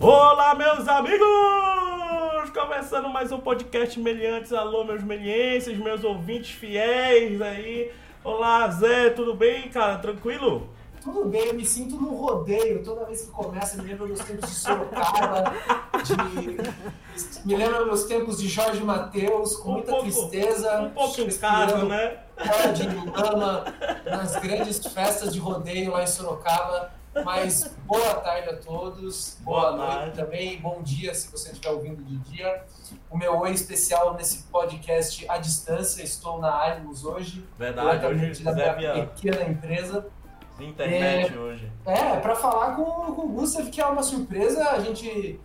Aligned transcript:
Olá, 0.00 0.54
meus 0.54 0.88
amigos! 0.88 1.20
Começando 2.54 3.08
mais 3.10 3.30
um 3.32 3.38
podcast 3.38 4.00
Meliantes. 4.00 4.50
Alô, 4.52 4.82
meus 4.82 5.02
melienses, 5.02 5.76
meus 5.78 6.02
ouvintes 6.02 6.50
fiéis 6.52 7.40
aí. 7.42 7.92
Olá, 8.24 8.66
Zé, 8.70 9.10
tudo 9.10 9.34
bem, 9.34 9.68
cara? 9.68 9.98
Tranquilo? 9.98 10.68
Tudo 11.02 11.24
bem, 11.26 11.46
eu 11.48 11.54
me 11.54 11.64
sinto 11.66 11.96
num 11.96 12.14
rodeio. 12.14 12.82
Toda 12.82 13.04
vez 13.06 13.22
que 13.22 13.30
começa, 13.30 13.82
me 13.82 13.88
lembra 13.88 14.06
dos 14.06 14.20
tempos 14.20 14.48
de 14.50 14.54
Sorocaba, 14.56 15.52
de... 16.02 17.46
me 17.46 17.56
lembra 17.56 17.84
dos 17.84 18.04
tempos 18.04 18.38
de 18.38 18.48
Jorge 18.48 18.82
Mateus, 18.82 19.56
com 19.56 19.70
Um 19.70 19.72
muita 19.74 19.92
pouco- 19.92 20.04
tristeza. 20.04 20.80
Um 20.80 20.90
pouco 20.90 21.20
em 21.20 21.30
casa, 21.30 21.84
né? 21.84 22.18
Fora 22.36 22.72
de 22.72 22.86
lama, 22.86 23.64
nas 24.06 24.36
grandes 24.36 24.78
festas 24.86 25.32
de 25.32 25.38
rodeio 25.38 25.92
lá 25.92 26.02
em 26.02 26.06
Sorocaba. 26.06 26.90
Mas 27.24 27.76
boa 27.86 28.14
tarde 28.16 28.50
a 28.50 28.56
todos, 28.56 29.38
boa, 29.40 29.72
Boa 29.72 29.96
noite 29.96 30.16
também, 30.16 30.60
bom 30.60 30.80
dia 30.80 31.12
se 31.12 31.30
você 31.30 31.50
estiver 31.50 31.70
ouvindo 31.70 32.04
de 32.04 32.16
dia. 32.18 32.64
O 33.10 33.18
meu 33.18 33.36
oi 33.40 33.50
especial 33.50 34.14
nesse 34.14 34.44
podcast 34.44 35.28
à 35.28 35.36
distância, 35.36 36.02
estou 36.02 36.38
na 36.38 36.50
Animus 36.72 37.04
hoje, 37.04 37.44
Verdade, 37.58 38.06
hoje 38.06 38.44
da 38.44 38.52
minha 38.54 38.74
via 38.74 39.06
pequena 39.06 39.42
empresa. 39.48 40.06
internet 40.60 41.36
hoje. 41.36 41.70
É, 41.84 42.16
pra 42.20 42.36
falar 42.36 42.76
com, 42.76 42.84
com 42.84 43.22
o 43.22 43.28
Gustav, 43.28 43.68
que 43.70 43.80
é 43.80 43.86
uma 43.86 44.04
surpresa, 44.04 44.70
a 44.70 44.78
gente 44.78 45.40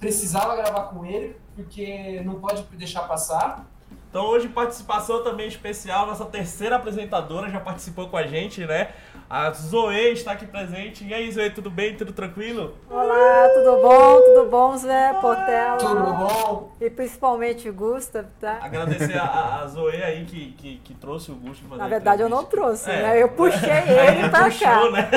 precisava 0.00 0.56
gravar 0.56 0.84
com 0.84 1.04
ele, 1.04 1.36
porque 1.54 2.22
não 2.24 2.40
pode 2.40 2.62
deixar 2.76 3.02
passar. 3.02 3.66
Então 4.08 4.26
hoje 4.26 4.48
participação 4.48 5.24
também 5.24 5.48
especial, 5.48 6.06
nossa 6.06 6.24
terceira 6.24 6.76
apresentadora 6.76 7.50
já 7.50 7.60
participou 7.60 8.08
com 8.08 8.16
a 8.16 8.26
gente, 8.26 8.64
né? 8.64 8.94
A 9.28 9.50
Zoe 9.52 10.12
está 10.12 10.32
aqui 10.32 10.46
presente. 10.46 11.02
E 11.04 11.12
aí, 11.14 11.30
Zoe, 11.32 11.48
tudo 11.50 11.70
bem? 11.70 11.96
Tudo 11.96 12.12
tranquilo? 12.12 12.76
Olá, 12.90 13.48
tudo 13.54 13.80
bom? 13.82 14.20
Tudo 14.20 14.50
bom, 14.50 14.76
Zé 14.76 15.14
Portela? 15.14 15.76
Tudo 15.78 16.04
bom? 16.12 16.76
E 16.80 16.90
principalmente 16.90 17.68
o 17.68 17.72
Gustav, 17.72 18.26
tá? 18.38 18.58
Agradecer 18.60 19.16
a, 19.18 19.62
a- 19.62 19.66
Zoe 19.66 20.02
aí 20.02 20.24
que, 20.26 20.52
que, 20.52 20.76
que 20.76 20.94
trouxe 20.94 21.32
o 21.32 21.34
Gusto. 21.36 21.62
pra 21.62 21.70
fazer 21.70 21.82
Na 21.82 21.88
verdade, 21.88 22.22
eu 22.22 22.28
não 22.28 22.44
trouxe, 22.44 22.90
É. 22.90 23.02
né? 23.02 23.22
Eu 23.22 23.30
puxei 23.30 23.70
ele 23.88 24.28
pra 24.28 24.44
Puxou, 24.44 24.68
cá. 24.68 24.90
né? 24.90 25.10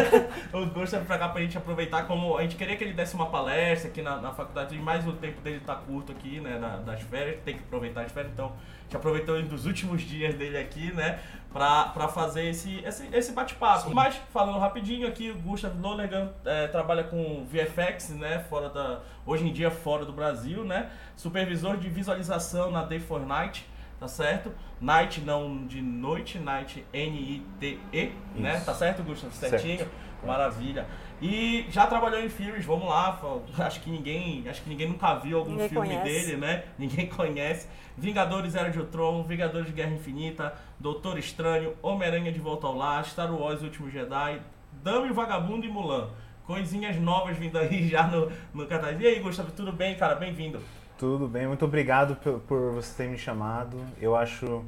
O 0.53 0.65
Gusto 0.67 0.97
pra 1.05 1.17
cá 1.19 1.27
pra 1.29 1.41
gente 1.41 1.57
aproveitar 1.57 2.07
como. 2.07 2.37
A 2.37 2.41
gente 2.43 2.55
queria 2.55 2.75
que 2.77 2.83
ele 2.85 2.93
desse 2.93 3.13
uma 3.13 3.27
palestra 3.27 3.89
aqui 3.89 4.01
na, 4.01 4.17
na 4.21 4.31
faculdade, 4.31 4.75
mais 4.79 5.05
o 5.05 5.11
tempo 5.13 5.41
dele 5.41 5.59
tá 5.59 5.75
curto 5.75 6.13
aqui, 6.13 6.39
né? 6.39 6.57
na- 6.57 6.77
das 6.77 7.01
férias, 7.01 7.37
tem 7.43 7.55
que 7.55 7.63
aproveitar 7.63 8.01
as 8.03 8.11
férias, 8.11 8.31
então 8.33 8.47
a 8.47 8.83
gente 8.83 8.95
aproveitou 8.95 9.35
um 9.35 9.45
dos 9.45 9.65
últimos 9.65 10.01
dias 10.01 10.33
dele 10.33 10.57
aqui, 10.57 10.93
né? 10.93 11.19
Pra, 11.57 11.83
pra 11.85 12.07
fazer 12.07 12.45
esse, 12.49 12.83
esse, 12.85 13.09
esse 13.11 13.31
bate-papo. 13.31 13.93
Mas, 13.93 14.15
falando 14.31 14.59
rapidinho 14.59 15.07
aqui, 15.07 15.31
o 15.31 15.37
Gustav 15.37 15.73
Lonergan 15.79 16.31
é, 16.45 16.67
trabalha 16.67 17.03
com 17.03 17.45
VFX, 17.45 18.09
né? 18.09 18.39
Fora 18.49 18.69
da. 18.69 19.01
Hoje 19.25 19.47
em 19.47 19.51
dia 19.51 19.69
fora 19.71 20.05
do 20.05 20.13
Brasil, 20.13 20.63
né? 20.63 20.89
Supervisor 21.15 21.77
de 21.77 21.89
visualização 21.89 22.71
na 22.71 22.83
Day 22.83 22.99
for 22.99 23.25
Night, 23.25 23.67
tá 23.99 24.07
certo? 24.07 24.53
Night 24.79 25.21
não 25.21 25.65
de 25.65 25.81
noite, 25.81 26.39
Night 26.39 26.85
N-I-T-E, 26.93 28.13
né? 28.35 28.61
Tá 28.65 28.73
certo, 28.73 29.03
Gustavo? 29.03 29.33
Certinho? 29.33 29.79
Certo. 29.79 29.91
Maravilha. 30.25 30.85
E 31.21 31.65
já 31.69 31.87
trabalhou 31.87 32.19
em 32.21 32.29
filmes, 32.29 32.63
vamos 32.63 32.87
lá, 32.87 33.19
acho 33.65 33.81
que 33.81 33.89
ninguém, 33.89 34.47
acho 34.47 34.61
que 34.61 34.69
ninguém 34.69 34.87
nunca 34.87 35.15
viu 35.15 35.39
algum 35.39 35.51
Ninguém 35.51 35.69
filme 35.69 35.87
conhece. 35.87 36.03
dele, 36.25 36.37
né? 36.37 36.63
Ninguém 36.77 37.07
conhece. 37.09 37.67
Vingadores 37.97 38.53
Era 38.55 38.69
de 38.69 38.79
Ultron, 38.79 39.23
Vingadores 39.23 39.67
de 39.67 39.73
Guerra 39.73 39.93
Infinita, 39.93 40.53
Doutor 40.79 41.17
Estranho, 41.17 41.73
Homem-Aranha 41.81 42.31
de 42.31 42.39
Volta 42.39 42.67
ao 42.67 42.75
Lar, 42.75 43.03
Star 43.05 43.33
Wars 43.33 43.61
O 43.61 43.65
Último 43.65 43.89
Jedi, 43.89 44.39
Dama 44.83 45.07
e 45.07 45.11
o 45.11 45.13
Vagabundo 45.15 45.65
e 45.65 45.69
Mulan. 45.69 46.09
Coisinhas 46.45 46.95
novas 46.97 47.35
vindo 47.37 47.57
aí 47.57 47.87
já 47.89 48.05
no, 48.07 48.31
no 48.53 48.67
cartaz. 48.67 48.99
E 49.01 49.05
aí, 49.07 49.19
Gustavo, 49.19 49.51
tudo 49.51 49.71
bem, 49.71 49.95
cara? 49.95 50.13
Bem-vindo. 50.15 50.61
Tudo 50.97 51.27
bem, 51.27 51.47
muito 51.47 51.65
obrigado 51.65 52.15
por, 52.15 52.39
por 52.41 52.73
você 52.73 53.03
ter 53.03 53.09
me 53.09 53.17
chamado. 53.17 53.77
Eu 53.99 54.15
acho. 54.15 54.63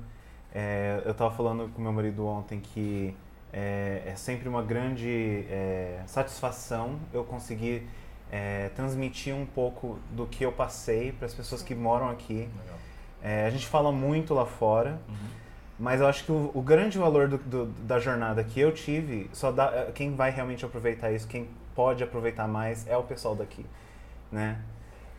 é, 0.54 1.02
eu 1.06 1.12
estava 1.12 1.30
falando 1.34 1.70
com 1.74 1.82
meu 1.82 1.94
marido 1.94 2.26
ontem 2.26 2.60
que 2.60 3.16
é, 3.54 4.04
é 4.06 4.16
sempre 4.16 4.48
uma 4.48 4.62
grande 4.64 5.46
é, 5.50 6.02
satisfação 6.06 7.00
eu 7.14 7.24
conseguir 7.24 7.88
é, 8.32 8.70
transmitir 8.76 9.34
um 9.36 9.46
pouco 9.46 9.98
do 10.12 10.28
que 10.28 10.44
eu 10.44 10.52
passei 10.52 11.12
para 11.12 11.26
as 11.26 11.34
pessoas 11.34 11.62
que 11.64 11.74
moram 11.74 12.10
aqui. 12.10 12.48
É, 13.22 13.46
a 13.46 13.50
gente 13.50 13.68
fala 13.68 13.92
muito 13.92 14.34
lá 14.34 14.46
fora, 14.46 15.00
mas 15.78 16.00
eu 16.02 16.08
acho 16.08 16.24
que 16.26 16.32
o, 16.32 16.52
o 16.54 16.62
grande 16.62 16.98
valor 16.98 17.28
do- 17.28 17.38
do- 17.38 17.66
da 17.84 18.00
jornada 18.00 18.44
que 18.44 18.60
eu 18.60 18.72
tive, 18.72 19.30
só 19.34 19.52
dá, 19.52 19.66
é, 19.74 19.92
quem 19.94 20.16
vai 20.16 20.30
realmente 20.32 20.64
aproveitar 20.64 21.12
isso, 21.12 21.28
quem 21.28 21.50
pode 21.76 22.04
aproveitar 22.04 22.48
mais 22.48 22.86
é 22.88 22.96
o 22.98 23.04
pessoal 23.04 23.36
daqui, 23.36 23.66
né? 24.32 24.60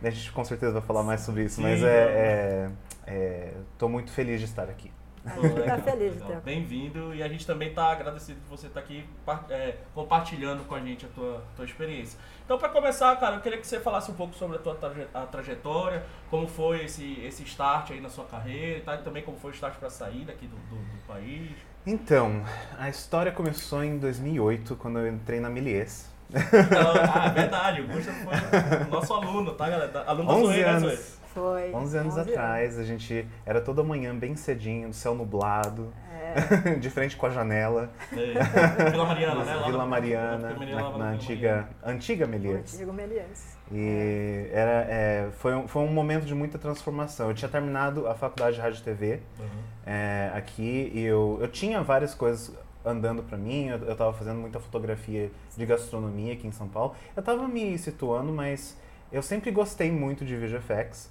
A 0.03 0.09
gente 0.09 0.31
com 0.31 0.43
certeza 0.43 0.71
vai 0.73 0.81
falar 0.81 1.03
mais 1.03 1.21
sobre 1.21 1.43
isso, 1.43 1.57
Sim, 1.57 1.61
mas 1.63 1.83
é, 1.83 1.85
é, 1.87 2.69
é, 3.05 3.53
tô 3.77 3.87
muito 3.87 4.11
feliz 4.11 4.39
de 4.39 4.45
estar 4.45 4.63
aqui. 4.63 4.91
A 5.23 5.39
gente 5.39 5.63
tá 5.63 5.77
feliz 5.77 6.13
de 6.15 6.19
ter. 6.23 6.37
Bem-vindo 6.41 7.13
e 7.13 7.21
a 7.21 7.27
gente 7.27 7.45
também 7.45 7.69
está 7.69 7.91
agradecido 7.91 8.39
de 8.39 8.47
você 8.49 8.67
estar 8.67 8.79
aqui 8.79 9.05
par- 9.25 9.45
é, 9.49 9.75
compartilhando 9.93 10.63
com 10.67 10.73
a 10.73 10.79
gente 10.79 11.05
a 11.05 11.09
tua, 11.09 11.43
tua 11.55 11.63
experiência. 11.65 12.17
Então, 12.43 12.57
para 12.57 12.69
começar, 12.69 13.15
cara, 13.19 13.35
eu 13.35 13.41
queria 13.41 13.59
que 13.59 13.67
você 13.67 13.79
falasse 13.79 14.09
um 14.09 14.15
pouco 14.15 14.33
sobre 14.35 14.57
a 14.57 14.59
tua 14.59 14.73
traje- 14.75 15.07
a 15.13 15.21
trajetória, 15.27 16.03
como 16.29 16.47
foi 16.47 16.85
esse, 16.85 17.19
esse 17.23 17.43
start 17.43 17.91
aí 17.91 18.01
na 18.01 18.09
sua 18.09 18.25
carreira 18.25 18.79
e 18.79 18.81
tal, 18.81 18.95
e 18.95 18.97
também 18.99 19.21
como 19.23 19.37
foi 19.37 19.51
o 19.51 19.53
start 19.53 19.75
para 19.75 19.89
sair 19.91 20.25
daqui 20.25 20.47
do, 20.47 20.55
do, 20.55 20.75
do 20.75 21.07
país. 21.07 21.51
Então, 21.85 22.43
a 22.79 22.89
história 22.89 23.31
começou 23.31 23.83
em 23.83 23.97
2008, 23.99 24.75
quando 24.75 24.99
eu 24.99 25.07
entrei 25.07 25.39
na 25.39 25.49
Milies. 25.49 26.09
Então, 26.31 26.93
ah, 27.13 27.27
é 27.27 27.29
verdade, 27.29 27.81
o 27.81 27.87
Gustavo 27.87 28.17
foi 28.23 28.87
o 28.87 28.89
nosso 28.89 29.13
aluno, 29.13 29.53
tá, 29.53 29.69
galera? 29.69 30.03
Aluno 30.07 30.27
da 30.29 30.33
11 30.35 30.45
Zoe, 30.45 30.63
né, 30.63 30.79
Zoe? 30.79 30.89
anos. 30.89 31.20
Foi. 31.33 31.71
11 31.73 31.97
anos 31.97 32.17
atrás, 32.17 32.77
a 32.77 32.83
gente 32.83 33.25
era 33.45 33.61
toda 33.61 33.83
manhã 33.83 34.13
bem 34.15 34.35
cedinho, 34.35 34.87
no 34.89 34.93
céu 34.93 35.15
nublado, 35.15 35.93
É, 36.11 36.75
de 36.79 36.89
frente 36.89 37.15
com 37.17 37.25
a 37.25 37.29
janela, 37.29 37.89
É, 38.11 38.89
Vila 38.91 39.05
Mariana, 39.05 39.43
né? 39.43 39.55
Lá 39.55 39.65
Vila 39.65 39.77
na- 39.79 39.85
Mariana, 39.85 40.37
na, 40.37 40.49
na 40.53 40.65
Vila 40.65 41.05
antiga, 41.05 41.67
antiga 41.83 42.25
o 42.25 42.29
Melies. 42.29 42.73
antigo 42.73 42.93
Meliense. 42.93 43.57
E 43.71 44.49
era, 44.51 44.85
é, 44.89 45.29
foi, 45.39 45.55
um, 45.55 45.67
foi 45.67 45.81
um 45.83 45.87
momento 45.91 46.25
de 46.25 46.35
muita 46.35 46.57
transformação. 46.57 47.29
Eu 47.29 47.33
tinha 47.33 47.49
terminado 47.49 48.07
a 48.07 48.13
faculdade 48.15 48.55
de 48.57 48.61
rádio 48.61 48.79
e 48.79 48.83
TV 48.83 49.19
Uhum. 49.39 49.45
é, 49.85 50.31
aqui 50.33 50.91
e 50.93 51.03
eu, 51.03 51.37
eu 51.41 51.47
tinha 51.47 51.81
várias 51.81 52.13
coisas 52.13 52.53
andando 52.85 53.23
pra 53.23 53.37
mim. 53.37 53.67
Eu, 53.67 53.77
eu 53.79 53.95
tava 53.95 54.13
fazendo 54.13 54.39
muita 54.39 54.59
fotografia 54.59 55.31
de 55.57 55.65
gastronomia 55.65 56.33
aqui 56.33 56.47
em 56.47 56.51
São 56.51 56.67
Paulo. 56.67 56.95
Eu 57.15 57.23
tava 57.23 57.47
me 57.47 57.77
situando, 57.77 58.31
mas 58.33 58.77
eu 59.11 59.21
sempre 59.21 59.51
gostei 59.51 59.91
muito 59.91 60.23
de 60.25 60.35
VFX. 60.35 61.09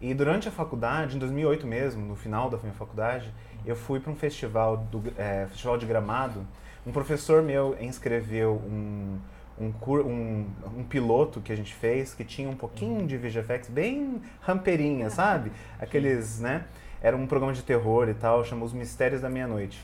E 0.00 0.12
durante 0.12 0.48
a 0.48 0.52
faculdade, 0.52 1.16
em 1.16 1.18
2008 1.18 1.66
mesmo, 1.66 2.04
no 2.04 2.16
final 2.16 2.50
da 2.50 2.58
minha 2.58 2.72
faculdade, 2.72 3.32
eu 3.64 3.74
fui 3.74 3.98
para 3.98 4.12
um 4.12 4.16
festival, 4.16 4.76
do, 4.76 5.02
é, 5.16 5.46
festival 5.48 5.78
de 5.78 5.86
Gramado. 5.86 6.46
Um 6.86 6.92
professor 6.92 7.42
meu 7.42 7.76
inscreveu 7.80 8.62
um, 8.64 9.18
um, 9.58 9.72
um, 9.82 10.46
um 10.78 10.84
piloto 10.84 11.40
que 11.40 11.52
a 11.52 11.56
gente 11.56 11.74
fez 11.74 12.14
que 12.14 12.24
tinha 12.24 12.48
um 12.48 12.54
pouquinho 12.54 13.06
de 13.06 13.16
VFX, 13.16 13.68
bem 13.68 14.20
rampeirinha, 14.40 15.08
sabe? 15.08 15.50
Aqueles, 15.80 16.40
né? 16.40 16.64
Era 17.00 17.16
um 17.16 17.26
programa 17.26 17.52
de 17.52 17.62
terror 17.62 18.08
e 18.08 18.14
tal, 18.14 18.44
chamou 18.44 18.66
Os 18.66 18.72
Mistérios 18.72 19.20
da 19.20 19.28
Meia-Noite. 19.30 19.82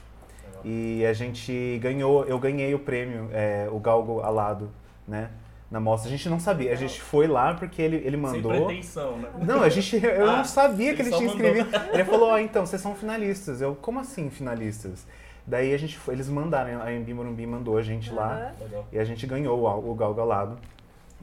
E 0.65 1.05
a 1.07 1.13
gente 1.13 1.79
ganhou, 1.83 2.25
eu 2.25 2.39
ganhei 2.39 2.73
o 2.75 2.79
prêmio, 2.79 3.29
é, 3.33 3.69
o 3.71 3.81
Galgo 3.81 4.21
Alado, 4.21 4.71
né? 5.09 5.31
Na 5.73 5.81
mostra. 5.81 6.09
A 6.09 6.11
gente 6.15 6.29
não 6.29 6.39
sabia, 6.39 6.71
a 6.71 6.75
gente 6.77 7.01
foi 7.01 7.27
lá 7.27 7.55
porque 7.55 7.81
ele, 7.81 7.97
ele 7.97 8.11
Sem 8.11 8.17
mandou. 8.21 8.67
pretensão, 8.67 9.17
né? 9.17 9.29
Não, 9.41 9.63
a 9.63 9.69
gente, 9.71 9.97
eu 10.05 10.29
Ah, 10.29 10.37
não 10.37 10.45
sabia 10.45 10.95
que 10.95 11.01
ele 11.01 11.09
tinha 11.11 11.29
mandou. 11.29 11.35
inscrevido. 11.47 11.71
Ele 11.95 12.05
falou, 12.05 12.29
ó, 12.29 12.39
então, 12.39 12.67
vocês 12.67 12.81
são 12.83 12.95
finalistas. 12.95 13.63
Eu, 13.63 13.75
como 13.75 13.99
assim 13.99 14.29
finalistas? 14.29 15.07
Daí 15.47 15.73
a 15.75 15.79
gente 15.79 15.97
foi, 15.99 16.15
eles 16.15 16.29
mandaram, 16.29 16.81
a 16.83 16.93
Embi 16.93 17.13
Morumbi 17.15 17.47
mandou 17.47 17.77
a 17.79 17.83
gente 17.83 18.13
lá 18.13 18.33
Aham. 18.35 18.53
Legal. 18.65 18.87
e 18.93 18.99
a 18.99 19.05
gente 19.05 19.27
ganhou 19.27 19.59
o, 19.61 19.91
o 19.91 19.95
Gal 19.95 20.13
Galado. 20.15 20.59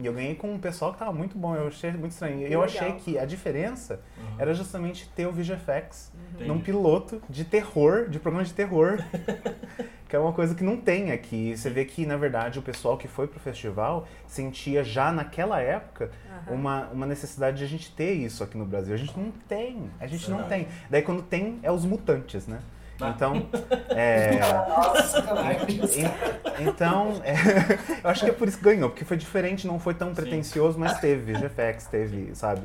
E 0.01 0.05
eu 0.05 0.13
ganhei 0.13 0.33
com 0.33 0.53
um 0.53 0.57
pessoal 0.57 0.93
que 0.93 0.99
tava 0.99 1.11
muito 1.11 1.37
bom, 1.37 1.53
eu 1.55 1.67
achei 1.67 1.91
muito 1.91 2.13
estranho. 2.13 2.39
Eu 2.43 2.61
legal. 2.61 2.63
achei 2.63 2.93
que 2.93 3.19
a 3.19 3.25
diferença 3.25 3.99
Uhum. 4.17 4.35
era 4.39 4.53
justamente 4.53 5.09
ter 5.09 5.25
o 5.27 5.31
VGFX 5.33 6.11
Entendi. 6.33 6.47
num 6.47 6.59
piloto 6.61 7.21
de 7.29 7.43
terror, 7.43 8.07
de 8.07 8.17
programa 8.17 8.45
de 8.45 8.53
terror, 8.53 8.97
que 10.07 10.15
é 10.15 10.19
uma 10.19 10.31
coisa 10.33 10.55
que 10.55 10.63
não 10.63 10.77
tem 10.77 11.11
aqui. 11.11 11.55
Você 11.55 11.69
vê 11.69 11.83
que, 11.85 12.05
na 12.05 12.15
verdade, 12.15 12.57
o 12.59 12.61
pessoal 12.61 12.97
que 12.97 13.07
foi 13.09 13.27
pro 13.27 13.39
festival 13.41 14.07
sentia 14.25 14.83
já 14.83 15.11
naquela 15.11 15.59
época 15.61 16.11
Aham. 16.47 16.55
uma, 16.55 16.87
uma 16.87 17.05
necessidade 17.05 17.57
de 17.57 17.63
a 17.65 17.67
gente 17.67 17.91
ter 17.91 18.13
isso 18.13 18.41
aqui 18.43 18.57
no 18.57 18.65
Brasil. 18.65 18.93
A 18.93 18.97
gente 18.97 19.17
não 19.19 19.31
tem, 19.49 19.89
a 19.99 20.07
gente 20.07 20.31
não 20.31 20.43
tem. 20.43 20.67
Daí 20.89 21.01
quando 21.01 21.21
tem, 21.21 21.59
é 21.61 21.71
os 21.71 21.83
mutantes, 21.85 22.47
né? 22.47 22.59
Então, 23.07 23.47
é, 23.89 24.39
Nossa, 24.39 25.23
então, 26.59 27.21
é, 27.23 27.33
eu 28.03 28.09
acho 28.09 28.25
que 28.25 28.29
é 28.29 28.33
por 28.33 28.47
isso 28.47 28.57
que 28.57 28.63
ganhou, 28.63 28.89
porque 28.89 29.05
foi 29.05 29.15
diferente, 29.15 29.65
não 29.65 29.79
foi 29.79 29.93
tão 29.93 30.13
pretencioso, 30.13 30.77
mas 30.77 30.99
teve 30.99 31.33
VFX, 31.33 31.85
teve, 31.87 32.35
sabe? 32.35 32.61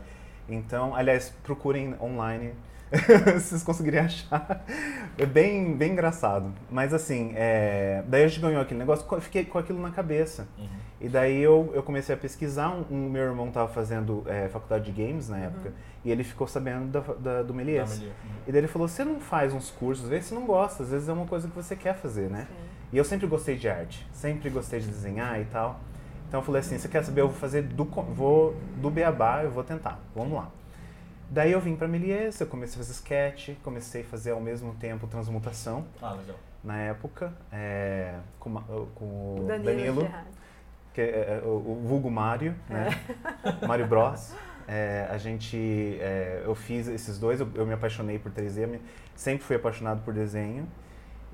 Então, 0.48 0.94
aliás, 0.94 1.32
procurem 1.42 1.94
online 2.00 2.52
vocês 3.34 3.62
conseguirem 3.62 4.00
achar. 4.00 4.64
É 5.18 5.26
bem, 5.26 5.74
bem 5.76 5.92
engraçado. 5.92 6.52
Mas 6.70 6.92
assim, 6.92 7.32
é... 7.34 8.02
daí 8.06 8.24
a 8.24 8.28
gente 8.28 8.40
ganhou 8.40 8.60
aquele 8.60 8.78
negócio, 8.78 9.06
eu 9.10 9.20
fiquei 9.20 9.44
com 9.44 9.58
aquilo 9.58 9.80
na 9.80 9.90
cabeça. 9.90 10.46
Uhum. 10.58 10.84
E 11.00 11.08
daí 11.08 11.42
eu, 11.42 11.70
eu 11.74 11.82
comecei 11.82 12.14
a 12.14 12.18
pesquisar. 12.18 12.70
Um, 12.70 12.84
um 12.90 13.10
meu 13.10 13.24
irmão 13.24 13.48
estava 13.48 13.68
fazendo 13.68 14.22
é, 14.26 14.48
faculdade 14.48 14.90
de 14.90 15.02
games 15.02 15.28
na 15.28 15.38
época. 15.38 15.72
E 16.04 16.10
ele 16.10 16.24
ficou 16.24 16.46
sabendo 16.46 16.86
da, 16.90 17.00
da- 17.00 17.42
do 17.42 17.52
Melies. 17.52 17.90
Da 17.90 17.96
Melies, 17.96 18.12
uhum. 18.24 18.30
E 18.46 18.52
daí 18.52 18.60
ele 18.60 18.68
falou: 18.68 18.88
Você 18.88 19.04
não 19.04 19.20
faz 19.20 19.52
uns 19.52 19.70
cursos, 19.70 20.08
vê 20.08 20.22
se 20.22 20.32
não 20.32 20.46
gosta. 20.46 20.82
Às 20.82 20.90
vezes 20.90 21.08
é 21.08 21.12
uma 21.12 21.26
coisa 21.26 21.48
que 21.48 21.54
você 21.54 21.76
quer 21.76 21.94
fazer, 21.94 22.30
né? 22.30 22.46
E 22.92 22.96
eu 22.96 23.04
sempre 23.04 23.26
gostei 23.26 23.56
de 23.56 23.68
arte, 23.68 24.06
sempre 24.12 24.48
gostei 24.48 24.80
de 24.80 24.86
desenhar 24.86 25.40
e 25.40 25.44
tal. 25.46 25.80
Então 26.28 26.40
eu 26.40 26.44
falei 26.44 26.60
assim: 26.60 26.78
Você 26.78 26.88
quer 26.88 27.04
saber? 27.04 27.22
Eu 27.22 27.28
vou 27.28 27.36
fazer 27.36 27.62
do, 27.62 27.84
vou, 27.84 28.54
do 28.76 28.88
beabá, 28.88 29.42
eu 29.42 29.50
vou 29.50 29.64
tentar. 29.64 30.00
Vamos 30.14 30.34
lá. 30.34 30.50
Daí 31.30 31.52
eu 31.52 31.60
vim 31.60 31.74
pra 31.76 31.88
Melies, 31.88 32.40
eu 32.40 32.46
comecei 32.46 32.74
a 32.74 32.78
fazer 32.78 32.92
sketch, 32.92 33.50
comecei 33.62 34.02
a 34.02 34.04
fazer 34.04 34.30
ao 34.32 34.40
mesmo 34.40 34.74
tempo 34.74 35.06
transmutação 35.06 35.84
Ah, 36.00 36.12
legal. 36.12 36.36
na 36.62 36.78
época, 36.78 37.32
é, 37.52 38.14
com, 38.38 38.50
ma- 38.50 38.62
com 38.94 39.04
o 39.40 39.44
Danilo, 39.48 39.64
Danilo 39.64 40.10
que 40.92 41.00
é, 41.00 41.04
é, 41.04 41.42
o, 41.44 41.48
o 41.48 41.82
vulgo 41.86 42.10
Mário, 42.10 42.54
né? 42.68 42.88
Mário 43.66 43.86
Bros. 43.86 44.32
É, 44.66 45.06
a 45.10 45.18
gente, 45.18 45.98
é, 46.00 46.42
eu 46.44 46.54
fiz 46.54 46.86
esses 46.88 47.18
dois, 47.18 47.40
eu, 47.40 47.48
eu 47.54 47.66
me 47.66 47.74
apaixonei 47.74 48.18
por 48.18 48.30
3D, 48.32 48.66
me- 48.66 48.80
sempre 49.14 49.44
fui 49.44 49.56
apaixonado 49.56 50.02
por 50.04 50.14
desenho. 50.14 50.66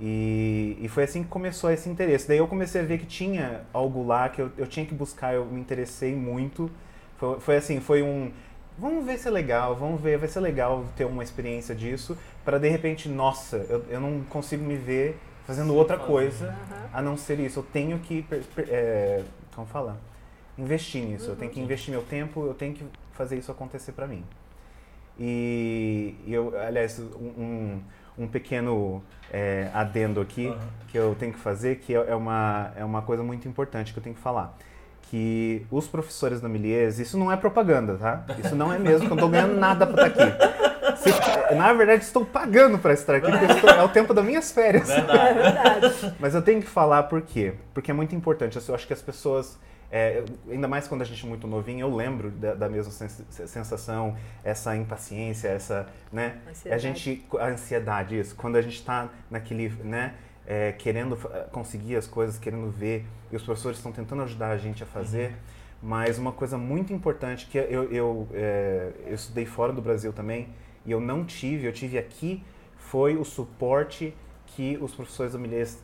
E, 0.00 0.78
e 0.80 0.88
foi 0.88 1.04
assim 1.04 1.22
que 1.22 1.28
começou 1.28 1.70
esse 1.70 1.88
interesse. 1.88 2.26
Daí 2.26 2.38
eu 2.38 2.48
comecei 2.48 2.80
a 2.80 2.84
ver 2.84 2.98
que 2.98 3.04
tinha 3.06 3.60
algo 3.72 4.04
lá 4.04 4.30
que 4.30 4.40
eu, 4.40 4.50
eu 4.56 4.66
tinha 4.66 4.84
que 4.86 4.94
buscar, 4.94 5.34
eu 5.34 5.44
me 5.44 5.60
interessei 5.60 6.16
muito. 6.16 6.70
Foi, 7.18 7.38
foi 7.38 7.56
assim, 7.58 7.80
foi 7.80 8.02
um. 8.02 8.32
Vamos 8.80 9.04
ver 9.04 9.18
se 9.18 9.28
é 9.28 9.30
legal, 9.30 9.76
vamos 9.76 10.00
ver, 10.00 10.16
vai 10.16 10.26
ser 10.26 10.40
legal 10.40 10.86
ter 10.96 11.04
uma 11.04 11.22
experiência 11.22 11.74
disso, 11.74 12.16
para 12.42 12.56
de 12.58 12.66
repente, 12.66 13.10
nossa, 13.10 13.58
eu, 13.68 13.84
eu 13.90 14.00
não 14.00 14.22
consigo 14.22 14.64
me 14.64 14.74
ver 14.74 15.18
fazendo 15.46 15.74
outra 15.74 15.98
Sim, 15.98 16.06
coisa 16.06 16.46
Aham. 16.46 16.88
a 16.90 17.02
não 17.02 17.14
ser 17.14 17.38
isso. 17.40 17.58
Eu 17.58 17.62
tenho 17.62 17.98
que, 17.98 18.24
é, 18.56 19.22
como 19.54 19.66
fala? 19.66 19.98
Investir 20.56 21.04
nisso. 21.04 21.30
Eu 21.30 21.36
tenho 21.36 21.50
que 21.50 21.60
investir 21.60 21.92
meu 21.92 22.02
tempo, 22.02 22.46
eu 22.46 22.54
tenho 22.54 22.72
que 22.72 22.82
fazer 23.12 23.36
isso 23.36 23.52
acontecer 23.52 23.92
pra 23.92 24.06
mim. 24.06 24.24
E, 25.18 26.14
e 26.26 26.32
eu, 26.32 26.58
aliás, 26.58 26.98
um, 26.98 27.80
um, 28.18 28.26
pequeno 28.28 29.04
é, 29.30 29.70
adendo 29.74 30.22
aqui 30.22 30.46
Aham. 30.46 30.58
que 30.88 30.96
eu 30.96 31.14
tenho 31.18 31.34
que 31.34 31.38
fazer, 31.38 31.80
que 31.80 31.94
é 31.94 31.98
é 31.98 32.14
uma, 32.14 32.72
é 32.74 32.82
uma 32.82 33.02
coisa 33.02 33.22
muito 33.22 33.46
importante 33.46 33.92
que 33.92 33.98
eu 33.98 34.02
tenho 34.02 34.16
que 34.16 34.22
falar. 34.22 34.56
Que 35.10 35.66
os 35.72 35.88
professores 35.88 36.40
da 36.40 36.48
Milies, 36.48 37.00
isso 37.00 37.18
não 37.18 37.32
é 37.32 37.36
propaganda, 37.36 37.96
tá? 37.96 38.24
Isso 38.44 38.54
não 38.54 38.72
é 38.72 38.78
mesmo, 38.78 39.06
que 39.08 39.12
eu 39.12 39.16
não 39.16 39.22
tô 39.24 39.28
ganhando 39.28 39.56
nada 39.58 39.84
pra 39.86 40.06
estar 40.06 40.24
aqui. 40.24 41.00
Se- 41.02 41.54
na 41.54 41.72
verdade, 41.72 42.04
estou 42.04 42.24
pagando 42.24 42.78
pra 42.78 42.92
estar 42.92 43.16
aqui, 43.16 43.28
porque 43.28 43.44
estou- 43.52 43.70
é 43.70 43.82
o 43.82 43.88
tempo 43.88 44.14
das 44.14 44.24
minhas 44.24 44.52
férias. 44.52 44.88
É 44.88 44.94
Verdade. 45.00 45.34
verdade. 45.38 46.14
Mas 46.20 46.34
eu 46.34 46.42
tenho 46.42 46.60
que 46.60 46.68
falar 46.68 47.04
por 47.04 47.22
quê? 47.22 47.54
Porque 47.74 47.90
é 47.90 47.94
muito 47.94 48.14
importante. 48.14 48.56
Eu 48.68 48.74
acho 48.74 48.86
que 48.86 48.92
as 48.92 49.02
pessoas, 49.02 49.58
é, 49.90 50.22
ainda 50.48 50.68
mais 50.68 50.86
quando 50.86 51.02
a 51.02 51.04
gente 51.04 51.24
é 51.24 51.28
muito 51.28 51.46
novinho, 51.48 51.80
eu 51.80 51.94
lembro 51.94 52.30
da, 52.30 52.54
da 52.54 52.68
mesma 52.68 52.92
sens- 52.92 53.24
sensação, 53.46 54.14
essa 54.44 54.76
impaciência, 54.76 55.48
essa, 55.48 55.86
né? 56.12 56.34
Ansiedade. 56.48 56.74
A 56.74 56.78
gente, 56.78 57.26
a 57.40 57.46
ansiedade, 57.46 58.16
isso. 58.20 58.36
Quando 58.36 58.54
a 58.56 58.62
gente 58.62 58.76
está 58.76 59.08
naquele, 59.28 59.70
né? 59.82 60.12
É, 60.46 60.72
querendo 60.72 61.16
fa- 61.16 61.48
conseguir 61.52 61.96
as 61.96 62.06
coisas, 62.06 62.38
querendo 62.38 62.70
ver, 62.70 63.06
e 63.30 63.36
os 63.36 63.42
professores 63.42 63.78
estão 63.78 63.92
tentando 63.92 64.22
ajudar 64.22 64.50
a 64.50 64.56
gente 64.58 64.82
a 64.82 64.86
fazer. 64.86 65.36
Mas 65.82 66.18
uma 66.18 66.32
coisa 66.32 66.58
muito 66.58 66.92
importante 66.92 67.46
que 67.46 67.56
eu, 67.56 67.84
eu, 67.90 68.28
é, 68.34 68.90
eu 69.06 69.14
estudei 69.14 69.46
fora 69.46 69.72
do 69.72 69.80
Brasil 69.80 70.12
também 70.12 70.48
e 70.84 70.90
eu 70.90 71.00
não 71.00 71.24
tive, 71.24 71.66
eu 71.66 71.72
tive 71.72 71.96
aqui, 71.98 72.42
foi 72.76 73.16
o 73.16 73.24
suporte 73.24 74.14
que 74.46 74.76
os 74.80 74.94
professores 74.94 75.32
da 75.32 75.38
Milhês 75.38 75.82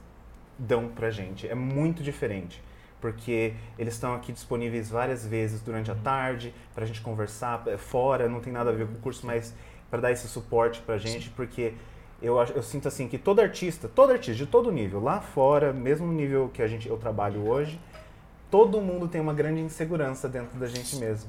dão 0.59 0.89
pra 0.89 1.11
gente. 1.11 1.49
É 1.49 1.55
muito 1.55 2.03
diferente. 2.03 2.63
Porque 3.01 3.53
eles 3.79 3.95
estão 3.95 4.15
aqui 4.15 4.33
disponíveis 4.33 4.91
várias 4.91 5.27
vezes 5.27 5.61
durante 5.61 5.91
a 5.91 5.95
tarde 5.95 6.53
pra 6.75 6.85
gente 6.87 7.01
conversar 7.03 7.63
é, 7.67 7.77
fora, 7.77 8.29
não 8.29 8.41
tem 8.41 8.53
nada 8.53 8.71
a 8.71 8.73
ver 8.73 8.87
com 8.87 8.95
o 8.95 8.99
curso, 8.99 9.27
mas 9.27 9.55
para 9.91 10.01
dar 10.01 10.13
esse 10.13 10.27
suporte 10.29 10.81
pra 10.81 10.97
gente, 10.99 11.31
porque 11.31 11.75
eu, 12.23 12.37
eu 12.39 12.63
sinto 12.63 12.89
assim 12.89 13.09
que 13.09 13.19
todo 13.19 13.41
artista, 13.41 13.89
todo 13.89 14.11
artista 14.13 14.35
de 14.35 14.47
todo 14.47 14.71
nível, 14.73 15.01
lá 15.03 15.21
fora, 15.21 15.73
mesmo 15.73 16.07
no 16.07 16.13
nível 16.13 16.51
que 16.53 16.63
a 16.63 16.67
gente, 16.69 16.89
eu 16.89 16.97
trabalho 16.97 17.47
hoje, 17.47 17.79
todo 18.51 18.81
mundo 18.81 19.07
tem 19.09 19.21
uma 19.21 19.35
grande 19.35 19.61
insegurança 19.61 20.29
dentro 20.29 20.59
da 20.59 20.67
gente 20.67 20.97
mesmo. 20.97 21.29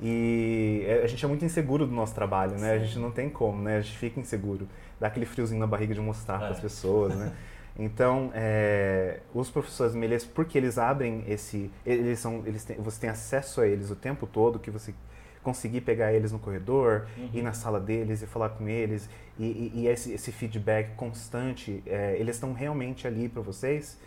E 0.00 0.82
é, 0.86 1.02
a 1.02 1.06
gente 1.06 1.24
é 1.24 1.28
muito 1.28 1.44
inseguro 1.44 1.86
do 1.86 1.92
nosso 1.94 2.14
trabalho, 2.14 2.58
né? 2.58 2.72
A 2.72 2.78
gente 2.78 2.98
não 2.98 3.10
tem 3.10 3.28
como, 3.28 3.62
né? 3.62 3.78
A 3.78 3.80
gente 3.80 3.96
fica 3.98 4.18
inseguro. 4.20 4.66
Dá 4.98 5.06
aquele 5.06 5.26
friozinho 5.26 5.60
na 5.60 5.66
barriga 5.66 5.94
de 5.94 6.00
mostrar 6.00 6.38
para 6.38 6.48
as 6.48 6.58
É. 6.58 6.60
pessoas, 6.60 7.14
né? 7.16 7.32
Então, 7.78 8.30
é, 8.34 9.20
os 9.32 9.48
professores 9.48 9.94
Melês, 9.94 10.22
porque 10.24 10.58
eles 10.58 10.76
abrem 10.76 11.24
esse... 11.26 11.70
Eles 11.86 12.18
são, 12.18 12.42
eles 12.44 12.62
têm, 12.64 12.76
você 12.76 13.00
tem 13.00 13.08
acesso 13.08 13.60
a 13.62 13.66
eles 13.66 13.90
o 13.90 13.96
tempo 13.96 14.26
todo, 14.26 14.58
que 14.58 14.70
você 14.70 14.92
conseguir 15.42 15.80
pegar 15.80 16.12
eles 16.12 16.32
no 16.32 16.38
corredor, 16.38 17.06
ir 17.32 17.42
na 17.42 17.52
sala 17.52 17.80
deles 17.80 18.22
e 18.22 18.26
falar 18.26 18.50
com 18.50 18.68
eles, 18.68 19.08
e, 19.38 19.44
e- 19.44 19.72
e 19.80 19.86
esse, 19.88 20.12
esse 20.12 20.30
feedback 20.32 20.94
constante, 20.96 21.82
é, 21.86 22.16
eles 22.18 22.36
estão 22.36 22.52
realmente 22.52 23.06
ali 23.06 23.28
para 23.28 23.40
vocês, 23.40 23.98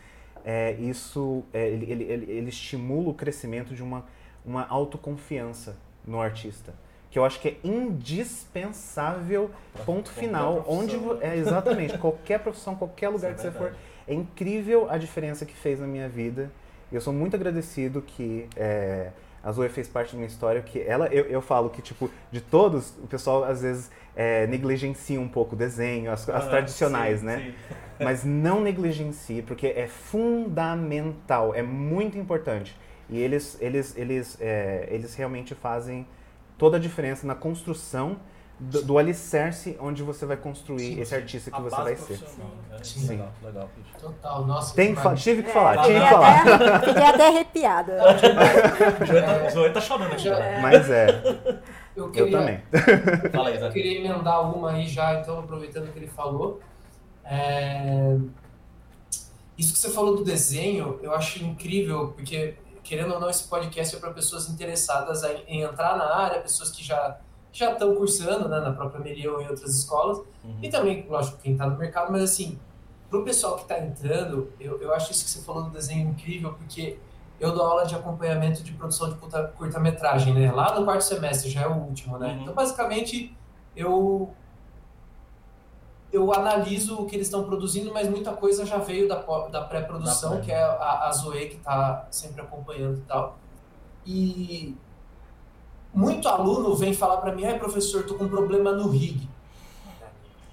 é, 0.46 0.74
isso 0.74 1.44
é, 1.54 1.68
ele, 1.70 1.92
ele, 1.92 2.04
ele, 2.04 2.32
ele 2.32 2.50
estimula 2.50 3.10
o 3.10 3.14
crescimento 3.14 3.74
de 3.74 3.82
uma, 3.82 4.06
uma 4.46 4.68
autoconfiança 4.68 5.76
no 6.06 6.22
artista. 6.22 6.74
Que 7.10 7.18
eu 7.20 7.26
acho 7.26 7.40
que 7.40 7.48
é 7.50 7.58
indispensável, 7.64 9.50
ponto 9.86 10.10
qualquer 10.12 10.20
final. 10.28 10.66
Onde 10.68 10.96
é 11.22 11.36
exatamente, 11.38 11.98
qualquer 11.98 12.40
profissão, 12.40 12.76
qualquer 12.76 13.10
lugar 13.10 13.32
Isso 13.34 13.42
que 13.42 13.48
é 13.48 13.52
você 13.52 13.58
for. 13.58 13.76
É 14.08 14.14
incrível 14.14 14.90
a 14.90 14.98
diferença 14.98 15.46
que 15.46 15.54
fez 15.54 15.80
na 15.80 15.88
minha 15.88 16.10
vida. 16.10 16.52
Eu 16.92 17.00
sou 17.02 17.14
muito 17.14 17.36
agradecido 17.36 18.02
que 18.02 18.48
é, 18.56 19.12
a 19.44 19.52
Zoe 19.52 19.68
fez 19.70 19.88
parte 19.88 20.12
da 20.14 20.18
minha 20.18 20.28
história. 20.28 20.62
Que 20.62 20.82
ela, 20.82 21.08
eu, 21.08 21.26
eu 21.26 21.42
falo 21.42 21.70
que, 21.70 21.82
tipo, 21.82 22.10
de 22.32 22.40
todos, 22.42 22.92
o 23.04 23.08
pessoal 23.08 23.44
às 23.44 23.62
vezes 23.62 23.92
é, 24.16 24.48
negligencia 24.48 25.20
um 25.20 25.28
pouco 25.28 25.56
o 25.56 25.58
desenho, 25.58 26.12
as, 26.12 26.28
as 26.30 26.46
Ah, 26.46 26.50
tradicionais, 26.50 27.20
sim, 27.20 27.26
né? 27.26 27.54
sim. 27.68 27.76
Mas 28.04 28.24
não 28.24 28.62
negligencie, 28.62 29.42
porque 29.42 29.68
é 29.68 29.88
fundamental, 29.88 31.54
é 31.54 31.62
muito 31.62 32.18
importante. 32.18 32.76
E 33.10 33.20
eles, 33.20 33.58
eles, 33.62 33.96
eles, 33.98 34.38
é, 34.42 34.88
eles 34.90 35.14
realmente 35.16 35.54
fazem 35.54 36.08
toda 36.58 36.78
a 36.78 36.80
diferença 36.80 37.28
na 37.28 37.36
construção 37.36 38.18
do, 38.60 38.82
do 38.84 38.98
alicerce 38.98 39.76
onde 39.82 40.04
você 40.04 40.26
vai 40.26 40.38
construir 40.38 40.96
Sim, 40.96 41.02
esse 41.02 41.16
artista 41.16 41.52
que 41.52 41.58
A 41.58 41.60
você 41.60 41.76
vai 41.76 41.96
ser. 41.96 42.20
né? 42.38 42.78
Sim. 42.84 43.08
Legal, 43.08 43.32
legal. 43.44 43.70
Total, 44.00 44.46
nossa. 44.46 44.76
Tem, 44.76 44.96
que 44.96 45.02
fa- 45.02 45.16
tive 45.16 45.44
que 45.44 45.52
falar, 45.52 45.76
É, 45.78 45.82
tive 45.82 46.00
que 46.00 46.06
fiquei 46.06 46.14
falar. 46.14 46.42
até- 46.42 46.88
Fiquei 46.88 47.04
até 47.04 47.28
arrepiada. 47.28 47.98
Zoe 49.06 49.22
tá, 49.22 49.50
Zoe 49.50 49.70
tá 49.72 49.82
chorando 49.82 50.14
aqui. 50.14 50.30
Né? 50.30 50.60
Mas 50.62 50.90
é, 50.90 51.08
Eu 51.96 52.06
eu 52.06 52.12
queria, 52.12 52.38
também. 52.40 52.62
Fala 53.32 53.50
aí, 53.50 53.60
Eu 53.62 53.72
queria 53.72 54.00
emendar 54.00 54.42
uma 54.56 54.72
aí 54.72 54.88
já, 54.88 55.16
então, 55.20 55.40
aproveitando 55.40 55.92
que 55.92 56.00
ele 56.00 56.08
falou. 56.08 56.60
É, 57.26 58.18
Isso 59.58 59.74
que 59.74 59.80
você 59.80 59.90
falou 59.90 60.16
do 60.16 60.24
desenho, 60.24 61.00
eu 61.04 61.14
acho 61.14 61.44
incrível, 61.44 62.10
porque, 62.16 62.56
querendo 62.84 63.14
ou 63.14 63.20
não, 63.20 63.30
esse 63.30 63.44
podcast 63.48 63.96
é 63.96 64.00
para 64.00 64.12
pessoas 64.12 64.50
interessadas 64.50 65.24
em 65.48 65.62
entrar 65.62 65.96
na 65.98 66.16
área, 66.16 66.42
pessoas 66.42 66.70
que 66.72 66.84
já 66.84 67.18
já 67.54 67.72
estão 67.72 67.96
cursando 67.96 68.50
né, 68.50 68.60
na 68.60 68.74
própria 68.74 69.00
Meriel 69.00 69.36
ou 69.36 69.42
em 69.42 69.48
outras 69.48 69.74
escolas, 69.78 70.18
Uhum. 70.44 70.58
e 70.62 70.68
também, 70.70 71.06
lógico, 71.08 71.38
quem 71.42 71.54
está 71.54 71.66
no 71.68 71.78
mercado, 71.78 72.12
mas 72.12 72.22
assim, 72.24 72.60
para 73.10 73.20
o 73.20 73.24
pessoal 73.24 73.56
que 73.56 73.62
está 73.62 73.80
entrando, 73.80 74.52
eu, 74.60 74.82
eu 74.82 74.94
acho 74.94 75.12
isso 75.12 75.24
que 75.24 75.30
você 75.30 75.42
falou 75.42 75.64
do 75.64 75.70
desenho 75.70 76.10
incrível, 76.10 76.54
porque 76.54 76.98
eu 77.40 77.54
dou 77.54 77.64
aula 77.64 77.86
de 77.86 77.96
acompanhamento 77.96 78.62
de 78.64 78.74
produção 78.74 79.10
de 79.10 79.16
curta- 79.16 79.54
curta-metragem, 79.58 80.34
né? 80.34 80.52
Lá 80.52 80.78
no 80.78 80.84
quarto 80.84 81.02
semestre, 81.04 81.50
já 81.50 81.62
é 81.62 81.68
o 81.68 81.76
último, 81.76 82.18
né? 82.18 82.34
Uhum. 82.34 82.42
Então, 82.42 82.54
basicamente, 82.54 83.34
eu 83.76 84.34
eu 86.12 86.32
analiso 86.32 86.96
o 87.02 87.06
que 87.08 87.16
eles 87.16 87.26
estão 87.28 87.44
produzindo, 87.44 87.92
mas 87.92 88.08
muita 88.08 88.34
coisa 88.34 88.66
já 88.66 88.78
veio 88.78 89.08
da, 89.08 89.16
da 89.50 89.62
pré-produção, 89.64 90.42
que 90.42 90.52
é 90.52 90.62
a, 90.64 91.08
a 91.08 91.12
Zoe 91.12 91.48
que 91.50 91.56
está 91.56 92.08
sempre 92.12 92.40
acompanhando 92.42 93.00
e 93.00 93.02
tal. 93.02 93.38
E 94.06 94.78
muito 95.94 96.28
aluno 96.28 96.76
vem 96.76 96.94
falar 96.94 97.18
para 97.18 97.34
mim, 97.34 97.46
ai 97.46 97.60
professor, 97.60 98.04
tô 98.06 98.16
com 98.16 98.26
um 98.26 98.30
problema 98.30 98.72
no 98.72 98.90
rig. 98.90 99.30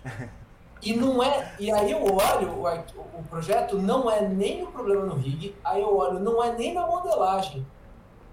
E 0.82 0.96
não 0.96 1.22
é, 1.22 1.54
e 1.58 1.70
aí 1.70 1.90
eu 1.90 2.02
olho 2.02 2.52
o, 2.52 3.18
o 3.18 3.22
projeto, 3.28 3.76
não 3.76 4.10
é 4.10 4.26
nem 4.26 4.62
o 4.62 4.68
problema 4.68 5.04
no 5.04 5.14
rig, 5.14 5.54
aí 5.62 5.82
eu 5.82 5.94
olho, 5.94 6.18
não 6.18 6.42
é 6.42 6.56
nem 6.56 6.72
na 6.72 6.86
modelagem. 6.86 7.66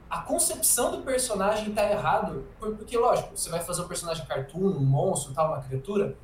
A 0.09 0.21
concepção 0.21 0.91
do 0.91 1.01
personagem 1.01 1.73
tá 1.73 1.83
errado, 1.91 2.45
por- 2.57 2.73
porque 2.75 2.97
lógico, 2.97 3.35
você 3.35 3.49
vai 3.49 3.59
fazer 3.59 3.81
um 3.81 3.87
personagem 3.89 4.25
cartoon, 4.25 4.59
um 4.69 4.79
monstro, 4.79 5.33
tal, 5.33 5.47
uma 5.49 5.61
criatura, 5.61 6.17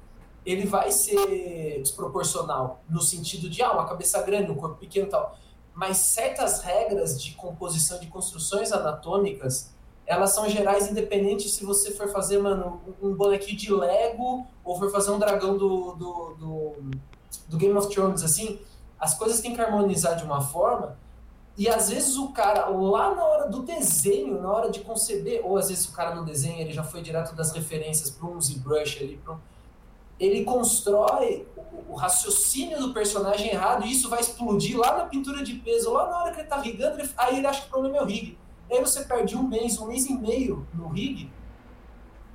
ele 0.46 0.66
vai 0.66 0.92
ser 0.92 1.82
desproporcional 1.82 2.82
no 2.90 3.02
sentido 3.02 3.50
de 3.50 3.62
ah, 3.62 3.74
uma 3.74 3.86
cabeça 3.86 4.22
grande, 4.22 4.50
um 4.50 4.56
corpo 4.56 4.78
pequeno, 4.78 5.08
e 5.08 5.10
tal. 5.10 5.38
Mas 5.74 5.98
certas 5.98 6.62
regras 6.62 7.22
de 7.22 7.34
composição 7.34 8.00
de 8.00 8.08
construções 8.08 8.72
anatômicas 8.72 9.73
elas 10.06 10.32
são 10.32 10.50
gerais 10.50 10.90
independente 10.90 11.48
se 11.48 11.64
você 11.66 11.92
for 11.92 12.10
fazer, 12.10 12.40
mano, 12.40 12.82
um 13.02 13.14
bonequinho 13.14 13.58
de 13.58 13.74
Lego 13.74 14.46
ou 14.64 14.78
for 14.78 14.92
fazer 14.92 15.12
um 15.12 15.20
dragão 15.20 15.58
do, 15.58 15.94
do, 15.94 16.36
do, 16.40 16.76
do 17.48 17.58
Game 17.58 17.76
of 17.78 17.90
Thrones, 17.90 18.24
assim, 18.24 18.60
as 19.00 19.14
coisas 19.14 19.42
têm 19.42 19.56
que 19.56 19.62
harmonizar 19.62 20.16
de 20.16 20.24
uma 20.24 20.42
forma 20.42 20.98
e 21.56 21.70
às 21.70 21.90
vezes 21.90 22.18
o 22.18 22.30
cara, 22.30 22.68
lá 22.68 23.14
na 23.14 23.24
hora 23.24 23.48
do 23.48 23.62
desenho, 23.62 24.42
na 24.42 24.52
hora 24.52 24.72
de 24.72 24.80
conceber, 24.80 25.42
ou 25.44 25.58
às 25.58 25.70
vezes 25.70 25.86
o 25.86 25.92
cara 25.92 26.16
no 26.16 26.26
desenho 26.26 26.60
ele 26.60 26.74
já 26.74 26.84
foi 26.84 27.02
direto 27.02 27.36
das 27.36 27.52
referências 27.52 28.10
para 28.10 28.28
um 28.28 28.42
ZBrush 28.42 29.04
ali, 29.04 29.20
um... 29.28 29.38
ele 30.20 30.44
constrói 30.44 31.48
o, 31.88 31.94
raciocínio 31.96 32.80
do 32.80 32.92
personagem 32.92 33.50
errado 33.52 33.86
e 33.86 33.92
isso 33.92 34.10
vai 34.10 34.20
explodir 34.20 34.78
lá 34.78 34.98
na 34.98 35.06
pintura 35.06 35.44
de 35.44 35.54
peso, 35.54 35.92
lá 35.92 36.10
na 36.10 36.24
hora 36.24 36.32
que 36.34 36.40
ele 36.40 36.48
tá 36.48 36.60
rigando, 36.60 37.00
ele... 37.00 37.10
aí 37.16 37.38
ele 37.38 37.46
acha 37.46 37.62
que 37.62 37.68
o 37.68 37.70
problema 37.70 37.98
é 37.98 38.02
o 38.02 38.06
rig. 38.06 38.38
Aí 38.72 38.80
você 38.80 39.04
perde 39.04 39.38
um 39.38 39.48
mês, 39.48 39.80
um 39.80 39.88
mês 39.88 40.06
e 40.06 40.14
meio 40.14 40.66
no 40.74 40.88
rig, 40.88 41.30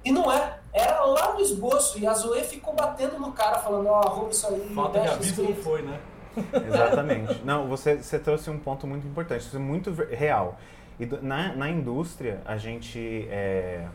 e 0.04 0.12
não 0.12 0.30
é. 0.30 0.58
Era 0.72 1.04
lá 1.04 1.32
no 1.32 1.40
esboço, 1.40 1.98
e 1.98 2.06
a 2.06 2.14
Zoe 2.14 2.44
ficou 2.44 2.74
batendo 2.74 3.18
no 3.18 3.32
cara, 3.32 3.58
falando, 3.58 3.86
ó, 3.88 4.00
oh, 4.00 4.08
arruma 4.08 4.30
isso 4.30 4.46
aí. 4.46 4.72
Falta 4.74 5.00
de 5.00 5.08
aviso 5.08 5.42
não 5.42 5.54
foi, 5.54 5.82
né? 5.82 6.00
Exatamente. 6.66 7.42
Não, 7.44 7.66
você, 7.66 7.96
você 7.96 8.18
trouxe 8.18 8.50
um 8.50 8.58
ponto 8.58 8.86
muito 8.86 9.06
importante, 9.06 9.40
isso 9.40 9.56
é 9.56 9.60
muito 9.60 9.92
real. 9.92 10.58
E 11.00 11.06
na, 11.06 11.54
na 11.54 11.70
indústria, 11.70 12.40
a 12.44 12.56
gente, 12.56 13.26
é, 13.30 13.86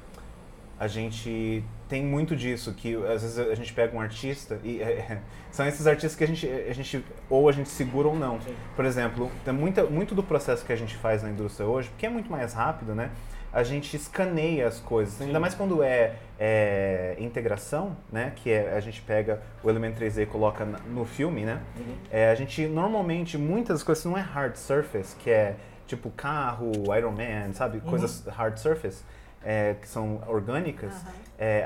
a 0.79 0.87
gente 0.87 1.63
tem 1.93 2.03
muito 2.03 2.35
disso, 2.35 2.73
que 2.73 2.95
às 2.95 3.21
vezes 3.21 3.37
a 3.37 3.53
gente 3.53 3.71
pega 3.71 3.95
um 3.95 4.01
artista 4.01 4.59
e 4.63 4.81
é, 4.81 5.19
são 5.51 5.63
esses 5.67 5.85
artistas 5.85 6.15
que 6.15 6.23
a 6.23 6.27
gente, 6.27 6.47
a 6.47 6.73
gente 6.73 7.05
ou 7.29 7.47
a 7.47 7.51
gente 7.51 7.69
segura 7.69 8.07
ou 8.07 8.15
não. 8.15 8.41
Sim. 8.41 8.55
Por 8.75 8.83
exemplo, 8.83 9.31
tem 9.45 9.53
muita, 9.53 9.83
muito 9.83 10.15
do 10.15 10.23
processo 10.23 10.65
que 10.65 10.73
a 10.73 10.75
gente 10.75 10.95
faz 10.97 11.21
na 11.21 11.29
indústria 11.29 11.67
hoje, 11.67 11.89
porque 11.89 12.07
é 12.07 12.09
muito 12.09 12.31
mais 12.31 12.53
rápido, 12.53 12.95
né? 12.95 13.11
a 13.51 13.61
gente 13.61 13.95
escaneia 13.95 14.67
as 14.67 14.79
coisas. 14.79 15.13
Sim. 15.13 15.25
Ainda 15.25 15.39
mais 15.39 15.53
quando 15.53 15.83
é, 15.83 16.15
é, 16.39 17.15
integração, 17.19 17.95
né? 18.11 18.33
Que 18.37 18.49
é, 18.49 18.75
a 18.75 18.79
gente 18.79 18.99
pega 19.03 19.43
o 19.63 19.69
elemento 19.69 20.01
3D 20.01 20.23
e 20.23 20.25
coloca 20.25 20.65
no 20.65 21.05
filme, 21.05 21.45
né? 21.45 21.61
Uhum. 21.77 21.95
É, 22.09 22.31
a 22.31 22.33
gente 22.33 22.65
normalmente, 22.65 23.37
muitas 23.37 23.83
coisas 23.83 24.03
não 24.05 24.17
é 24.17 24.21
hard 24.21 24.55
surface, 24.55 25.15
que 25.17 25.29
é 25.29 25.55
tipo 25.85 26.09
carro, 26.09 26.71
Iron 26.97 27.11
Man, 27.11 27.53
sabe? 27.53 27.77
Uhum. 27.77 27.83
Coisas 27.91 28.25
hard 28.25 28.57
surface, 28.57 29.03
é, 29.43 29.75
que 29.79 29.87
são 29.87 30.21
orgânicas. 30.27 30.93
Uhum. 30.93 31.09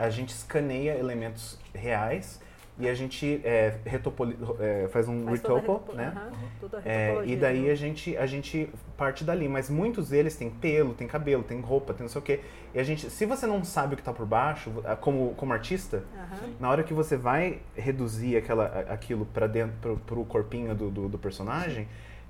a 0.02 0.10
gente 0.10 0.30
escaneia 0.30 0.98
elementos 0.98 1.60
reais 1.74 2.40
e 2.80 2.88
a 2.88 2.94
gente 2.94 3.42
é, 3.44 3.74
retopoli, 3.86 4.38
é, 4.60 4.88
faz 4.90 5.08
um 5.08 5.26
faz 5.26 5.42
retopo, 5.42 5.94
né? 5.94 6.14
Uhum. 6.62 6.70
É, 6.86 7.24
e 7.26 7.36
daí 7.36 7.62
né? 7.62 7.72
a 7.72 7.76
gente, 7.76 8.16
a 8.16 8.28
gente 8.28 8.70
parte 8.96 9.24
dali. 9.24 9.48
Mas 9.50 9.68
muitos 9.68 10.10
deles 10.10 10.36
têm 10.36 10.50
pelo, 10.52 10.94
tem 10.94 11.08
cabelo, 11.08 11.42
tem 11.42 11.60
roupa, 11.60 11.94
tem 11.94 12.04
não 12.04 12.10
sei 12.10 12.20
o 12.20 12.24
quê. 12.24 12.40
E 12.76 12.80
a 12.80 12.84
gente, 12.84 13.10
se 13.10 13.26
você 13.26 13.48
não 13.48 13.64
sabe 13.64 13.94
o 13.94 13.98
que 13.98 14.02
está 14.02 14.14
por 14.14 14.28
baixo, 14.28 14.72
como, 15.02 15.34
como 15.34 15.54
artista, 15.54 16.04
uhum. 16.14 16.54
na 16.60 16.70
hora 16.70 16.84
que 16.84 16.94
você 16.94 17.18
vai 17.18 17.62
reduzir 17.76 18.38
aquela, 18.38 18.66
aquilo 18.90 19.26
para 19.26 19.48
dentro, 19.48 19.76
pro, 19.82 19.98
pro 19.98 20.26
corpinho 20.26 20.76
do, 20.76 20.92
do, 20.92 21.10
do 21.10 21.18
personagem, 21.18 21.88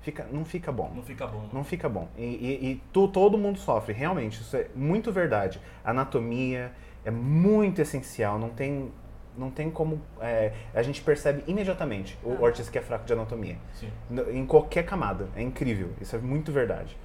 fica, 0.08 0.26
não 0.32 0.44
fica 0.44 0.72
bom. 0.72 0.92
Não 0.94 1.02
fica 1.02 1.26
bom. 1.26 1.48
Não 1.52 1.64
fica 1.64 1.88
bom. 1.88 2.08
E, 2.16 2.22
e, 2.22 2.70
e 2.70 2.82
tu, 2.92 3.08
todo 3.08 3.36
mundo 3.36 3.58
sofre, 3.58 3.92
realmente. 3.92 4.40
Isso 4.40 4.56
é 4.56 4.66
muito 4.74 5.12
verdade. 5.12 5.60
Anatomia 5.84 6.72
é 7.04 7.10
muito 7.10 7.80
essencial. 7.80 8.38
Não 8.38 8.50
tem 8.50 8.90
não 9.36 9.50
tem 9.50 9.70
como. 9.70 10.00
É, 10.20 10.52
a 10.74 10.82
gente 10.82 11.00
percebe 11.00 11.44
imediatamente 11.46 12.18
o 12.24 12.44
ah. 12.44 12.46
artista 12.48 12.72
que 12.72 12.78
é 12.78 12.82
fraco 12.82 13.04
de 13.04 13.12
anatomia. 13.12 13.56
Sim. 13.74 13.88
Em 14.32 14.44
qualquer 14.44 14.84
camada. 14.84 15.28
É 15.36 15.42
incrível. 15.42 15.90
Isso 16.00 16.16
é 16.16 16.18
muito 16.18 16.50
verdade. 16.50 16.96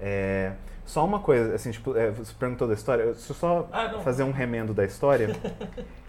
É, 0.00 0.52
só 0.84 1.04
uma 1.04 1.20
coisa, 1.20 1.54
assim, 1.54 1.70
tipo, 1.70 1.96
é, 1.96 2.10
você 2.10 2.32
perguntou 2.38 2.66
da 2.66 2.74
história, 2.74 3.06
deixa 3.06 3.32
eu 3.32 3.36
só 3.36 3.68
ah, 3.72 4.00
fazer 4.02 4.22
um 4.22 4.32
remendo 4.32 4.72
da 4.72 4.84
história. 4.84 5.36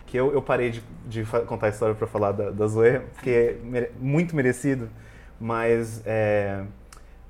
que 0.07 0.17
eu, 0.17 0.31
eu 0.31 0.41
parei 0.41 0.69
de, 0.69 0.83
de 1.07 1.25
contar 1.45 1.67
a 1.67 1.69
história 1.69 1.95
para 1.95 2.07
falar 2.07 2.31
da, 2.31 2.51
da 2.51 2.67
Zoe, 2.67 2.99
porque 3.13 3.29
é 3.29 3.59
mere, 3.63 3.91
muito 3.99 4.35
merecido, 4.35 4.89
mas. 5.39 6.01
É, 6.05 6.63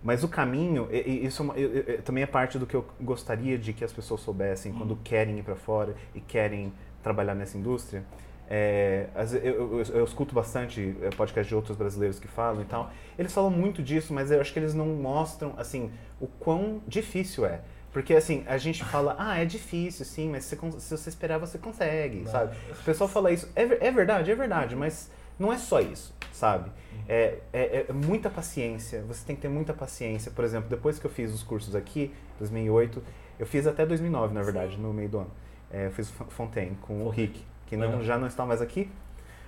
mas 0.03 0.23
o 0.23 0.27
caminho, 0.27 0.87
isso 0.91 1.51
é 1.55 1.97
também 1.97 2.23
é 2.23 2.27
parte 2.27 2.59
do 2.59 2.67
que 2.67 2.75
eu 2.75 2.85
gostaria 3.01 3.57
de 3.57 3.73
que 3.73 3.83
as 3.83 3.91
pessoas 3.91 4.21
soubessem 4.21 4.71
hum. 4.71 4.75
quando 4.77 4.95
querem 4.97 5.39
ir 5.39 5.43
para 5.43 5.55
fora 5.55 5.95
e 6.13 6.21
querem 6.21 6.71
trabalhar 7.01 7.33
nessa 7.33 7.57
indústria. 7.57 8.03
É, 8.47 9.07
eu, 9.43 9.79
eu, 9.79 9.83
eu, 9.95 10.05
escuto 10.05 10.35
bastante 10.35 10.95
é, 11.01 11.09
podcast 11.09 11.49
de 11.49 11.55
outros 11.55 11.75
brasileiros 11.75 12.19
que 12.19 12.27
falam 12.27 12.61
e 12.61 12.65
tal. 12.65 12.91
Eles 13.17 13.33
falam 13.33 13.49
muito 13.49 13.81
disso, 13.81 14.13
mas 14.13 14.29
eu 14.29 14.39
acho 14.39 14.53
que 14.53 14.59
eles 14.59 14.75
não 14.75 14.87
mostram, 14.87 15.53
assim, 15.57 15.91
o 16.19 16.27
quão 16.27 16.81
difícil 16.87 17.45
é. 17.45 17.61
Porque, 17.91 18.13
assim, 18.13 18.43
a 18.45 18.57
gente 18.57 18.83
fala, 18.83 19.15
ah, 19.17 19.39
é 19.39 19.45
difícil, 19.45 20.05
sim, 20.05 20.29
mas 20.29 20.43
se, 20.43 20.57
se 20.79 20.97
você 20.97 21.09
esperar, 21.09 21.39
você 21.39 21.57
consegue, 21.57 22.19
não. 22.19 22.31
sabe? 22.31 22.55
O 22.69 22.83
pessoal 22.83 23.09
fala 23.09 23.31
isso. 23.31 23.49
É, 23.55 23.87
é 23.87 23.91
verdade, 23.91 24.29
é 24.29 24.35
verdade, 24.35 24.75
mas 24.75 25.09
não 25.37 25.51
é 25.51 25.57
só 25.57 25.79
isso, 25.79 26.13
sabe? 26.31 26.71
É, 27.07 27.39
é, 27.53 27.85
é, 27.89 27.93
muita 27.93 28.29
paciência, 28.29 29.03
você 29.03 29.25
tem 29.25 29.35
que 29.35 29.41
ter 29.41 29.49
muita 29.49 29.73
paciência. 29.73 30.31
Por 30.31 30.43
exemplo, 30.43 30.69
depois 30.69 30.97
que 30.97 31.05
eu 31.05 31.11
fiz 31.11 31.33
os 31.33 31.43
cursos 31.43 31.75
aqui, 31.75 32.13
2008, 32.39 33.03
eu 33.39 33.45
fiz 33.45 33.67
até 33.67 33.85
2009, 33.85 34.33
na 34.33 34.41
verdade, 34.41 34.77
no 34.77 34.93
meio 34.93 35.09
do 35.09 35.19
ano. 35.19 35.31
É, 35.71 35.87
eu 35.87 35.91
fiz 35.91 36.09
Fontaine 36.09 36.75
com 36.81 36.87
Fontaine. 36.87 37.03
o 37.03 37.09
Rick 37.09 37.45
que 37.67 37.75
não, 37.75 38.01
já 38.03 38.17
não 38.17 38.27
está 38.27 38.45
mais 38.45 38.61
aqui. 38.61 38.89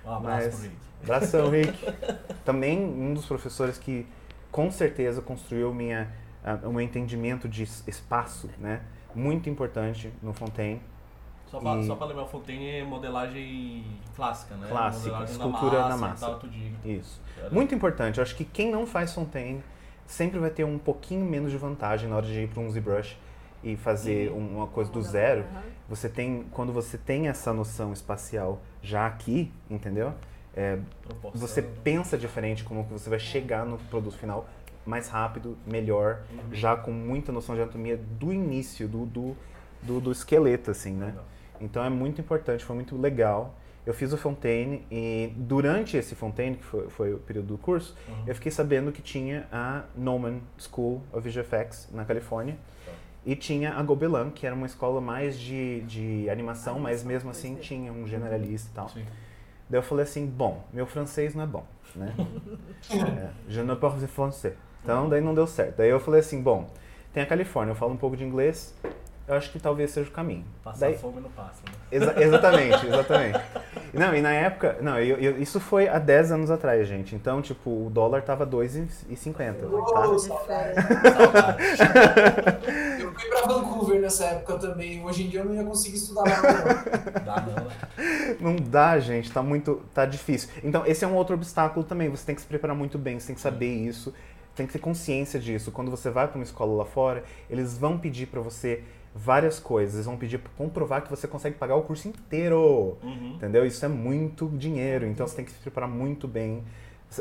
Um 0.04 0.12
abraço 0.12 0.48
mas, 0.48 0.62
Rick. 0.62 0.76
Abração, 1.02 1.50
Rick. 1.50 1.78
Também 2.44 2.78
um 2.78 3.14
dos 3.14 3.26
professores 3.26 3.78
que 3.78 4.06
com 4.50 4.70
certeza 4.70 5.20
construiu 5.20 5.72
minha, 5.72 6.10
uh, 6.44 6.68
o 6.68 6.72
meu 6.72 6.80
entendimento 6.80 7.48
de 7.48 7.62
espaço, 7.62 8.48
né? 8.58 8.82
Muito 9.14 9.48
importante 9.48 10.12
no 10.22 10.32
Fontaine. 10.32 10.80
Só 11.50 11.60
para 11.60 11.80
e... 11.80 12.08
lembrar, 12.08 12.24
o 12.24 12.28
Fontaine 12.28 12.70
é 12.70 12.84
modelagem 12.84 13.84
clássica, 14.14 14.54
né? 14.56 14.68
Clássica, 14.68 15.24
escultura 15.24 15.88
na 15.88 15.96
massa. 15.96 16.28
Na 16.28 16.34
massa. 16.34 16.48
Isso. 16.84 17.20
Muito 17.50 17.74
importante. 17.74 18.18
Eu 18.18 18.22
acho 18.22 18.34
que 18.34 18.44
quem 18.44 18.70
não 18.70 18.86
faz 18.86 19.12
Fontaine 19.14 19.62
sempre 20.06 20.38
vai 20.38 20.50
ter 20.50 20.64
um 20.64 20.78
pouquinho 20.78 21.24
menos 21.24 21.50
de 21.50 21.58
vantagem 21.58 22.08
na 22.08 22.16
hora 22.16 22.26
de 22.26 22.40
ir 22.40 22.48
para 22.48 22.60
um 22.60 22.70
ZBrush 22.70 23.16
e 23.62 23.76
fazer 23.76 24.30
uma 24.30 24.66
coisa 24.66 24.90
do 24.90 25.02
zero, 25.02 25.44
você 25.88 26.08
tem 26.08 26.44
quando 26.52 26.72
você 26.72 26.96
tem 26.96 27.28
essa 27.28 27.52
noção 27.52 27.92
espacial 27.92 28.60
já 28.80 29.06
aqui, 29.06 29.52
entendeu? 29.68 30.14
É, 30.54 30.78
você 31.34 31.62
pensa 31.62 32.16
diferente 32.16 32.64
como 32.64 32.84
que 32.84 32.92
você 32.92 33.10
vai 33.10 33.18
chegar 33.18 33.64
no 33.64 33.78
produto 33.78 34.16
final 34.16 34.48
mais 34.86 35.08
rápido, 35.08 35.56
melhor, 35.66 36.22
uhum. 36.32 36.54
já 36.54 36.74
com 36.74 36.90
muita 36.90 37.30
noção 37.30 37.54
de 37.54 37.60
anatomia 37.60 37.96
do 37.96 38.32
início, 38.32 38.88
do, 38.88 39.04
do, 39.04 39.36
do, 39.82 40.00
do 40.00 40.10
esqueleto, 40.10 40.70
assim, 40.70 40.92
né? 40.92 41.14
Então 41.60 41.84
é 41.84 41.90
muito 41.90 42.20
importante, 42.20 42.64
foi 42.64 42.76
muito 42.76 42.96
legal. 42.96 43.54
Eu 43.86 43.94
fiz 43.94 44.12
o 44.12 44.18
Fontaine 44.18 44.84
e 44.90 45.32
durante 45.34 45.96
esse 45.96 46.14
Fontaine, 46.14 46.56
que 46.56 46.64
foi, 46.64 46.88
foi 46.90 47.14
o 47.14 47.18
período 47.18 47.46
do 47.48 47.58
curso, 47.58 47.96
uhum. 48.06 48.24
eu 48.26 48.34
fiquei 48.34 48.52
sabendo 48.52 48.92
que 48.92 49.00
tinha 49.00 49.46
a 49.50 49.84
Noman 49.96 50.40
School 50.58 51.02
of 51.12 51.28
VFX 51.28 51.88
na 51.92 52.04
Califórnia. 52.04 52.56
E 53.24 53.34
tinha 53.34 53.74
a 53.74 53.82
Gobelin, 53.82 54.30
que 54.30 54.46
era 54.46 54.54
uma 54.54 54.66
escola 54.66 55.00
mais 55.00 55.38
de, 55.38 55.82
de 55.82 56.30
animação, 56.30 56.78
mas 56.78 57.02
mesmo 57.02 57.30
assim 57.30 57.56
tinha 57.56 57.92
um 57.92 58.06
generalista 58.06 58.70
e 58.70 58.74
tal. 58.74 58.88
Sim. 58.88 59.04
Daí 59.68 59.78
eu 59.78 59.82
falei 59.82 60.04
assim, 60.04 60.26
bom, 60.26 60.64
meu 60.72 60.86
francês 60.86 61.34
não 61.34 61.44
é 61.44 61.46
bom, 61.46 61.64
né? 61.94 62.14
é, 62.90 63.30
je 63.48 63.62
ne 63.62 63.76
parle 63.76 64.06
français. 64.06 64.54
Então 64.82 65.08
daí 65.08 65.20
não 65.20 65.34
deu 65.34 65.46
certo. 65.46 65.76
Daí 65.76 65.90
eu 65.90 66.00
falei 66.00 66.20
assim, 66.20 66.40
bom, 66.40 66.70
tem 67.12 67.22
a 67.22 67.26
Califórnia, 67.26 67.72
eu 67.72 67.76
falo 67.76 67.92
um 67.92 67.96
pouco 67.96 68.16
de 68.16 68.24
inglês, 68.24 68.74
eu 69.28 69.34
acho 69.34 69.52
que 69.52 69.58
talvez 69.58 69.90
seja 69.90 70.08
o 70.08 70.12
caminho. 70.12 70.44
Passar 70.64 70.86
Daí, 70.86 70.96
fome 70.96 71.20
não 71.20 71.28
passa, 71.30 71.60
né? 71.66 71.72
Exa 71.92 72.14
exatamente, 72.18 72.86
exatamente. 72.86 73.38
Não, 73.92 74.14
e 74.14 74.22
na 74.22 74.32
época, 74.32 74.78
não, 74.80 74.98
eu, 74.98 75.18
eu, 75.18 75.38
isso 75.40 75.60
foi 75.60 75.86
há 75.86 75.98
10 75.98 76.32
anos 76.32 76.50
atrás, 76.50 76.88
gente. 76.88 77.14
Então, 77.14 77.42
tipo, 77.42 77.86
o 77.86 77.90
dólar 77.90 78.22
tava 78.22 78.46
2,50. 78.46 79.54
Oh, 79.70 79.82
tá? 81.32 81.56
eu 82.98 83.12
fui 83.12 83.28
pra 83.28 83.40
Vancouver 83.42 84.00
nessa 84.00 84.24
época 84.24 84.58
também. 84.58 85.04
Hoje 85.04 85.24
em 85.24 85.28
dia 85.28 85.40
eu 85.40 85.44
não 85.44 85.54
ia 85.54 85.64
conseguir 85.64 85.96
estudar 85.96 86.22
lá, 86.22 86.42
não. 86.42 87.24
Dá 87.24 87.40
não, 87.42 87.64
né? 87.64 88.36
Não 88.40 88.56
dá, 88.56 88.98
gente, 88.98 89.30
tá 89.30 89.42
muito. 89.42 89.82
tá 89.92 90.06
difícil. 90.06 90.48
Então, 90.64 90.86
esse 90.86 91.04
é 91.04 91.08
um 91.08 91.14
outro 91.14 91.34
obstáculo 91.34 91.84
também. 91.84 92.08
Você 92.08 92.24
tem 92.24 92.34
que 92.34 92.40
se 92.40 92.46
preparar 92.46 92.74
muito 92.74 92.96
bem, 92.96 93.20
você 93.20 93.26
tem 93.26 93.34
que 93.34 93.42
saber 93.42 93.72
isso, 93.72 94.14
tem 94.54 94.66
que 94.66 94.72
ter 94.72 94.78
consciência 94.78 95.38
disso. 95.38 95.70
Quando 95.70 95.90
você 95.90 96.08
vai 96.10 96.26
para 96.28 96.36
uma 96.36 96.44
escola 96.44 96.78
lá 96.78 96.84
fora, 96.86 97.24
eles 97.50 97.76
vão 97.76 97.98
pedir 97.98 98.26
para 98.26 98.40
você 98.40 98.82
várias 99.18 99.58
coisas. 99.58 99.94
Eles 99.94 100.06
vão 100.06 100.16
pedir 100.16 100.38
para 100.38 100.50
comprovar 100.56 101.02
que 101.02 101.10
você 101.10 101.26
consegue 101.26 101.56
pagar 101.56 101.74
o 101.76 101.82
curso 101.82 102.08
inteiro. 102.08 102.96
Uhum. 103.02 103.34
Entendeu? 103.34 103.66
Isso 103.66 103.84
é 103.84 103.88
muito 103.88 104.48
dinheiro. 104.48 105.06
Então 105.06 105.26
você 105.26 105.36
tem 105.36 105.44
que 105.44 105.50
se 105.50 105.58
preparar 105.58 105.88
muito 105.88 106.28
bem. 106.28 106.62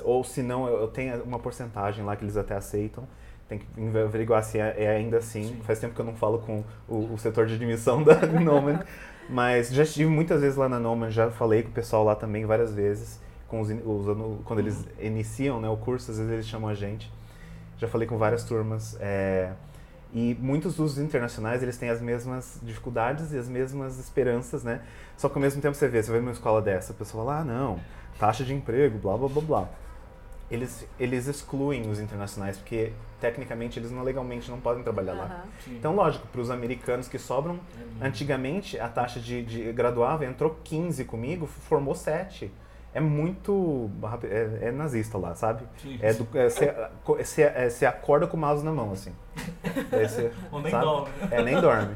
Ou 0.04 0.24
se 0.24 0.44
não, 0.44 0.68
eu 0.68 0.88
tenho 0.88 1.24
uma 1.24 1.40
porcentagem 1.40 2.06
lá 2.06 2.16
que 2.16 2.24
eles 2.24 2.38
até 2.38 2.56
aceitam. 2.56 3.08
Tem 3.50 3.60
que 3.60 3.98
averiguar 3.98 4.44
se 4.44 4.60
é, 4.60 4.76
é 4.78 4.90
ainda 4.90 5.18
assim. 5.18 5.44
Sim. 5.44 5.62
Faz 5.64 5.80
tempo 5.80 5.96
que 5.96 6.02
eu 6.02 6.06
não 6.06 6.16
falo 6.16 6.40
com 6.40 6.64
o, 6.88 7.14
o 7.14 7.18
setor 7.18 7.48
de 7.48 7.56
admissão 7.56 8.04
da 8.04 8.16
Noman. 8.26 8.80
mas 9.30 9.70
já 9.70 9.84
estive 9.84 10.10
muitas 10.10 10.42
vezes 10.42 10.58
lá 10.58 10.68
na 10.68 10.80
Noman, 10.80 11.10
já 11.10 11.32
falei 11.32 11.64
com 11.64 11.70
o 11.70 11.72
pessoal 11.74 12.04
lá 12.04 12.16
também 12.16 12.46
várias 12.46 12.74
vezes. 12.74 13.20
Com 13.48 13.62
os, 13.62 13.70
os 13.70 14.42
quando 14.44 14.60
eles 14.60 14.76
uhum. 14.76 15.06
iniciam 15.06 15.62
né, 15.62 15.70
o 15.70 15.78
curso, 15.78 16.12
às 16.12 16.18
vezes 16.18 16.32
eles 16.32 16.48
chamam 16.48 16.70
a 16.70 16.74
gente. 16.74 17.10
Já 17.78 17.88
falei 17.88 18.08
com 18.08 18.18
várias 18.18 18.44
turmas. 18.44 18.98
É, 19.00 19.54
E 20.14 20.36
muitos 20.40 20.76
dos 20.76 20.98
internacionais, 20.98 21.62
eles 21.62 21.78
têm 21.78 21.90
as 21.90 22.02
mesmas 22.02 22.60
dificuldades 22.64 23.34
e 23.34 23.38
as 23.38 23.50
mesmas 23.50 24.00
esperanças, 24.00 24.64
né? 24.64 24.82
Só 25.18 25.28
que 25.28 25.36
ao 25.36 25.42
mesmo 25.42 25.62
tempo 25.62 25.76
você 25.76 25.88
vê, 25.88 26.02
você 26.02 26.12
vai 26.12 26.20
numa 26.20 26.32
escola 26.32 26.62
dessa, 26.62 26.94
a 26.94 26.96
pessoa 26.96 27.26
fala, 27.26 27.40
ah, 27.42 27.44
não, 27.44 27.80
taxa 28.18 28.44
de 28.44 28.54
emprego, 28.54 28.98
blá, 28.98 29.18
blá, 29.18 29.28
blá, 29.28 29.42
blá. 29.42 29.70
Eles, 30.50 30.88
eles 30.98 31.28
excluem 31.28 31.90
os 31.90 32.00
internacionais, 32.00 32.58
porque 32.58 32.94
tecnicamente 33.20 33.78
eles 33.78 33.92
não 33.92 34.02
legalmente 34.02 34.50
não 34.50 34.62
podem 34.62 34.82
trabalhar 34.82 35.14
lá. 35.14 35.26
Aham. 35.26 35.44
Sim. 35.66 35.76
Então, 35.76 35.94
lógico, 35.94 36.26
para 36.28 36.40
os 36.40 36.50
americanos 36.50 37.10
que 37.10 37.20
sobram, 37.20 37.60
É 38.02 38.08
antigamente 38.08 38.80
a 38.80 38.88
taxa 38.88 39.20
de, 39.20 39.44
de 39.44 39.74
graduava, 39.74 40.26
entrou 40.26 40.58
15 40.64 41.04
comigo, 41.04 41.46
formou 41.46 41.94
7. 41.94 42.50
É 42.94 43.00
muito. 43.00 43.90
É, 44.24 44.68
é 44.68 44.72
nazista 44.72 45.18
lá, 45.18 45.36
sabe? 45.36 45.64
Sim. 45.78 46.00
É 46.02 46.14
do, 46.14 46.28
é, 46.34 46.50
você, 46.50 46.74
você, 47.06 47.42
é, 47.44 47.70
você 47.70 47.86
acorda 47.86 48.26
com 48.28 48.38
o 48.38 48.40
mouse 48.40 48.64
na 48.64 48.72
mão, 48.72 48.92
assim. 48.92 49.14
Daí 49.92 50.32
Ou 50.52 50.62
nem 50.62 50.72
sabe? 50.72 50.86
dorme. 50.86 51.10
É, 51.30 51.44
nem 51.44 51.62
dorme. 51.62 51.96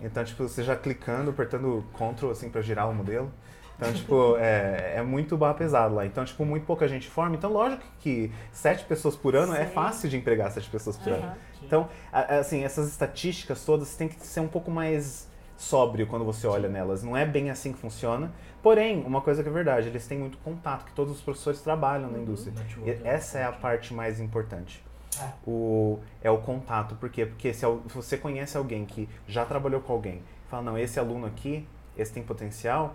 Então, 0.00 0.24
tipo, 0.24 0.48
você 0.48 0.62
já 0.62 0.76
clicando, 0.76 1.30
apertando 1.30 1.84
Ctrl, 1.92 2.30
assim, 2.30 2.48
pra 2.48 2.62
girar 2.62 2.88
o 2.88 2.94
modelo. 2.94 3.30
Então, 3.76 3.92
tipo, 3.92 4.36
é, 4.38 4.94
é 4.96 5.02
muito 5.02 5.36
barra 5.36 5.54
pesado 5.54 5.94
lá. 5.94 6.04
Então, 6.04 6.24
tipo, 6.24 6.44
muito 6.44 6.64
pouca 6.66 6.88
gente 6.88 7.08
forma. 7.08 7.36
Então, 7.36 7.52
lógico 7.52 7.84
que 8.00 8.32
sete 8.50 8.84
pessoas 8.84 9.14
por 9.14 9.36
ano 9.36 9.54
é 9.54 9.66
Sim. 9.66 9.72
fácil 9.72 10.08
de 10.08 10.16
empregar 10.16 10.50
sete 10.50 10.68
pessoas 10.68 10.96
por 10.96 11.12
ano. 11.12 11.24
Aham. 11.24 11.36
Então, 11.62 11.88
assim, 12.10 12.64
essas 12.64 12.88
estatísticas 12.88 13.64
todas 13.64 13.94
tem 13.94 14.08
que 14.08 14.26
ser 14.26 14.40
um 14.40 14.48
pouco 14.48 14.70
mais 14.70 15.27
sóbrio 15.58 16.06
quando 16.06 16.24
você 16.24 16.46
olha 16.46 16.68
nelas. 16.68 17.02
Não 17.02 17.14
é 17.16 17.26
bem 17.26 17.50
assim 17.50 17.72
que 17.72 17.78
funciona. 17.78 18.32
Porém, 18.62 19.04
uma 19.04 19.20
coisa 19.20 19.42
que 19.42 19.48
é 19.48 19.52
verdade, 19.52 19.88
eles 19.88 20.06
têm 20.06 20.18
muito 20.18 20.38
contato, 20.38 20.84
que 20.86 20.92
todos 20.92 21.12
os 21.16 21.20
professores 21.20 21.60
trabalham 21.60 22.10
na 22.10 22.18
indústria. 22.18 22.54
Network 22.56 22.88
E 22.90 23.06
essa 23.06 23.38
é 23.38 23.44
a 23.44 23.52
parte 23.52 23.92
mais 23.92 24.20
importante. 24.20 24.82
É. 25.20 25.28
O, 25.46 25.98
é 26.22 26.30
o 26.30 26.38
contato. 26.38 26.94
Por 26.94 27.10
quê? 27.10 27.26
Porque 27.26 27.52
se 27.52 27.66
você 27.92 28.16
conhece 28.16 28.56
alguém 28.56 28.86
que 28.86 29.08
já 29.26 29.44
trabalhou 29.44 29.80
com 29.80 29.92
alguém, 29.92 30.22
fala, 30.48 30.62
não, 30.62 30.78
esse 30.78 30.98
aluno 30.98 31.26
aqui, 31.26 31.66
esse 31.96 32.12
tem 32.12 32.22
potencial, 32.22 32.94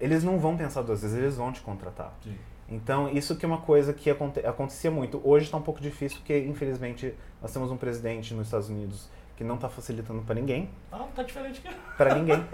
eles 0.00 0.24
não 0.24 0.38
vão 0.38 0.56
pensar 0.56 0.82
duas 0.82 1.02
vezes, 1.02 1.16
eles 1.18 1.36
vão 1.36 1.52
te 1.52 1.60
contratar. 1.60 2.14
Sim. 2.24 2.36
Então, 2.70 3.08
isso 3.10 3.36
que 3.36 3.44
é 3.44 3.48
uma 3.48 3.60
coisa 3.60 3.92
que 3.92 4.10
aconte- 4.10 4.44
acontecia 4.44 4.90
muito. 4.90 5.20
Hoje 5.24 5.46
está 5.46 5.56
um 5.56 5.62
pouco 5.62 5.80
difícil, 5.80 6.18
porque, 6.18 6.38
infelizmente, 6.38 7.14
nós 7.42 7.52
temos 7.52 7.70
um 7.70 7.76
presidente 7.76 8.34
nos 8.34 8.46
Estados 8.46 8.68
Unidos 8.68 9.08
que 9.38 9.44
não 9.44 9.54
está 9.54 9.68
facilitando 9.68 10.20
para 10.22 10.34
ninguém. 10.34 10.68
Ah, 10.90 11.06
tá 11.14 11.22
diferente 11.22 11.60
que 11.60 11.68
Para 11.96 12.12
ninguém. 12.16 12.44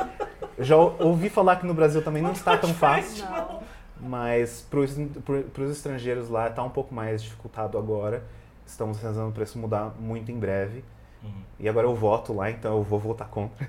Eu 0.58 0.62
já 0.64 0.76
ou- 0.76 0.94
ouvi 1.00 1.30
falar 1.30 1.56
que 1.56 1.64
no 1.66 1.72
Brasil 1.72 2.02
também 2.02 2.22
não 2.22 2.32
está 2.32 2.58
tão 2.58 2.74
fácil, 2.74 3.24
Não. 3.24 3.62
mas 3.98 4.60
para 4.70 4.80
os 4.80 5.70
estrangeiros 5.70 6.28
lá 6.28 6.48
está 6.48 6.62
um 6.62 6.68
pouco 6.68 6.94
mais 6.94 7.22
dificultado 7.22 7.78
agora. 7.78 8.22
Estamos 8.66 9.00
rezando 9.00 9.32
para 9.32 9.44
isso 9.44 9.58
mudar 9.58 9.94
muito 9.98 10.30
em 10.30 10.38
breve. 10.38 10.84
Uhum. 11.22 11.32
E 11.58 11.66
agora 11.70 11.86
eu 11.86 11.94
voto 11.94 12.34
lá, 12.34 12.50
então 12.50 12.76
eu 12.76 12.82
vou 12.82 12.98
votar 12.98 13.28
contra. 13.28 13.66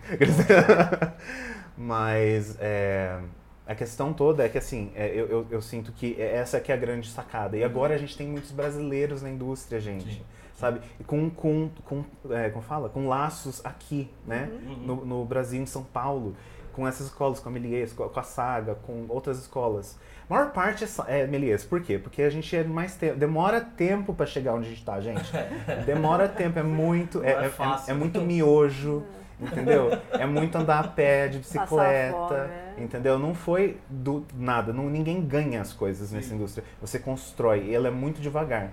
Mas 1.78 2.58
é, 2.60 3.18
a 3.66 3.76
questão 3.76 4.12
toda 4.12 4.44
é 4.46 4.50
que 4.50 4.58
assim, 4.58 4.92
é, 4.94 5.08
eu, 5.08 5.28
eu, 5.28 5.48
eu 5.52 5.62
sinto 5.62 5.94
que 5.94 6.20
essa 6.22 6.60
que 6.60 6.70
é 6.70 6.76
a 6.76 6.78
grande 6.78 7.10
sacada. 7.10 7.56
E 7.56 7.64
agora 7.64 7.94
a 7.96 7.98
gente 7.98 8.18
tem 8.18 8.28
muitos 8.28 8.52
brasileiros 8.52 9.22
na 9.22 9.30
indústria, 9.30 9.80
gente. 9.80 10.16
Sim. 10.16 10.22
Sabe? 10.56 10.80
E 11.00 11.04
com, 11.04 11.30
com, 11.30 11.70
com 11.84 12.04
é, 12.32 12.50
como 12.50 12.64
fala? 12.64 12.88
Com 12.90 13.08
laços 13.08 13.62
aqui, 13.66 14.10
né? 14.26 14.50
Uhum. 14.52 14.76
No, 14.86 15.06
no 15.06 15.26
Brasil, 15.26 15.62
em 15.62 15.66
São 15.66 15.84
Paulo. 15.84 16.36
Com 16.72 16.86
essas 16.88 17.08
escolas, 17.08 17.40
com 17.40 17.48
a 17.48 17.52
Melies, 17.52 17.94
com 17.94 18.04
a 18.04 18.10
com 18.10 18.20
a 18.20 18.24
Saga, 18.24 18.76
com 18.76 19.06
outras 19.08 19.40
escolas. 19.40 19.98
A 20.30 20.34
maior 20.34 20.52
parte 20.52 20.84
é, 21.08 21.22
é 21.22 21.28
Melies. 21.28 21.64
Por 21.64 21.82
quê? 21.82 21.98
Porque 21.98 22.22
a 22.22 22.30
gente 22.30 22.54
é 22.56 22.64
mais 22.64 22.96
tempo. 22.96 23.18
Demora 23.18 23.62
tempo 23.62 24.14
pra 24.14 24.26
chegar 24.26 24.54
onde 24.54 24.68
a 24.68 24.70
gente 24.70 24.84
tá, 24.84 25.00
gente. 25.00 25.32
Demora 25.86 26.28
tempo, 26.28 26.58
é 26.60 26.64
muito. 26.64 27.24
É, 27.24 27.32
é 27.32 27.34
é- 27.44 27.46
é- 27.46 27.50
fácil. 27.50 27.92
é 27.92 27.94
muito 27.94 28.20
miojo, 28.22 29.04
entendeu? 29.40 29.92
É 30.12 30.26
muito 30.26 30.58
andar 30.58 30.80
a 30.80 30.88
pé, 30.88 31.28
de 31.28 31.38
bicicleta, 31.40 32.12
fome, 32.18 32.40
é. 32.40 32.84
entendeu? 32.84 33.20
Não 33.20 33.34
foi 33.34 33.78
do 33.90 34.26
nada, 34.34 34.74
não, 34.74 34.90
ninguém 34.90 35.22
ganha 35.22 35.62
as 35.62 35.72
coisas 35.74 36.12
nessa 36.12 36.30
Sim. 36.30 36.36
indústria. 36.36 36.66
Você 36.82 36.98
constrói, 37.00 37.66
e 37.68 37.76
ela 37.76 37.88
é 37.88 37.92
muito 37.92 38.20
devagar. 38.22 38.72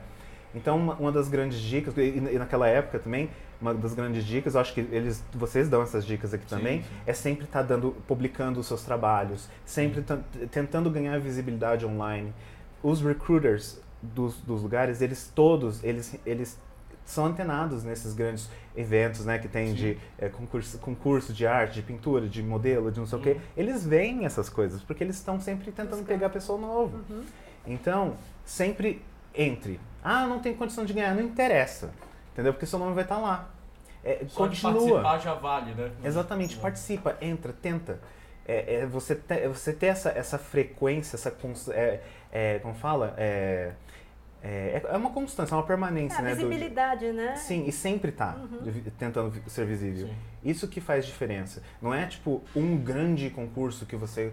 Então, 0.55 0.77
uma, 0.77 0.95
uma 0.95 1.13
das 1.13 1.29
grandes 1.29 1.59
dicas, 1.59 1.97
e, 1.97 2.01
e 2.03 2.39
naquela 2.39 2.69
época 2.69 2.99
também, 2.99 3.31
uma 3.61 3.73
das 3.73 3.95
grandes 3.95 4.25
dicas, 4.25 4.55
eu 4.55 4.61
acho 4.61 4.75
que 4.75 4.81
eles, 4.81 5.23
vocês 5.33 5.69
dão 5.69 5.83
essas 5.83 6.05
dicas 6.05 6.35
aqui 6.35 6.45
Sim, 6.49 6.57
também, 6.57 6.83
sim. 6.83 6.89
é 7.07 7.13
sempre 7.13 7.45
estar 7.45 7.63
dando, 7.63 7.93
publicando 8.07 8.61
os 8.61 8.67
seus 8.67 8.83
trabalhos, 8.83 9.49
sempre 9.65 10.03
tan- 10.03 10.23
tentando 10.51 10.91
ganhar 10.91 11.19
visibilidade 11.19 11.87
online. 11.87 12.33
Os 12.83 13.01
recruiters 13.01 13.81
dos, 14.03 14.37
dos 14.41 14.63
lugares, 14.63 15.01
eles 15.01 15.31
todos, 15.35 15.83
eles, 15.85 16.17
eles 16.27 16.59
são 17.05 17.27
antenados 17.27 17.83
nesses 17.83 18.13
grandes 18.15 18.51
eventos, 18.77 19.25
né, 19.25 19.39
que 19.39 19.49
tem 19.49 19.73
de 19.75 19.97
é, 20.19 20.29
concurso, 20.29 20.79
concurso 20.79 21.33
de 21.33 21.47
arte, 21.47 21.75
de 21.75 21.83
pintura, 21.83 22.29
de 22.29 22.43
modelo, 22.43 22.91
de 22.91 23.01
não 23.01 23.07
sei 23.07 23.19
o 23.19 23.23
quê. 23.23 23.31
Uhum. 23.33 23.41
Eles 23.57 23.87
veem 23.87 24.25
essas 24.25 24.49
coisas, 24.49 24.83
porque 24.83 25.03
eles 25.03 25.17
estão 25.17 25.41
sempre 25.41 25.71
tentando 25.73 26.05
pegar 26.05 26.29
pessoa 26.31 26.59
novo. 26.61 27.01
Então, 27.67 28.17
sempre 28.45 29.01
entre. 29.35 29.81
Ah, 30.03 30.27
não 30.27 30.39
tem 30.41 30.55
condição 30.55 30.85
de 30.85 30.93
ganhar, 30.93 31.15
não 31.15 31.23
interessa. 31.23 31.91
Entendeu? 32.33 32.53
Porque 32.53 32.67
seu 32.67 32.79
nome 32.79 32.95
vai 32.95 33.05
estar 33.05 33.19
lá. 33.19 33.49
É, 34.05 34.25
Só 34.29 34.47
de 34.47 34.61
continua. 34.61 35.03
participar 35.03 35.19
já 35.21 35.35
vale, 35.35 35.75
né? 35.75 35.91
Exatamente, 36.03 36.57
Uhum. 36.57 36.63
participa, 36.63 37.17
entra, 37.21 37.53
tenta. 37.53 38.01
É, 38.47 38.77
é 38.77 38.87
você, 38.87 39.15
te, 39.15 39.47
você 39.47 39.73
ter 39.73 39.87
essa, 39.87 40.09
essa 40.11 40.37
frequência, 40.39 41.15
essa 41.15 41.33
é, 41.73 42.01
é, 42.33 42.59
como 42.59 42.75
fala? 42.75 43.15
É, 43.17 43.71
é, 44.43 44.83
é 44.89 44.97
uma 44.97 45.11
constância, 45.11 45.55
é 45.55 45.57
uma 45.57 45.63
permanência, 45.65 46.17
É, 46.17 46.19
a 46.19 46.23
né? 46.23 46.31
do- 46.31 46.37
visibilidade, 46.49 47.13
né? 47.13 47.37
Sim, 47.37 47.65
e 47.69 47.71
sempre 47.71 48.11
tá 48.11 48.37
vi- 48.63 48.91
tentando 48.99 49.33
ser 49.49 49.65
visível. 49.65 50.09
Sim. 50.09 50.15
Isso 50.43 50.67
que 50.67 50.81
faz 50.81 51.07
diferença. 51.07 51.63
Não 51.81 51.95
é 51.95 52.05
tipo 52.07 52.43
um 52.57 52.77
grande 52.77 53.31
concurso 53.31 53.87
que 53.87 53.95
você 53.95 54.33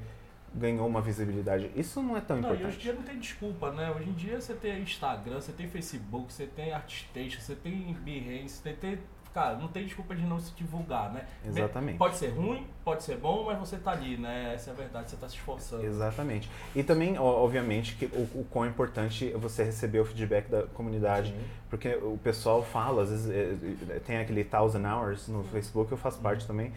ganhou 0.54 0.88
uma 0.88 1.02
visibilidade. 1.02 1.72
Isso 1.76 2.02
não 2.02 2.18
é 2.18 2.22
tão 2.22 2.38
Não, 2.38 2.50
e 2.50 2.52
hoje 2.52 2.56
em 2.56 2.66
importante. 2.66 2.82
dia 2.84 2.94
não 2.94 3.04
tem 3.04 3.20
desculpa, 3.20 3.72
né? 3.72 3.92
Hoje 3.92 4.10
em 4.10 4.14
dia 4.14 4.42
você 4.42 4.54
tem 4.54 4.82
Instagram, 4.82 5.40
você 5.42 5.52
tem 5.52 5.68
Facebook, 5.68 6.32
você 6.34 6.46
tem 6.46 6.74
Artstation, 6.74 7.40
você 7.40 7.56
tem 7.56 7.94
Behance, 7.94 8.62
você 8.62 8.74
tem... 8.74 9.00
Cara, 9.32 9.58
não 9.58 9.68
tem 9.68 9.86
desculpa 9.86 10.16
de 10.16 10.24
não 10.24 10.40
se 10.40 10.52
divulgar, 10.56 11.14
né? 11.14 11.24
Exatamente. 11.46 12.00
Pode 12.00 12.18
ser 12.18 12.30
ruim, 12.30 12.66
pode 12.84 13.04
ser 13.04 13.16
bom, 13.18 13.46
mas 13.46 13.60
você 13.60 13.78
tá 13.78 13.92
ali, 13.92 14.18
né? 14.18 14.56
Essa 14.56 14.72
é 14.72 14.74
a 14.74 14.76
verdade, 14.76 15.12
você 15.12 15.18
tá 15.18 15.30
se 15.30 15.36
esforçando. 15.36 15.86
Exatamente. 15.86 16.50
E 16.76 16.82
também, 16.82 17.16
obviamente, 17.20 17.96
que 17.96 18.06
o, 18.06 18.40
o 18.40 18.48
quão 18.50 18.66
importante 18.66 19.32
é 19.32 19.38
você 19.38 19.64
receber 19.64 20.00
o 20.00 20.06
feedback 20.06 20.50
da 20.50 20.64
comunidade. 20.64 21.30
Sim. 21.30 21.40
Porque 21.70 21.90
o 21.98 22.18
pessoal 22.24 22.64
fala, 22.64 23.04
às 23.04 23.12
vezes 23.12 23.30
é, 23.30 23.94
é, 23.94 24.00
tem 24.00 24.18
aquele 24.18 24.44
thousand 24.44 24.84
hours 24.84 25.28
no 25.28 25.44
Facebook, 25.44 25.92
eu 25.92 25.98
faço 25.98 26.20
parte 26.20 26.48
também. 26.48 26.74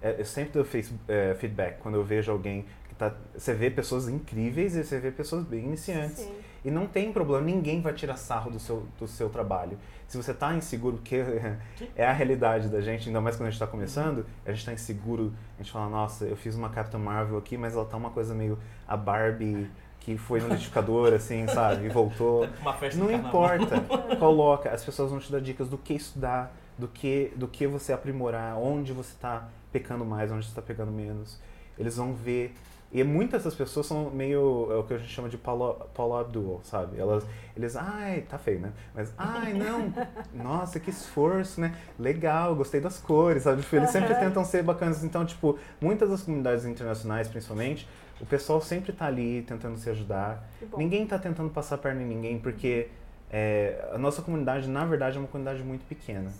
É, 0.00 0.20
eu 0.20 0.24
sempre 0.24 0.52
dou 0.52 0.64
feedback 0.64 1.80
quando 1.80 1.96
eu 1.96 2.04
vejo 2.04 2.30
alguém 2.30 2.64
tá. 2.98 3.14
Você 3.36 3.54
vê 3.54 3.70
pessoas 3.70 4.08
incríveis 4.08 4.74
e 4.74 4.84
você 4.84 4.98
vê 4.98 5.10
pessoas 5.10 5.44
bem 5.44 5.64
iniciantes. 5.64 6.18
Sim. 6.18 6.34
E 6.64 6.70
não 6.70 6.86
tem 6.86 7.12
problema, 7.12 7.44
ninguém 7.44 7.80
vai 7.80 7.92
tirar 7.92 8.16
sarro 8.16 8.50
do 8.50 8.58
seu, 8.58 8.86
do 8.98 9.06
seu 9.06 9.28
trabalho. 9.28 9.78
Se 10.08 10.16
você 10.16 10.32
está 10.32 10.52
inseguro, 10.54 10.96
porque 10.96 11.22
é 11.94 12.04
a 12.04 12.12
realidade 12.12 12.68
da 12.68 12.80
gente, 12.80 13.08
ainda 13.08 13.20
mais 13.20 13.36
quando 13.36 13.48
a 13.48 13.50
gente 13.50 13.60
está 13.60 13.68
começando, 13.68 14.26
a 14.44 14.50
gente 14.50 14.60
está 14.60 14.72
inseguro, 14.72 15.32
a 15.58 15.62
gente 15.62 15.70
fala, 15.70 15.88
nossa, 15.88 16.24
eu 16.24 16.36
fiz 16.36 16.56
uma 16.56 16.68
Capitã 16.68 16.98
Marvel 16.98 17.38
aqui, 17.38 17.56
mas 17.56 17.74
ela 17.74 17.84
tá 17.84 17.96
uma 17.96 18.10
coisa 18.10 18.34
meio 18.34 18.58
a 18.86 18.96
Barbie 18.96 19.70
que 20.00 20.16
foi 20.16 20.40
no 20.40 20.46
liquidificador, 20.46 21.12
assim, 21.14 21.46
sabe, 21.48 21.86
e 21.86 21.88
voltou. 21.88 22.48
Uma 22.60 22.74
festa 22.74 22.98
Não 22.98 23.10
importa, 23.10 23.80
coloca, 24.18 24.70
as 24.70 24.84
pessoas 24.84 25.10
vão 25.10 25.18
te 25.18 25.30
dar 25.30 25.40
dicas 25.40 25.68
do 25.68 25.76
que 25.76 25.94
estudar, 25.94 26.54
do 26.78 26.86
que, 26.86 27.32
do 27.34 27.48
que 27.48 27.66
você 27.66 27.92
aprimorar, 27.92 28.56
onde 28.56 28.92
você 28.92 29.12
está 29.12 29.48
pecando 29.72 30.04
mais, 30.04 30.30
onde 30.30 30.44
você 30.44 30.50
está 30.50 30.62
pegando 30.62 30.92
menos. 30.92 31.40
Eles 31.78 31.96
vão 31.96 32.14
ver. 32.14 32.54
E 32.96 33.04
muitas 33.04 33.42
dessas 33.42 33.54
pessoas 33.54 33.84
são 33.84 34.10
meio, 34.10 34.68
é 34.72 34.76
o 34.76 34.82
que 34.82 34.94
a 34.94 34.96
gente 34.96 35.12
chama 35.12 35.28
de 35.28 35.36
Paulo, 35.36 35.74
Paulo 35.92 36.16
Abdul, 36.16 36.62
sabe? 36.64 36.98
Elas, 36.98 37.26
eles, 37.54 37.76
ai, 37.76 38.22
tá 38.22 38.38
feio, 38.38 38.58
né? 38.58 38.72
Mas, 38.94 39.12
ai, 39.18 39.52
não, 39.52 39.92
nossa, 40.32 40.80
que 40.80 40.88
esforço, 40.88 41.60
né? 41.60 41.76
Legal, 41.98 42.56
gostei 42.56 42.80
das 42.80 42.98
cores, 42.98 43.42
sabe? 43.42 43.60
Tipo, 43.60 43.76
Eles 43.76 43.90
sempre 43.90 44.14
tentam 44.14 44.42
ser 44.46 44.62
bacanas. 44.62 45.04
Então, 45.04 45.26
tipo, 45.26 45.58
muitas 45.78 46.08
das 46.08 46.22
comunidades 46.22 46.64
internacionais, 46.64 47.28
principalmente, 47.28 47.86
o 48.18 48.24
pessoal 48.24 48.62
sempre 48.62 48.94
tá 48.94 49.04
ali 49.04 49.42
tentando 49.42 49.76
se 49.76 49.90
ajudar. 49.90 50.48
Ninguém 50.74 51.06
tá 51.06 51.18
tentando 51.18 51.50
passar 51.50 51.74
a 51.74 51.78
perna 51.78 52.00
em 52.00 52.06
ninguém, 52.06 52.38
porque 52.38 52.88
é, 53.30 53.90
a 53.92 53.98
nossa 53.98 54.22
comunidade, 54.22 54.70
na 54.70 54.86
verdade, 54.86 55.18
é 55.18 55.20
uma 55.20 55.28
comunidade 55.28 55.62
muito 55.62 55.84
pequena. 55.84 56.32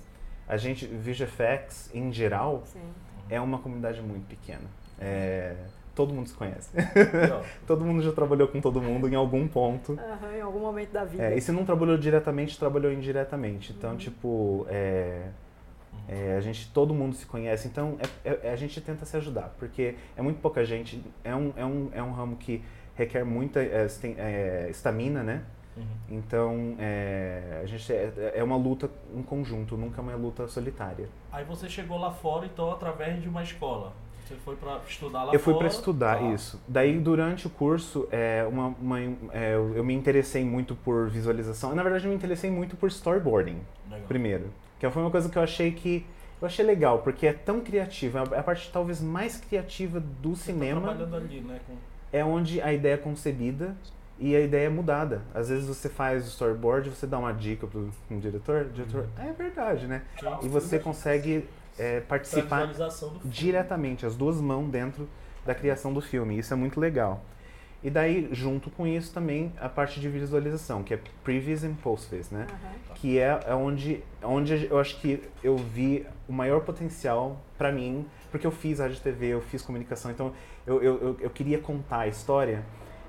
A 0.49 0.57
gente, 0.57 0.87
VGFX, 0.87 1.91
em 1.93 2.11
geral, 2.11 2.63
Sim. 2.65 2.81
é 3.29 3.39
uma 3.39 3.59
comunidade 3.59 4.01
muito 4.01 4.27
pequena. 4.27 4.65
É, 4.99 5.55
todo 5.97 6.13
mundo 6.13 6.29
se 6.29 6.35
conhece. 6.35 6.71
Todo 7.67 7.85
mundo 7.85 8.03
já 8.03 8.13
trabalhou 8.13 8.47
com 8.47 8.61
todo 8.61 8.81
mundo 8.81 9.09
em 9.09 9.15
algum 9.15 9.49
ponto. 9.49 9.99
Aham, 9.99 10.37
em 10.37 10.41
algum 10.43 10.61
momento 10.61 10.93
da 10.93 11.05
vida. 11.05 11.25
É, 11.25 11.37
e 11.37 11.41
se 11.41 11.51
não 11.51 11.65
trabalhou 11.65 11.97
diretamente, 11.97 12.57
trabalhou 12.59 12.93
indiretamente. 12.93 13.73
Então, 13.73 13.97
tipo, 13.97 14.67
é, 14.69 15.29
é, 16.07 16.37
a 16.37 16.41
gente, 16.41 16.71
todo 16.71 16.93
mundo 16.93 17.17
se 17.17 17.25
conhece. 17.25 17.67
Então, 17.67 17.97
é- 18.23 18.39
é- 18.45 18.53
a 18.53 18.57
gente 18.57 18.79
tenta 18.81 19.07
se 19.07 19.17
ajudar, 19.17 19.55
porque 19.59 19.97
é 20.15 20.23
muito 20.23 20.39
pouca 20.41 20.65
gente. 20.65 21.03
É 21.25 21.35
um, 21.35 21.53
é 21.57 21.65
um, 21.65 21.91
é 21.95 22.03
um 22.03 22.13
ramo 22.13 22.37
que 22.37 22.63
requer 22.95 23.25
muita 23.25 23.61
é, 23.63 23.87
é, 24.19 24.67
estamina, 24.71 25.23
né? 25.23 25.43
Uhum. 25.77 25.85
Então, 26.11 26.77
é, 26.79 27.61
a 27.63 27.67
gente 27.67 27.91
é, 27.91 28.33
é 28.37 28.45
uma 28.45 28.57
luta 28.57 28.91
em 29.15 29.23
conjunto, 29.23 29.77
nunca 29.77 30.01
é 30.01 30.03
uma 30.03 30.15
luta 30.15 30.47
solitária. 30.47 31.09
Aí 31.33 31.45
você 31.45 31.69
chegou 31.69 31.99
lá 31.99 32.11
fora, 32.11 32.45
então, 32.47 32.71
através 32.71 33.21
de 33.21 33.29
uma 33.29 33.43
escola. 33.43 33.93
Você 34.27 34.35
foi 34.45 34.57
para 34.57 34.81
estudar 34.89 35.23
lá 35.25 35.33
eu 35.33 35.39
fui 35.39 35.55
para 35.55 35.69
estudar 35.69 36.19
Tá. 36.19 36.25
isso. 36.35 36.61
Daí 36.67 36.99
durante 36.99 37.47
o 37.47 37.51
curso, 37.51 38.09
é, 38.11 38.45
uma, 38.49 38.69
uma- 38.81 39.01
é, 39.33 39.55
eu 39.55 39.85
me 39.85 39.95
interessei 39.95 40.45
muito 40.45 40.75
por 40.75 41.09
visualização. 41.09 41.75
Na 41.75 41.83
verdade, 41.83 42.05
eu 42.07 42.11
me 42.11 42.17
interessei 42.17 42.51
muito 42.51 42.77
por 42.77 42.89
storyboarding 42.89 43.61
Legal. 43.89 44.07
primeiro, 44.09 44.47
que 44.81 44.91
foi 44.91 45.03
uma 45.03 45.11
coisa 45.11 45.29
que 45.29 45.39
eu 45.39 45.43
achei 45.43 45.71
que 45.71 46.05
eu 46.41 46.47
achei 46.47 46.65
legal 46.67 46.99
porque 46.99 47.27
é 47.27 47.33
tão 47.33 47.61
criativa, 47.61 48.25
é 48.33 48.39
a 48.39 48.43
parte 48.43 48.71
talvez 48.73 49.01
mais 49.01 49.39
criativa 49.39 50.01
do 50.01 50.35
Você 50.35 50.53
tá 50.53 50.59
cinema 50.59 50.81
trabalhando 50.83 51.17
ali, 51.17 51.41
né? 51.41 51.61
Com... 51.67 51.75
é 52.13 52.25
onde 52.25 52.61
a 52.61 52.73
ideia 52.73 52.95
é 52.95 52.99
concebida 52.99 53.75
e 54.19 54.35
a 54.35 54.41
ideia 54.41 54.67
é 54.67 54.71
mudada. 54.71 55.23
Às 55.35 55.49
vezes 55.51 55.67
você 55.69 55.89
faz 55.89 56.25
o 56.25 56.29
storyboard, 56.29 56.91
você 56.91 57.07
dá 57.07 57.19
uma 57.19 57.33
dica 57.33 57.67
pro 57.67 57.89
um 58.11 58.19
diretor, 58.19 58.65
diretor, 58.65 59.07
é 59.19 59.33
verdade, 59.33 59.87
né? 59.87 60.03
E 60.43 60.49
você 60.49 60.79
consegue 60.79 61.47
é, 61.79 62.01
participar 62.01 62.71
diretamente, 63.25 64.07
as 64.07 64.17
duas 64.17 64.41
mãos 64.41 64.69
dentro 64.69 65.09
da 65.45 65.55
criação 65.55 65.93
do 65.93 66.01
filme. 66.01 66.39
Isso 66.39 66.53
é 66.53 66.57
muito 66.57 66.81
legal. 66.81 67.23
E 67.83 67.91
daí, 67.91 68.29
junto 68.33 68.71
com 68.71 68.87
isso, 68.87 69.13
também 69.13 69.53
a 69.61 69.69
parte 69.69 70.01
de 70.01 70.09
visualização, 70.09 70.83
que 70.83 70.95
é 70.95 71.01
previous 71.23 71.63
and 71.63 71.75
post-phase, 71.75 72.35
né? 72.35 72.47
Que 72.95 73.19
é, 73.19 73.39
é 73.47 73.55
onde, 73.55 74.03
onde 74.23 74.67
eu 74.69 74.79
acho 74.79 74.99
que 75.01 75.23
eu 75.43 75.57
vi 75.57 76.05
o 76.29 76.33
maior 76.33 76.63
potencial 76.63 77.41
pra 77.57 77.71
mim, 77.71 78.07
porque 78.31 78.47
eu 78.47 78.51
fiz 78.51 78.81
rádio 78.81 78.99
TV, 79.01 79.27
eu 79.27 79.41
fiz 79.41 79.63
comunicação, 79.63 80.11
então 80.11 80.33
eu, 80.67 80.83
eu, 80.83 81.01
eu, 81.01 81.17
eu 81.21 81.31
queria 81.31 81.59
contar 81.59 82.01
a 82.01 82.09
história. 82.09 82.65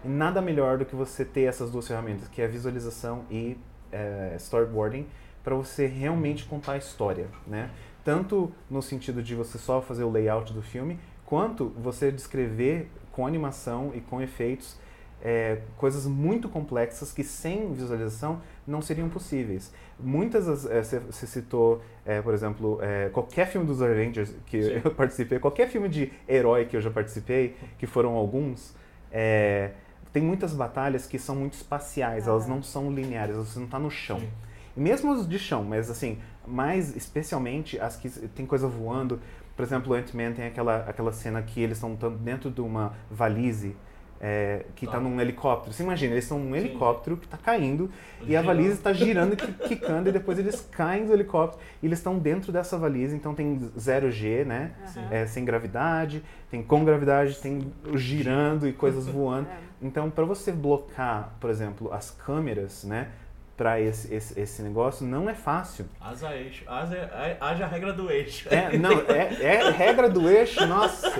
E 0.05 0.07
nada 0.07 0.41
melhor 0.41 0.77
do 0.77 0.85
que 0.85 0.95
você 0.95 1.25
ter 1.25 1.43
essas 1.43 1.71
duas 1.71 1.87
ferramentas, 1.87 2.27
que 2.27 2.41
é 2.41 2.45
a 2.45 2.47
visualização 2.47 3.25
e 3.31 3.57
é, 3.91 4.35
storyboarding, 4.37 5.07
para 5.43 5.55
você 5.55 5.87
realmente 5.87 6.43
contar 6.45 6.73
a 6.73 6.77
história, 6.77 7.27
né? 7.47 7.71
Tanto 8.07 8.53
no 8.69 8.81
sentido 8.81 9.21
de 9.21 9.35
você 9.35 9.57
só 9.57 9.81
fazer 9.81 10.05
o 10.05 10.09
layout 10.09 10.53
do 10.53 10.61
filme, 10.61 10.97
quanto 11.25 11.73
você 11.77 12.09
descrever 12.09 12.89
com 13.11 13.27
animação 13.27 13.91
e 13.93 13.99
com 13.99 14.21
efeitos 14.21 14.77
é, 15.21 15.59
coisas 15.75 16.05
muito 16.05 16.47
complexas 16.47 17.11
que 17.11 17.21
sem 17.21 17.73
visualização 17.73 18.41
não 18.65 18.81
seriam 18.81 19.09
possíveis. 19.09 19.73
Muitas, 19.99 20.45
você 20.45 21.27
citou, 21.27 21.81
é, 22.05 22.21
por 22.21 22.33
exemplo, 22.33 22.79
é, 22.81 23.09
qualquer 23.09 23.47
filme 23.47 23.67
dos 23.67 23.81
Avengers 23.81 24.33
que 24.45 24.63
Sim. 24.63 24.81
eu 24.85 24.91
participei, 24.91 25.37
qualquer 25.37 25.67
filme 25.67 25.89
de 25.89 26.13
herói 26.29 26.63
que 26.65 26.77
eu 26.77 26.81
já 26.81 26.89
participei, 26.89 27.57
que 27.77 27.85
foram 27.85 28.13
alguns, 28.13 28.73
é, 29.11 29.71
tem 30.13 30.23
muitas 30.23 30.53
batalhas 30.53 31.05
que 31.05 31.19
são 31.19 31.35
muito 31.35 31.55
espaciais, 31.55 32.25
elas 32.25 32.45
Aham. 32.45 32.55
não 32.55 32.63
são 32.63 32.89
lineares, 32.89 33.35
você 33.35 33.59
não 33.59 33.65
está 33.65 33.77
no 33.77 33.91
chão. 33.91 34.19
Sim. 34.21 34.29
Mesmo 34.77 35.11
os 35.11 35.27
de 35.27 35.39
chão, 35.39 35.63
mas 35.63 35.89
assim, 35.89 36.19
mais 36.45 36.95
especialmente 36.95 37.79
as 37.79 37.95
que 37.97 38.09
tem 38.09 38.45
coisa 38.45 38.67
voando. 38.67 39.19
Por 39.55 39.63
exemplo, 39.63 39.91
o 39.91 39.95
Ant-Man 39.95 40.33
tem 40.33 40.45
aquela, 40.45 40.85
aquela 40.87 41.11
cena 41.11 41.41
que 41.41 41.59
eles 41.61 41.77
estão 41.77 41.95
dentro 42.15 42.51
de 42.51 42.61
uma 42.61 42.93
valise 43.09 43.75
é, 44.19 44.65
que 44.75 44.85
está 44.85 44.97
Tá. 44.97 45.03
num 45.03 45.19
helicóptero. 45.21 45.71
Você 45.73 45.83
imagina, 45.83 46.13
eles 46.13 46.25
estão 46.25 46.39
num 46.39 46.51
Sim. 46.51 46.57
helicóptero 46.57 47.17
que 47.17 47.25
está 47.25 47.37
caindo 47.37 47.89
e 48.23 48.35
a 48.35 48.41
valise 48.41 48.73
está 48.73 48.91
girando 48.93 49.33
e 49.33 49.35
qui- 49.35 49.53
quicando 49.67 50.09
e 50.09 50.11
depois 50.11 50.39
eles 50.39 50.59
caem 50.71 51.05
do 51.05 51.13
helicóptero 51.13 51.61
e 51.83 51.85
eles 51.85 51.99
estão 51.99 52.17
dentro 52.17 52.51
dessa 52.51 52.77
valise, 52.79 53.15
então 53.15 53.35
tem 53.35 53.59
zero 53.79 54.09
G, 54.11 54.43
né? 54.43 54.71
Sim. 54.87 55.01
É, 55.11 55.25
sem 55.27 55.45
gravidade, 55.45 56.23
tem 56.49 56.63
com 56.63 56.83
gravidade, 56.83 57.37
tem 57.39 57.71
girando 57.95 58.67
e 58.67 58.73
coisas 58.73 59.05
voando. 59.09 59.47
É. 59.49 59.57
Então, 59.83 60.09
para 60.09 60.25
você 60.25 60.51
blocar, 60.51 61.35
por 61.39 61.51
exemplo, 61.51 61.93
as 61.93 62.09
câmeras, 62.09 62.83
né, 62.83 63.09
para 63.57 63.81
esse, 63.81 64.13
esse, 64.13 64.39
esse 64.39 64.61
negócio, 64.61 65.03
não 65.05 65.27
é 65.27 65.33
fácil. 65.33 65.85
Asa 65.99 66.35
eixo. 66.35 66.63
Asa, 66.67 67.09
haja 67.41 67.65
a 67.65 67.67
regra 67.67 67.91
do 67.91 68.09
eixo. 68.11 68.47
É, 68.53 68.77
não, 68.77 68.91
é, 69.09 69.43
é 69.43 69.69
regra 69.71 70.07
do 70.07 70.29
eixo, 70.29 70.63
nossa. 70.67 71.11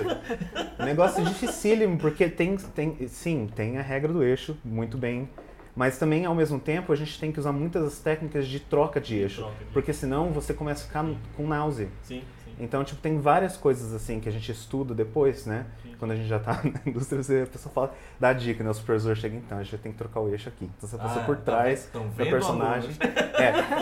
Negócio 0.78 1.24
dificílimo, 1.24 1.98
porque 1.98 2.28
tem, 2.28 2.56
tem, 2.56 3.08
sim, 3.08 3.48
tem 3.54 3.76
a 3.78 3.82
regra 3.82 4.12
do 4.12 4.22
eixo, 4.22 4.56
muito 4.64 4.96
bem. 4.96 5.28
Mas 5.74 5.98
também, 5.98 6.24
ao 6.24 6.34
mesmo 6.34 6.58
tempo, 6.58 6.92
a 6.92 6.96
gente 6.96 7.18
tem 7.20 7.30
que 7.32 7.38
usar 7.40 7.52
muitas 7.52 7.82
das 7.84 7.98
técnicas 7.98 8.46
de 8.48 8.58
troca 8.60 9.00
de 9.00 9.16
eixo. 9.16 9.42
troca 9.42 9.56
de- 9.58 9.64
Porque 9.72 9.92
senão 9.92 10.30
você 10.30 10.54
começa 10.54 10.84
a 10.84 10.86
ficar 10.86 11.04
com 11.36 11.46
náusea. 11.46 11.88
Sim, 12.02 12.22
sim. 12.44 12.52
Então, 12.60 12.82
tipo, 12.82 13.00
tem 13.00 13.18
várias 13.20 13.56
coisas 13.56 13.92
assim 13.94 14.18
que 14.20 14.28
a 14.28 14.32
gente 14.32 14.50
estuda 14.50 14.92
depois, 14.94 15.46
né? 15.46 15.66
Quando 15.98 16.12
a 16.12 16.14
gente 16.16 16.28
já 16.28 16.38
tá 16.38 16.60
na 16.64 16.80
indústria, 16.86 17.22
você, 17.22 17.42
a 17.42 17.46
pessoa 17.46 17.72
fala, 17.72 17.92
dá 18.20 18.32
dica, 18.32 18.62
né? 18.62 18.70
O 18.70 18.74
supervisor 18.74 19.14
chega, 19.16 19.36
então, 19.36 19.58
a 19.58 19.62
gente 19.62 19.78
tem 19.78 19.90
que 19.92 19.98
trocar 19.98 20.20
o 20.20 20.28
eixo 20.28 20.48
aqui. 20.48 20.70
Então 20.76 20.88
você 20.88 20.96
passa 20.96 21.20
Ah, 21.20 21.24
por 21.24 21.36
tá 21.36 21.42
trás 21.42 21.84
vendo? 21.84 21.92
Tão 21.92 22.02
da 22.04 22.08
vendo, 22.24 22.30
personagem. 22.30 22.90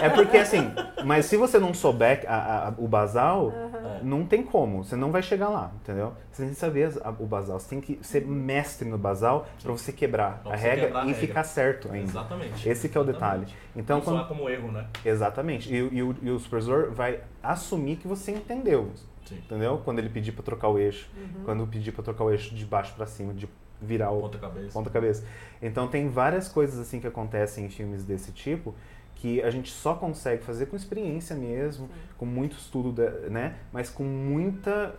É, 0.00 0.06
é 0.06 0.10
porque 0.10 0.36
assim, 0.38 0.72
mas 1.04 1.26
se 1.26 1.36
você 1.36 1.58
não 1.58 1.72
souber 1.74 2.24
a- 2.26 2.68
a- 2.68 2.74
o 2.78 2.88
basal, 2.88 3.52
É. 3.52 4.00
não 4.02 4.24
tem 4.24 4.42
como, 4.42 4.82
você 4.84 4.96
não 4.96 5.10
vai 5.12 5.22
chegar 5.22 5.48
lá, 5.48 5.72
entendeu? 5.82 6.12
Você 6.32 6.42
tem 6.42 6.52
que 6.52 6.58
saber 6.58 6.92
a- 7.02 7.10
o 7.10 7.26
basal, 7.26 7.58
você 7.60 7.68
tem 7.68 7.80
que 7.80 7.98
ser 8.02 8.26
mestre 8.26 8.88
no 8.88 8.98
basal 8.98 9.46
pra 9.62 9.72
você 9.72 9.92
quebrar 9.92 10.40
Pra 10.42 10.54
a 10.54 10.56
você 10.56 10.62
regra 10.62 10.86
quebrar 10.86 11.00
a 11.00 11.04
e 11.04 11.06
regra. 11.08 11.20
ficar 11.26 11.44
certo 11.44 11.88
ainda. 11.92 12.10
Exatamente. 12.10 12.68
Esse 12.68 12.88
que 12.88 12.96
é 12.96 13.00
o 13.00 13.04
Exatamente. 13.04 13.46
detalhe. 13.46 13.66
Então, 13.74 13.98
Não 13.98 14.04
quando, 14.04 14.28
como 14.28 14.48
erro, 14.48 14.72
né? 14.72 14.86
Exatamente. 15.04 15.72
E, 15.72 15.76
e 15.76 16.02
o, 16.02 16.16
e 16.22 16.30
o 16.30 16.38
supervisor 16.38 16.90
vai 16.92 17.20
assumir 17.42 17.96
que 17.96 18.08
você 18.08 18.32
entendeu. 18.32 18.90
Sim. 19.26 19.36
Entendeu? 19.36 19.80
Quando 19.84 19.98
ele 19.98 20.08
pedir 20.08 20.32
pra 20.32 20.42
trocar 20.42 20.68
o 20.68 20.78
eixo. 20.78 21.08
Uhum. 21.16 21.44
Quando 21.44 21.66
pedir 21.66 21.92
pra 21.92 22.02
trocar 22.02 22.24
o 22.24 22.30
eixo 22.30 22.54
de 22.54 22.64
baixo 22.64 22.94
pra 22.94 23.06
cima, 23.06 23.34
de 23.34 23.48
virar 23.80 24.10
o 24.10 24.20
Ponta 24.22 24.38
cabeça. 24.38 24.72
ponta 24.72 24.88
cabeça. 24.90 25.24
Então 25.60 25.86
tem 25.88 26.08
várias 26.08 26.48
coisas 26.48 26.78
assim 26.78 26.98
que 27.00 27.06
acontecem 27.06 27.66
em 27.66 27.68
filmes 27.68 28.04
desse 28.04 28.32
tipo 28.32 28.74
que 29.16 29.42
a 29.42 29.50
gente 29.50 29.70
só 29.70 29.94
consegue 29.94 30.42
fazer 30.44 30.66
com 30.66 30.76
experiência 30.76 31.34
mesmo, 31.34 31.88
com 32.18 32.26
muito 32.26 32.56
estudo, 32.56 32.92
da- 32.92 33.10
né? 33.30 33.56
Mas 33.72 33.88
com 33.90 34.04
muita 34.04 34.94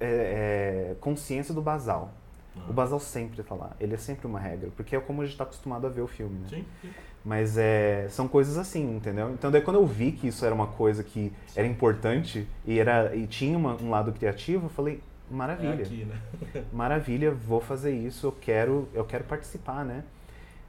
é, 0.00 0.92
é, 0.92 0.96
consciência 1.00 1.52
do 1.54 1.60
basal. 1.62 2.12
Ah. 2.56 2.66
O 2.68 2.72
basal 2.72 2.98
sempre 2.98 3.42
tá 3.44 3.54
lá. 3.54 3.76
Ele 3.78 3.94
é 3.94 3.96
sempre 3.96 4.26
uma 4.26 4.40
regra, 4.40 4.70
porque 4.76 4.96
é 4.96 5.00
como 5.00 5.22
a 5.22 5.24
gente 5.26 5.36
tá 5.36 5.44
acostumado 5.44 5.86
a 5.86 5.90
ver 5.90 6.00
o 6.00 6.06
filme, 6.08 6.38
né? 6.40 6.46
Sim, 6.48 6.64
sim. 6.82 6.90
Mas 7.24 7.58
é, 7.58 8.06
são 8.08 8.26
coisas 8.26 8.56
assim, 8.56 8.96
entendeu? 8.96 9.30
Então 9.32 9.50
daí 9.50 9.60
quando 9.60 9.76
eu 9.76 9.86
vi 9.86 10.10
que 10.12 10.28
isso 10.28 10.44
era 10.44 10.54
uma 10.54 10.66
coisa 10.66 11.04
que 11.04 11.30
era 11.54 11.66
importante 11.66 12.46
e, 12.66 12.78
era, 12.78 13.14
e 13.14 13.26
tinha 13.26 13.58
uma- 13.58 13.76
um 13.76 13.90
lado 13.90 14.10
criativo, 14.12 14.66
eu 14.66 14.70
falei, 14.70 15.00
É 15.30 15.34
maravilha, 15.34 15.84
aqui, 15.84 16.04
né? 16.06 16.18
maravilha, 16.72 17.30
vou 17.30 17.60
fazer 17.60 17.92
isso, 17.94 18.26
eu 18.28 18.32
quero, 18.32 18.88
eu 18.94 19.04
quero 19.04 19.24
participar, 19.24 19.84
né? 19.84 20.02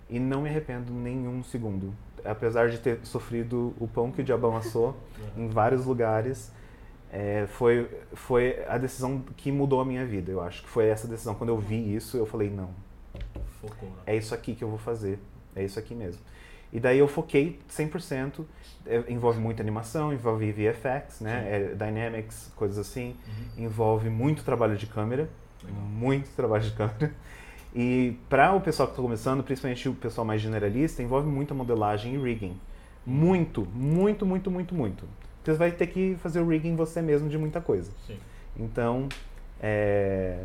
E 0.09 0.19
não 0.19 0.41
me 0.41 0.49
arrependo 0.49 0.91
nenhum 0.91 1.41
segundo. 1.41 1.93
Apesar 2.25 2.69
de 2.69 2.77
ter 2.79 2.99
sofrido 3.05 3.73
o 3.79 3.87
pão 3.87 4.11
que 4.11 4.19
o 4.21 4.23
diabo 4.23 4.47
amassou 4.47 4.95
em 5.37 5.47
vários 5.47 5.85
lugares, 5.85 6.51
é, 7.13 7.45
foi, 7.47 7.89
foi 8.13 8.61
a 8.67 8.77
decisão 8.77 9.23
que 9.37 9.51
mudou 9.53 9.79
a 9.79 9.85
minha 9.85 10.05
vida, 10.05 10.29
eu 10.31 10.41
acho. 10.41 10.63
que 10.63 10.69
Foi 10.69 10.87
essa 10.87 11.07
decisão. 11.07 11.33
Quando 11.33 11.49
eu 11.49 11.57
vi 11.57 11.95
isso, 11.95 12.17
eu 12.17 12.25
falei, 12.25 12.49
não, 12.49 12.69
Focou, 13.61 13.87
né? 13.89 13.95
é 14.05 14.17
isso 14.17 14.35
aqui 14.35 14.53
que 14.53 14.63
eu 14.63 14.69
vou 14.69 14.77
fazer. 14.77 15.17
É 15.55 15.63
isso 15.63 15.79
aqui 15.79 15.93
mesmo. 15.93 16.21
E 16.73 16.79
daí 16.79 16.99
eu 16.99 17.07
foquei 17.07 17.59
100%. 17.69 18.45
é, 18.85 19.03
envolve 19.09 19.39
muita 19.39 19.61
animação, 19.61 20.13
envolve 20.13 20.51
VFX, 20.51 21.19
né? 21.21 21.45
É, 21.49 21.75
dynamics, 21.75 22.51
coisas 22.55 22.77
assim. 22.77 23.15
Uhum. 23.57 23.65
Envolve 23.65 24.09
muito 24.09 24.43
trabalho 24.43 24.77
de 24.77 24.87
câmera. 24.87 25.29
Legal. 25.63 25.81
Muito 25.81 26.29
trabalho 26.35 26.63
de 26.63 26.71
câmera. 26.71 27.13
E 27.73 28.17
para 28.29 28.53
o 28.53 28.59
pessoal 28.59 28.87
que 28.87 28.93
está 28.93 29.01
começando, 29.01 29.43
principalmente 29.43 29.87
o 29.87 29.93
pessoal 29.93 30.25
mais 30.25 30.41
generalista, 30.41 31.01
envolve 31.01 31.27
muita 31.27 31.53
modelagem 31.53 32.15
e 32.15 32.17
rigging. 32.17 32.59
Muito, 33.05 33.65
muito, 33.73 34.25
muito, 34.25 34.51
muito, 34.51 34.75
muito. 34.75 35.05
Porque 35.37 35.51
você 35.51 35.57
vai 35.57 35.71
ter 35.71 35.87
que 35.87 36.15
fazer 36.21 36.39
o 36.39 36.47
rigging 36.47 36.75
você 36.75 37.01
mesmo 37.01 37.29
de 37.29 37.37
muita 37.37 37.61
coisa. 37.61 37.91
Sim. 38.05 38.17
Então, 38.57 39.07
é, 39.61 40.43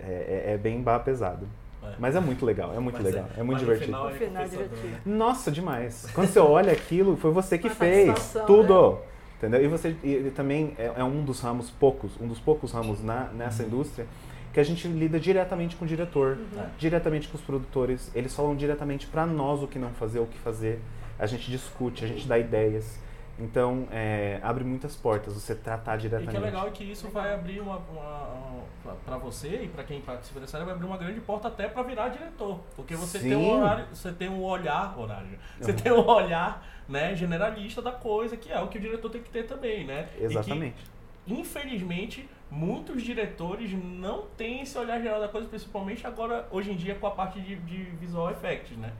é, 0.00 0.52
é 0.54 0.56
bem 0.56 0.80
barra 0.80 1.00
pesado. 1.00 1.46
É. 1.82 1.94
Mas 1.98 2.16
é 2.16 2.20
muito 2.20 2.44
legal, 2.44 2.74
é 2.74 2.78
muito 2.80 2.96
Mas 2.96 3.04
legal, 3.04 3.28
é, 3.36 3.42
muito 3.42 3.52
mas 3.60 3.62
no 3.68 3.74
divertido. 3.74 3.86
final 3.86 4.10
final 4.10 4.42
é 4.42 4.48
divertido. 4.48 4.86
né? 4.88 5.00
Nossa, 5.06 5.50
demais. 5.50 6.06
Quando 6.14 6.28
você 6.28 6.38
olha 6.40 6.72
aquilo, 6.72 7.16
foi 7.16 7.30
você 7.30 7.56
que 7.58 7.68
Uma 7.68 7.74
fez 7.74 8.36
tudo. 8.46 8.98
Entendeu? 9.36 9.64
E 9.64 9.68
você 9.68 9.94
e 10.02 10.12
ele 10.12 10.30
também 10.32 10.74
é, 10.76 10.92
é 10.96 11.04
um 11.04 11.22
dos 11.24 11.40
ramos 11.40 11.70
poucos, 11.70 12.12
um 12.20 12.26
dos 12.26 12.40
poucos 12.40 12.72
ramos 12.72 13.02
na, 13.04 13.28
nessa 13.32 13.62
Uhum. 13.62 13.68
indústria 13.68 14.06
que 14.52 14.58
a 14.58 14.64
gente 14.64 14.88
lida 14.88 15.20
diretamente 15.20 15.76
com 15.76 15.84
o 15.84 15.88
diretor, 15.88 16.36
Uhum. 16.38 16.60
É. 16.60 16.66
diretamente 16.76 17.28
com 17.28 17.36
os 17.36 17.42
produtores. 17.42 18.10
Eles 18.14 18.34
falam 18.34 18.56
diretamente 18.56 19.06
pra 19.06 19.24
nós 19.26 19.62
o 19.62 19.68
que 19.68 19.78
não 19.78 19.90
fazer, 19.90 20.18
o 20.18 20.26
que 20.26 20.38
fazer. 20.38 20.80
A 21.18 21.26
gente 21.26 21.48
discute, 21.50 22.04
a 22.04 22.08
gente 22.08 22.26
dá 22.26 22.36
ideias. 22.38 22.98
Então, 23.38 23.86
é, 23.92 24.40
abre 24.42 24.64
muitas 24.64 24.96
portas 24.96 25.32
você 25.34 25.54
tratar 25.54 25.96
E 25.96 26.00
diretamente. 26.02 26.30
que 26.32 26.36
é 26.36 26.40
legal 26.40 26.66
é 26.66 26.70
que 26.70 26.82
isso 26.82 27.08
vai 27.08 27.32
abrir 27.32 27.60
uma, 27.60 27.76
uma, 27.76 28.64
para 29.04 29.16
você 29.16 29.62
e 29.62 29.68
para 29.68 29.84
quem 29.84 30.00
participa 30.00 30.40
dessa 30.40 30.56
área 30.56 30.66
vai 30.66 30.74
abrir 30.74 30.86
uma 30.86 30.96
grande 30.96 31.20
porta 31.20 31.46
até 31.46 31.68
para 31.68 31.82
virar 31.84 32.08
diretor, 32.08 32.58
porque 32.74 32.96
você 32.96 33.20
tem 33.20 33.36
um 33.36 33.40
Sim. 33.44 33.52
horário, 33.54 33.86
você 33.92 34.12
tem 34.12 34.28
um 34.28 34.42
olhar 34.42 34.98
horário, 34.98 35.38
você 35.60 35.70
Uhum. 35.70 35.76
tem 35.78 35.92
um 35.92 36.04
olhar, 36.06 36.66
né, 36.88 37.14
generalista 37.14 37.80
da 37.80 37.92
coisa 37.92 38.36
que 38.36 38.50
é 38.50 38.58
o 38.60 38.66
que 38.66 38.78
o 38.78 38.80
diretor 38.80 39.08
tem 39.08 39.22
que 39.22 39.30
ter 39.30 39.44
também, 39.44 39.84
né? 39.86 40.08
E 40.16 40.18
que, 40.18 40.24
Exatamente. 40.24 40.84
infelizmente, 41.26 42.28
muitos 42.50 43.02
diretores 43.02 43.72
não 43.72 44.22
têm 44.36 44.62
esse 44.62 44.76
olhar 44.76 45.00
geral 45.00 45.20
da 45.20 45.28
coisa, 45.28 45.46
principalmente 45.46 46.06
agora 46.06 46.48
hoje 46.50 46.72
em 46.72 46.76
dia 46.76 46.94
com 46.96 47.06
a 47.06 47.10
parte 47.12 47.40
de, 47.40 47.54
de 47.56 47.76
visual 48.00 48.30
effects, 48.30 48.76
né? 48.76 48.92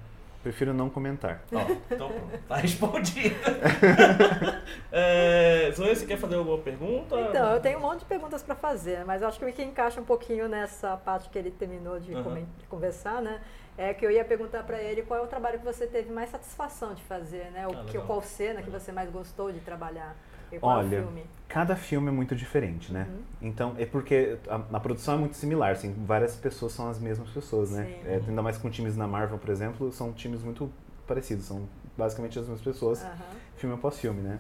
Prefiro 0.43 0.73
não 0.73 0.89
comentar. 0.89 1.43
Ó, 1.53 1.61
então 1.91 2.09
pronto, 2.09 2.39
tá 2.47 2.57
respondido. 2.57 3.35
é, 4.93 5.71
Zoe, 5.75 5.95
você 5.95 6.07
quer 6.07 6.17
fazer 6.17 6.37
alguma 6.37 6.59
pergunta? 6.59 7.15
Então, 7.29 7.53
eu 7.53 7.61
tenho 7.61 7.79
um 7.79 7.83
monte 7.83 8.01
de 8.01 8.05
perguntas 8.05 8.43
para 8.43 8.55
fazer, 8.55 9.05
mas 9.05 9.21
eu 9.21 9.29
acho 9.29 9.39
que 9.39 9.45
o 9.45 9.53
que 9.53 9.63
encaixa 9.63 10.01
um 10.01 10.05
pouquinho 10.05 10.49
nessa 10.49 10.97
parte 10.97 11.29
que 11.29 11.39
ele 11.39 11.51
terminou 11.51 11.99
de, 11.99 12.15
Uhum. 12.15 12.47
conversar, 12.69 13.21
né? 13.21 13.41
É 13.77 13.95
que 13.95 14.05
eu 14.05 14.11
ia 14.11 14.25
perguntar 14.25 14.63
para 14.65 14.81
ele 14.81 15.03
qual 15.03 15.21
é 15.21 15.23
o 15.23 15.27
trabalho 15.27 15.59
que 15.59 15.65
você 15.65 15.87
teve 15.87 16.13
mais 16.13 16.31
satisfação 16.31 16.95
de 16.95 17.03
fazer, 17.03 17.51
né? 17.53 17.67
O 17.67 17.73
Ah, 17.73 17.85
que, 17.87 17.99
qual 17.99 18.21
cena 18.23 18.61
que 18.63 18.71
você 18.71 18.91
mais 18.91 19.11
gostou 19.11 19.53
de 19.53 19.61
trabalhar? 19.61 20.17
E 20.53 20.59
qual 20.59 20.79
Olha, 20.79 21.03
filme? 21.03 21.23
Cada 21.49 21.77
filme 21.77 22.09
é 22.09 22.11
muito 22.11 22.37
diferente, 22.37 22.93
né? 22.93 23.07
Uhum. 23.09 23.49
Então, 23.49 23.75
é 23.79 23.87
porque 23.87 24.37
a, 24.49 24.57
a 24.77 24.81
produção 24.81 25.15
é 25.15 25.17
muito 25.17 25.35
similar, 25.37 25.73
assim, 25.73 25.95
várias 26.07 26.37
pessoas 26.37 26.73
são 26.73 26.91
as 26.91 26.99
mesmas 26.99 27.31
pessoas, 27.31 27.71
né? 27.71 27.87
Sim. 27.87 28.09
É, 28.09 28.21
ainda 28.29 28.43
mais 28.43 28.59
com 28.59 28.69
times 28.69 28.97
na 28.97 29.07
Marvel, 29.07 29.39
por 29.39 29.49
exemplo, 29.51 29.91
são 29.93 30.13
times 30.13 30.43
muito 30.43 30.71
parecidos, 31.07 31.47
são 31.47 31.67
basicamente 31.97 32.39
as 32.39 32.45
mesmas 32.45 32.61
pessoas, 32.61 33.03
Aham. 33.03 33.15
filme 33.57 33.75
após 33.75 33.99
filme, 33.99 34.21
né? 34.21 34.39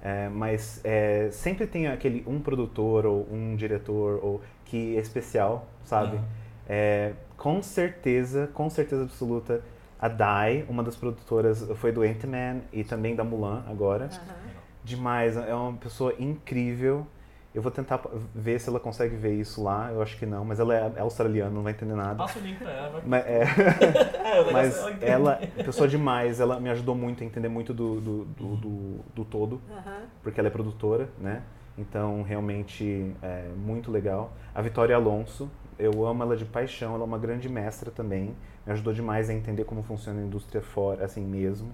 É, 0.00 0.28
mas 0.28 0.80
é, 0.84 1.30
sempre 1.32 1.66
tem 1.66 1.88
aquele 1.88 2.22
um 2.28 2.40
produtor 2.40 3.06
ou 3.06 3.26
um 3.32 3.56
diretor 3.56 4.20
ou 4.22 4.40
que 4.64 4.96
é 4.96 5.00
especial, 5.00 5.66
sabe? 5.84 6.16
Aham. 6.16 6.24
É, 6.68 7.12
com 7.36 7.62
certeza, 7.62 8.48
com 8.54 8.68
certeza 8.70 9.02
absoluta, 9.02 9.62
a 9.98 10.08
Dai, 10.08 10.64
uma 10.68 10.82
das 10.82 10.94
produtoras, 10.94 11.66
foi 11.76 11.90
do 11.90 12.02
Ant-Man 12.02 12.60
e 12.72 12.84
também 12.84 13.16
da 13.16 13.24
Mulan 13.24 13.64
agora. 13.66 14.04
aham. 14.04 14.45
Demais, 14.90 15.36
é 15.36 15.52
uma 15.52 15.72
pessoa 15.72 16.14
incrível. 16.16 17.04
Eu 17.52 17.60
vou 17.60 17.72
tentar 17.72 18.00
ver 18.32 18.60
se 18.60 18.68
ela 18.68 18.78
consegue 18.78 19.16
ver 19.16 19.34
isso 19.34 19.60
lá, 19.64 19.90
eu 19.90 20.00
acho 20.00 20.16
que 20.16 20.24
não, 20.26 20.44
mas 20.44 20.60
ela 20.60 20.74
é 20.76 21.00
australiana, 21.00 21.50
não 21.50 21.62
vai 21.62 21.72
entender 21.72 21.94
nada. 21.94 22.14
Passa 22.14 22.38
o 22.38 22.42
link 22.42 22.58
pra 22.58 22.70
ela. 22.70 22.90
vai- 22.90 23.02
Mas, 23.04 23.26
é, 23.26 23.42
É, 24.46 24.52
mas 24.52 24.76
é 24.76 25.08
ela 25.10 25.32
ela, 25.32 25.64
pessoa 25.64 25.88
demais, 25.88 26.38
ela 26.38 26.60
me 26.60 26.70
ajudou 26.70 26.94
muito 26.94 27.24
a 27.24 27.26
entender 27.26 27.48
muito 27.48 27.74
do, 27.74 28.00
do, 28.00 28.24
do, 28.26 28.56
do- 28.56 29.00
do 29.14 29.24
todo, 29.24 29.60
Aham. 29.70 30.02
porque 30.22 30.38
ela 30.38 30.48
é 30.48 30.52
produtora, 30.52 31.08
né? 31.18 31.42
Então, 31.76 32.22
realmente, 32.22 33.12
é 33.22 33.48
muito 33.56 33.90
legal. 33.90 34.32
A 34.54 34.62
Vitória 34.62 34.94
Alonso, 34.94 35.50
eu 35.78 36.06
amo 36.06 36.22
ela 36.22 36.36
de 36.36 36.44
paixão, 36.44 36.94
ela 36.94 37.02
é 37.02 37.06
uma 37.06 37.18
grande 37.18 37.48
mestra 37.48 37.90
também. 37.90 38.36
Me 38.64 38.72
ajudou 38.72 38.92
demais 38.92 39.28
a 39.30 39.34
entender 39.34 39.64
como 39.64 39.82
funciona 39.82 40.20
a 40.20 40.22
indústria 40.22 40.60
fora, 40.62 41.04
assim 41.04 41.24
mesmo. 41.24 41.72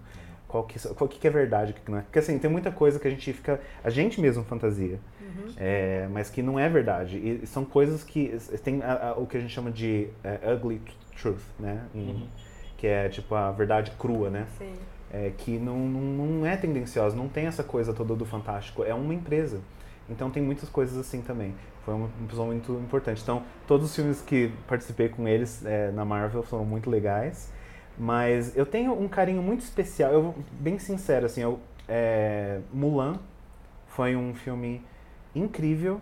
Qual 0.53 0.65
que, 0.65 0.79
qual 0.95 1.09
que 1.09 1.27
é 1.27 1.31
verdade, 1.31 1.73
o 1.73 1.75
que 1.75 1.91
não 1.91 1.99
é. 1.99 2.03
Porque, 2.03 2.19
assim, 2.19 2.39
tem 2.39 2.51
muita 2.51 2.71
coisa 2.71 3.01
que 3.01 3.09
a 3.09 3.11
gente 3.11 3.33
fica... 3.33 3.59
A 3.83 3.89
gente 3.89 4.21
mesmo 4.21 4.45
fantasia. 4.45 5.01
Uhum. 5.21 5.53
É, 5.57 6.07
mas 6.13 6.29
que 6.29 6.43
não 6.43 6.59
é 6.61 6.69
verdade. 6.69 7.17
E 7.17 7.47
são 7.47 7.65
coisas 7.65 8.05
que... 8.05 8.37
Tem 8.63 8.83
a- 8.83 9.09
a- 9.09 9.13
o 9.19 9.27
que 9.27 9.39
a 9.39 9.41
gente 9.41 9.53
chama 9.53 9.71
de 9.71 10.09
é, 10.23 10.53
ugly 10.53 10.81
truth, 11.21 11.41
né? 11.59 11.83
Em- 11.95 12.11
Uhum. 12.11 12.29
Que 12.77 12.87
é, 12.87 13.09
tipo, 13.09 13.35
a 13.35 13.51
verdade 13.51 13.93
crua, 13.99 14.29
né? 14.29 14.47
Sim. 14.59 14.75
é, 15.11 15.31
que 15.39 15.59
não, 15.59 15.79
não, 15.79 16.01
não 16.27 16.47
é 16.47 16.57
tendenciosa, 16.57 17.15
não 17.17 17.29
tem 17.29 17.47
essa 17.47 17.63
coisa 17.63 17.93
toda 17.95 18.15
do 18.15 18.25
fantástico, 18.27 18.83
é 18.85 18.93
uma 18.95 19.15
empresa. 19.15 19.61
Então 20.11 20.31
tem 20.31 20.43
muitas 20.43 20.69
coisas 20.69 20.99
assim 20.99 21.23
também. 21.23 21.55
Foi 21.85 21.95
um 21.95 22.09
episódio 22.25 22.53
muito 22.53 22.73
importante. 22.75 23.23
Então, 23.23 23.43
todos 23.67 23.87
os 23.91 23.95
filmes 23.97 24.21
que 24.21 24.51
participei 24.67 25.09
com 25.09 25.27
eles 25.29 25.65
é, 25.65 25.91
na 25.93 26.05
Marvel 26.05 26.43
foram 26.43 26.65
muito 26.65 26.91
legais. 26.91 27.53
Mas 27.99 28.57
eu 28.57 28.65
tenho 28.67 28.93
um 28.99 29.09
carinho 29.09 29.43
muito 29.43 29.61
especial, 29.61 30.13
eu 30.13 30.23
vou- 30.23 30.35
bem 30.53 30.79
sincero, 30.79 31.27
assim, 31.27 31.43
eu, 31.43 31.61
é, 31.89 32.61
Mulan 32.73 33.19
foi 33.89 34.17
um 34.17 34.35
filme 34.35 34.83
incrível. 35.35 36.01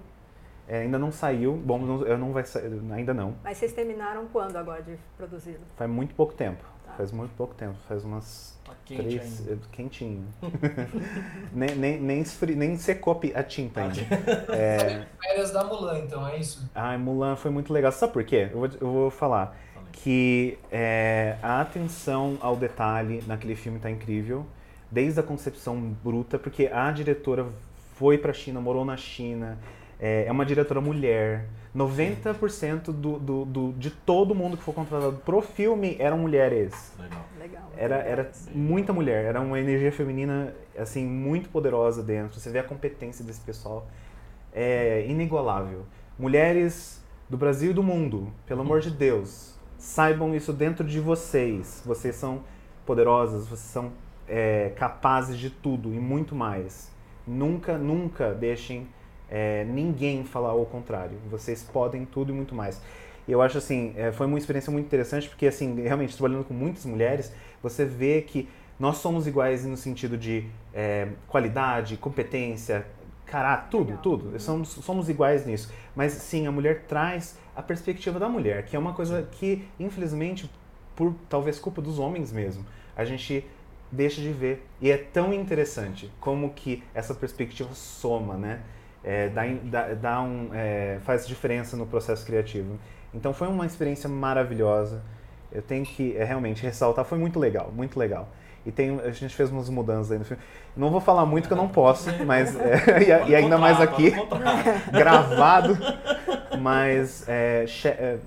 É, 0.69 0.83
ainda 0.83 0.99
não 1.01 1.11
saiu, 1.11 1.55
bom, 1.55 1.79
não- 1.81 2.07
eu 2.07 2.17
não 2.17 2.33
vai 2.33 2.45
sair, 2.45 2.71
ainda 2.93 3.13
não. 3.13 3.35
Mas 3.43 3.59
vocês 3.59 3.73
terminaram 3.73 4.27
quando 4.33 4.57
agora 4.57 4.81
de 4.83 4.97
produzi-lo? 5.17 5.59
Faz 5.77 5.91
muito 5.91 6.15
pouco 6.15 6.33
tempo. 6.33 6.63
Tá. 6.87 6.93
Faz 6.93 7.11
muito 7.11 7.33
pouco 7.35 7.55
tempo, 7.55 7.75
faz 7.89 8.05
umas 8.05 8.57
Tá 8.65 8.73
quente 8.85 9.03
Três, 9.03 9.41
ainda. 9.49 9.53
é, 9.55 9.57
quentinho. 9.73 10.25
nem, 11.53 11.75
nem, 11.75 12.01
nem, 12.01 12.21
esfri- 12.21 12.55
nem 12.55 12.77
secou 12.77 13.21
a 13.35 13.43
tinta 13.43 13.81
ainda. 13.81 13.95
Tá 14.47 14.55
É, 14.57 15.07
Férias 15.21 15.51
da 15.51 15.65
Mulan, 15.65 15.99
então, 15.99 16.27
é 16.27 16.37
isso? 16.39 16.69
ai, 16.75 16.97
Mulan 16.99 17.35
foi 17.37 17.51
muito 17.51 17.73
legal. 17.73 17.91
Sabe 17.91 18.13
por 18.13 18.23
quê? 18.25 18.49
Eu 18.53 18.59
vou, 18.61 18.69
eu 18.81 18.93
vou 18.93 19.11
falar. 19.11 19.57
Que 19.93 20.59
é, 20.71 21.37
a 21.43 21.61
atenção 21.61 22.39
ao 22.41 22.57
detalhe 22.57 23.23
naquele 23.27 23.55
filme 23.55 23.79
tá 23.79 23.91
incrível. 23.91 24.47
Desde 24.91 25.21
a 25.21 25.23
concepção 25.23 25.79
bruta, 26.03 26.39
porque 26.39 26.67
a 26.67 26.91
diretora 26.91 27.47
foi 27.95 28.19
pra 28.19 28.33
China, 28.33 28.61
morou 28.61 28.85
na 28.85 28.97
China. 28.97 29.59
É, 30.01 30.25
é 30.27 30.33
uma 30.33 30.45
diretora 30.45 30.81
mulher. 30.81 31.47
90% 31.77 32.87
do, 32.87 33.19
do, 33.19 33.45
do, 33.45 33.73
de 33.73 33.91
todo 33.91 34.35
mundo 34.35 34.57
que 34.57 34.63
foi 34.63 34.75
contratado 34.75 35.21
pro 35.25 35.41
filme 35.41 35.97
eram 35.99 36.19
mulheres. 36.19 36.93
Legal. 36.99 37.25
Legal. 37.39 37.73
Era, 37.77 37.97
era 37.97 38.31
muita 38.53 38.93
mulher, 38.93 39.25
era 39.25 39.41
uma 39.41 39.59
energia 39.59 39.93
feminina 39.93 40.53
assim 40.77 41.07
muito 41.07 41.49
poderosa 41.49 42.03
dentro. 42.03 42.41
Você 42.41 42.51
vê 42.51 42.59
a 42.59 42.65
competência 42.65 43.25
desse 43.25 43.41
pessoal, 43.41 43.87
é 44.53 45.07
inigualável. 45.09 45.85
Mulheres 46.19 47.03
do 47.29 47.37
Brasil 47.37 47.71
e 47.71 47.75
do 47.75 47.83
mundo, 47.83 48.33
pelo 48.45 48.63
amor 48.63 48.81
de 48.81 48.91
Deus, 48.91 49.50
saibam 49.81 50.37
isso 50.37 50.53
dentro 50.53 50.85
de 50.85 51.01
vocês. 51.01 51.83
Vocês 51.85 52.15
são 52.15 52.43
poderosas, 52.85 53.49
vocês 53.49 53.73
são 53.73 53.93
é, 54.29 54.73
capazes 54.77 55.39
de 55.39 55.49
tudo 55.49 55.93
e 55.95 55.99
muito 55.99 56.35
mais. 56.35 56.91
Nunca, 57.27 57.79
nunca 57.79 58.35
deixem 58.35 58.87
é, 59.29 59.65
ninguém 59.65 60.23
falar 60.23 60.53
o 60.53 60.67
contrário. 60.67 61.17
Vocês 61.31 61.63
podem 61.63 62.05
tudo 62.05 62.31
e 62.31 62.35
muito 62.35 62.55
mais. 62.55 62.81
Eu 63.27 63.41
acho 63.41 63.57
assim, 63.57 63.95
é, 63.97 64.13
foi 64.13 64.27
uma 64.27 64.39
experiência 64.39 64.71
muito 64.71 64.85
interessante 64.85 65.29
porque 65.29 65.47
assim, 65.47 65.81
realmente 65.81 66.15
trabalhando 66.15 66.45
com 66.45 66.55
muitas 66.55 66.85
mulheres, 66.85 67.33
você 67.63 67.85
vê 67.85 68.21
que 68.21 68.49
nós 68.79 68.99
somos 68.99 69.27
iguais 69.27 69.65
no 69.65 69.77
sentido 69.77 70.17
de 70.19 70.45
é, 70.75 71.09
qualidade, 71.27 71.97
competência, 71.97 72.87
caráter, 73.31 73.69
tudo, 73.71 73.99
tudo. 74.03 74.39
Somos, 74.41 74.69
somos 74.69 75.09
iguais 75.09 75.47
nisso. 75.47 75.73
Mas 75.95 76.13
sim, 76.13 76.47
a 76.47 76.53
mulher 76.53 76.85
traz 76.89 77.39
a 77.55 77.63
perspectiva 77.63 78.19
da 78.19 78.29
mulher, 78.29 78.65
que 78.65 78.77
é 78.77 78.79
uma 78.79 78.93
coisa 78.93 79.27
que, 79.33 79.65
infelizmente, 79.79 80.51
por 80.97 81.15
talvez 81.29 81.59
culpa 81.59 81.81
dos 81.81 81.99
homens 81.99 82.33
mesmo, 82.33 82.65
a 82.97 83.05
gente 83.05 83.45
deixa 83.91 84.21
de 84.21 84.31
ver. 84.33 84.67
E 84.81 84.91
é 84.91 84.97
tão 84.97 85.33
interessante 85.33 86.11
como 86.21 86.51
que 86.51 86.83
essa 86.95 87.15
perspectiva 87.15 87.73
soma, 87.75 88.37
né? 88.37 88.61
É, 89.03 89.29
dá, 89.31 89.43
dá, 89.65 89.95
dá 89.95 90.23
um, 90.23 90.51
é, 90.53 90.99
faz 91.03 91.27
diferença 91.27 91.77
no 91.77 91.87
processo 91.87 92.25
criativo. 92.27 92.79
Então 93.15 93.33
foi 93.33 93.49
uma 93.49 93.67
experiência 93.67 94.09
maravilhosa. 94.09 95.03
Eu 95.51 95.63
tenho 95.63 95.85
que 95.85 96.17
é, 96.17 96.25
realmente 96.25 96.63
ressaltar, 96.63 97.05
foi 97.05 97.19
muito 97.19 97.39
legal, 97.39 97.73
muito 97.75 97.99
legal. 97.99 98.29
E 98.67 98.71
tem, 98.71 99.01
a 99.01 99.11
gente 99.11 99.35
fez 99.35 99.51
umas 99.51 99.69
mudanças 99.71 100.13
aí 100.13 100.19
no 100.19 100.25
filme. 100.25 100.43
Não 100.77 100.91
vou 100.91 101.01
falar 101.01 101.25
muito 101.27 101.47
que 101.49 101.53
eu 101.53 101.57
não 101.57 101.69
posso, 101.69 102.11
mas 102.27 102.55
é, 102.59 103.25
e, 103.27 103.31
e 103.31 103.35
ainda 103.35 103.57
mais 103.59 103.81
aqui, 103.81 104.13
gravado. 104.93 105.77
Mas 106.61 107.25
é, 107.29 107.65
che- 107.67 107.89
é, 107.89 108.19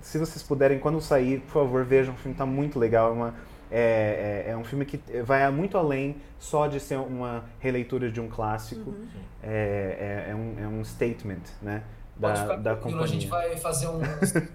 se 0.00 0.18
vocês 0.18 0.42
puderem, 0.42 0.78
quando 0.78 1.00
sair, 1.00 1.40
por 1.40 1.52
favor, 1.64 1.84
vejam. 1.84 2.14
O 2.14 2.16
filme 2.16 2.34
está 2.34 2.44
muito 2.46 2.78
legal. 2.78 3.08
É, 3.08 3.12
uma, 3.12 3.34
é, 3.70 4.44
é, 4.46 4.50
é 4.50 4.56
um 4.56 4.64
filme 4.64 4.84
que 4.84 4.98
vai 5.22 5.48
muito 5.50 5.78
além 5.78 6.16
só 6.38 6.66
de 6.66 6.78
ser 6.80 6.96
uma 6.98 7.44
releitura 7.60 8.10
de 8.10 8.20
um 8.20 8.28
clássico. 8.28 8.90
Uhum. 8.90 9.06
É, 9.42 10.26
é, 10.28 10.30
é 10.30 10.34
um, 10.34 10.54
é 10.64 10.68
um 10.68 10.84
statement, 10.84 11.40
né? 11.62 11.82
Pode 12.20 12.34
Da, 12.34 12.42
ficar 12.42 12.56
da 12.56 12.70
tranquilo, 12.76 13.02
a 13.02 13.06
gente 13.06 13.24
companhia. 13.26 13.48
vai 13.50 13.56
fazer 13.58 13.88
um 13.88 14.00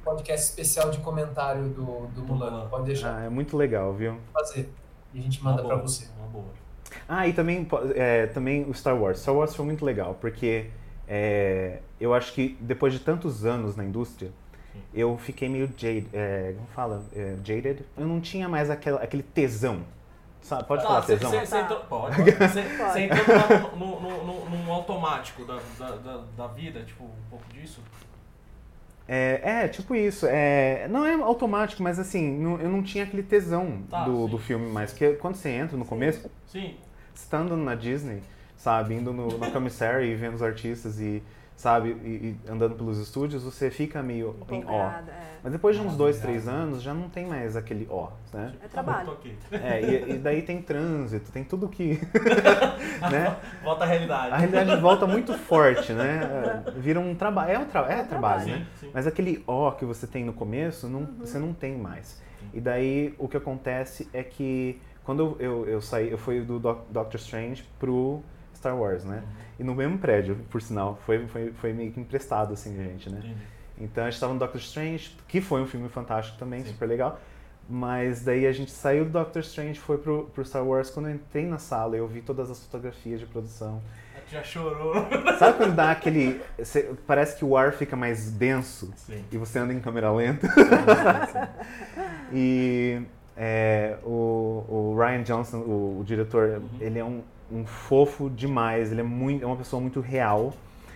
podcast 0.04 0.50
especial 0.50 0.92
de 0.92 1.00
comentário 1.00 1.64
do, 1.70 2.08
do 2.14 2.22
Mulan. 2.24 2.68
Pode 2.70 2.86
deixar 2.86 3.18
Ah, 3.18 3.24
é 3.26 3.30
muito 3.30 3.58
legal, 3.58 3.94
viu? 3.94 4.18
fazer. 4.32 4.72
E 5.14 5.20
a 5.20 5.22
gente 5.22 5.44
manda 5.44 5.64
pra 5.64 5.76
boa, 5.76 5.88
você. 5.88 6.08
Uma 6.20 6.28
boa. 6.28 6.46
Ah, 7.08 7.28
e 7.28 7.34
também, 7.34 7.68
é, 7.96 8.28
também 8.28 8.64
o 8.70 8.74
Star 8.74 8.96
Wars. 9.00 9.20
Star 9.20 9.34
Wars 9.36 9.56
foi 9.56 9.66
muito 9.66 9.84
legal, 9.86 10.16
porque 10.20 10.70
é, 11.08 11.80
eu 12.00 12.14
acho 12.14 12.34
que 12.34 12.58
depois 12.60 12.94
de 12.94 13.00
tantos 13.00 13.46
anos 13.46 13.76
na 13.76 13.84
indústria, 13.84 14.32
Sim. 14.74 14.80
eu 14.94 15.18
fiquei 15.18 15.48
meio 15.50 15.68
jaded, 15.78 16.08
é, 16.14 16.54
como 16.56 16.68
fala? 16.68 17.04
É, 17.16 17.36
jaded? 17.44 17.84
Eu 17.98 18.06
não 18.08 18.20
tinha 18.22 18.48
mais 18.50 18.70
aquela, 18.70 19.02
aquele 19.02 19.24
tesão. 19.24 19.82
Sabe? 20.42 20.66
Pode 20.66 20.82
Tá, 20.84 20.88
falar 20.88 21.02
cê- 21.04 21.18
tesão? 21.18 21.32
cê- 21.32 21.46
cê 21.46 21.52
Tá. 21.58 21.62
entrou- 21.64 21.80
pode. 21.82 22.16
pode. 22.16 22.32
Você 22.32 22.62
Pode. 22.62 22.92
você 22.94 23.00
entrou 23.02 23.78
no, 23.78 24.00
no, 24.00 24.26
no, 24.26 24.50
num 24.50 24.72
automático 24.72 25.44
da, 25.46 25.60
da, 25.78 25.92
da, 25.96 26.24
da 26.38 26.48
vida, 26.48 26.82
tipo, 26.84 27.04
um 27.04 27.30
pouco 27.30 27.46
disso? 27.52 27.82
É, 29.08 29.64
é, 29.64 29.68
tipo 29.68 29.96
isso. 29.96 30.26
É, 30.30 30.88
não 30.90 31.06
é 31.06 31.14
automático, 31.14 31.82
mas 31.82 31.98
assim, 32.00 32.30
não- 32.38 32.60
eu 32.60 32.70
não 32.70 32.84
tinha 32.84 33.04
aquele 33.06 33.24
tesão 33.24 33.82
Tá, 33.90 34.04
do, 34.04 34.26
sim. 34.26 34.30
do 34.32 34.38
filme 34.38 34.70
mais. 34.72 34.92
Porque 34.92 35.14
quando 35.14 35.36
você 35.36 35.50
entra 35.50 35.78
no 35.78 35.86
começo, 35.86 36.30
Sim. 36.46 36.76
você 37.14 37.30
tá 37.30 37.38
andando 37.40 37.64
na 37.64 37.74
Disney, 37.76 38.22
sabe, 38.58 38.96
indo 38.96 39.14
no, 39.14 39.38
na 39.38 39.50
comissária 39.52 40.04
e 40.06 40.14
vendo 40.16 40.34
os 40.36 40.44
artistas 40.44 41.00
e, 41.00 41.24
sabe, 41.58 41.90
e, 41.90 42.38
e 42.48 42.50
andando 42.50 42.76
pelos 42.76 42.98
estúdios, 43.00 43.44
você 43.44 43.70
fica 43.70 44.02
meio 44.02 44.36
em 44.50 44.58
ó. 44.58 44.60
Empolgada, 44.60 45.12
é. 45.12 45.28
Mas 45.44 45.52
depois 45.52 45.76
de 45.76 45.82
uns 45.82 45.98
dois, 45.98 46.20
três 46.20 46.48
anos, 46.48 46.82
já 46.82 46.94
não 46.94 47.10
tem 47.10 47.26
mais 47.26 47.56
aquele 47.56 47.88
ó, 47.90 48.10
né? 48.34 48.54
É 48.64 48.68
trabalho. 48.68 49.18
É, 49.52 49.82
e, 49.82 50.12
e 50.16 50.18
daí 50.20 50.42
tem 50.44 50.62
trânsito, 50.62 51.32
tem 51.32 51.44
tudo 51.44 51.68
que, 51.68 52.00
né? 53.12 53.36
Volta 53.64 53.84
à 53.84 53.88
realidade. 53.88 54.34
A 54.34 54.38
realidade 54.38 54.80
volta 54.82 55.06
muito 55.08 55.34
forte, 55.34 55.94
né? 55.94 56.64
Vira 56.78 57.00
um 57.00 57.16
trabalho, 57.16 57.52
é, 57.52 57.60
um 57.60 57.66
tra 57.66 57.92
é, 57.92 58.00
É 58.00 58.04
trabalho, 58.04 58.46
né? 58.48 58.68
Sim, 58.76 58.86
sim. 58.88 58.92
Mas 58.94 59.08
aquele 59.08 59.44
ó 59.48 59.72
que 59.72 59.84
você 59.86 60.06
tem 60.08 60.24
no 60.24 60.34
começo, 60.34 60.88
não, 60.88 61.06
você 61.20 61.38
não 61.40 61.54
tem 61.54 61.78
mais. 61.78 62.22
E 62.54 62.62
daí 62.62 63.14
o 63.18 63.28
que 63.28 63.36
acontece 63.38 64.08
é 64.14 64.24
que 64.24 64.80
quando 65.04 65.22
eu, 65.22 65.38
eu, 65.40 65.66
eu 65.68 65.82
saí, 65.82 66.12
eu 66.12 66.18
fui 66.18 66.42
do 66.42 66.60
Doc- 66.60 66.86
Doctor 66.92 67.20
Strange 67.20 67.64
pro 67.80 68.22
Star 68.58 68.78
Wars, 68.78 69.04
né? 69.06 69.24
E 69.60 69.64
no 69.64 69.74
mesmo 69.74 69.98
prédio, 69.98 70.36
por 70.50 70.62
sinal, 70.62 71.00
foi, 71.06 71.26
foi, 71.28 71.52
foi 71.54 71.74
meio 71.74 71.92
que 71.92 72.00
emprestado, 72.00 72.54
assim, 72.54 72.76
gente, 72.76 73.10
né? 73.10 73.20
Entendi. 73.20 73.36
Então 73.80 74.04
a 74.04 74.08
gente 74.08 74.16
estava 74.16 74.34
no 74.34 74.40
Doctor 74.40 74.60
Strange, 74.60 75.16
que 75.28 75.40
foi 75.40 75.62
um 75.62 75.68
filme 75.68 75.88
fantástico 75.90 76.38
também, 76.38 76.64
Sim. 76.64 76.72
super 76.72 76.88
legal. 76.88 77.20
Mas 77.70 78.24
daí 78.24 78.48
a 78.48 78.52
gente 78.52 78.72
saiu 78.72 79.04
do 79.06 79.12
Doctor 79.12 79.42
Strange, 79.42 79.78
foi 79.80 79.98
pro, 79.98 80.26
pro 80.34 80.44
Star 80.46 80.66
Wars. 80.66 80.90
Quando 80.90 81.10
eu 81.10 81.16
entrei 81.16 81.46
na 81.46 81.58
sala, 81.58 81.96
eu 81.98 82.08
vi 82.08 82.22
todas 82.22 82.50
as 82.50 82.64
fotografias 82.64 83.20
de 83.20 83.26
produção. 83.26 83.82
Já 84.30 84.42
chorou. 84.44 84.94
Sabe 85.38 85.58
quando 85.58 85.76
dá 85.76 85.92
aquele. 85.92 86.42
cê- 86.64 86.92
parece 87.06 87.38
que 87.38 87.46
o 87.46 87.56
ar 87.58 87.74
fica 87.74 87.96
mais 87.96 88.32
denso 88.32 88.92
Sim. 88.96 89.24
e 89.32 89.38
você 89.38 89.60
anda 89.60 89.74
em 89.74 89.80
câmera 89.80 90.12
lenta? 90.12 90.48
E 92.32 93.02
é, 93.36 93.98
o, 94.04 94.66
o 94.68 94.96
Ryan 94.98 95.24
Johnson, 95.24 95.60
o, 95.60 96.00
o 96.02 96.04
diretor, 96.04 96.62
ele 96.80 97.00
é 97.00 97.06
um, 97.06 97.22
um 97.52 97.66
fofo 97.66 98.30
demais, 98.30 98.92
ele 98.92 99.02
é, 99.02 99.04
muito, 99.04 99.44
é 99.44 99.48
uma 99.48 99.56
pessoa 99.56 99.82
muito 99.82 100.00
real. 100.02 100.54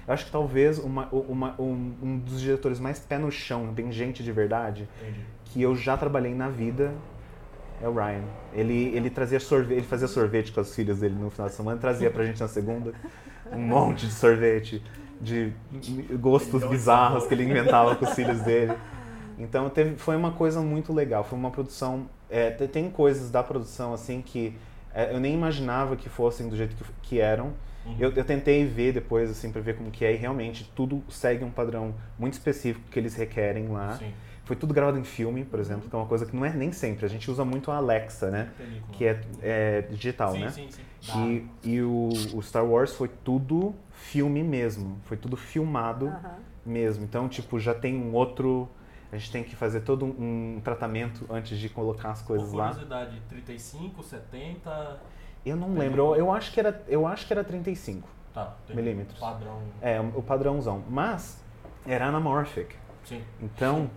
Eu 0.07 0.13
acho 0.13 0.25
que 0.25 0.31
talvez 0.31 0.79
uma, 0.79 1.07
uma- 1.11 1.55
um, 1.59 1.93
um 2.01 2.17
dos 2.17 2.41
diretores 2.41 2.79
mais 2.79 2.99
pé 2.99 3.17
no 3.17 3.31
chão, 3.31 3.67
bem 3.67 3.91
gente 3.91 4.23
de 4.23 4.31
verdade, 4.31 4.87
Entendi. 5.01 5.19
que 5.45 5.61
eu 5.61 5.75
já 5.75 5.95
trabalhei 5.95 6.33
na 6.33 6.49
vida 6.49 6.91
é 7.81 7.87
o 7.87 7.93
Ryan. 7.93 8.23
Ele, 8.53 8.91
ele 8.95 9.09
trazia 9.09 9.39
sorvete, 9.39 9.77
ele 9.77 9.85
fazia 9.87 10.07
sorvete 10.07 10.51
com 10.51 10.59
as 10.59 10.75
filhas 10.75 10.99
dele 10.99 11.15
no 11.15 11.29
final 11.29 11.47
de 11.47 11.55
semana, 11.55 11.79
trazia 11.79 12.11
pra 12.11 12.23
gente 12.25 12.39
na 12.41 12.47
segunda 12.47 12.93
um 13.51 13.59
monte 13.59 14.05
de 14.07 14.13
sorvete, 14.13 14.83
de 15.19 15.51
gostos 16.19 16.63
bizarros 16.65 17.25
que 17.27 17.33
ele 17.33 17.43
inventava 17.43 17.95
com 17.95 18.05
os 18.05 18.11
filhos 18.13 18.41
dele. 18.41 18.73
Então 19.39 19.69
teve, 19.69 19.95
foi 19.97 20.15
uma 20.15 20.31
coisa 20.31 20.61
muito 20.61 20.93
legal, 20.93 21.23
foi 21.23 21.37
uma 21.39 21.49
produção. 21.51 22.07
é, 22.29 22.49
te- 22.51 22.67
tem 22.67 22.89
coisas 22.89 23.29
da 23.31 23.41
produção 23.43 23.93
assim 23.93 24.21
que 24.21 24.55
eu 25.12 25.19
nem 25.19 25.34
imaginava 25.34 25.95
que 25.95 26.10
fossem 26.10 26.49
do 26.49 26.56
jeito 26.56 26.75
que, 26.75 26.84
que 27.01 27.19
eram. 27.19 27.54
Uhum. 27.86 27.95
Eu, 27.99 28.12
eu 28.12 28.23
tentei 28.23 28.65
ver 28.65 28.93
depois 28.93 29.30
assim 29.30 29.51
para 29.51 29.62
ver 29.62 29.75
como 29.75 29.89
que 29.89 30.06
é 30.06 30.13
e 30.13 30.15
realmente 30.15 30.69
tudo 30.75 31.04
segue 31.10 31.43
um 31.43 31.49
padrão 31.49 31.95
muito 32.17 32.34
específico 32.34 32.86
que 32.89 32.99
eles 32.99 33.15
requerem 33.15 33.67
lá. 33.67 33.97
Sim. 33.97 34.13
Foi 34.43 34.56
tudo 34.56 34.73
gravado 34.73 34.97
em 34.99 35.04
filme, 35.04 35.45
por 35.45 35.60
exemplo, 35.60 35.89
que 35.89 35.95
é 35.95 35.97
uma 35.97 36.08
coisa 36.08 36.25
que 36.25 36.36
não 36.36 36.43
é 36.43 36.51
nem 36.51 36.71
sempre. 36.71 37.06
A 37.06 37.10
gente 37.10 37.30
usa 37.30 37.45
muito 37.45 37.71
a 37.71 37.77
Alexa, 37.77 38.30
né? 38.30 38.49
Película. 38.58 38.93
Que 38.93 39.06
é, 39.06 39.21
é 39.41 39.82
digital, 39.84 40.34
sim, 40.34 40.39
né? 40.39 40.49
Sim, 40.49 40.67
sim, 40.99 41.47
E, 41.63 41.69
e 41.69 41.82
o, 41.82 42.10
o 42.34 42.41
Star 42.41 42.65
Wars 42.65 42.93
foi 42.93 43.08
tudo 43.23 43.73
filme 43.91 44.43
mesmo. 44.43 44.99
Foi 45.06 45.15
tudo 45.15 45.38
filmado 45.38 46.13
mesmo. 46.65 47.04
Então, 47.04 47.30
tipo, 47.30 47.60
já 47.60 47.73
tem 47.73 47.95
um 47.95 48.13
outro. 48.13 48.67
A 49.12 49.17
gente 49.17 49.32
tem 49.32 49.43
que 49.43 49.56
fazer 49.56 49.82
todo 49.82 50.06
um, 50.06 50.56
um 50.58 50.62
tratamento 50.63 51.26
antes 51.30 51.58
de 51.60 51.67
colocar 51.67 52.12
as 52.12 52.21
Por 52.21 52.28
coisas 52.30 52.54
lá. 52.54 52.69
curiosidade, 52.69 53.21
35, 53.30 54.02
70. 54.04 55.00
Eu 55.45 55.56
não 55.58 55.74
lembro. 55.74 56.02
Eu, 56.02 56.15
eu 56.15 56.32
acho 56.32 56.52
que 56.54 56.60
era, 56.60 56.82
eu 56.88 57.06
acho 57.06 57.28
que 57.28 57.34
era 57.34 57.43
35. 57.43 58.08
Tá, 58.34 58.56
Milímetros. 58.69 59.19
Padrão. 59.19 59.60
É, 59.82 60.00
o 60.00 60.21
padrãozão. 60.21 60.84
Mas 60.89 61.43
era 61.86 62.06
anamorphic. 62.06 62.74
Sim. 63.04 63.21
Então, 63.41 63.89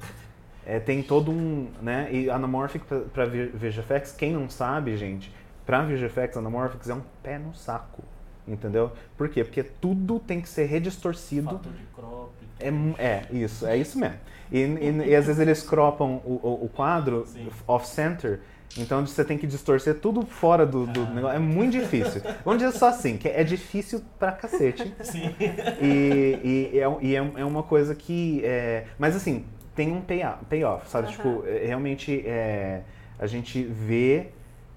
é, 0.66 0.80
tem 0.80 1.02
todo 1.02 1.30
um, 1.30 1.70
né, 1.80 2.08
e 2.12 2.28
anamorphic 2.28 2.84
Vi- 3.30 3.70
VFX, 3.70 4.12
quem 4.12 4.32
não 4.32 4.48
sabe, 4.50 4.96
gente, 4.96 5.32
pra 5.64 5.82
VFX, 5.84 6.36
anamorphics 6.38 6.88
é 6.88 6.94
um 6.94 7.02
pé 7.22 7.38
no 7.38 7.54
saco, 7.54 8.02
entendeu? 8.46 8.92
Por 9.16 9.28
quê? 9.28 9.42
Porque 9.44 9.62
tudo 9.62 10.18
tem 10.18 10.40
que 10.40 10.48
ser 10.48 10.64
redistorcido. 10.66 11.50
Fator 11.50 11.72
de 11.72 11.84
crop. 11.94 12.30
É, 12.60 12.68
é, 13.02 13.26
isso, 13.32 13.66
é 13.66 13.76
isso 13.76 13.98
mesmo. 13.98 14.16
E, 14.52 14.58
e- 14.58 15.08
e 15.10 15.14
às 15.16 15.26
vezes 15.26 15.40
eles 15.40 15.62
cropam 15.62 16.20
o, 16.24 16.40
o- 16.42 16.64
o 16.66 16.68
quadro 16.68 17.26
off-center, 17.66 18.40
então 18.76 19.04
você 19.06 19.24
tem 19.24 19.36
que 19.38 19.46
distorcer 19.46 19.96
tudo 19.96 20.22
fora 20.26 20.64
do, 20.66 20.86
do 20.86 21.06
negócio. 21.06 21.36
É 21.36 21.38
muito 21.40 21.72
difícil. 21.72 22.20
Vamos 22.44 22.62
dizer 22.62 22.76
só 22.78 22.88
assim, 22.88 23.16
que 23.16 23.28
é 23.28 23.42
difícil 23.44 24.02
pra 24.18 24.32
cacete. 24.32 24.94
Sim. 25.02 25.34
E, 25.80 26.70
e, 26.72 26.78
é, 26.78 26.82
é, 26.82 27.40
é 27.40 27.44
uma 27.44 27.62
coisa 27.62 27.94
que. 27.94 28.40
É, 28.44 28.84
mas 28.98 29.16
assim, 29.16 29.44
tem 29.74 29.92
um 29.92 30.00
payoff, 30.00 30.44
payoff 30.46 30.88
sabe? 30.88 31.08
Aham. 31.08 31.16
Tipo, 31.16 31.44
é, 31.46 31.66
realmente 31.66 32.22
é, 32.26 32.82
a 33.18 33.26
gente 33.26 33.62
vê 33.62 34.28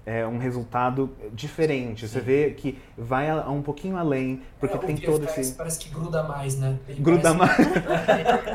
é, 0.08 0.26
um 0.26 0.38
resultado 0.38 1.14
diferente. 1.32 2.08
Você 2.08 2.20
vê 2.20 2.50
que 2.50 2.78
vai 2.96 3.28
a, 3.28 3.42
a 3.42 3.50
um 3.50 3.60
pouquinho 3.62 3.96
além, 3.96 4.42
porque 4.58 4.74
É, 4.76 4.78
tem 4.78 4.96
todo 4.96 5.24
esse. 5.24 5.52
Parece 5.54 5.78
que 5.78 5.90
gruda 5.90 6.22
mais, 6.22 6.58
né? 6.58 6.78
Ele 6.88 7.00
Gruda 7.00 7.34
parece- 7.34 7.62
mais. 7.62 7.76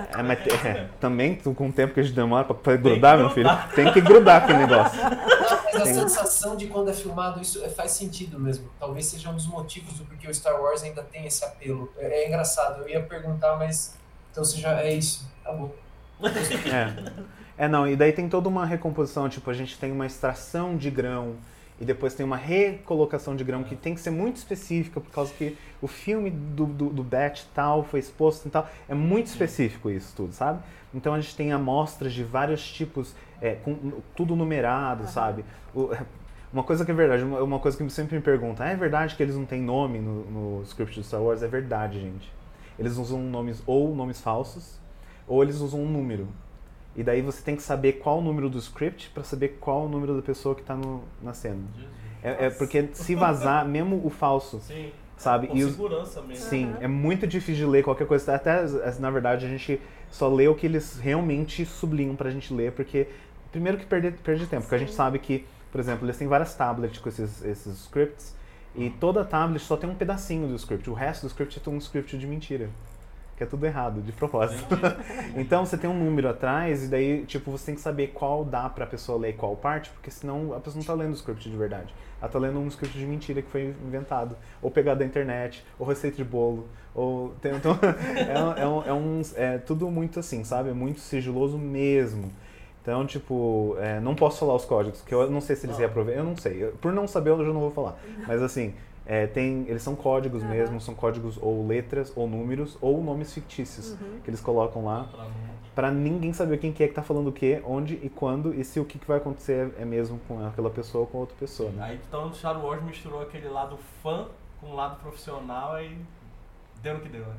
É, 0.18 0.24
mas 0.24 0.40
é, 0.66 0.88
também 1.00 1.36
com 1.36 1.68
o 1.68 1.72
tempo 1.72 1.94
que 1.94 2.00
a 2.00 2.04
gente 2.04 2.16
demora 2.16 2.46
que 2.46 2.78
grudar, 2.78 3.18
meu 3.18 3.30
filho, 3.30 3.50
tem 3.76 3.92
que 3.94 4.02
grudar 4.02 4.44
aquele 4.44 4.60
negócio. 4.60 5.00
Mas 5.74 5.82
a 5.82 5.86
Tem. 5.86 5.94
sensação 5.96 6.56
de 6.56 6.68
quando 6.68 6.92
é 6.92 6.94
filmado, 6.94 7.42
isso 7.42 7.64
é- 7.66 7.70
faz 7.70 7.92
sentido 7.92 8.40
mesmo. 8.40 8.70
Talvez 8.80 9.08
seja 9.08 9.32
um 9.32 9.34
dos 9.34 9.48
motivos 9.48 9.94
do 9.98 10.06
porquê 10.06 10.28
o 10.28 10.34
Star 10.34 10.62
Wars 10.62 10.84
ainda 10.84 11.02
tem 11.02 11.26
esse 11.26 11.44
apelo. 11.44 11.92
É, 11.98 12.24
é 12.24 12.28
engraçado, 12.28 12.84
eu 12.84 12.90
ia 12.90 13.02
perguntar, 13.02 13.58
mas. 13.58 13.96
Então 14.32 14.44
seja, 14.44 14.70
é 14.82 14.94
isso. 14.94 15.28
Acabou. 15.44 15.76
É. 16.72 17.24
é, 17.66 17.68
não, 17.68 17.88
e 17.88 17.96
daí 17.96 18.12
tem 18.12 18.28
toda 18.30 18.50
uma 18.50 18.66
recomposição, 18.66 19.30
tipo, 19.30 19.50
a 19.50 19.54
gente 19.54 19.78
tem 19.78 19.92
uma 19.92 20.06
extração 20.06 20.76
de 20.78 20.90
grão 20.90 21.36
e 21.80 21.86
depois 21.86 22.14
tem 22.14 22.26
uma 22.26 22.38
recolocação 22.38 23.36
de 23.36 23.44
grão 23.44 23.64
que 23.64 23.76
tem 23.76 23.96
que 23.96 24.02
ser 24.02 24.12
muito 24.12 24.38
específica, 24.38 25.00
por 25.02 25.12
causa 25.12 25.34
que 25.34 25.58
o 25.82 25.88
filme 25.88 26.30
do, 26.30 26.66
do, 26.66 26.90
do 26.90 27.04
batch 27.04 27.44
tal 27.54 27.84
foi 27.84 28.00
exposto 28.00 28.48
e 28.48 28.52
tal. 28.52 28.70
É 28.88 28.94
muito 28.94 29.28
específico 29.28 29.90
isso 29.90 30.14
tudo, 30.16 30.34
sabe? 30.34 30.60
Então 30.94 31.14
a 31.14 31.20
gente 31.20 31.36
tem 31.36 31.52
amostras 31.52 32.14
de 32.14 32.24
vários 32.24 32.64
tipos, 32.72 33.16
é, 33.42 33.56
com 33.56 33.76
tudo 34.16 34.36
numerado, 34.36 35.08
sabe? 35.08 35.44
O- 35.74 35.90
uma 36.54 36.64
coisa 36.64 36.86
que 36.86 36.92
é 36.92 36.94
verdade, 36.94 37.24
uma, 37.24 37.42
uma 37.42 37.60
coisa 37.60 37.76
que 37.78 37.90
sempre 37.90 38.16
me 38.16 38.22
perguntam, 38.22 38.66
"Ah, 38.66 38.70
é 38.70 38.76
verdade 38.76 39.16
que 39.16 39.24
eles 39.24 39.36
não 39.36 39.46
têm 39.46 39.62
nome 39.62 40.00
no, 40.00 40.26
no 40.60 40.64
script 40.64 41.00
do 41.00 41.04
Star 41.04 41.22
Wars? 41.22 41.42
É 41.44 41.48
verdade, 41.48 42.00
gente. 42.00 42.32
Eles 42.78 42.98
usam 42.98 43.20
nomes 43.22 43.62
ou 43.66 43.96
nomes 43.96 44.22
falsos, 44.22 44.80
ou 45.28 45.42
eles 45.44 45.58
usam 45.60 45.82
um 45.82 45.90
número. 45.90 46.28
E 46.96 47.02
daí 47.04 47.22
você 47.22 47.42
tem 47.42 47.56
que 47.56 47.64
saber 47.64 47.94
qual 47.94 48.20
o 48.20 48.22
número 48.22 48.50
do 48.50 48.58
script 48.60 49.10
para 49.10 49.24
saber 49.24 49.58
qual 49.60 49.86
o 49.86 49.90
número 49.90 50.16
da 50.16 50.22
pessoa 50.22 50.54
que 50.54 50.62
está 50.62 50.78
na 51.22 51.34
cena. 51.34 51.58
É, 52.22 52.46
é 52.46 52.50
porque 52.52 52.90
se 52.94 53.16
vazar, 53.16 53.66
mesmo 53.68 54.00
o 54.06 54.10
falso, 54.10 54.60
Sim. 54.62 54.92
sabe? 55.18 55.48
Com 55.48 55.58
E 55.58 55.64
os- 55.64 55.72
segurança 55.72 56.22
mesmo. 56.22 56.46
Sim, 56.46 56.74
é 56.80 56.88
muito 56.88 57.26
difícil 57.26 57.66
de 57.66 57.72
ler 57.72 57.84
qualquer 57.84 58.06
coisa. 58.08 58.36
Até, 58.36 58.64
na 59.00 59.10
verdade, 59.10 59.46
a 59.46 59.50
gente 59.50 59.82
só 60.12 60.28
lê 60.30 60.48
o 60.48 60.54
que 60.56 60.68
eles 60.68 61.00
realmente 61.00 61.66
sublinham 61.66 62.16
pra 62.16 62.30
gente 62.30 62.54
ler, 62.54 62.72
porque, 62.74 63.08
primeiro 63.52 63.78
que 63.80 63.86
perde, 63.88 64.12
perde 64.12 64.46
tempo, 64.46 64.62
porque 64.62 64.76
a 64.76 64.80
gente 64.80 64.94
sabe 64.94 65.18
que, 65.18 65.46
por 65.72 65.82
exemplo, 65.82 66.06
eles 66.06 66.16
têm 66.18 66.28
várias 66.28 66.54
tablets 66.54 67.00
com 67.00 67.10
esses, 67.10 67.44
esses 67.44 67.80
scripts, 67.86 68.36
e 68.76 68.92
toda 68.92 69.26
tablet 69.26 69.62
só 69.64 69.76
tem 69.76 69.90
um 69.90 69.96
pedacinho 69.96 70.48
do 70.48 70.56
script, 70.56 70.88
o 70.90 70.94
resto 70.94 71.24
do 71.24 71.30
script 71.30 71.60
é 71.66 71.70
um 71.72 71.78
script 71.80 72.16
de 72.18 72.28
mentira. 72.28 72.70
Que 73.44 73.48
é 73.48 73.50
tudo 73.50 73.66
errado, 73.66 74.02
de 74.02 74.12
propósito. 74.14 74.64
Então 75.36 75.66
você 75.66 75.78
tem 75.78 75.90
um 75.90 75.98
número 75.98 76.30
atrás 76.30 76.86
e 76.86 76.88
daí, 76.88 77.26
tipo, 77.26 77.52
você 77.52 77.66
tem 77.68 77.76
que 77.76 77.82
saber 77.82 78.08
qual 78.14 78.46
dá 78.46 78.70
pra 78.70 78.86
pessoa 78.86 79.18
ler 79.20 79.34
qual 79.36 79.56
parte, 79.56 79.90
porque 79.90 80.10
senão 80.10 80.54
a 80.54 80.60
pessoa 80.60 80.80
não 80.80 80.86
tá 80.86 80.94
lendo 80.94 81.12
o 81.12 81.16
script 81.16 81.50
de 81.50 81.58
verdade. 81.58 81.94
Ela 82.22 82.32
tá 82.32 82.40
lendo 82.40 82.58
um 82.60 82.68
script 82.68 82.98
de 82.98 83.06
mentira 83.06 83.42
que 83.42 83.50
foi 83.50 83.74
inventado. 83.86 84.38
Ou 84.62 84.72
pegado 84.72 85.00
da 85.00 85.06
internet, 85.06 85.66
ou 85.78 85.86
receita 85.86 86.16
de 86.16 86.24
bolo, 86.24 86.68
ou... 86.96 87.34
Então, 87.44 87.78
é, 88.16 88.62
é, 88.62 88.68
um, 88.68 88.84
é, 88.86 88.94
um- 88.94 89.22
é 89.36 89.58
tudo 89.58 89.90
muito 89.92 90.20
assim, 90.20 90.44
sabe? 90.46 90.70
É 90.70 90.74
muito 90.74 91.00
sigiloso 91.02 91.58
mesmo. 91.58 92.32
Então, 92.82 93.06
tipo, 93.06 93.76
é, 93.80 94.00
não 94.00 94.14
posso 94.16 94.40
falar 94.40 94.56
os 94.56 94.66
códigos, 94.66 95.02
que 95.02 95.14
eu 95.14 95.30
não 95.30 95.42
sei 95.42 95.56
se 95.56 95.66
eles 95.66 95.78
reaproveitam, 95.78 96.24
eu 96.24 96.30
não 96.30 96.38
sei. 96.38 96.64
Eu- 96.64 96.72
Por 96.74 96.94
não 96.94 97.08
saber, 97.08 97.32
eu 97.32 97.40
já 97.46 97.52
não 97.52 97.60
vou 97.62 97.72
falar. 97.72 97.98
Mas 98.28 98.42
assim, 98.42 98.74
é, 99.06 99.28
tem, 99.28 99.66
eles 99.68 99.82
são 99.82 99.96
códigos 99.96 100.44
Aham. 100.44 100.52
mesmo, 100.52 100.80
são 100.82 100.96
códigos 100.96 101.38
ou 101.42 101.66
letras, 101.68 102.12
ou 102.16 102.28
números, 102.28 102.78
ou 102.82 103.04
nomes 103.04 103.34
fictícios 103.34 103.92
Uhum. 103.92 104.20
que 104.24 104.30
eles 104.30 104.40
colocam 104.42 104.86
lá 104.86 105.08
pra 105.76 105.92
ninguém 105.92 106.32
saber 106.34 106.58
quem 106.60 106.72
que 106.72 106.84
é 106.84 106.88
que 106.88 106.94
tá 106.94 107.02
falando 107.02 107.28
o 107.28 107.32
que, 107.32 107.62
onde 107.66 107.96
e 108.04 108.10
quando, 108.10 108.54
e 108.54 108.64
se 108.64 108.80
o 108.80 108.86
que, 108.86 109.00
que 109.00 109.08
vai 109.08 109.18
acontecer 109.18 109.74
é 109.80 109.84
mesmo 109.86 110.20
com 110.28 110.46
aquela 110.46 110.70
pessoa 110.70 111.02
ou 111.02 111.08
com 111.08 111.18
outra 111.18 111.36
pessoa, 111.40 111.72
né? 111.72 111.84
Aí 111.84 112.00
então 112.08 112.28
o 112.30 112.34
Star 112.34 112.64
Wars 112.64 112.84
misturou 112.84 113.22
aquele 113.22 113.50
lado 113.50 113.78
fã 114.02 114.28
com 114.62 114.68
o 114.68 114.76
lado 114.76 115.02
profissional 115.02 115.82
e 115.82 115.98
deu 116.84 116.94
no 116.96 117.00
que 117.00 117.10
deu, 117.10 117.22
né? 117.26 117.34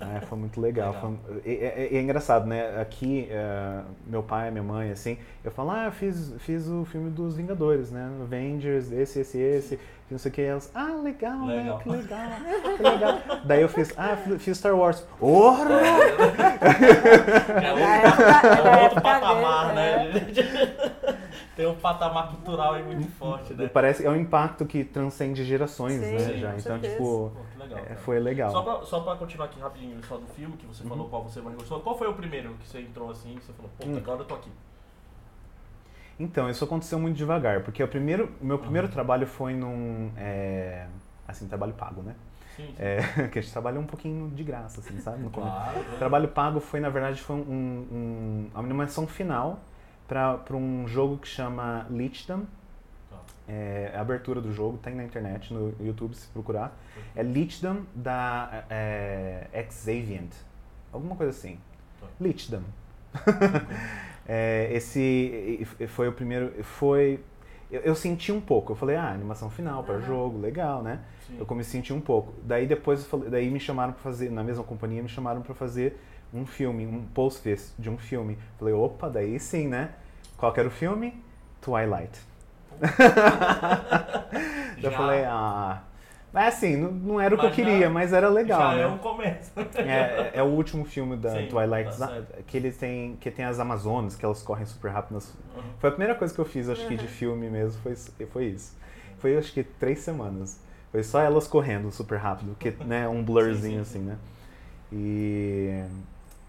É, 0.16 0.20
foi 0.22 0.38
muito 0.38 0.60
legal. 0.60 0.92
Legal. 0.92 1.12
foi- 1.26 1.42
e- 1.44 1.58
é, 1.58 1.88
é- 1.92 1.96
é 1.96 2.00
engraçado, 2.00 2.46
né? 2.46 2.80
Aqui, 2.80 3.28
é, 3.30 3.80
meu 4.06 4.22
pai, 4.22 4.50
minha 4.50 4.62
mãe, 4.62 4.90
assim, 4.90 5.18
eu 5.44 5.50
falo, 5.50 5.70
ah, 5.70 5.84
eu 5.86 5.92
fiz, 5.92 6.34
fiz 6.38 6.66
o 6.68 6.84
filme 6.84 7.10
dos 7.10 7.36
Vingadores, 7.36 7.90
né? 7.90 8.10
Avengers, 8.22 8.90
esse, 8.90 9.20
esse, 9.20 9.38
esse, 9.38 9.76
fiz 9.76 9.82
não 10.10 10.18
sei 10.18 10.30
o 10.30 10.34
que. 10.34 10.42
Elas, 10.42 10.70
ah, 10.74 10.98
legal, 11.02 11.46
Legal. 11.46 11.76
né? 11.76 11.82
Que 11.82 11.88
legal, 11.90 12.28
que 12.76 12.82
legal. 12.82 13.18
Daí 13.44 13.62
eu 13.62 13.68
fiz, 13.68 13.92
ah, 13.96 14.16
fiz- 14.16 14.58
Star 14.58 14.74
Wars. 14.74 15.06
Ora! 15.20 15.74
É, 15.74 17.60
Na 17.60 17.72
outro, 17.72 17.84
época- 17.84 18.68
é 18.68 18.82
outro 18.82 19.00
patamar, 19.02 19.74
né? 19.74 20.10
Tem 21.56 21.66
um 21.66 21.74
patamar 21.74 22.28
cultural 22.30 22.74
aí 22.74 22.82
muito 22.82 23.06
forte, 23.12 23.52
né? 23.52 23.68
Parece, 23.72 24.06
é 24.06 24.10
um 24.10 24.16
impacto 24.16 24.64
que 24.64 24.82
transcende 24.82 25.44
gerações, 25.44 26.00
Sim, 26.00 26.12
né? 26.14 26.18
Já. 26.38 26.48
Então, 26.56 26.60
certeza. 26.80 26.92
tipo, 26.94 27.04
Pô, 27.34 27.40
que 27.49 27.49
legal. 27.74 27.92
é, 27.92 27.96
foi 27.96 28.18
legal. 28.18 28.50
Só 28.50 28.62
pra, 28.62 28.82
só 28.84 29.00
pra 29.00 29.16
continuar 29.16 29.46
aqui 29.46 29.58
rapidinho 29.60 30.02
só 30.04 30.16
do 30.16 30.26
filme, 30.26 30.56
que 30.56 30.66
você 30.66 30.82
Uhum. 30.82 30.88
falou 30.88 31.08
qual 31.08 31.22
você 31.24 31.40
mais 31.40 31.56
gostou, 31.56 31.80
qual 31.80 31.96
foi 31.96 32.08
o 32.08 32.14
primeiro 32.14 32.54
que 32.54 32.66
você 32.68 32.80
entrou 32.80 33.10
assim 33.10 33.34
e 33.36 33.40
você 33.40 33.52
falou, 33.52 33.70
pô, 33.78 33.86
Hum. 33.86 33.96
agora 33.96 34.20
eu 34.20 34.24
tô 34.24 34.34
aqui? 34.34 34.50
Então, 36.18 36.50
isso 36.50 36.62
aconteceu 36.64 36.98
muito 36.98 37.16
devagar, 37.16 37.62
porque 37.62 37.82
o 37.82 37.88
primeiro, 37.88 38.30
meu 38.40 38.58
primeiro 38.58 38.88
trabalho 38.88 39.26
foi 39.26 39.54
num, 39.54 40.12
é, 40.18 40.86
assim, 41.26 41.48
trabalho 41.48 41.72
pago, 41.72 42.02
né? 42.02 42.14
Sim, 42.56 42.66
sim. 42.66 42.74
É, 42.78 42.98
que 43.32 43.38
a 43.38 43.42
gente 43.42 43.50
trabalha 43.52 43.80
um 43.80 43.86
pouquinho 43.86 44.28
de 44.30 44.44
graça, 44.44 44.80
assim, 44.80 44.98
sabe? 45.00 45.22
No. 45.22 45.30
Claro. 45.30 45.82
Trabalho 45.98 46.28
pago 46.28 46.60
foi, 46.60 46.78
na 46.78 46.90
verdade, 46.90 47.22
foi 47.22 47.36
um, 47.36 47.40
um, 47.90 48.50
uma 48.52 48.62
animação 48.62 49.06
final 49.06 49.60
para 50.06 50.42
um 50.56 50.86
jogo 50.86 51.16
que 51.16 51.28
chama 51.28 51.86
Lichdom. 51.88 52.42
É, 53.52 53.90
a 53.96 54.00
abertura 54.00 54.40
do 54.40 54.52
jogo 54.52 54.78
tem 54.78 54.94
na 54.94 55.02
internet, 55.02 55.52
no 55.52 55.74
YouTube, 55.80 56.14
se 56.14 56.28
procurar. 56.28 56.78
É 57.16 57.22
Lichdom 57.22 57.82
da 57.92 58.64
é, 58.70 59.66
Xavient. 59.68 60.30
Alguma 60.92 61.16
coisa 61.16 61.30
assim. 61.30 61.58
Tá. 62.00 62.06
Lichdom. 62.20 62.62
É, 64.32 64.68
esse 64.72 65.66
foi 65.88 66.06
o 66.06 66.12
primeiro. 66.12 66.62
Foi. 66.62 67.18
Eu, 67.68 67.80
eu 67.80 67.94
senti 67.96 68.30
um 68.30 68.40
pouco. 68.40 68.70
Eu 68.72 68.76
falei, 68.76 68.94
ah, 68.94 69.10
animação 69.10 69.50
final 69.50 69.82
para 69.82 69.94
Aham. 69.96 70.06
jogo, 70.06 70.38
legal, 70.38 70.84
né? 70.84 71.00
Sim. 71.26 71.34
Eu 71.36 71.44
comecei 71.44 71.80
a 71.80 71.82
sentir 71.82 71.92
um 71.92 72.00
pouco. 72.00 72.32
Daí 72.44 72.64
depois, 72.64 73.00
eu 73.00 73.06
falei- 73.06 73.28
daí 73.28 73.50
me 73.50 73.58
chamaram 73.58 73.92
para 73.92 74.02
fazer, 74.02 74.30
na 74.30 74.44
mesma 74.44 74.62
companhia, 74.62 75.02
me 75.02 75.08
chamaram 75.08 75.42
para 75.42 75.52
fazer 75.52 75.98
um 76.32 76.46
filme, 76.46 76.86
um 76.86 77.02
post 77.12 77.42
de 77.76 77.90
um 77.90 77.98
filme. 77.98 78.38
Falei, 78.56 78.72
opa, 78.72 79.08
daí 79.08 79.36
sim, 79.40 79.66
né? 79.66 79.90
Qual 80.36 80.52
que 80.52 80.60
era 80.60 80.68
o 80.68 80.72
filme? 80.72 81.20
Twilight. 81.60 82.29
Eu 84.82 84.90
Já- 84.90 84.96
falei, 84.96 85.24
ah. 85.24 85.82
Mas 86.32 86.54
assim, 86.54 86.76
não, 86.76 86.92
não 86.92 87.20
era 87.20 87.34
o 87.34 87.38
que 87.38 87.44
Mas 87.48 87.58
eu 87.58 87.64
já- 87.64 87.70
queria, 87.70 87.90
mas 87.90 88.12
era 88.12 88.28
legal, 88.28 88.60
Já 88.60 88.74
né? 88.76 88.82
é 88.82 88.86
um 88.86 88.98
começo. 88.98 89.50
É, 89.76 90.30
é 90.34 90.42
o 90.42 90.46
último 90.46 90.84
filme 90.84 91.16
da 91.16 91.30
Sim, 91.30 91.46
Twilight 91.48 91.98
tá 91.98 92.22
que 92.46 92.56
eles 92.56 92.76
têm 92.76 93.16
que 93.20 93.30
tem 93.32 93.44
as 93.44 93.58
Amazonas 93.58 94.14
que 94.14 94.24
elas 94.24 94.40
correm 94.40 94.64
super 94.64 94.90
rápido. 94.92 95.14
nas- 95.14 95.34
Uhum. 95.56 95.62
Foi 95.80 95.88
a 95.88 95.92
primeira 95.92 96.14
coisa 96.14 96.32
que 96.32 96.40
eu 96.40 96.44
fiz, 96.44 96.68
acho 96.68 96.86
que 96.86 96.94
de 96.96 97.02
Uhum. 97.02 97.08
filme 97.10 97.50
mesmo 97.50 97.82
foi 97.82 97.92
isso- 97.92 98.12
foi 98.32 98.44
isso. 98.46 98.76
Foi 99.18 99.36
acho 99.36 99.52
que 99.52 99.64
três 99.64 99.98
semanas. 99.98 100.60
Foi 100.92 101.02
só 101.02 101.20
elas 101.20 101.48
correndo 101.48 101.90
super 101.90 102.16
rápido, 102.18 102.54
que 102.58 102.70
né 102.84 103.08
um 103.08 103.22
blurzinho 103.24 103.84
Sim, 103.84 103.90
sim, 103.92 103.98
assim, 103.98 103.98
né? 103.98 104.16
E 104.92 105.82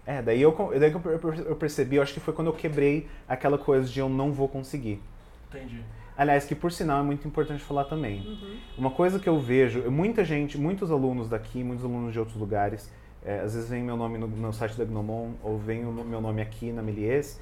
é 0.06 0.22
daí 0.22 0.40
eu 0.42 0.52
daí 0.78 0.90
que 0.90 0.96
eu 0.96 1.00
per- 1.18 1.40
eu 1.46 1.56
percebi, 1.56 1.96
eu 1.96 2.02
acho 2.02 2.14
que 2.14 2.20
foi 2.20 2.32
quando 2.32 2.46
eu 2.48 2.52
quebrei 2.54 3.08
aquela 3.28 3.58
coisa 3.58 3.88
de 3.88 3.98
eu 4.00 4.08
não 4.08 4.32
vou 4.32 4.48
conseguir. 4.48 5.02
Entendi. 5.50 5.82
Aliás, 6.16 6.44
que 6.44 6.54
por 6.54 6.70
sinal 6.70 7.00
é 7.00 7.02
muito 7.02 7.26
importante 7.26 7.62
falar 7.62 7.84
também. 7.84 8.20
Uhum. 8.20 8.56
Uma 8.78 8.90
coisa 8.90 9.18
que 9.18 9.28
eu 9.28 9.40
vejo, 9.40 9.90
muita 9.90 10.24
gente, 10.24 10.58
muitos 10.58 10.90
alunos 10.90 11.28
daqui, 11.28 11.64
muitos 11.64 11.84
alunos 11.84 12.12
de 12.12 12.18
outros 12.18 12.36
lugares, 12.36 12.92
é, 13.24 13.40
às 13.40 13.54
vezes 13.54 13.70
vem 13.70 13.82
meu 13.82 13.96
nome 13.96 14.18
no, 14.18 14.26
no 14.26 14.52
site 14.52 14.76
da 14.76 14.84
Gnomon 14.84 15.32
ou 15.42 15.56
vem 15.56 15.86
o 15.86 15.92
meu 15.92 16.20
nome 16.20 16.42
aqui 16.42 16.72
na 16.72 16.82
Melies 16.82 17.40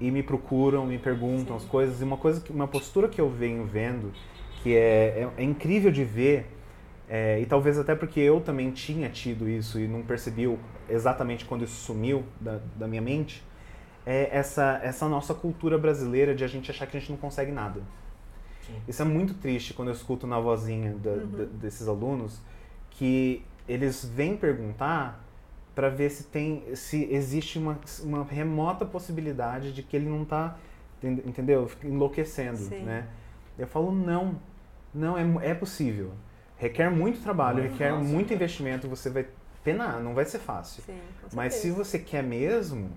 e 0.00 0.10
me 0.10 0.22
procuram, 0.22 0.86
me 0.86 0.98
perguntam 0.98 1.56
as 1.56 1.64
coisas. 1.64 2.00
E 2.00 2.04
uma 2.04 2.16
coisa, 2.16 2.40
que, 2.40 2.50
uma 2.50 2.66
postura 2.66 3.08
que 3.08 3.20
eu 3.20 3.28
venho 3.28 3.64
vendo, 3.64 4.12
que 4.62 4.74
é, 4.74 5.22
é, 5.22 5.28
é 5.36 5.42
incrível 5.42 5.90
de 5.90 6.04
ver, 6.04 6.46
é, 7.08 7.40
e 7.40 7.46
talvez 7.46 7.78
até 7.78 7.94
porque 7.94 8.20
eu 8.20 8.40
também 8.40 8.70
tinha 8.70 9.08
tido 9.08 9.48
isso 9.48 9.78
e 9.78 9.86
não 9.86 10.02
percebi 10.02 10.58
exatamente 10.88 11.44
quando 11.44 11.64
isso 11.64 11.84
sumiu 11.84 12.24
da, 12.40 12.60
da 12.76 12.86
minha 12.86 13.02
mente, 13.02 13.42
é 14.06 14.28
essa, 14.32 14.80
essa 14.82 15.08
nossa 15.08 15.34
cultura 15.34 15.76
brasileira 15.78 16.34
de 16.34 16.42
a 16.42 16.46
gente 16.46 16.70
achar 16.70 16.86
que 16.86 16.96
a 16.96 17.00
gente 17.00 17.10
não 17.10 17.18
consegue 17.18 17.52
nada. 17.52 17.82
Sim. 18.68 18.82
Isso 18.86 19.02
é 19.02 19.04
muito 19.04 19.34
triste 19.34 19.74
quando 19.74 19.88
eu 19.88 19.94
escuto 19.94 20.26
na 20.26 20.38
vozinha 20.38 20.94
da- 20.94 21.14
da- 21.16 21.44
desses 21.44 21.88
alunos 21.88 22.40
que 22.90 23.42
eles 23.68 24.04
vêm 24.04 24.36
perguntar 24.36 25.24
para 25.74 25.88
ver 25.88 26.10
se 26.10 26.24
tem 26.24 26.64
se 26.74 27.04
existe 27.12 27.58
uma, 27.58 27.78
uma 28.02 28.24
remota 28.24 28.84
possibilidade 28.84 29.72
de 29.72 29.82
que 29.82 29.96
ele 29.96 30.08
não 30.08 30.22
está 30.22 30.56
entendeu? 31.02 31.70
Enlouquecendo 31.84 32.56
Sim. 32.58 32.82
né? 32.82 33.06
Eu 33.58 33.66
falo 33.66 33.92
não 33.92 34.40
não 34.92 35.16
é, 35.16 35.50
é 35.50 35.54
possível. 35.54 36.12
Requer 36.56 36.90
muito 36.90 37.20
trabalho 37.22 37.62
requer 37.62 37.92
muito 37.92 38.32
investimento 38.34 38.88
você 38.88 39.08
vai 39.10 39.26
penar 39.62 40.00
não 40.02 40.14
vai 40.14 40.24
ser 40.24 40.38
fácil. 40.38 40.82
Sim, 40.82 40.98
mas 41.32 41.54
se 41.54 41.70
você 41.70 41.98
quer 41.98 42.22
mesmo, 42.22 42.90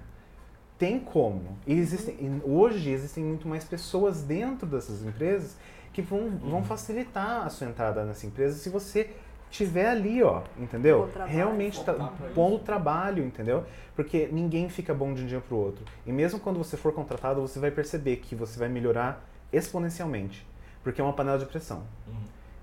tem 0.82 1.00
como. 1.00 1.56
E 1.68 1.74
existem, 1.78 2.16
e 2.20 2.42
hoje 2.44 2.90
existem 2.90 3.24
muito 3.24 3.48
mais 3.48 3.64
pessoas 3.64 4.24
dentro 4.24 4.66
dessas 4.66 5.04
empresas 5.06 5.56
que 5.94 6.02
vão, 6.02 6.22
Uhum. 6.22 6.38
vão 6.40 6.64
facilitar 6.64 7.46
a 7.46 7.50
sua 7.52 7.68
entrada 7.68 8.04
nessa 8.04 8.26
empresa 8.26 8.58
se 8.58 8.68
você 8.68 9.12
tiver 9.52 9.88
ali, 9.88 10.24
ó, 10.24 10.42
entendeu? 10.58 11.02
Bom 11.02 11.08
trabalho. 11.10 11.32
Realmente 11.36 11.84
tá, 11.84 11.94
bom 12.34 12.58
trabalho, 12.58 13.24
entendeu? 13.24 13.64
Porque 13.96 14.28
ninguém 14.32 14.70
fica 14.70 14.92
bom 14.92 15.14
de 15.14 15.22
um 15.22 15.28
dia 15.28 15.40
pro 15.40 15.56
outro. 15.56 15.86
E 16.04 16.12
mesmo 16.12 16.40
quando 16.40 16.58
você 16.58 16.76
for 16.76 16.92
contratado, 16.94 17.40
você 17.42 17.60
vai 17.60 17.70
perceber 17.70 18.16
que 18.16 18.34
você 18.34 18.58
vai 18.58 18.68
melhorar 18.70 19.24
exponencialmente. 19.54 20.48
Porque 20.84 21.00
é 21.00 21.04
uma 21.04 21.14
panela 21.14 21.38
de 21.38 21.46
pressão 21.46 21.84
Uhum. 22.08 22.16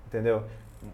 entendeu? 0.07 0.43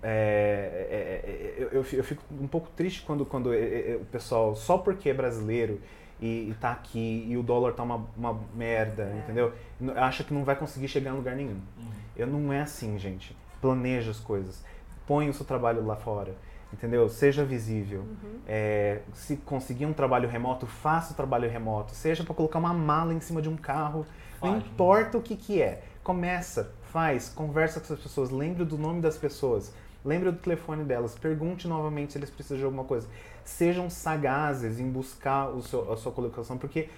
É, 0.03 0.85
é, 0.91 0.95
é, 0.95 1.63
eu, 1.63 1.69
eu 1.81 1.85
eu 1.91 2.03
fico 2.03 2.21
um 2.39 2.47
pouco 2.47 2.69
triste 2.75 3.01
quando, 3.01 3.25
quando 3.25 3.51
é, 3.51 3.57
é, 3.93 3.99
o 3.99 4.05
pessoal, 4.05 4.55
só 4.55 4.77
porque 4.77 5.09
é 5.09 5.13
brasileiro 5.13 5.79
e, 6.19 6.49
e 6.49 6.55
tá 6.59 6.71
aqui 6.71 7.25
e 7.27 7.37
o 7.37 7.43
dólar 7.43 7.73
tá 7.73 7.83
uma, 7.83 8.05
uma 8.15 8.39
merda, 8.53 9.03
É. 9.03 9.17
entendeu? 9.19 9.53
Acha 9.95 10.23
que 10.23 10.33
não 10.33 10.43
vai 10.43 10.55
conseguir 10.55 10.87
chegar 10.87 11.11
em 11.11 11.15
lugar 11.15 11.35
nenhum. 11.35 11.59
Uhum. 11.77 11.91
Eu 12.15 12.27
não 12.27 12.53
é 12.53 12.61
assim, 12.61 12.97
gente. 12.97 13.35
Planeja 13.61 14.11
as 14.11 14.19
coisas. 14.19 14.63
Põe 15.05 15.29
o 15.29 15.33
seu 15.33 15.45
trabalho 15.45 15.85
lá 15.85 15.95
fora. 15.95 16.35
Entendeu? 16.73 17.07
Seja 17.07 17.45
visível. 17.45 18.01
Uhum. 18.01 18.39
É, 18.47 18.99
se 19.13 19.37
conseguir 19.37 19.85
um 19.85 19.93
trabalho 19.93 20.27
remoto, 20.27 20.65
faça 20.65 21.13
o 21.13 21.15
trabalho 21.15 21.49
remoto. 21.49 21.93
Seja 21.93 22.23
para 22.23 22.33
colocar 22.33 22.59
uma 22.59 22.73
mala 22.73 23.13
em 23.13 23.19
cima 23.19 23.41
de 23.41 23.49
um 23.49 23.55
carro. 23.55 24.05
Não 24.41 24.53
né? 24.53 24.57
importa 24.65 25.17
o 25.17 25.21
que, 25.21 25.35
que 25.35 25.61
é. 25.61 25.83
Começa, 26.03 26.73
faz, 26.91 27.29
conversa 27.29 27.79
com 27.79 27.93
as 27.93 27.99
pessoas, 27.99 28.29
lembre 28.29 28.63
do 28.63 28.77
nome 28.77 29.01
das 29.01 29.17
pessoas, 29.17 29.73
lembre 30.03 30.31
do 30.31 30.37
telefone 30.37 30.83
delas, 30.83 31.17
pergunte 31.17 31.67
novamente 31.67 32.13
se 32.13 32.19
eles 32.19 32.29
precisam 32.29 32.57
de 32.57 32.63
alguma 32.63 32.83
coisa. 32.83 33.07
Sejam 33.45 33.89
sagazes 33.89 34.79
em 34.79 34.89
buscar 34.91 35.49
o 35.51 35.61
seu- 35.61 35.93
a 35.93 35.95
sua 35.95 36.11
colocação, 36.11 36.57
porque, 36.57 36.89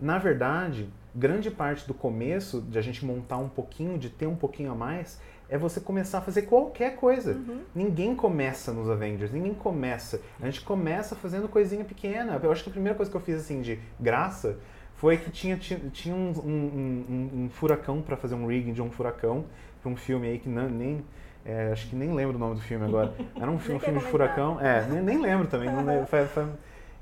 na 0.00 0.16
verdade, 0.18 0.88
grande 1.14 1.50
parte 1.50 1.86
do 1.86 1.92
começo, 1.92 2.62
de 2.62 2.78
a 2.78 2.82
gente 2.82 3.04
montar 3.04 3.36
um 3.38 3.48
pouquinho, 3.48 3.98
de 3.98 4.08
ter 4.08 4.26
um 4.26 4.36
pouquinho 4.36 4.72
a 4.72 4.74
mais, 4.74 5.20
é 5.48 5.58
você 5.58 5.80
começar 5.80 6.18
a 6.18 6.20
fazer 6.20 6.42
qualquer 6.42 6.96
coisa. 6.96 7.32
Uhum. 7.32 7.60
Ninguém 7.74 8.14
começa 8.14 8.72
nos 8.72 8.88
Avengers, 8.88 9.32
ninguém 9.32 9.52
começa. 9.52 10.20
A 10.40 10.46
gente 10.46 10.60
começa 10.62 11.14
fazendo 11.14 11.48
coisinha 11.48 11.84
pequena. 11.84 12.40
Eu 12.42 12.50
acho 12.50 12.62
que 12.64 12.70
a 12.70 12.72
primeira 12.72 12.96
coisa 12.96 13.10
que 13.10 13.16
eu 13.16 13.20
fiz 13.20 13.36
assim 13.36 13.60
de 13.60 13.78
graça 13.98 14.58
foi 14.94 15.16
que 15.18 15.30
tinha, 15.30 15.56
tinha, 15.56 15.78
tinha 15.92 16.14
um, 16.14 16.30
um- 16.30 17.04
um- 17.34 17.44
um 17.44 17.48
furacão 17.50 18.00
para 18.00 18.16
fazer 18.16 18.34
um 18.34 18.46
rigging 18.46 18.72
de 18.72 18.80
um 18.80 18.90
furacão 18.90 19.44
para 19.82 19.90
um 19.90 19.96
filme 19.96 20.26
aí 20.28 20.38
que 20.38 20.48
não, 20.48 20.68
nem. 20.70 21.04
É, 21.46 21.70
acho 21.72 21.88
que 21.88 21.96
nem 21.96 22.12
lembro 22.14 22.36
o 22.36 22.38
nome 22.38 22.54
do 22.56 22.60
filme 22.60 22.84
agora. 22.84 23.14
Era 23.40 23.50
um, 23.50 23.58
filme, 23.58 23.76
um 23.76 23.80
filme 23.80 23.98
de 24.00 24.06
furacão. 24.06 24.60
É, 24.60 24.86
nem, 24.88 25.02
nem 25.02 25.20
lembro 25.20 25.46
também. 25.46 25.70
Não 25.70 25.84
lembro, 25.84 26.06
foi- 26.06 26.26
foi- 26.26 26.46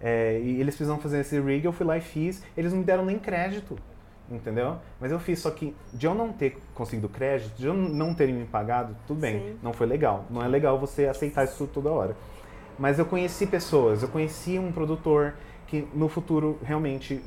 é, 0.00 0.38
e 0.40 0.60
eles 0.60 0.74
precisavam 0.74 1.00
fazer 1.00 1.20
esse 1.20 1.40
rig, 1.40 1.64
eu 1.64 1.72
fui 1.72 1.86
lá 1.86 1.96
e 1.96 2.00
fiz. 2.00 2.42
Eles 2.56 2.72
não 2.72 2.80
me 2.80 2.84
deram 2.84 3.04
nem 3.04 3.18
crédito. 3.18 3.76
Entendeu? 4.30 4.78
Mas 4.98 5.12
eu 5.12 5.18
fiz, 5.18 5.38
só 5.38 5.50
que 5.50 5.76
de 5.92 6.06
eu 6.06 6.14
não 6.14 6.32
ter 6.32 6.56
conseguido 6.74 7.10
crédito, 7.10 7.54
de 7.58 7.66
eu 7.66 7.74
não 7.74 8.14
terem 8.14 8.34
me 8.34 8.46
pagado, 8.46 8.96
tudo 9.06 9.20
bem, 9.20 9.38
Sim. 9.38 9.58
não 9.62 9.72
foi 9.74 9.86
legal. 9.86 10.24
Não 10.30 10.42
é 10.42 10.48
legal 10.48 10.78
você 10.78 11.04
aceitar 11.06 11.44
isso 11.44 11.66
toda 11.66 11.90
hora. 11.90 12.16
Mas 12.78 12.98
eu 12.98 13.04
conheci 13.04 13.46
pessoas, 13.46 14.02
eu 14.02 14.08
conheci 14.08 14.58
um 14.58 14.72
produtor 14.72 15.34
que 15.66 15.86
no 15.94 16.08
futuro 16.08 16.58
realmente 16.64 17.22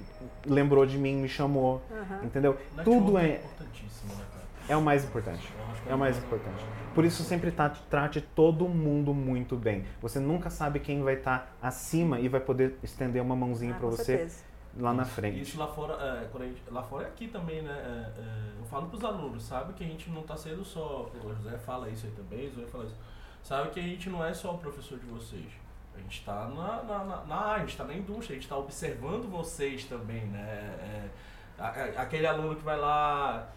lembrou 0.46 0.86
de 0.88 0.98
mim, 0.98 1.18
me 1.18 1.30
chamou, 1.30 1.82
Aham. 1.92 2.20
entendeu? 2.24 2.58
Network 2.76 2.84
Tudo 2.84 3.18
é 3.20 3.26
é, 3.26 3.36
importantíssimo, 3.36 4.14
né, 4.16 4.24
cara? 4.34 4.46
é 4.68 4.76
o 4.76 4.82
mais 4.82 5.04
importante. 5.06 5.54
Que 5.84 5.92
É 5.92 5.96
o 5.96 5.98
mais 6.00 6.18
importante. 6.18 6.66
Por 6.98 7.06
isso 7.06 7.24
sempre 7.24 7.52
trate, 7.52 7.80
trate 7.92 8.22
todo 8.22 8.68
mundo 8.68 9.14
muito 9.14 9.56
bem. 9.56 9.86
Você 10.02 10.20
nunca 10.20 10.50
sabe 10.50 10.80
quem 10.80 11.04
vai 11.04 11.14
estar 11.14 11.56
acima 11.62 12.20
e 12.20 12.28
vai 12.28 12.40
poder 12.42 12.76
estender 12.82 13.22
uma 13.22 13.36
mãozinha 13.36 13.74
Ah, 13.76 13.78
pra 13.78 13.88
com 13.90 13.96
você 13.96 14.04
certeza. 14.04 14.44
lá 14.80 14.92
na 14.94 15.06
frente. 15.06 15.42
Isso 15.42 15.60
lá 15.60 15.68
fora, 15.68 15.94
é, 15.94 16.28
gente- 16.48 16.64
lá 16.72 16.82
fora 16.82 17.04
é 17.04 17.08
aqui 17.08 17.28
também, 17.28 17.62
né? 17.62 17.72
É, 17.72 18.20
é, 18.20 18.60
eu 18.60 18.66
falo 18.66 18.88
pros 18.88 19.04
alunos, 19.04 19.44
sabe 19.44 19.74
que 19.74 19.84
a 19.84 19.88
gente 19.88 20.10
não 20.10 20.24
tá 20.24 20.36
sendo 20.36 20.66
só. 20.66 21.08
O 21.24 21.36
José 21.36 21.56
fala 21.60 21.88
isso 21.88 22.08
aí 22.08 22.12
também, 22.14 22.48
o 22.48 22.56
José 22.56 22.66
fala 22.68 22.86
isso. 22.86 22.96
Sabe 23.44 23.70
que 23.70 23.80
a 23.80 23.84
gente 23.84 24.10
não 24.10 24.26
é 24.26 24.34
só 24.34 24.56
o 24.56 24.58
professor 24.58 24.98
de 24.98 25.06
vocês. 25.06 25.46
A 25.96 26.00
gente 26.00 26.26
tá 26.26 26.48
na, 26.48 26.82
na, 26.84 27.04
na, 27.06 27.26
na 27.26 27.36
área, 27.36 27.64
a 27.64 27.66
gente 27.68 27.78
tá 27.78 27.84
na 27.84 27.94
indústria, 27.94 28.36
a 28.36 28.40
gente 28.40 28.50
tá 28.50 28.58
observando 28.58 29.30
vocês 29.30 29.86
também, 29.86 30.26
né? 30.26 30.40
É, 30.40 31.10
a- 31.60 31.68
a- 31.68 32.02
aquele 32.02 32.26
aluno 32.26 32.56
que 32.56 32.64
vai 32.64 32.78
lá. 32.80 33.50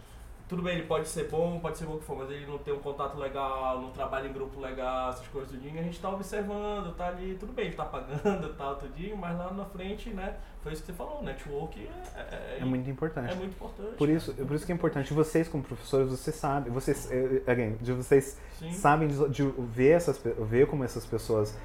Tudo 0.50 0.62
bem, 0.62 0.74
ele 0.78 0.86
pode 0.86 1.06
ser 1.06 1.28
bom, 1.28 1.60
pode 1.60 1.78
ser 1.78 1.84
bom 1.86 1.96
que 1.96 2.04
for, 2.04 2.16
mas 2.18 2.28
ele 2.28 2.44
não 2.44 2.58
tem 2.58 2.74
um 2.74 2.80
contato 2.80 3.16
legal, 3.16 3.80
não 3.80 3.90
trabalha 3.92 4.26
em 4.28 4.32
grupo 4.32 4.58
legal, 4.60 5.10
essas 5.10 5.26
coisas 5.28 5.48
tudinho, 5.52 5.78
a 5.78 5.82
gente 5.84 6.00
tá 6.00 6.10
observando, 6.10 6.92
tá 6.96 7.06
ali, 7.06 7.36
tudo 7.38 7.52
bem, 7.52 7.66
ele 7.66 7.76
tá 7.76 7.84
pagando, 7.84 8.52
tal, 8.58 8.74
tudinho, 8.74 9.16
mas 9.16 9.38
lá 9.38 9.52
na 9.52 9.64
frente, 9.64 10.10
né, 10.10 10.34
foi 10.60 10.72
isso 10.72 10.82
que 10.82 10.88
você 10.88 10.92
falou, 10.92 11.22
network 11.22 11.88
é, 12.16 12.20
é, 12.20 12.58
É 12.60 12.64
muito 12.64 12.90
importante. 12.90 13.30
é 13.32 13.34
muito 13.36 13.52
importante. 13.52 13.94
Por 13.96 14.08
isso, 14.08 14.34
por 14.34 14.56
isso 14.56 14.66
que 14.66 14.72
é 14.72 14.74
importante 14.74 15.14
vocês 15.14 15.46
como 15.48 15.62
professores, 15.62 16.08
vocês 16.10 16.34
sabem, 16.34 16.72
vocês, 16.72 17.08
eh, 17.12 17.42
again, 17.46 17.76
de 17.80 17.92
vocês 17.92 18.36
Sim. 18.58 18.72
sabem 18.72 19.06
de, 19.06 19.28
de 19.28 19.44
ver 19.72 19.90
essas, 19.90 20.20
ver 20.20 20.66
como 20.66 20.82
essas 20.82 21.06
pessoas 21.06 21.56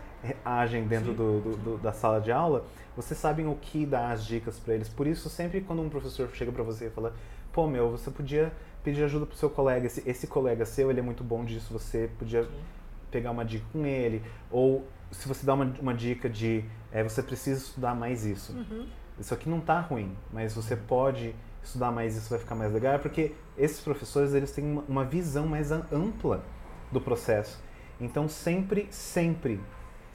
agem 0.45 0.83
dentro 0.87 1.11
do, 1.11 1.39
do- 1.41 1.57
do- 1.57 1.77
da 1.79 1.91
sala 1.91 2.21
de 2.21 2.31
aula. 2.31 2.63
Vocês 2.95 3.19
sabem 3.19 3.47
o 3.47 3.55
que 3.55 3.83
dar 3.85 4.11
as 4.11 4.23
dicas 4.25 4.59
para 4.59 4.75
eles. 4.75 4.87
Por 4.89 5.07
isso, 5.07 5.27
sempre 5.27 5.59
quando 5.61 5.81
um 5.81 5.89
professor 5.89 6.29
chega 6.33 6.51
para 6.51 6.63
você 6.63 6.85
e 6.85 6.89
fala, 6.91 7.13
pô, 7.51 7.67
meu, 7.67 7.91
você 7.91 8.09
podia 8.09 8.51
pedir 8.85 9.03
ajuda 9.03 9.25
pro 9.25 9.35
seu 9.35 9.49
colega. 9.49 9.87
Esse, 9.87 10.07
esse 10.07 10.27
colega 10.27 10.63
seu, 10.65 10.89
ele 10.89 10.99
é 10.99 11.03
muito 11.03 11.23
bom 11.23 11.43
disso, 11.43 11.73
você 11.73 12.09
podia 12.17 12.47
pegar 13.11 13.31
uma 13.31 13.43
dica 13.43 13.65
com 13.73 13.85
ele. 13.85 14.21
Ou 14.51 14.87
se 15.11 15.27
você 15.27 15.45
dá 15.45 15.53
uma, 15.55 15.73
uma 15.81 15.93
dica 15.93 16.29
de 16.29 16.63
é, 16.91 17.03
você 17.03 17.21
precisa 17.21 17.59
estudar 17.59 17.95
mais 17.95 18.25
isso. 18.25 18.53
Uhum. 18.53 18.87
Isso 19.19 19.33
aqui 19.33 19.49
não 19.49 19.59
tá 19.59 19.79
ruim, 19.79 20.15
mas 20.31 20.53
você 20.53 20.75
pode 20.75 21.33
estudar 21.63 21.91
mais 21.91 22.15
isso, 22.15 22.29
vai 22.29 22.39
ficar 22.39 22.55
mais 22.55 22.71
legal. 22.71 22.93
É 22.93 22.97
porque 22.97 23.33
esses 23.57 23.79
professores, 23.79 24.33
eles 24.33 24.51
têm 24.51 24.63
uma, 24.63 24.83
uma 24.87 25.03
visão 25.03 25.47
mais 25.47 25.71
am- 25.71 25.85
ampla 25.91 26.43
do 26.91 27.01
processo. 27.01 27.59
Então, 27.99 28.27
sempre, 28.27 28.87
sempre, 28.91 29.59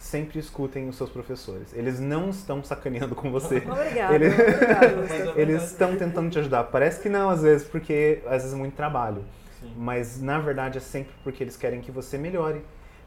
sempre 0.01 0.38
escutem 0.38 0.88
os 0.88 0.96
seus 0.96 1.11
professores. 1.11 1.72
Eles 1.74 2.01
não 2.01 2.30
estão 2.30 2.64
sacaneando 2.64 3.14
com 3.14 3.30
você. 3.30 3.59
Obrigada. 3.59 4.14
Ele- 4.14 4.28
obrigada, 4.28 4.96
Mas 4.96 5.11
Gustavo. 5.12 5.38
é- 5.38 5.42
Eles 5.42 5.62
estão 5.64 5.96
tentando 5.96 6.30
te 6.30 6.38
ajudar. 6.38 6.64
Parece 6.64 7.01
que 7.01 7.09
não, 7.09 7.28
às 7.28 7.42
vezes, 7.42 7.66
porque 7.68 8.22
às 8.24 8.42
vezes 8.42 8.55
é 8.55 8.57
muito 8.57 8.74
trabalho. 8.74 9.24
Sim. 9.61 9.72
Mas 9.76 10.20
na 10.20 10.38
verdade 10.38 10.78
é 10.78 10.80
sempre 10.80 11.12
porque 11.22 11.44
eles 11.44 11.57
querem 11.57 11.80
que 11.82 11.90
você 11.90 12.16
melhore. 12.16 12.62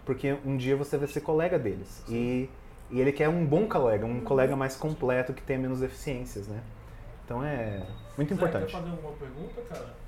Porque 0.05 0.37
um 0.45 0.55
dia 0.55 0.75
você 0.75 0.97
vai 0.97 1.07
ser 1.07 1.21
colega 1.21 1.57
deles. 1.57 2.03
E, 2.07 2.47
e 2.91 3.01
ele 3.01 3.11
quer 3.11 3.27
um 3.29 3.43
bom 3.45 3.65
colega, 3.67 4.05
um 4.05 4.19
colega 4.21 4.55
mais 4.55 4.75
completo 4.75 5.33
que 5.33 5.41
tenha 5.41 5.57
menos 5.57 5.79
deficiências, 5.79 6.47
né? 6.47 6.59
Então 7.25 7.43
é 7.43 7.81
muito 8.17 8.29
Zé, 8.29 8.35
importante. 8.35 8.65
Quer 8.65 8.71
fazer 8.71 8.89
alguma 8.91 9.13
pergunta, 9.13 9.61
cara? 9.67 10.02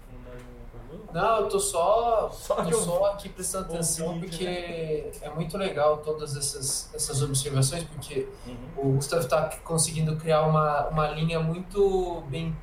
Não, 1.14 1.38
eu 1.42 1.48
tô 1.50 1.60
só, 1.60 2.30
Só 2.32 2.56
tô 2.64 2.72
só 2.74 3.06
aqui 3.12 3.30
prestando 3.30 3.66
atenção 3.74 4.20
porque 4.20 5.12
é 5.22 5.30
muito 5.30 5.58
legal 5.58 5.98
todas 5.98 6.36
essas, 6.36 6.90
essas 6.94 7.22
observações, 7.22 7.84
porque 7.86 8.28
Uhum. 8.46 8.56
o 8.78 8.94
Gustavo 8.96 9.24
está 9.24 9.50
conseguindo 9.64 10.16
criar 10.18 10.42
uma, 10.44 10.88
uma 10.88 11.08
linha 11.08 11.40
muito 11.40 12.22
bem, 12.28 12.56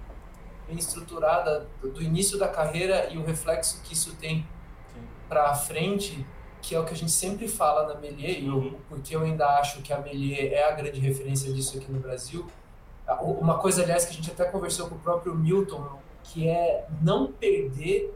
bem 0.67 0.77
estruturada 0.79 1.67
do, 1.81 2.03
início 2.03 2.39
da 2.39 2.49
carreira 2.49 3.09
e 3.11 3.19
o 3.19 3.25
reflexo 3.25 3.81
que 3.83 3.95
isso 3.95 4.15
tem 4.17 4.47
para 5.29 5.55
frente, 5.55 6.27
que 6.61 6.75
é 6.75 6.79
o 6.79 6.85
que 6.85 6.93
a 6.93 6.97
gente 6.97 7.11
sempre 7.11 7.49
fala 7.49 7.93
na 7.93 7.99
Melier, 8.01 8.43
e 8.43 8.49
Uhum. 8.51 8.77
porque 8.89 9.17
eu 9.17 9.23
ainda 9.23 9.47
acho 9.59 9.83
que 9.83 9.93
a 9.93 9.99
Melier 9.99 10.53
é 10.53 10.65
a 10.69 10.71
grande 10.73 11.01
referência 11.01 11.53
disso 11.53 11.77
aqui 11.79 11.91
no 11.91 11.99
Brasil. 11.99 12.47
Uma 13.21 13.59
coisa, 13.59 13.83
aliás, 13.83 14.05
que 14.05 14.13
a 14.13 14.15
gente 14.15 14.31
até 14.31 14.45
conversou 14.45 14.89
com 14.89 14.95
o 14.95 14.99
próprio 14.99 15.35
Milton, 15.35 15.85
que 16.23 16.49
é 16.49 16.87
não 17.03 17.33
perder 17.33 18.15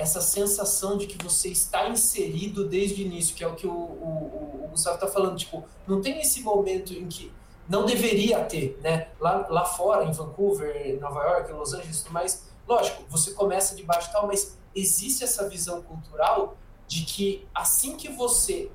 essa 0.00 0.20
sensação 0.22 0.96
de 0.96 1.06
que 1.06 1.22
você 1.22 1.50
está 1.50 1.88
inserido 1.90 2.66
desde 2.66 3.02
o 3.02 3.06
início, 3.06 3.36
que 3.36 3.44
é 3.44 3.46
o 3.46 3.54
que 3.54 3.66
o, 3.66 3.70
o, 3.70 4.62
o 4.64 4.68
Gustavo 4.70 4.94
está 4.94 5.06
falando. 5.06 5.36
Tipo, 5.36 5.62
não 5.86 6.00
tem 6.00 6.18
esse 6.20 6.40
momento 6.40 6.94
em 6.94 7.06
que 7.06 7.30
não 7.68 7.84
deveria 7.84 8.42
ter, 8.44 8.80
né? 8.82 9.08
Lá, 9.20 9.46
lá 9.48 9.64
fora, 9.64 10.04
em 10.06 10.10
Vancouver, 10.10 10.98
Nova 10.98 11.22
York, 11.22 11.52
Los 11.52 11.74
Angeles 11.74 12.00
e 12.00 12.02
tudo 12.04 12.14
mais, 12.14 12.50
lógico, 12.66 13.04
você 13.10 13.32
começa 13.32 13.76
de 13.76 13.82
baixo 13.82 14.08
e 14.08 14.12
tal, 14.12 14.26
mas 14.26 14.56
existe 14.74 15.22
essa 15.22 15.46
visão 15.48 15.82
cultural 15.82 16.56
de 16.88 17.04
que 17.04 17.46
assim 17.54 17.96
que 17.96 18.08
você 18.08 18.70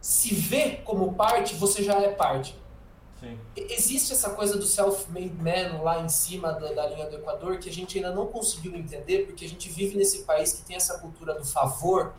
se 0.00 0.34
vê 0.34 0.76
como 0.84 1.14
parte, 1.14 1.54
você 1.54 1.82
já 1.82 1.94
é 2.00 2.08
parte. 2.08 2.58
Sim. 3.24 3.38
Existe 3.56 4.12
essa 4.12 4.30
coisa 4.30 4.58
do 4.58 4.66
self-made 4.66 5.34
man 5.34 5.82
lá 5.82 6.00
em 6.02 6.08
cima 6.08 6.52
da, 6.52 6.72
da 6.72 6.86
linha 6.86 7.08
do 7.08 7.16
Equador 7.16 7.58
que 7.58 7.68
a 7.68 7.72
gente 7.72 7.96
ainda 7.96 8.12
não 8.12 8.26
conseguiu 8.26 8.76
entender, 8.76 9.26
porque 9.26 9.44
a 9.44 9.48
gente 9.48 9.68
vive 9.68 9.96
nesse 9.96 10.24
país 10.24 10.52
que 10.52 10.62
tem 10.62 10.76
essa 10.76 10.98
cultura 10.98 11.34
do 11.34 11.44
favor, 11.44 12.12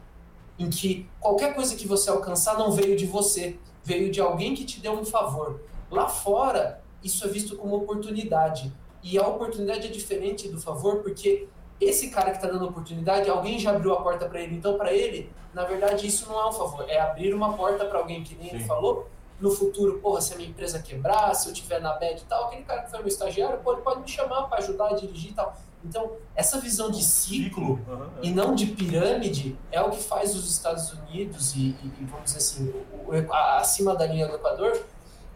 em 0.57 0.69
que 0.69 1.07
qualquer 1.19 1.53
coisa 1.53 1.75
que 1.75 1.87
você 1.87 2.09
alcançar 2.09 2.57
não 2.57 2.71
veio 2.71 2.95
de 2.95 3.05
você, 3.05 3.59
veio 3.83 4.11
de 4.11 4.19
alguém 4.19 4.55
que 4.55 4.65
te 4.65 4.79
deu 4.79 4.93
um 4.93 5.05
favor. 5.05 5.61
Lá 5.91 6.07
fora, 6.07 6.81
isso 7.03 7.23
é 7.23 7.27
visto 7.27 7.55
como 7.55 7.75
oportunidade. 7.75 8.73
E 9.03 9.19
a 9.19 9.27
oportunidade 9.27 9.85
é 9.85 9.91
diferente 9.91 10.47
do 10.47 10.59
favor, 10.59 11.03
porque 11.03 11.47
esse 11.79 12.09
cara 12.09 12.31
que 12.31 12.37
está 12.37 12.47
dando 12.47 12.65
oportunidade, 12.65 13.29
alguém 13.29 13.59
já 13.59 13.71
abriu 13.71 13.93
a 13.93 14.01
porta 14.01 14.25
para 14.27 14.41
ele. 14.41 14.55
Então, 14.55 14.77
para 14.77 14.91
ele, 14.91 15.29
na 15.53 15.63
verdade, 15.63 16.07
isso 16.07 16.27
não 16.27 16.39
é 16.39 16.49
um 16.49 16.51
favor, 16.51 16.85
é 16.89 16.99
abrir 16.99 17.33
uma 17.33 17.53
porta 17.53 17.85
para 17.85 17.99
alguém 17.99 18.23
que 18.23 18.33
nem 18.35 18.49
ele 18.49 18.61
Sim. 18.61 18.67
falou. 18.67 19.07
No 19.39 19.51
futuro, 19.51 19.99
porra, 19.99 20.21
se 20.21 20.33
a 20.33 20.37
minha 20.37 20.49
empresa 20.49 20.79
quebrar, 20.81 21.33
se 21.33 21.49
eu 21.49 21.53
tiver 21.53 21.81
na 21.81 21.91
bad 21.93 22.21
e 22.21 22.25
tal, 22.25 22.45
aquele 22.45 22.63
cara 22.63 22.83
que 22.83 22.89
foi 22.89 22.99
meu 22.99 23.07
estagiário, 23.09 23.59
pô, 23.59 23.73
ele 23.73 23.81
pode 23.81 23.99
me 24.01 24.07
chamar 24.07 24.43
para 24.43 24.59
ajudar 24.59 24.89
a 24.89 24.93
dirigir 24.93 25.31
e 25.31 25.33
tal. 25.33 25.55
Então, 25.83 26.13
essa 26.33 26.59
visão 26.59 26.89
de 26.89 27.03
ciclo 27.03 27.79
Aham, 27.87 28.09
e 28.23 28.31
não 28.31 28.55
de 28.55 28.65
pirâmide 28.67 29.57
é 29.71 29.81
o 29.81 29.91
que 29.91 30.01
faz 30.01 30.33
os 30.35 30.49
Estados 30.49 30.91
Unidos 30.93 31.53
e, 31.53 31.59
e- 31.83 31.91
e, 31.99 32.05
vamos 32.05 32.25
dizer 32.25 32.37
assim, 32.37 32.69
o- 32.69 33.11
o- 33.11 33.33
a- 33.33 33.57
acima 33.59 33.93
da 33.95 34.07
linha 34.07 34.27
do 34.27 34.35
Equador 34.35 34.83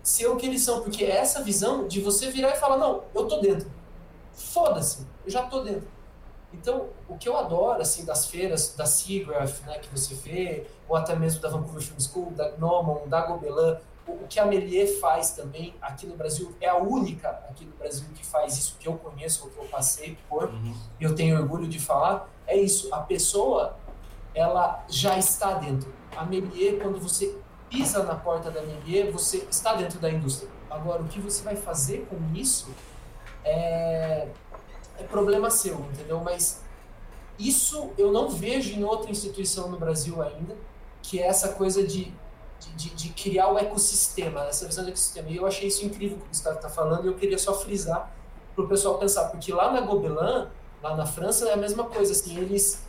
ser 0.02 0.28
o 0.28 0.38
que 0.38 0.46
eles 0.48 0.64
são, 0.64 0.82
porque 0.82 1.04
é 1.04 1.18
essa 1.18 1.44
visão 1.44 1.88
de 1.88 2.00
você 2.02 2.32
virar 2.32 2.52
e 2.52 2.56
falar, 2.56 2.78
não, 2.78 3.04
eu 3.14 3.28
tô 3.28 3.40
dentro. 3.42 3.70
Foda-se, 4.34 5.06
eu 5.26 5.30
já 5.32 5.44
tô 5.44 5.62
dentro. 5.62 5.88
Então, 6.52 6.88
o 7.08 7.16
que 7.16 7.30
eu 7.30 7.38
adoro, 7.38 7.80
assim, 7.82 8.04
das 8.06 8.26
feiras, 8.26 8.74
da 8.76 8.86
SIGGRAPH, 8.86 9.62
né, 9.68 9.78
que 9.78 9.90
você 9.90 10.16
vê, 10.16 10.66
ou 10.88 10.96
até 10.96 11.16
mesmo 11.16 11.42
da 11.42 11.50
Vancouver 11.50 11.82
Film 11.82 12.00
School, 12.00 12.32
da 12.32 12.50
Gnomon, 12.52 13.08
da 13.08 13.22
Gobelin, 13.28 13.78
o 14.24 14.28
que 14.28 14.40
a 14.40 14.46
Melier 14.46 15.00
faz 15.00 15.32
também 15.32 15.74
aqui 15.82 16.06
no 16.08 16.16
Brasil, 16.16 16.56
é 16.62 16.68
a 16.70 16.78
única 16.78 17.30
aqui 17.50 17.66
no 17.66 17.72
Brasil 17.74 18.06
que 18.16 18.26
faz 18.26 18.58
isso 18.58 18.76
que 18.80 18.88
eu 18.88 18.94
conheço, 18.98 19.46
ou 19.46 19.50
que 19.50 19.58
eu 19.58 19.66
passei 19.66 20.18
por, 20.28 20.46
Uhum. 20.50 20.74
e 21.00 21.04
eu 21.04 21.16
tenho 21.16 21.38
orgulho 21.40 21.68
de 21.68 21.80
falar, 21.80 22.30
é 22.48 22.56
isso. 22.58 22.94
A 22.94 23.00
pessoa, 23.02 23.78
ela 24.34 24.84
já 24.90 25.18
está 25.18 25.54
dentro. 25.54 25.94
A 26.16 26.26
Melier, 26.26 26.80
quando 26.82 27.00
você 27.00 27.38
pisa 27.70 28.04
na 28.04 28.16
porta 28.16 28.50
da 28.50 28.62
Melier, 28.62 29.12
você 29.12 29.46
está 29.50 29.76
dentro 29.76 30.00
da 30.00 30.10
indústria. 30.10 30.50
Agora, 30.70 31.02
o 31.02 31.08
que 31.08 31.20
você 31.20 31.44
vai 31.44 31.56
fazer 31.56 32.08
com 32.10 32.18
isso 32.36 32.68
é, 33.44 34.28
é 34.98 35.04
problema 35.04 35.50
seu, 35.50 35.76
entendeu? 35.92 36.20
Mas 36.24 36.62
isso 37.38 37.92
eu 37.98 38.12
não 38.12 38.30
vejo 38.30 38.74
em 38.78 38.84
outra 38.84 39.10
instituição 39.10 39.70
no 39.70 39.78
Brasil 39.78 40.22
ainda, 40.22 40.56
que 41.02 41.20
é 41.22 41.28
essa 41.28 41.50
coisa 41.54 41.86
de, 41.86 42.14
de, 42.60 42.72
de- 42.74 42.90
de 42.96 43.10
criar 43.10 43.50
o 43.52 43.58
ecossistema, 43.58 44.46
essa 44.46 44.66
visão 44.66 44.84
do 44.84 44.90
ecossistema. 44.90 45.30
E 45.30 45.38
eu 45.38 45.46
achei 45.46 45.68
isso 45.68 45.86
incrível 45.86 46.18
o 46.18 46.20
que 46.22 46.26
o 46.26 46.30
Gustavo 46.30 46.56
está 46.58 46.70
falando, 46.70 47.06
e 47.06 47.08
eu 47.08 47.16
queria 47.16 47.38
só 47.38 47.54
frisar 47.54 48.12
para 48.56 48.66
o 48.66 48.68
pessoal 48.68 48.98
pensar, 48.98 49.26
porque 49.30 49.54
lá 49.54 49.72
na 49.72 49.82
Gobelin, 49.82 50.48
lá 50.84 50.96
na 50.96 51.06
França, 51.06 51.48
é 51.50 51.54
a 51.54 51.58
mesma 51.58 51.86
coisa, 51.86 52.12
assim, 52.12 52.38
eles 52.38 52.84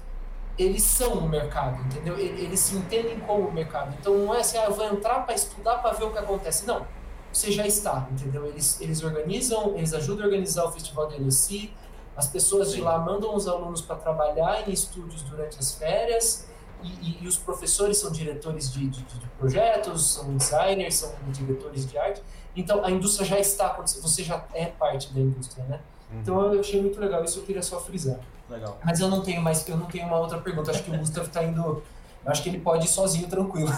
eles 0.58 0.82
são 0.82 1.14
o 1.14 1.28
mercado, 1.28 1.80
entendeu? 1.86 2.18
Eles 2.18 2.60
se 2.60 2.74
entendem 2.76 3.18
como 3.20 3.48
o 3.48 3.52
mercado. 3.52 3.94
Então 3.98 4.12
não 4.18 4.34
é 4.34 4.40
assim, 4.40 4.58
ah, 4.58 4.64
eu 4.66 4.74
vou 4.74 4.84
entrar 4.84 5.24
para 5.24 5.34
estudar 5.34 5.78
para 5.78 5.92
ver 5.94 6.04
o 6.04 6.10
que 6.10 6.18
acontece. 6.18 6.66
Não, 6.66 6.86
você 7.32 7.50
já 7.50 7.66
está, 7.66 8.06
entendeu? 8.10 8.44
Eles, 8.44 8.78
eles 8.78 9.02
organizam, 9.02 9.74
eles 9.78 9.94
ajudam 9.94 10.24
a 10.24 10.26
organizar 10.26 10.64
o 10.66 10.72
Festival 10.72 11.06
de 11.08 11.16
Annecy, 11.16 11.72
as 12.14 12.26
pessoas 12.26 12.70
de 12.72 12.76
Sim. 12.78 12.82
lá 12.82 12.98
mandam 12.98 13.34
os 13.34 13.48
alunos 13.48 13.80
para 13.80 13.96
trabalhar 13.96 14.68
em 14.68 14.72
estúdios 14.72 15.22
durante 15.22 15.58
as 15.58 15.72
férias, 15.72 16.46
e, 16.82 16.88
e- 16.88 17.18
e 17.22 17.28
os 17.28 17.36
professores 17.36 17.98
são 17.98 18.10
diretores 18.10 18.72
de, 18.72 18.88
de- 18.88 19.02
de 19.02 19.26
projetos, 19.38 20.14
são 20.14 20.36
designers, 20.36 20.94
são 20.96 21.12
diretores 21.28 21.88
de 21.88 21.96
arte. 21.98 22.22
Então 22.56 22.84
a 22.84 22.90
indústria 22.90 23.26
já 23.26 23.38
está 23.38 23.66
acontecendo, 23.68 24.02
você 24.02 24.22
já 24.24 24.44
é 24.54 24.66
parte 24.66 25.12
da 25.12 25.20
indústria, 25.20 25.64
né? 25.64 25.80
Então 26.12 26.52
eu 26.52 26.60
achei 26.60 26.80
muito 26.80 26.98
legal, 27.00 27.22
isso 27.24 27.38
eu 27.38 27.44
queria 27.44 27.62
só 27.62 27.78
frisar. 27.80 28.18
Legal. 28.48 28.78
Mas 28.84 28.98
eu 28.98 29.08
não 29.08 29.22
tenho 29.22 29.40
mais, 29.40 29.66
eu 29.68 29.76
não 29.76 29.86
tenho 29.86 30.06
uma 30.08 30.18
outra 30.18 30.38
pergunta. 30.38 30.72
Acho 30.72 30.82
que 30.82 30.90
o 30.90 30.98
Gustavo 30.98 31.28
tá 31.30 31.44
indo. 31.44 31.82
Eu 32.24 32.30
acho 32.30 32.42
que 32.42 32.48
ele 32.50 32.60
pode 32.60 32.84
ir 32.84 32.88
sozinho, 32.88 33.26
tranquilo. 33.28 33.68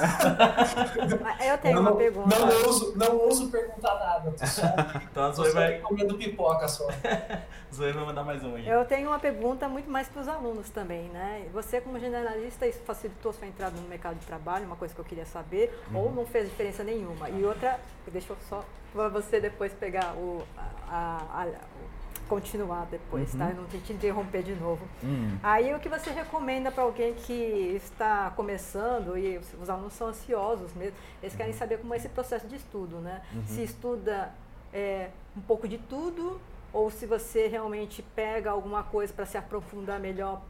Eu 1.46 1.58
tenho 1.58 1.74
não, 1.76 1.82
uma 1.82 1.96
pergunta. 1.96 2.38
Não 2.38 2.48
ouso, 2.66 2.92
não 2.96 3.16
ouso 3.16 3.48
perguntar 3.50 3.94
nada. 3.94 4.32
Tô 4.32 4.46
só, 4.46 4.62
Então 5.10 5.24
a 5.24 5.28
tô 5.28 5.34
Zoe 5.36 5.48
só 5.52 5.54
vai, 5.54 5.78
comendo 5.78 6.16
pipoca 6.18 6.66
só. 6.66 6.88
Zoe 7.72 7.92
vai 7.92 8.04
mandar 8.04 8.24
mais 8.24 8.42
um 8.42 8.54
aí. 8.56 8.68
Eu 8.68 8.84
tenho 8.84 9.08
uma 9.08 9.18
pergunta 9.18 9.68
muito 9.68 9.88
mais 9.90 10.08
para 10.08 10.22
os 10.22 10.28
alunos 10.28 10.68
também, 10.70 11.04
né? 11.10 11.46
Você 11.52 11.80
como 11.80 11.98
generalista, 11.98 12.66
isso 12.66 12.80
facilitou 12.84 13.32
sua 13.32 13.46
entrada 13.46 13.76
no 13.80 13.88
mercado 13.88 14.18
de 14.18 14.26
trabalho, 14.26 14.66
uma 14.66 14.76
coisa 14.76 14.92
que 14.94 15.00
eu 15.00 15.04
queria 15.04 15.26
saber, 15.26 15.72
ou 15.94 16.12
não 16.12 16.26
fez 16.26 16.48
diferença 16.48 16.82
nenhuma? 16.82 17.30
E 17.30 17.44
outra, 17.44 17.78
deixa 18.08 18.32
eu 18.32 18.36
só 18.48 18.64
para 18.92 19.08
você 19.08 19.40
depois 19.40 19.72
pegar 19.72 20.12
o 20.16 20.42
a, 20.56 20.62
a- 20.94 21.42
a- 21.44 21.48
continuar 22.28 22.86
depois, 22.86 23.34
tá? 23.34 23.50
Eu 23.50 23.56
não 23.56 23.64
te, 23.66 23.78
te 23.78 23.92
interromper 23.92 24.42
de 24.42 24.54
novo. 24.54 24.86
Hum. 25.02 25.36
Aí 25.42 25.74
o 25.74 25.78
que 25.78 25.88
você 25.88 26.10
recomenda 26.10 26.70
para 26.70 26.82
alguém 26.82 27.14
que 27.14 27.32
está 27.76 28.30
começando 28.36 29.16
e 29.16 29.38
os, 29.38 29.46
os 29.60 29.70
alunos 29.70 29.92
são 29.92 30.08
ansiosos 30.08 30.72
mesmo, 30.74 30.96
eles 31.22 31.34
querem 31.34 31.52
saber 31.52 31.78
como 31.78 31.94
é 31.94 31.96
esse 31.96 32.08
processo 32.08 32.46
de 32.46 32.56
estudo, 32.56 32.96
né? 32.98 33.22
Se 33.46 33.62
estuda 33.62 34.32
é, 34.72 35.10
um 35.36 35.40
pouco 35.40 35.68
de 35.68 35.78
tudo 35.78 36.40
ou 36.72 36.90
se 36.90 37.06
você 37.06 37.46
realmente 37.46 38.02
pega 38.14 38.50
alguma 38.50 38.82
coisa 38.82 39.12
para 39.12 39.26
se 39.26 39.36
aprofundar 39.36 40.00
melhor 40.00 40.42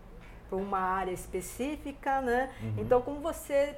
para 0.48 0.56
uma 0.56 0.78
área 0.78 1.12
específica, 1.12 2.20
né? 2.20 2.52
Então 2.78 3.02
como 3.02 3.20
você 3.20 3.76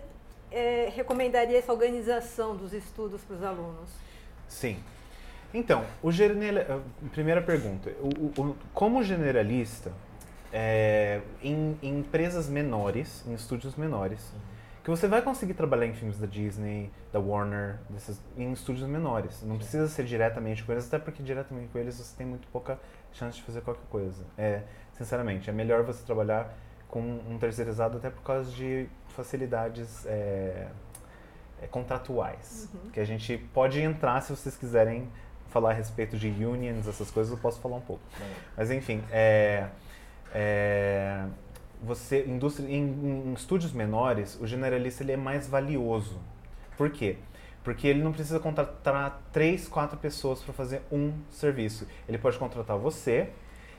é, 0.50 0.92
recomendaria 0.94 1.58
essa 1.58 1.72
organização 1.72 2.56
dos 2.56 2.72
estudos 2.72 3.20
para 3.22 3.36
os 3.36 3.42
alunos? 3.42 3.90
Sim. 4.48 4.78
Então, 5.54 5.84
o 6.02 6.10
general... 6.10 6.82
primeira 7.12 7.40
pergunta. 7.40 7.90
O, 8.00 8.40
o- 8.42 8.56
como 8.74 9.02
generalista, 9.02 9.92
é, 10.52 11.20
em, 11.42 11.78
em 11.80 11.98
empresas 12.00 12.48
menores, 12.48 13.24
em 13.26 13.32
estúdios 13.34 13.76
menores, 13.76 14.32
que 14.82 14.90
você 14.90 15.08
vai 15.08 15.22
conseguir 15.22 15.54
trabalhar 15.54 15.86
em 15.86 15.94
filmes 15.94 16.18
da 16.18 16.26
Disney, 16.26 16.90
da 17.10 17.18
Warner, 17.18 17.78
desses, 17.88 18.20
em 18.36 18.52
estúdios 18.52 18.86
menores. 18.86 19.42
Não 19.42 19.56
precisa 19.56 19.88
ser 19.88 20.04
diretamente 20.04 20.62
com 20.62 20.72
eles, 20.72 20.86
até 20.86 20.98
porque 20.98 21.22
diretamente 21.22 21.68
com 21.68 21.78
eles 21.78 21.96
você 21.96 22.14
tem 22.16 22.26
muito 22.26 22.46
pouca 22.48 22.78
chance 23.12 23.38
de 23.38 23.42
fazer 23.44 23.62
qualquer 23.62 23.86
coisa. 23.88 24.22
É, 24.36 24.60
sinceramente, 24.92 25.48
é 25.48 25.52
melhor 25.52 25.84
você 25.84 26.04
trabalhar 26.04 26.52
com 26.88 27.00
um 27.00 27.38
terceirizado 27.38 27.96
até 27.96 28.10
por 28.10 28.22
causa 28.22 28.50
de 28.52 28.86
facilidades 29.08 30.04
é, 30.04 30.66
contratuais. 31.70 32.68
Uhum. 32.74 32.90
Que 32.90 33.00
a 33.00 33.04
gente 33.06 33.38
pode 33.54 33.80
entrar 33.80 34.20
se 34.20 34.30
vocês 34.36 34.56
quiserem 34.56 35.08
falar 35.54 35.70
a 35.70 35.72
respeito 35.72 36.16
de 36.16 36.26
unions, 36.44 36.88
essas 36.88 37.12
coisas, 37.12 37.32
eu 37.32 37.38
posso 37.38 37.60
falar 37.60 37.76
um 37.76 37.80
pouco. 37.80 38.02
Mas 38.56 38.72
enfim, 38.72 39.00
é, 39.12 39.68
é, 40.34 41.24
você, 41.80 42.24
indústria, 42.26 42.66
em, 42.68 42.82
em 42.82 43.32
estúdios 43.34 43.72
menores, 43.72 44.36
o 44.40 44.48
generalista 44.48 45.04
ele 45.04 45.12
é 45.12 45.16
mais 45.16 45.46
valioso. 45.46 46.20
Por 46.76 46.90
quê? 46.90 47.18
Porque 47.62 47.86
ele 47.86 48.02
não 48.02 48.10
precisa 48.12 48.40
contratar 48.40 49.22
três, 49.32 49.68
quatro 49.68 49.96
pessoas 49.96 50.42
para 50.42 50.52
fazer 50.52 50.82
um 50.90 51.12
serviço. 51.30 51.86
Ele 52.08 52.18
pode 52.18 52.36
contratar 52.36 52.76
você, 52.76 53.30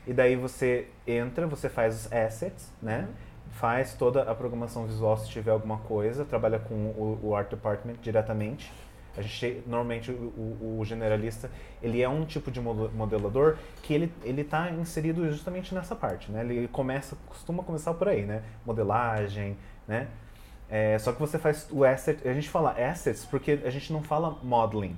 e 0.08 0.14
daí 0.14 0.38
você 0.38 0.88
entra, 1.06 1.46
você 1.46 1.68
faz 1.68 2.06
os 2.06 2.14
assets, 2.14 2.72
né? 2.82 3.10
Faz 3.52 3.94
toda 3.94 4.24
a 4.24 4.34
programação 4.34 4.86
visual 4.86 5.18
se 5.18 5.30
tiver 5.30 5.52
alguma 5.52 5.78
coisa, 5.80 6.24
trabalha 6.24 6.58
com 6.58 6.74
o, 6.74 7.20
o 7.22 7.36
art 7.36 7.50
department 7.50 7.96
diretamente. 8.02 8.72
A 9.18 9.22
gente 9.22 9.64
normalmente 9.66 10.12
o, 10.12 10.78
o, 10.80 10.86
generalista 10.86 11.50
ele 11.82 12.02
é 12.02 12.10
um 12.10 12.26
tipo 12.26 12.52
de 12.52 12.60
mo- 12.60 12.90
modelador 12.90 13.56
que 13.82 13.94
ele 13.94 14.12
ele 14.24 14.42
está 14.42 14.70
inserido 14.72 15.30
justamente 15.32 15.74
nessa 15.74 15.96
parte, 15.96 16.32
né? 16.32 16.42
Ele 16.42 16.68
começa 16.68 17.16
costuma 17.28 17.64
começar 17.64 17.94
por 17.94 18.10
aí, 18.10 18.26
né? 18.26 18.44
Modelagem, 18.66 19.58
né? 19.88 20.08
É, 20.70 20.98
só 21.00 21.14
que 21.14 21.20
você 21.20 21.38
faz 21.40 21.68
o 21.72 21.84
asset, 21.86 22.28
a 22.28 22.34
gente 22.34 22.50
fala 22.50 22.72
assets 22.72 23.24
porque 23.24 23.60
a 23.64 23.70
gente 23.70 23.94
não 23.94 24.02
fala 24.04 24.38
modeling. 24.44 24.98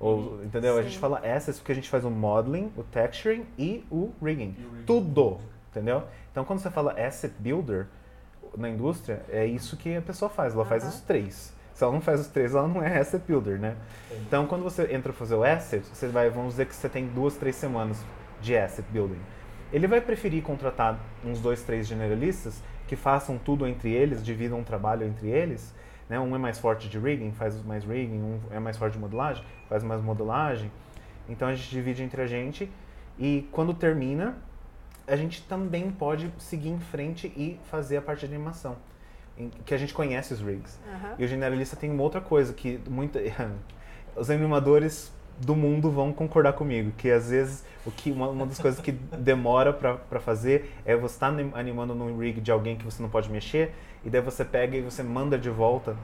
Ou, 0.00 0.42
entendeu? 0.44 0.76
A 0.76 0.82
gente 0.82 0.94
Sim. 0.94 1.00
fala 1.00 1.18
assets 1.18 1.58
porque 1.60 1.72
a 1.72 1.74
gente 1.74 1.88
faz 1.88 2.04
o 2.04 2.10
modeling, 2.10 2.72
o 2.76 2.82
texturing 2.82 3.46
e 3.56 3.84
o 3.90 4.10
rigging. 4.22 4.56
E 4.58 4.64
o 4.64 4.70
rigging. 4.70 4.84
Tudo, 4.84 5.40
entendeu? 5.70 6.02
Então 6.32 6.44
quando 6.44 6.58
você 6.58 6.70
fala 6.70 6.92
asset 6.94 7.32
builder 7.38 7.86
na 8.56 8.68
indústria, 8.68 9.22
é 9.28 9.46
isso 9.46 9.76
que 9.76 9.96
a 9.96 10.02
pessoa 10.02 10.28
faz, 10.28 10.54
ela 10.54 10.64
faz 10.64 10.82
Aham. 10.82 10.92
os 10.92 11.00
três. 11.02 11.53
Se 11.74 11.82
ela 11.82 11.92
não 11.92 12.00
faz 12.00 12.20
os 12.20 12.28
três, 12.28 12.54
ela 12.54 12.68
não 12.68 12.82
é 12.82 12.98
asset 12.98 13.22
builder, 13.26 13.58
né? 13.58 13.76
Então 14.26 14.46
quando 14.46 14.62
você 14.62 14.84
entra 14.84 15.12
pra 15.12 15.12
fazer 15.12 15.34
o 15.34 15.42
asset, 15.42 15.84
você 15.84 16.06
vai, 16.06 16.30
vamos 16.30 16.50
dizer 16.50 16.66
que 16.66 16.74
você 16.74 16.88
tem 16.88 17.06
duas, 17.08 17.36
três 17.36 17.56
semanas 17.56 18.02
de 18.40 18.56
asset 18.56 18.86
building. 18.90 19.20
Ele 19.72 19.88
vai 19.88 20.00
preferir 20.00 20.42
contratar 20.42 21.00
uns 21.24 21.40
dois, 21.40 21.62
três 21.62 21.88
generalistas 21.88 22.62
que 22.86 22.94
façam 22.94 23.36
tudo 23.36 23.66
entre 23.66 23.92
eles, 23.92 24.24
dividam 24.24 24.60
o 24.60 24.64
trabalho 24.64 25.04
entre 25.04 25.28
eles. 25.28 25.74
Né? 26.08 26.20
Um 26.20 26.34
é 26.36 26.38
mais 26.38 26.58
forte 26.58 26.88
de 26.88 26.98
rigging, 26.98 27.32
faz 27.32 27.60
mais 27.64 27.84
rigging, 27.84 28.20
um 28.20 28.40
é 28.50 28.60
mais 28.60 28.76
forte 28.76 28.92
de 28.92 29.00
modelagem, 29.00 29.44
faz 29.68 29.82
mais 29.82 30.00
modelagem. 30.00 30.70
Então 31.28 31.48
a 31.48 31.54
gente 31.54 31.68
divide 31.70 32.02
entre 32.02 32.22
a 32.22 32.26
gente 32.26 32.70
e 33.18 33.48
quando 33.50 33.74
termina, 33.74 34.36
a 35.06 35.16
gente 35.16 35.42
também 35.42 35.90
pode 35.90 36.32
seguir 36.38 36.68
em 36.68 36.78
frente 36.78 37.26
e 37.36 37.58
fazer 37.70 37.96
a 37.96 38.02
parte 38.02 38.20
de 38.20 38.26
animação, 38.26 38.76
que 39.64 39.74
a 39.74 39.78
gente 39.78 39.92
conhece 39.92 40.32
os 40.32 40.40
rigs. 40.40 40.78
Aham. 40.88 41.14
E 41.18 41.24
o 41.24 41.28
generalista 41.28 41.76
tem 41.76 41.90
uma 41.90 42.02
outra 42.02 42.20
coisa 42.20 42.52
que 42.52 42.80
muita, 42.88 43.20
os 44.16 44.30
animadores 44.30 45.12
do 45.38 45.56
mundo 45.56 45.90
vão 45.90 46.12
concordar 46.12 46.52
comigo, 46.52 46.92
que 46.96 47.10
às 47.10 47.30
vezes 47.30 47.64
o 47.84 47.90
que 47.90 48.10
uma, 48.10 48.28
uma 48.28 48.46
das 48.46 48.58
coisas 48.58 48.80
que 48.80 48.92
demora 49.18 49.72
pra 49.72 49.94
pra 49.94 50.20
fazer 50.20 50.72
é 50.84 50.94
você 50.96 51.14
estar 51.14 51.26
animando 51.54 51.94
num 51.94 52.16
rig 52.18 52.40
de 52.40 52.52
alguém 52.52 52.76
que 52.76 52.84
você 52.84 53.02
não 53.02 53.10
pode 53.10 53.30
mexer 53.30 53.74
e 54.04 54.10
daí 54.10 54.20
você 54.20 54.44
pega 54.44 54.76
e 54.76 54.80
você 54.80 55.02
manda 55.02 55.36
de 55.36 55.50
volta 55.50 55.96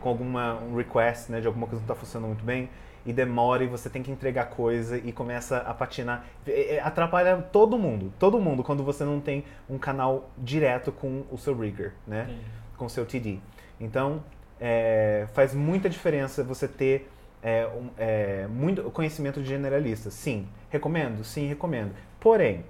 com 0.00 0.08
alguma 0.08 0.54
um 0.54 0.74
request, 0.76 1.30
né, 1.30 1.40
de 1.40 1.46
alguma 1.46 1.66
coisa 1.66 1.80
que 1.80 1.88
não 1.88 1.94
está 1.94 2.04
funcionando 2.04 2.30
muito 2.30 2.44
bem 2.44 2.68
e 3.04 3.12
demora 3.12 3.64
e 3.64 3.66
você 3.66 3.88
tem 3.90 4.02
que 4.02 4.10
entregar 4.10 4.46
coisa 4.46 4.96
e 4.96 5.12
começa 5.12 5.58
a 5.58 5.74
patinar. 5.74 6.24
É, 6.46 6.76
é, 6.76 6.80
Atrapalha 6.80 7.36
todo 7.52 7.78
mundo, 7.78 8.12
todo 8.18 8.38
mundo 8.40 8.62
quando 8.62 8.82
você 8.84 9.04
não 9.04 9.20
tem 9.20 9.44
um 9.68 9.78
canal 9.78 10.30
direto 10.38 10.92
com 10.92 11.24
o 11.30 11.38
seu 11.38 11.56
rigger, 11.56 11.92
né? 12.06 12.24
Entendi. 12.24 12.61
Com 12.82 12.88
seu 12.88 13.06
TD. 13.06 13.38
Então, 13.80 14.24
é, 14.60 15.28
faz 15.34 15.54
muita 15.54 15.88
diferença 15.88 16.42
você 16.42 16.66
ter 16.66 17.08
é, 17.40 17.64
um, 17.68 17.90
é, 17.96 18.46
muito 18.48 18.82
conhecimento 18.90 19.40
de 19.40 19.48
generalista. 19.48 20.10
Sim, 20.10 20.48
recomendo? 20.68 21.22
Sim, 21.22 21.46
recomendo. 21.46 21.92
Porém, 22.18 22.64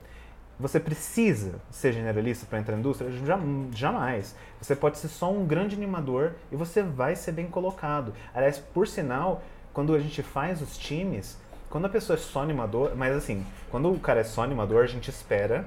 você 0.60 0.78
precisa 0.78 1.54
ser 1.70 1.94
generalista 1.94 2.44
para 2.44 2.58
entrar 2.58 2.74
na 2.74 2.80
indústria? 2.80 3.10
Jam- 3.24 3.68
Jamais. 3.74 4.36
Você 4.60 4.76
pode 4.76 4.98
ser 4.98 5.08
só 5.08 5.32
um 5.32 5.46
grande 5.46 5.74
animador 5.74 6.32
e 6.50 6.56
você 6.56 6.82
vai 6.82 7.16
ser 7.16 7.32
bem 7.32 7.46
colocado. 7.46 8.12
Aliás, 8.34 8.58
por 8.58 8.86
sinal, 8.86 9.42
quando 9.72 9.94
a 9.94 9.98
gente 9.98 10.22
faz 10.22 10.60
os 10.60 10.76
times, 10.76 11.38
quando 11.70 11.86
a 11.86 11.88
pessoa 11.88 12.18
é 12.18 12.20
só 12.20 12.42
animador, 12.42 12.92
mas 12.94 13.16
assim, 13.16 13.46
quando 13.70 13.90
o 13.90 13.98
cara 13.98 14.20
é 14.20 14.24
só 14.24 14.42
animador, 14.44 14.84
a 14.84 14.86
gente 14.86 15.08
espera 15.08 15.64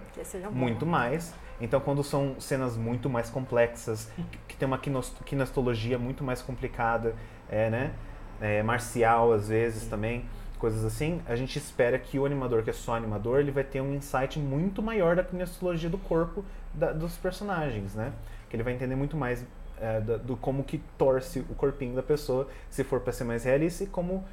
muito 0.52 0.86
mais. 0.86 1.34
Então, 1.62 1.80
quando 1.80 2.04
são 2.04 2.36
cenas 2.40 2.76
muito 2.76 3.10
mais 3.10 3.30
complexas, 3.30 4.10
que- 4.16 4.38
que 4.50 4.56
tem 4.58 4.68
uma 4.68 4.80
kinestologia 5.26 5.98
muito 5.98 6.24
mais 6.24 6.42
complicada, 6.42 7.16
é, 7.50 7.70
né? 7.70 7.94
É, 8.42 8.62
marcial, 8.62 9.32
às 9.32 9.48
vezes, 9.48 9.88
também, 9.88 10.26
coisas 10.60 10.84
assim, 10.84 11.22
a 11.26 11.36
gente 11.36 11.58
espera 11.58 11.98
que 11.98 12.20
o 12.20 12.26
animador, 12.26 12.64
que 12.64 12.70
é 12.70 12.74
só 12.74 12.96
animador, 12.96 13.40
ele 13.40 13.52
vai 13.52 13.64
ter 13.64 13.80
um 13.82 13.94
insight 13.94 14.38
muito 14.40 14.82
maior 14.82 15.16
da 15.16 15.24
kinestologia 15.24 15.90
do 15.90 15.98
corpo 15.98 16.44
da- 16.74 16.92
dos 16.92 17.16
personagens, 17.18 17.96
né? 17.96 18.12
Que 18.50 18.56
ele 18.58 18.64
vai 18.64 18.74
entender 18.74 18.96
muito 18.96 19.16
mais 19.16 19.46
é, 19.80 20.00
da- 20.00 20.16
do 20.16 20.38
como 20.38 20.64
que 20.64 20.78
torce 20.98 21.40
o 21.50 21.54
corpinho 21.56 21.94
da 21.96 22.02
pessoa, 22.02 22.48
se 22.70 22.82
for 22.82 23.02
para 23.02 23.12
ser 23.12 23.26
mais 23.26 23.44
realista, 23.44 23.84
e 23.84 23.88
como 23.88 24.24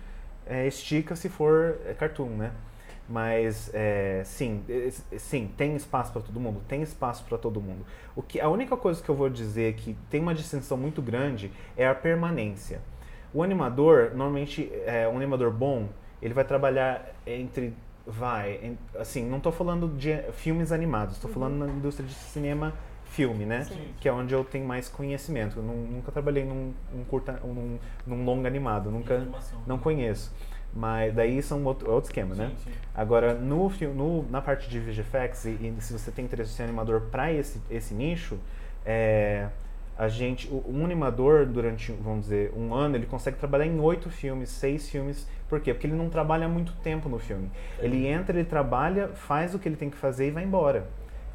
é, 0.47 0.68
estica 0.68 1.16
se 1.16 1.29
for 1.29 1.79
é, 1.85 1.95
cartoon, 1.95 2.29
né? 2.29 2.53
Mas 3.13 3.71
é, 3.75 4.23
sim, 4.25 4.63
é, 4.71 4.91
sim, 5.19 5.51
tem 5.55 5.77
espaço 5.77 6.11
para 6.15 6.23
todo 6.23 6.41
mundo, 6.41 6.63
tem 6.67 6.81
espaço 6.81 7.23
para 7.25 7.37
todo 7.37 7.61
mundo. 7.61 7.85
O 8.17 8.23
que 8.23 8.41
a 8.41 8.49
única 8.49 8.75
coisa 8.75 9.03
que 9.03 9.09
eu 9.11 9.15
vou 9.15 9.29
dizer 9.29 9.75
que 9.75 9.95
tem 10.09 10.19
uma 10.19 10.35
distinção 10.35 10.79
muito 10.79 11.03
grande 11.03 11.53
é 11.77 11.87
a 11.87 11.95
permanência. 11.95 12.81
O 13.35 13.43
animador, 13.43 14.13
normalmente, 14.15 14.73
é, 14.87 15.07
um 15.07 15.17
animador 15.19 15.51
bom, 15.53 15.89
ele 16.23 16.33
vai 16.33 16.43
trabalhar 16.45 17.05
entre 17.27 17.75
vai, 18.07 18.59
em- 18.63 18.79
assim, 18.99 19.29
não 19.29 19.37
estou 19.37 19.53
falando 19.53 19.89
de 19.89 20.17
filmes 20.33 20.73
animados, 20.73 21.17
estou 21.17 21.31
falando 21.31 21.67
na 21.67 21.71
indústria 21.71 22.09
de 22.09 22.15
cinema 22.15 22.73
filme, 23.05 23.45
né? 23.45 23.65
Sim. 23.65 23.79
Que 24.01 24.09
é 24.09 24.13
onde 24.13 24.33
eu 24.35 24.43
tenho 24.43 24.67
mais 24.67 24.89
conhecimento. 24.89 25.59
Eu 25.59 25.63
nu- 25.63 25.87
nunca 25.87 26.11
trabalhei 26.11 26.45
num, 26.47 26.73
num 26.91 27.05
curta, 27.05 27.39
num, 27.45 27.79
num 28.07 28.25
longa 28.25 28.49
animado, 28.49 28.91
nunca 28.91 29.19
não 29.67 29.77
conheço. 29.79 30.33
Mas 30.75 31.14
daí 31.14 31.43
são 31.43 31.62
outro, 31.64 31.91
outro 31.91 32.09
esquema, 32.09 32.35
né? 32.35 32.51
Sim, 32.59 32.70
sim. 32.70 32.79
Agora, 32.95 33.35
no, 33.35 33.70
no, 33.95 34.31
na 34.31 34.41
parte 34.41 34.70
de 34.70 34.81
VGFX, 34.81 35.45
e, 35.45 35.49
e 35.51 35.75
se 35.81 35.93
você 35.93 36.11
tem 36.11 36.25
interesse 36.25 36.53
em 36.53 36.57
ser 36.57 36.62
animador 36.62 37.03
para 37.11 37.31
esse, 37.31 37.61
esse 37.70 37.93
nicho, 37.93 38.39
é, 38.85 39.49
a 39.99 40.09
gente, 40.09 40.49
um 40.66 40.85
animador, 40.85 41.45
durante, 41.45 41.93
vamos 41.93 42.23
dizer, 42.23 42.53
um 42.57 42.75
ano, 42.75 42.97
ele 42.97 43.07
consegue 43.07 43.37
trabalhar 43.37 43.66
em 43.66 43.79
oito 43.79 44.09
filmes, 44.09 44.49
seis 44.49 44.89
filmes. 44.89 45.29
Por 45.49 45.61
quê? 45.61 45.75
Porque 45.75 45.87
ele 45.87 45.95
não 45.95 46.09
trabalha 46.09 46.49
muito 46.49 46.73
tempo 46.83 47.09
no 47.09 47.18
filme. 47.18 47.51
Ele 47.79 48.07
entra, 48.07 48.37
ele 48.37 48.49
trabalha, 48.49 49.09
faz 49.09 49.55
o 49.55 49.59
que 49.59 49.68
ele 49.68 49.77
tem 49.77 49.91
que 49.91 49.97
fazer 49.97 50.29
e 50.29 50.31
vai 50.31 50.45
embora. 50.45 50.87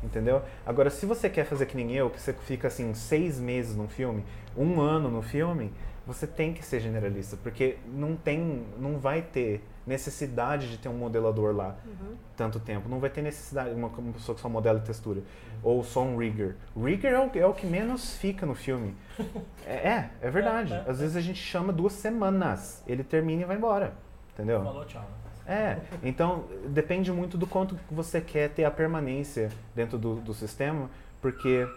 Entendeu? 0.03 0.41
Agora, 0.65 0.89
se 0.89 1.05
você 1.05 1.29
quer 1.29 1.45
fazer 1.45 1.65
que 1.65 1.75
nem 1.75 1.93
eu, 1.93 2.09
que 2.09 2.19
você 2.19 2.33
fica 2.33 2.67
assim 2.67 2.93
seis 2.93 3.39
meses 3.39 3.75
num 3.75 3.87
filme, 3.87 4.23
um 4.55 4.79
ano 4.79 5.09
no 5.09 5.21
filme, 5.21 5.71
você 6.07 6.25
tem 6.25 6.53
que 6.53 6.63
ser 6.65 6.79
generalista, 6.79 7.35
porque 7.43 7.77
não 7.85 8.15
tem, 8.15 8.65
não 8.79 8.97
vai 8.97 9.21
ter 9.21 9.61
necessidade 9.85 10.69
de 10.69 10.77
ter 10.77 10.89
um 10.89 10.93
modelador 10.97 11.55
lá 11.55 11.75
Uhum. 11.85 12.15
tanto 12.35 12.59
tempo. 12.59 12.87
Não 12.89 12.99
vai 12.99 13.09
ter 13.09 13.21
necessidade 13.21 13.71
uma, 13.73 13.87
uma 13.89 14.13
pessoa 14.13 14.35
que 14.35 14.41
só 14.41 14.47
modela 14.49 14.79
textura 14.79 15.21
ou 15.61 15.83
só 15.83 16.01
um 16.03 16.17
rigger. 16.17 16.55
Rigger 16.75 17.13
é 17.13 17.19
o, 17.19 17.31
é 17.35 17.45
o 17.45 17.53
que 17.53 17.65
menos 17.67 18.15
fica 18.17 18.45
no 18.45 18.55
filme. 18.55 18.95
É, 19.65 19.89
é, 19.89 20.09
é 20.21 20.29
verdade. 20.31 20.71
É, 20.71 20.77
é, 20.77 20.89
Às 20.89 21.01
vezes 21.01 21.17
a 21.17 21.19
gente 21.19 21.39
chama 21.39 21.73
duas 21.73 21.91
semanas, 21.91 22.81
ele 22.87 23.03
termina 23.03 23.41
e 23.41 23.45
vai 23.45 23.57
embora, 23.57 23.93
entendeu? 24.33 24.63
Falou, 24.63 24.85
tchau. 24.85 25.05
É, 25.45 25.77
então 26.01 26.45
depende 26.69 27.11
muito 27.11 27.37
do 27.37 27.45
quanto 27.45 27.75
que 27.75 27.93
você 27.93 28.21
quer 28.21 28.49
ter 28.49 28.63
a 28.63 28.71
permanência 28.71 29.49
dentro 29.75 29.97
do, 29.97 30.15
do 30.15 30.33
sistema, 30.33 30.89
porque 31.21 31.67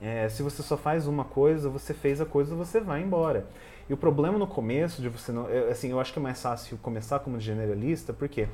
é, 0.00 0.28
se 0.28 0.44
você 0.44 0.62
só 0.62 0.76
faz 0.76 1.08
uma 1.08 1.24
coisa, 1.24 1.68
você 1.68 1.92
fez 1.92 2.20
a 2.20 2.24
coisa, 2.26 2.54
você 2.54 2.80
vai 2.80 3.02
embora. 3.02 3.46
E 3.90 3.92
o 3.92 3.96
problema 3.96 4.38
no 4.38 4.46
começo 4.46 5.02
de 5.02 5.08
você 5.08 5.32
não, 5.32 5.50
é, 5.50 5.68
assim, 5.68 5.90
eu 5.90 5.98
acho 5.98 6.12
que 6.12 6.20
é 6.20 6.22
mais 6.22 6.40
fácil 6.40 6.78
começar 6.78 7.18
como 7.18 7.40
generalista, 7.40 8.12
por 8.12 8.28
quê? 8.28 8.46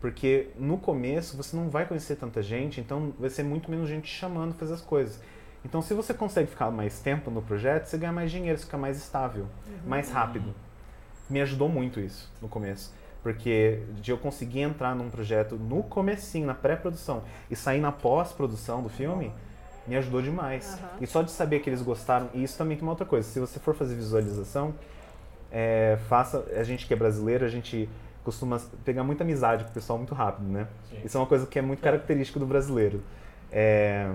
Porque 0.00 0.50
no 0.56 0.78
começo 0.78 1.36
você 1.36 1.56
não 1.56 1.68
vai 1.68 1.86
conhecer 1.86 2.14
tanta 2.14 2.40
gente, 2.40 2.80
então 2.80 3.12
vai 3.18 3.28
ser 3.28 3.42
muito 3.42 3.68
menos 3.68 3.88
gente 3.88 4.04
te 4.04 4.16
chamando 4.16 4.54
fazer 4.54 4.74
as 4.74 4.80
coisas. 4.80 5.20
Então, 5.64 5.82
se 5.82 5.92
você 5.92 6.14
consegue 6.14 6.48
ficar 6.48 6.70
mais 6.70 7.00
tempo 7.00 7.32
no 7.32 7.42
projeto, 7.42 7.86
você 7.86 7.98
ganha 7.98 8.12
mais 8.12 8.30
dinheiro, 8.30 8.56
você 8.56 8.64
fica 8.64 8.78
mais 8.78 8.96
estável, 8.96 9.48
mais 9.84 10.08
rápido. 10.08 10.54
Me 11.28 11.40
ajudou 11.40 11.68
muito 11.68 11.98
isso 11.98 12.32
no 12.40 12.46
começo. 12.46 12.94
Porque 13.24 13.82
de 14.00 14.12
eu 14.12 14.18
conseguir 14.18 14.60
entrar 14.60 14.94
num 14.94 15.10
projeto 15.10 15.56
no 15.56 15.82
comecinho, 15.82 16.46
na 16.46 16.54
pré-produção, 16.54 17.24
e 17.50 17.56
sair 17.56 17.80
na 17.80 17.90
pós-produção 17.90 18.84
do 18.84 18.88
filme, 18.88 19.32
me 19.86 19.96
ajudou 19.96 20.22
demais. 20.22 20.74
Aham. 20.74 20.88
E 21.00 21.06
só 21.06 21.22
de 21.22 21.30
saber 21.30 21.60
que 21.60 21.70
eles 21.70 21.82
gostaram, 21.82 22.28
e 22.34 22.42
isso 22.42 22.56
também 22.56 22.76
tem 22.76 22.82
uma 22.82 22.92
outra 22.92 23.06
coisa, 23.06 23.28
se 23.28 23.38
você 23.38 23.58
for 23.58 23.74
fazer 23.74 23.94
visualização, 23.94 24.74
é, 25.50 25.98
faça, 26.08 26.44
a 26.56 26.62
gente 26.62 26.86
que 26.86 26.92
é 26.92 26.96
brasileiro, 26.96 27.44
a 27.44 27.48
gente 27.48 27.88
costuma 28.24 28.60
pegar 28.84 29.04
muita 29.04 29.22
amizade 29.22 29.64
com 29.64 29.70
o 29.70 29.72
pessoal 29.72 29.98
muito 29.98 30.14
rápido, 30.14 30.48
né? 30.48 30.66
Sim. 30.90 30.98
Isso 31.04 31.16
é 31.16 31.20
uma 31.20 31.26
coisa 31.26 31.46
que 31.46 31.58
é 31.58 31.62
muito 31.62 31.80
característica 31.80 32.40
do 32.40 32.46
brasileiro. 32.46 33.00
É, 33.52 34.10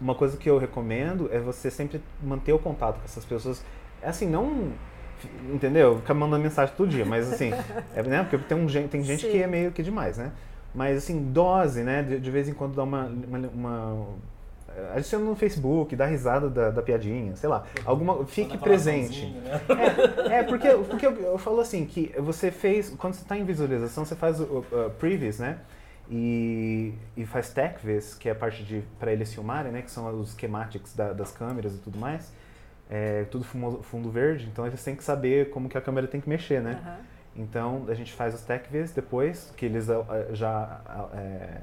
uma 0.00 0.14
coisa 0.14 0.36
que 0.36 0.48
eu 0.48 0.58
recomendo 0.58 1.28
é 1.32 1.38
você 1.38 1.70
sempre 1.70 2.02
manter 2.22 2.52
o 2.52 2.58
contato 2.58 2.98
com 2.98 3.04
essas 3.04 3.24
pessoas. 3.24 3.64
É 4.02 4.08
assim, 4.08 4.28
não. 4.28 4.72
Entendeu? 5.52 5.98
Ficar 5.98 6.14
mandando 6.14 6.42
mensagem 6.42 6.74
todo 6.74 6.88
dia, 6.88 7.04
mas 7.04 7.30
assim. 7.32 7.50
é, 7.94 8.02
né? 8.02 8.22
Porque 8.22 8.38
tem, 8.38 8.56
um, 8.56 8.66
tem 8.88 9.02
gente 9.02 9.22
Sim. 9.22 9.30
que 9.30 9.42
é 9.42 9.46
meio 9.46 9.72
que 9.72 9.82
demais, 9.82 10.16
né? 10.16 10.32
Mas 10.74 10.98
assim, 10.98 11.30
dose, 11.32 11.82
né? 11.82 12.02
De, 12.02 12.20
de 12.20 12.30
vez 12.30 12.48
em 12.48 12.54
quando 12.54 12.74
dá 12.74 12.82
uma. 12.82 13.04
uma, 13.06 13.38
uma 13.48 14.06
adiciona 14.94 15.24
no 15.24 15.34
Facebook, 15.36 15.94
dá 15.96 16.06
risada 16.06 16.48
da, 16.48 16.70
da 16.70 16.82
piadinha, 16.82 17.34
sei 17.36 17.48
lá. 17.48 17.64
Alguma, 17.84 18.24
fique 18.26 18.56
presente. 18.58 19.26
né? 19.26 19.60
É, 20.38 20.42
porque, 20.42 20.68
porque 20.88 21.06
eu, 21.06 21.14
eu 21.20 21.38
falo 21.38 21.60
assim, 21.60 21.84
que 21.84 22.12
você 22.18 22.50
fez, 22.50 22.90
quando 22.90 23.14
você 23.14 23.22
está 23.22 23.36
em 23.36 23.44
visualização, 23.44 24.04
você 24.04 24.14
faz 24.16 24.40
o, 24.40 24.44
o, 24.44 24.58
uh, 24.86 24.90
previews, 24.98 25.38
né? 25.38 25.58
E, 26.10 26.92
e 27.16 27.24
faz 27.24 27.50
techvis, 27.50 28.14
que 28.14 28.28
é 28.28 28.32
a 28.32 28.34
parte 28.34 28.64
de 28.64 28.82
para 28.98 29.12
eles 29.12 29.32
filmarem, 29.32 29.70
né? 29.70 29.82
Que 29.82 29.90
são 29.90 30.18
os 30.20 30.34
schematics 30.34 30.94
da- 30.94 31.12
das 31.12 31.30
câmeras 31.30 31.74
e 31.74 31.78
tudo 31.78 31.98
mais. 31.98 32.32
É, 32.90 33.24
tudo 33.30 33.44
fumo- 33.44 33.82
fundo 33.84 34.10
verde, 34.10 34.48
então 34.50 34.66
eles 34.66 34.82
têm 34.82 34.96
que 34.96 35.04
saber 35.04 35.50
como 35.50 35.68
que 35.68 35.78
a 35.78 35.80
câmera 35.80 36.08
tem 36.08 36.20
que 36.20 36.28
mexer, 36.28 36.60
né? 36.60 36.80
Aham. 36.84 36.96
Então 37.36 37.84
a 37.88 37.94
gente 37.94 38.12
faz 38.12 38.34
os 38.34 38.40
techvis 38.42 38.90
depois, 38.90 39.52
que 39.56 39.64
eles 39.64 39.88
uh, 39.88 40.04
já 40.32 40.80
uh, 40.88 41.16
é, 41.16 41.60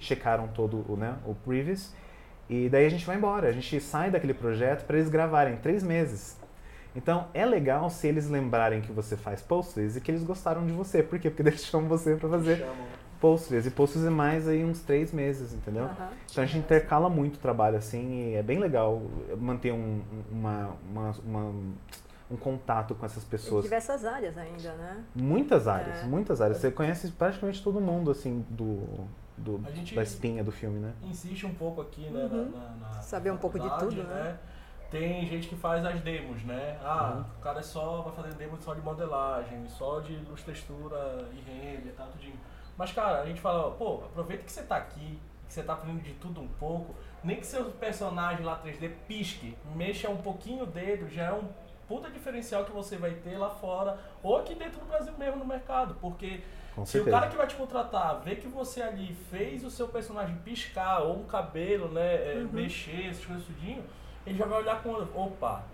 checaram 0.00 0.48
todo 0.48 0.84
o, 0.88 0.96
né, 0.96 1.14
o 1.24 1.34
previous. 1.34 1.94
E 2.48 2.68
daí 2.68 2.86
a 2.86 2.88
gente 2.88 3.04
vai 3.04 3.16
embora, 3.16 3.48
a 3.48 3.52
gente 3.52 3.80
sai 3.80 4.10
daquele 4.10 4.34
projeto 4.34 4.84
para 4.86 4.96
eles 4.98 5.08
gravarem 5.08 5.56
três 5.56 5.82
meses. 5.82 6.36
Então 6.94 7.26
é 7.34 7.44
legal 7.44 7.90
se 7.90 8.06
eles 8.06 8.28
lembrarem 8.28 8.80
que 8.80 8.90
você 8.92 9.16
faz 9.16 9.42
posters 9.42 9.96
e 9.96 10.00
que 10.00 10.10
eles 10.10 10.22
gostaram 10.22 10.64
de 10.66 10.72
você. 10.72 11.02
Por 11.02 11.18
quê? 11.18 11.28
Porque 11.28 11.42
eles 11.42 11.64
chamam 11.64 11.88
você 11.88 12.14
para 12.16 12.28
fazer 12.28 12.64
posters. 13.20 13.66
E 13.66 13.70
posters 13.70 14.06
é 14.06 14.10
mais 14.10 14.46
aí 14.48 14.64
uns 14.64 14.80
três 14.80 15.12
meses, 15.12 15.52
entendeu? 15.52 15.88
Então 16.30 16.42
a 16.44 16.46
gente 16.46 16.58
intercala 16.58 17.08
muito 17.10 17.34
o 17.34 17.38
trabalho 17.38 17.76
assim 17.76 18.30
e 18.30 18.34
é 18.34 18.42
bem 18.42 18.58
legal 18.58 19.02
manter 19.38 19.72
um, 19.72 20.00
uma, 20.30 20.70
uma, 20.90 21.14
uma- 21.24 21.54
um 22.30 22.36
contato 22.36 22.94
com 22.94 23.04
essas 23.06 23.22
Em 23.24 23.26
pessoas. 23.28 23.62
diversas 23.64 24.04
áreas 24.04 24.36
ainda, 24.36 24.72
né? 24.72 24.96
Muitas 25.14 25.68
áreas, 25.68 25.98
É. 26.00 26.04
muitas 26.06 26.40
áreas. 26.40 26.58
Você 26.58 26.70
conhece 26.72 27.08
praticamente 27.12 27.62
todo 27.62 27.80
mundo 27.80 28.10
assim 28.10 28.44
do, 28.50 28.82
do 29.36 29.58
da 29.94 30.02
espinha 30.02 30.42
do 30.42 30.50
filme, 30.50 30.78
né? 30.78 30.94
insiste 31.02 31.44
um 31.46 31.54
pouco 31.54 31.80
aqui, 31.82 32.08
né? 32.08 32.24
Uhum. 32.24 32.50
Na, 32.50 32.60
na- 32.60 32.94
na 32.94 33.00
Saber 33.02 33.30
um 33.30 33.36
pouco 33.36 33.58
de 33.58 33.68
tudo, 33.78 34.02
né? 34.04 34.38
Tem 34.90 35.26
gente 35.26 35.48
que 35.48 35.56
faz 35.56 35.84
as 35.84 36.00
demos, 36.00 36.42
né? 36.44 36.78
Ah, 36.82 37.14
Uhum. 37.16 37.20
o 37.38 37.40
cara 37.42 37.58
é 37.58 37.62
só 37.62 38.02
vai 38.02 38.14
fazer 38.14 38.34
demo 38.34 38.56
só 38.60 38.72
de 38.72 38.80
modelagem, 38.80 39.66
só 39.68 40.00
de 40.00 40.14
luz, 40.16 40.42
textura 40.42 41.28
e 41.32 41.40
render, 41.50 41.92
tá 41.96 42.04
tudinho. 42.04 42.38
Mas, 42.78 42.92
cara, 42.92 43.20
a 43.22 43.26
gente 43.26 43.40
fala, 43.40 43.72
pô, 43.72 43.96
aproveita 44.04 44.44
que 44.44 44.52
você 44.52 44.62
tá 44.62 44.76
aqui, 44.76 45.18
que 45.48 45.52
você 45.52 45.62
tá 45.62 45.72
aprendendo 45.72 46.02
de 46.02 46.12
tudo 46.14 46.40
um 46.40 46.48
pouco, 46.48 46.94
nem 47.24 47.36
que 47.36 47.46
seu 47.46 47.64
personagem 47.72 48.44
lá 48.44 48.60
3D 48.64 48.90
pisque, 49.08 49.56
mexa 49.74 50.08
um 50.08 50.18
pouquinho 50.18 50.62
o 50.62 50.66
dedo, 50.66 51.08
já 51.08 51.24
é 51.24 51.32
um 51.32 51.48
puta 51.88 52.08
diferencial 52.10 52.64
que 52.64 52.72
você 52.72 52.96
vai 52.96 53.12
ter 53.12 53.36
lá 53.38 53.48
fora, 53.50 53.98
ou 54.22 54.36
aqui 54.36 54.54
dentro 54.54 54.78
do 54.80 54.86
Brasil 54.86 55.12
mesmo 55.18 55.36
no 55.38 55.44
mercado, 55.46 55.96
porque 56.00 56.40
Com 56.76 56.84
se 56.84 56.90
o 56.98 57.04
certeza. 57.04 57.16
cara 57.18 57.30
que 57.30 57.36
vai 57.36 57.46
te 57.46 57.54
contratar 57.56 58.20
vê 58.20 58.36
que 58.36 58.46
você 58.46 58.82
ali 58.82 59.16
fez 59.30 59.64
o 59.64 59.70
seu 59.70 59.88
personagem 59.88 60.36
piscar, 60.44 61.00
ou 61.02 61.20
um 61.20 61.24
cabelo, 61.24 61.88
né, 61.88 62.14
é, 62.14 62.46
mexer, 62.52 63.08
essas 63.08 63.24
coisas 63.24 63.44
tudinho, 63.46 63.82
ele 64.26 64.36
já 64.36 64.44
vai 64.44 64.60
olhar 64.60 64.82
com, 64.82 64.92
opa, 64.92 65.64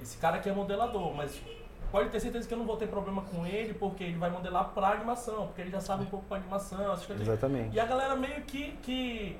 esse 0.00 0.16
cara 0.18 0.36
aqui 0.36 0.48
é 0.48 0.52
modelador, 0.52 1.12
mas 1.14 1.42
pode 1.90 2.10
ter 2.10 2.20
certeza 2.20 2.46
que 2.46 2.54
eu 2.54 2.58
não 2.58 2.64
vou 2.64 2.76
ter 2.76 2.86
problema 2.86 3.22
com 3.22 3.44
ele, 3.44 3.74
porque 3.74 4.04
ele 4.04 4.16
vai 4.16 4.30
modelar 4.30 4.70
pra 4.70 4.92
animação, 4.92 5.48
porque 5.48 5.62
ele 5.62 5.70
já 5.70 5.80
sabe 5.80 6.04
um 6.04 6.06
pouco 6.06 6.24
pra 6.26 6.38
animação, 6.38 6.92
essas 6.92 7.06
coisas. 7.06 7.26
Exatamente. 7.26 7.74
E 7.74 7.80
a 7.80 7.84
galera 7.84 8.14
meio 8.14 8.42
que, 8.42 8.72
que 8.82 9.36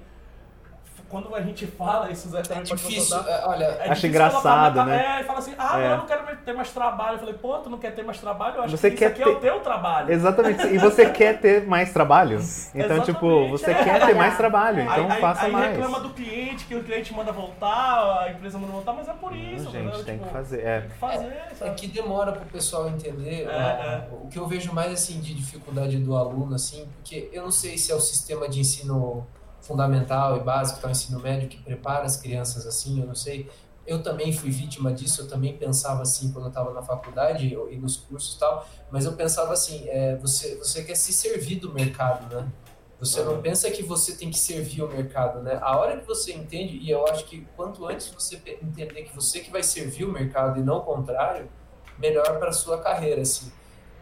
quando 1.13 1.33
a 1.35 1.41
gente 1.43 1.67
fala, 1.67 2.11
isso 2.11 2.29
Zé 2.31 2.39
É 2.41 2.43
também 2.43 2.65
pode 2.67 2.83
difícil, 2.83 3.17
é, 3.19 3.43
olha, 3.47 3.65
é 3.65 3.69
Acho 3.83 3.89
difícil 3.91 4.09
engraçado, 4.09 4.73
colocar 4.75 4.87
né? 4.91 5.17
É, 5.19 5.21
e 5.21 5.25
fala 5.25 5.39
assim, 5.39 5.55
ah, 5.59 5.79
É. 5.79 5.85
não, 5.85 5.91
eu 5.91 5.97
não 5.99 6.07
quero 6.07 6.37
ter 6.39 6.53
mais 6.55 6.71
trabalho. 6.71 7.15
Eu 7.15 7.19
falei, 7.21 7.35
pô, 7.35 7.59
tu 7.59 7.71
não 7.71 7.79
quer 7.79 7.95
ter 7.95 8.03
mais 8.03 8.19
trabalho? 8.19 8.57
Eu 8.57 8.63
acho 8.65 8.77
Você 8.77 8.91
que 8.91 8.97
quer 8.97 9.13
isso 9.13 9.21
aqui 9.21 9.23
é 9.23 9.33
o 9.33 9.35
ter- 9.37 9.41
teu 9.53 9.61
trabalho. 9.61 10.11
Exatamente. 10.11 10.67
E 10.67 10.79
você 10.79 11.09
quer 11.13 11.39
ter 11.39 11.67
mais 11.69 11.93
trabalho. 11.93 12.41
Então, 12.75 13.01
tipo, 13.03 13.27
Exatamente, 13.27 13.51
você 13.51 13.71
é. 13.71 13.85
quer 13.85 14.07
ter 14.07 14.15
mais 14.15 14.37
trabalho, 14.37 14.79
Aí, 14.81 14.89
então 14.89 15.11
aí, 15.13 15.21
faça 15.21 15.45
aí 15.47 15.53
mais. 15.53 15.71
reclama 15.77 16.01
do 16.01 16.11
cliente, 16.11 16.65
que 16.65 16.75
o 16.75 16.83
cliente 16.83 17.13
manda 17.15 17.31
voltar, 17.31 18.23
a 18.25 18.31
empresa 18.31 18.59
manda 18.59 18.73
voltar, 18.73 18.93
mas 18.95 19.07
é 19.09 19.13
por 19.13 19.37
isso, 19.37 19.65
Não, 19.65 19.71
gente, 19.71 19.85
entendeu? 19.85 20.05
tem 20.05 20.15
Tipo, 20.17 20.27
que 20.27 20.33
fazer. 20.33 20.61
É. 20.65 20.81
Tem 20.81 20.89
que 20.91 20.97
fazer, 20.99 21.27
É 21.27 21.55
sabe? 21.55 21.75
que 21.75 21.87
demora 21.89 22.33
pro 22.33 22.47
pessoal 22.47 22.89
entender. 22.89 23.43
É, 23.43 23.47
né? 23.47 24.09
é. 24.11 24.15
O 24.25 24.29
que 24.29 24.39
eu 24.39 24.47
vejo 24.47 24.73
mais 24.73 24.91
assim 24.93 25.21
de 25.21 25.35
dificuldade 25.35 25.99
do 25.99 26.17
aluno, 26.17 26.55
assim, 26.55 26.89
porque 26.97 27.29
eu 27.33 27.43
não 27.43 27.51
sei 27.51 27.77
se 27.77 27.93
é 27.93 27.95
o 27.95 28.01
sistema 28.01 28.49
de 28.49 28.61
ensino 28.61 29.27
fundamental 29.63 30.37
e 30.37 30.41
básico, 30.41 30.81
que 30.81 30.85
é 30.85 30.89
o 30.89 30.91
ensino 30.91 31.21
médio, 31.21 31.49
que 31.49 31.57
prepara 31.63 32.05
as 32.05 32.17
crianças 32.17 32.67
assim, 32.67 33.01
eu 33.01 33.07
não 33.07 33.15
sei. 33.15 33.49
Eu 33.87 34.03
também 34.03 34.33
fui 34.33 34.51
vítima 34.51 34.93
disso, 34.93 35.23
eu 35.23 35.29
também 35.29 35.57
pensava 35.57 36.03
assim 36.03 36.31
quando 36.31 36.45
eu 36.45 36.49
estava 36.51 36.73
na 36.73 36.83
faculdade 36.83 37.57
e 37.71 37.77
nos 37.77 37.97
cursos 37.97 38.37
e 38.37 38.39
tal, 38.39 38.69
mas 38.91 39.07
eu 39.07 39.13
pensava 39.15 39.53
assim, 39.53 39.89
é, 39.89 40.17
você, 40.17 40.57
você 40.57 40.85
quer 40.85 40.95
se 40.95 41.13
servir 41.13 41.57
do 41.57 41.73
mercado, 41.73 42.33
né? 42.35 42.47
Você 43.01 43.21
não 43.25 43.43
pensa 43.43 43.69
que 43.69 43.83
você 43.83 44.15
tem 44.15 44.31
que 44.31 44.39
servir 44.39 44.81
o 44.81 44.89
mercado, 44.89 45.43
né? 45.43 45.59
A 45.61 45.77
hora 45.77 45.99
que 45.99 46.07
você 46.07 46.33
entende, 46.33 46.77
e 46.77 46.89
eu 46.89 47.05
acho 47.09 47.25
que 47.25 47.45
quanto 47.57 47.85
antes 47.85 48.09
você 48.09 48.41
entender 48.63 49.03
que 49.03 49.13
você 49.13 49.41
que 49.41 49.51
vai 49.51 49.65
servir 49.65 50.05
o 50.05 50.13
mercado 50.13 50.61
e 50.61 50.63
não 50.63 50.77
o 50.77 50.83
contrário, 50.83 51.49
melhor 51.99 52.39
para 52.39 52.53
sua 52.53 52.81
carreira, 52.81 53.23
assim. 53.23 53.51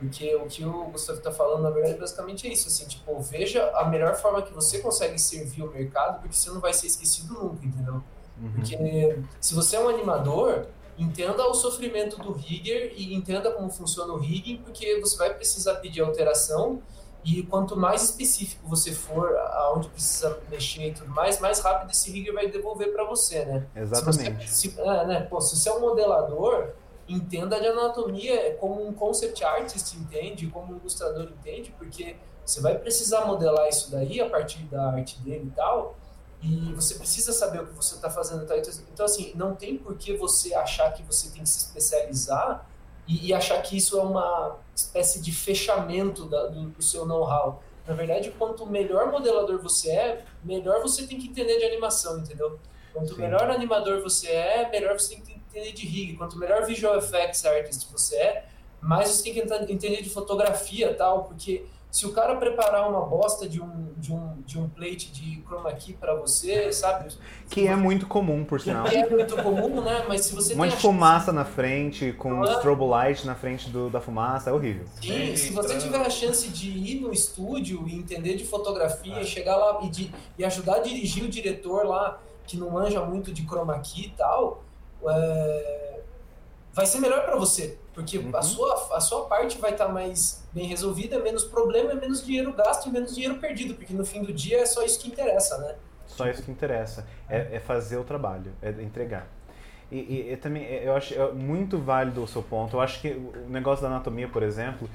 Porque 0.01 0.35
o 0.35 0.47
que 0.47 0.65
o 0.65 0.85
Gustavo 0.85 1.19
está 1.19 1.31
falando, 1.31 1.63
na 1.63 1.71
verdade, 1.71 1.99
basicamente 1.99 2.49
é 2.49 2.53
isso, 2.53 2.69
assim, 2.69 2.87
tipo, 2.89 3.21
veja 3.21 3.71
a 3.77 3.85
melhor 3.85 4.17
forma 4.17 4.41
que 4.41 4.53
você 4.53 4.79
consegue 4.79 5.19
servir 5.19 5.63
o 5.63 5.71
mercado, 5.71 6.21
porque 6.21 6.35
você 6.35 6.49
não 6.49 6.59
vai 6.59 6.73
ser 6.73 6.87
esquecido 6.87 7.35
nunca, 7.35 7.67
entendeu? 7.67 8.03
Uhum. 8.41 8.53
Porque 8.55 9.19
se 9.39 9.55
você 9.55 9.77
é 9.77 9.81
um 9.81 9.91
animador, 9.91 10.67
entenda 10.99 11.47
o 11.47 11.53
sofrimento 11.53 12.17
do 12.17 12.33
rigger 12.33 12.95
e 12.97 13.15
entenda 13.15 13.53
como 13.53 13.69
funciona 13.69 14.11
o 14.15 14.17
rigging, 14.17 14.57
porque 14.57 14.99
você 15.01 15.19
vai 15.19 15.35
precisar 15.35 15.75
pedir 15.77 16.01
alteração 16.01 16.81
e 17.23 17.43
quanto 17.43 17.77
mais 17.77 18.03
específico 18.03 18.67
você 18.67 18.93
for 18.93 19.37
aonde 19.37 19.89
precisa 19.91 20.41
mexer 20.51 20.89
e 20.89 20.95
tudo 20.95 21.11
mais, 21.11 21.39
mais 21.39 21.61
rápido 21.61 21.91
esse 21.91 22.11
rigger 22.11 22.33
vai 22.33 22.49
devolver 22.49 22.91
para 22.91 23.05
você, 23.05 23.45
né? 23.45 23.67
Exatamente. 23.77 24.51
Se 24.51 24.71
você, 24.71 24.77
se, 24.77 24.81
é, 24.81 25.07
né, 25.07 25.21
pô, 25.29 25.41
se 25.43 25.57
você 25.57 25.69
é 25.69 25.73
um 25.75 25.81
modelador, 25.81 26.71
entenda 27.13 27.61
de 27.61 27.67
anatomia 27.67 28.55
como 28.61 28.87
um 28.87 28.93
concept 28.93 29.43
artist 29.45 29.95
entende, 29.97 30.47
como 30.49 30.73
um 30.73 30.77
ilustrador 30.79 31.25
entende, 31.25 31.73
porque 31.79 32.17
você 32.45 32.61
vai 32.61 32.79
precisar 32.79 33.27
modelar 33.27 33.69
isso 33.69 33.91
daí 33.91 34.21
a 34.21 34.29
partir 34.29 34.63
da 34.65 34.91
arte 34.93 35.19
dele 35.21 35.47
e 35.47 35.51
tal, 35.57 35.97
e 36.43 36.73
você 36.75 36.95
precisa 36.95 37.33
saber 37.33 37.61
o 37.63 37.67
que 37.67 37.75
você 37.75 37.95
está 37.95 38.09
fazendo. 38.11 38.47
tal. 38.47 38.57
Então, 38.59 38.73
então, 38.93 39.07
assim, 39.07 39.33
não 39.35 39.55
tem 39.55 39.77
por 39.77 39.97
que 39.97 40.17
você 40.17 40.55
achar 40.55 40.93
que 40.93 41.03
você 41.03 41.29
tem 41.31 41.43
que 41.43 41.49
se 41.49 41.59
especializar 41.59 42.67
e, 43.07 43.29
e 43.29 43.35
achar 43.35 43.61
que 43.63 43.77
isso 43.77 43.99
é 43.99 44.03
uma 44.03 44.57
espécie 44.75 45.21
de 45.21 45.33
fechamento 45.33 46.25
da- 46.27 46.47
do, 46.47 46.71
do 46.71 46.83
seu 46.83 47.05
know-how. 47.05 47.63
Na 47.87 47.95
verdade, 47.95 48.31
quanto 48.39 48.65
melhor 48.67 49.11
modelador 49.11 49.61
você 49.61 49.91
é, 49.91 50.25
melhor 50.45 50.81
você 50.81 51.07
tem 51.07 51.19
que 51.19 51.29
entender 51.29 51.59
de 51.59 51.65
animação, 51.65 52.19
entendeu? 52.19 52.59
Quanto 52.93 53.15
Sim. 53.15 53.21
melhor 53.21 53.51
animador 53.51 54.01
você 54.03 54.29
é, 54.29 54.69
melhor 54.71 54.99
você 54.99 55.15
tem 55.15 55.21
que 55.23 55.40
entender 55.51 55.73
de 55.73 55.87
rig. 55.87 56.17
Quanto 56.17 56.39
melhor 56.39 56.65
visual 56.65 56.97
effects 56.99 57.45
artist 57.45 57.87
você 57.93 58.17
é, 58.17 58.45
mais 58.81 59.09
você 59.11 59.23
tem 59.25 59.35
que 59.35 59.41
entender 59.73 60.03
de 60.03 60.09
fotografia 60.11 60.95
tal, 60.95 61.25
porque 61.25 61.65
se 61.91 62.07
o 62.07 62.13
cara 62.13 62.37
preparar 62.37 62.89
uma 62.89 63.01
bosta 63.05 63.49
de 63.49 63.61
um, 63.61 63.93
de 63.97 64.13
um, 64.13 64.41
de 64.47 64.57
um 64.57 64.69
plate 64.69 65.11
de 65.11 65.43
chroma 65.43 65.73
key 65.73 65.93
para 65.95 66.15
você, 66.15 66.73
sabe? 66.73 67.13
Que 67.51 67.67
é 67.67 67.75
muito 67.75 68.07
comum, 68.07 68.45
por 68.45 68.61
sinal. 68.61 68.85
Que 68.85 68.97
é 68.97 69.09
muito 69.11 69.37
comum, 69.43 69.81
né? 69.83 70.05
Mas 70.07 70.25
se 70.27 70.33
você 70.35 70.55
Um 70.55 70.59
monte 70.59 70.69
tem 70.69 70.77
de 70.77 70.83
fumaça 70.83 71.33
na 71.33 71.45
frente, 71.45 72.13
com 72.13 72.45
Ah. 72.45 72.53
strobo 72.59 72.87
light 72.87 73.27
na 73.27 73.35
frente 73.35 73.69
do- 73.71 73.91
da 73.91 74.01
fumaça, 74.01 74.51
é 74.51 74.53
horrível. 74.53 74.85
Sim, 75.03 75.35
se 75.35 75.53
você 75.53 75.79
tiver 75.79 75.99
a 76.01 76.09
chance 76.09 76.47
de 76.49 76.71
ir 76.71 77.01
no 77.01 77.13
estúdio 77.13 77.85
e 77.89 77.97
entender 77.97 78.37
de 78.37 78.45
fotografia, 78.45 79.17
Ah. 79.19 79.25
chegar 79.25 79.57
lá 79.57 79.81
e, 79.83 79.91
de, 79.91 80.13
e 80.39 80.45
ajudar 80.45 80.77
a 80.77 80.79
dirigir 80.79 81.25
o 81.25 81.29
diretor 81.29 81.85
lá, 81.85 82.21
que 82.47 82.57
não 82.57 82.71
manja 82.71 83.05
muito 83.05 83.33
de 83.33 83.43
chroma 83.45 83.77
key 83.81 84.07
e 84.07 84.11
tal, 84.11 84.63
é, 85.09 86.01
vai 86.73 86.87
ser 86.87 86.99
melhor 87.01 87.25
para 87.25 87.37
você. 87.37 87.79
Porque 87.95 88.19
Uhum. 88.19 88.31
a, 88.35 88.43
sua, 88.43 88.97
a 88.97 89.01
sua 89.01 89.27
parte 89.27 89.59
vai 89.59 89.73
estar 89.73 89.89
mais 89.89 90.45
bem 90.53 90.67
resolvida, 90.67 91.19
menos 91.19 91.45
problema, 91.45 91.95
menos 91.95 92.25
dinheiro 92.25 92.53
gasto 92.53 92.87
e 92.89 92.91
menos 92.91 93.15
dinheiro 93.15 93.37
perdido. 93.39 93.75
Porque 93.75 93.93
no 93.93 94.05
fim 94.07 94.23
do 94.23 94.33
dia 94.33 94.61
é 94.61 94.67
só 94.67 94.83
isso 94.83 94.99
que 95.01 95.09
interessa, 95.09 95.59
né? 95.59 95.75
Só 96.07 96.27
isso 96.29 96.43
que 96.43 96.51
interessa. 96.51 97.07
É, 97.29 97.57
é 97.57 97.61
fazer 97.61 97.97
o 97.97 98.05
trabalho, 98.05 98.53
é 98.63 98.71
entregar. 98.71 99.27
E, 99.91 99.99
e- 99.99 100.33
e 100.33 100.37
também, 100.37 100.65
é, 100.65 100.87
eu 100.87 100.95
acho 100.95 101.15
é 101.15 101.33
muito 101.33 101.79
válido 101.79 102.23
o 102.23 102.29
seu 102.29 102.43
ponto. 102.43 102.77
Eu 102.77 102.81
acho 102.81 103.01
que 103.01 103.09
o 103.11 103.33
negócio 103.49 103.83
da 103.83 103.89
anatomia, 103.89 104.29
por 104.29 104.43
exemplo, 104.43 104.89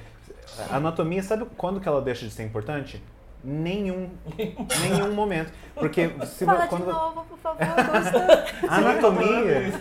a 0.69 0.77
anatomia, 0.77 1.21
sabe 1.21 1.45
quando 1.57 1.81
que 1.81 1.87
ela 1.87 2.01
deixa 2.01 2.25
de 2.25 2.31
ser 2.31 2.43
importante? 2.43 3.03
Nenhum. 3.45 4.09
nenhum 4.81 5.13
momento. 5.13 5.51
Porque 5.75 6.09
se 6.25 6.45
Fala 6.45 6.67
quando 6.67 6.85
de 6.85 6.91
novo, 6.91 7.25
por 7.29 7.37
favor, 7.37 7.61
anatomia, 8.69 9.73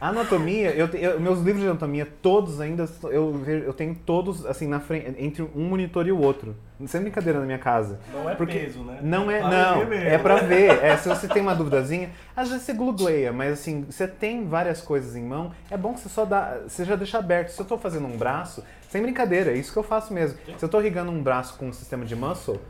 anatomia, 0.00 0.70
eu, 0.72 0.86
eu- 0.88 1.20
meus 1.20 1.40
livros 1.40 1.62
de 1.62 1.68
anatomia 1.68 2.06
todos 2.20 2.60
ainda 2.60 2.88
eu 3.04 3.42
eu 3.46 3.72
tenho 3.72 3.94
todos 3.94 4.44
assim 4.46 4.68
na 4.68 4.80
frente 4.80 5.14
entre 5.18 5.42
um 5.42 5.68
monitor 5.68 6.06
e 6.06 6.12
o 6.12 6.20
outro. 6.20 6.54
Sem 6.86 7.00
brincadeira 7.00 7.38
na 7.38 7.46
minha 7.46 7.58
casa. 7.58 8.00
Não 8.12 8.28
é 8.28 8.34
Porque 8.34 8.58
peso, 8.58 8.80
né? 8.82 8.98
Não 9.00 9.30
é, 9.30 9.40
não, 9.40 9.82
é 9.92 10.18
pra 10.18 10.36
ver. 10.36 10.82
É, 10.84 10.96
se 10.96 11.08
você 11.08 11.28
tem 11.28 11.40
uma 11.40 11.54
duvidazinha, 11.54 12.10
às 12.36 12.48
vezes 12.48 12.64
você 12.64 12.72
glugueia, 12.74 13.32
mas 13.32 13.52
assim, 13.52 13.86
você 13.88 14.08
tem 14.08 14.46
várias 14.46 14.82
coisas 14.82 15.14
em 15.14 15.22
mão, 15.22 15.52
é 15.70 15.76
bom 15.76 15.94
que 15.94 16.00
você 16.00 16.08
só 16.08 16.24
dá, 16.24 16.58
você 16.66 16.84
já 16.84 16.96
deixa 16.96 17.16
aberto. 17.18 17.50
Se 17.50 17.60
eu 17.60 17.64
tô 17.64 17.78
fazendo 17.78 18.06
um 18.06 18.16
braço, 18.16 18.62
sem 18.90 19.00
brincadeira, 19.00 19.52
é 19.52 19.56
isso 19.56 19.72
que 19.72 19.78
eu 19.78 19.84
faço 19.84 20.12
mesmo. 20.12 20.36
Se 20.58 20.64
eu 20.64 20.68
tô 20.68 20.80
irrigando 20.80 21.12
um 21.12 21.22
braço 21.22 21.56
com 21.56 21.68
um 21.68 21.72
sistema 21.72 22.04
de 22.04 22.16
muscle, 22.52 22.60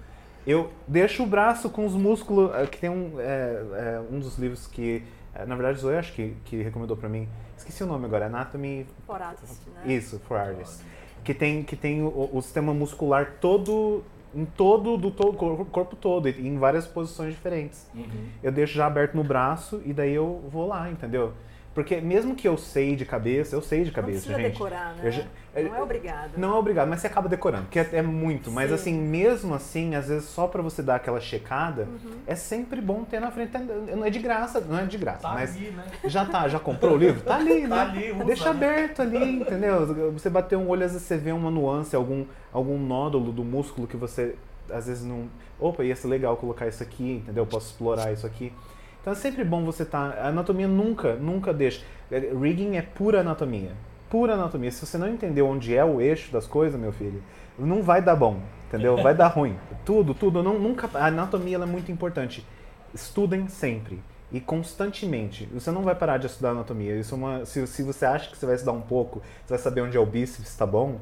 eu 0.46 0.70
deixo 0.86 1.22
o 1.22 1.26
braço 1.26 1.70
com 1.70 1.86
os 1.86 1.94
músculos, 1.94 2.50
eh, 2.54 2.66
que 2.66 2.78
tem 2.78 2.90
um, 2.90 3.14
é, 3.18 3.24
é, 3.24 4.02
um 4.10 4.18
dos 4.18 4.38
livros 4.38 4.66
que, 4.66 5.02
na 5.46 5.54
verdade, 5.54 5.78
Zoe 5.78 5.96
acho 5.96 6.12
que, 6.12 6.36
que 6.44 6.62
recomendou 6.62 6.96
pra 6.96 7.08
mim, 7.08 7.28
esqueci 7.56 7.82
o 7.82 7.86
nome 7.86 8.04
agora, 8.04 8.26
Anatomy 8.26 8.86
For 9.06 9.20
artist, 9.20 9.60
né? 9.70 9.92
isso, 9.92 10.18
for 10.28 10.36
artists. 10.38 10.82
Que 11.24 11.32
tem, 11.32 11.62
que 11.62 11.74
tem 11.76 12.02
o, 12.02 12.30
o 12.32 12.42
sistema 12.42 12.74
muscular 12.74 13.36
todo, 13.40 14.04
em 14.34 14.44
todo, 14.44 14.98
do 14.98 15.10
to- 15.10 15.32
cor- 15.32 15.64
corpo 15.66 15.96
todo, 15.96 16.28
em 16.28 16.58
várias 16.58 16.86
posições 16.86 17.32
diferentes. 17.32 17.88
Uhum. 17.94 18.28
Eu 18.42 18.52
deixo 18.52 18.74
já 18.74 18.84
aberto 18.86 19.14
no 19.14 19.24
braço 19.24 19.80
e 19.86 19.92
daí 19.94 20.12
eu 20.12 20.44
vou 20.50 20.66
lá, 20.68 20.90
entendeu? 20.90 21.32
Porque 21.72 22.00
mesmo 22.00 22.34
que 22.36 22.46
eu 22.46 22.58
sei 22.58 22.94
de 22.94 23.06
cabeça, 23.06 23.56
eu 23.56 23.62
sei 23.62 23.80
de 23.80 23.86
Não 23.86 23.94
cabeça, 23.94 24.18
precisa 24.26 24.36
gente. 24.36 24.52
decorar, 24.52 24.94
né? 24.96 25.00
Eu 25.08 25.10
já- 25.12 25.24
Não 25.62 25.74
é 25.76 25.82
obrigado. 25.82 26.30
Não 26.36 26.54
é 26.54 26.58
obrigado, 26.58 26.88
mas 26.88 27.00
você 27.00 27.06
acaba 27.06 27.28
decorando, 27.28 27.66
que 27.70 27.78
é, 27.78 27.88
é 27.92 28.02
muito. 28.02 28.50
Mas 28.50 28.68
Sim. 28.70 28.74
assim, 28.74 28.94
mesmo 28.94 29.54
assim, 29.54 29.94
às 29.94 30.08
vezes 30.08 30.24
só 30.28 30.46
pra 30.46 30.60
você 30.62 30.82
dar 30.82 30.96
aquela 30.96 31.20
checada, 31.20 31.82
Uhum. 31.82 32.12
é 32.26 32.34
sempre 32.34 32.80
bom 32.80 33.04
ter 33.04 33.20
na 33.20 33.30
frente. 33.30 33.52
Não 33.96 34.04
é 34.04 34.10
de 34.10 34.18
graça, 34.18 34.60
não 34.60 34.78
é 34.78 34.84
de 34.84 34.98
graça, 34.98 35.22
Tá 35.22 35.34
mas 35.34 35.56
ali, 35.56 35.70
né? 35.70 35.84
já 36.04 36.24
tá, 36.24 36.48
já 36.48 36.58
comprou 36.58 36.94
o 36.94 36.96
livro? 36.96 37.20
Tá 37.22 37.36
ali, 37.36 37.62
né? 37.68 37.68
Tá 37.68 37.82
ali, 37.82 38.12
usa, 38.12 38.24
Deixa 38.24 38.44
né? 38.44 38.50
aberto 38.50 39.02
ali, 39.02 39.36
entendeu? 39.40 40.12
Você 40.12 40.28
bater 40.30 40.56
um 40.56 40.68
olho, 40.68 40.84
às 40.84 40.92
vezes 40.92 41.06
você 41.06 41.16
vê 41.16 41.32
uma 41.32 41.50
nuance, 41.50 41.94
algum, 41.94 42.24
algum 42.52 42.78
nódulo 42.78 43.30
do 43.32 43.44
músculo 43.44 43.86
que 43.86 43.96
você 43.96 44.34
às 44.70 44.86
vezes 44.86 45.04
não. 45.04 45.28
Opa, 45.60 45.84
ia 45.84 45.94
ser 45.94 46.08
legal 46.08 46.36
colocar 46.36 46.66
isso 46.66 46.82
aqui, 46.82 47.16
entendeu? 47.22 47.42
Eu 47.44 47.46
posso 47.46 47.66
explorar 47.70 48.12
isso 48.12 48.26
aqui. 48.26 48.52
Então 49.00 49.12
é 49.12 49.16
sempre 49.16 49.44
bom 49.44 49.64
você 49.64 49.82
estar. 49.82 50.16
A 50.18 50.28
anatomia 50.28 50.66
nunca, 50.66 51.14
nunca 51.16 51.52
deixa. 51.52 51.84
É, 52.10 52.18
Rigging 52.18 52.76
é 52.76 52.82
pura 52.82 53.20
anatomia. 53.20 53.72
Pura 54.10 54.34
anatomia. 54.34 54.70
Se 54.70 54.84
você 54.86 54.96
não 54.98 55.08
entender 55.08 55.42
onde 55.42 55.74
é 55.76 55.84
o 55.84 56.00
eixo 56.00 56.32
das 56.32 56.46
coisas, 56.46 56.78
meu 56.80 56.92
filho, 56.92 57.22
não 57.58 57.82
vai 57.82 58.00
dar 58.00 58.14
bom, 58.16 58.40
entendeu? 58.68 58.96
Vai 58.96 59.14
dar 59.14 59.28
ruim. 59.28 59.56
Tudo, 59.84 60.14
tudo. 60.14 60.42
Não, 60.42 60.58
nunca, 60.58 60.88
a 60.94 61.06
anatomia 61.06 61.56
é 61.56 61.66
muito 61.66 61.90
importante. 61.90 62.46
Estudem 62.92 63.48
sempre 63.48 64.00
e 64.30 64.40
constantemente. 64.40 65.46
Você 65.52 65.70
não 65.70 65.82
vai 65.82 65.94
parar 65.94 66.18
de 66.18 66.26
estudar 66.26 66.50
anatomia. 66.50 66.96
Isso 66.96 67.14
é 67.14 67.18
uma, 67.18 67.44
se, 67.46 67.66
se 67.66 67.82
você 67.82 68.04
acha 68.06 68.30
que 68.30 68.36
você 68.36 68.46
vai 68.46 68.54
estudar 68.54 68.72
um 68.72 68.80
pouco, 68.80 69.20
você 69.44 69.54
vai 69.54 69.58
saber 69.58 69.80
onde 69.80 69.96
é 69.96 70.00
o 70.00 70.06
bíceps, 70.06 70.54
tá 70.56 70.66
bom? 70.66 70.98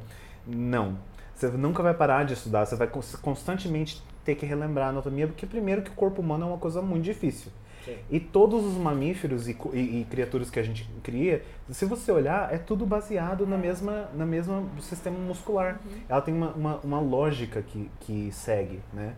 Não. 0.47 0.97
Você 1.35 1.47
nunca 1.49 1.83
vai 1.83 1.93
parar 1.93 2.25
de 2.25 2.33
estudar. 2.33 2.65
Você 2.65 2.75
vai 2.75 2.87
cons- 2.87 3.15
constantemente 3.15 4.01
ter 4.23 4.35
que 4.35 4.45
relembrar 4.45 4.87
a 4.87 4.89
anatomia, 4.89 5.27
porque 5.27 5.45
primeiro 5.45 5.81
que 5.81 5.89
o 5.91 5.93
corpo 5.93 6.21
humano 6.21 6.45
é 6.45 6.47
uma 6.49 6.57
coisa 6.57 6.81
muito 6.81 7.03
difícil. 7.03 7.51
Sim. 7.85 7.97
E 8.09 8.19
todos 8.19 8.63
os 8.65 8.75
mamíferos 8.75 9.47
e, 9.47 9.57
e- 9.73 10.01
e 10.01 10.07
criaturas 10.09 10.49
que 10.49 10.59
a 10.59 10.63
gente 10.63 10.89
cria, 11.03 11.43
se 11.69 11.85
você 11.85 12.11
olhar, 12.11 12.53
é 12.53 12.57
tudo 12.57 12.85
baseado 12.85 13.45
na 13.45 13.57
mesma, 13.57 14.09
na 14.13 14.25
mesma 14.25 14.63
sistema 14.81 15.17
muscular. 15.17 15.79
Ela 16.07 16.21
tem 16.21 16.33
uma, 16.33 16.51
uma, 16.51 16.75
uma 16.77 16.99
lógica 16.99 17.61
que, 17.61 17.89
que 18.01 18.31
segue, 18.31 18.79
né? 18.93 19.15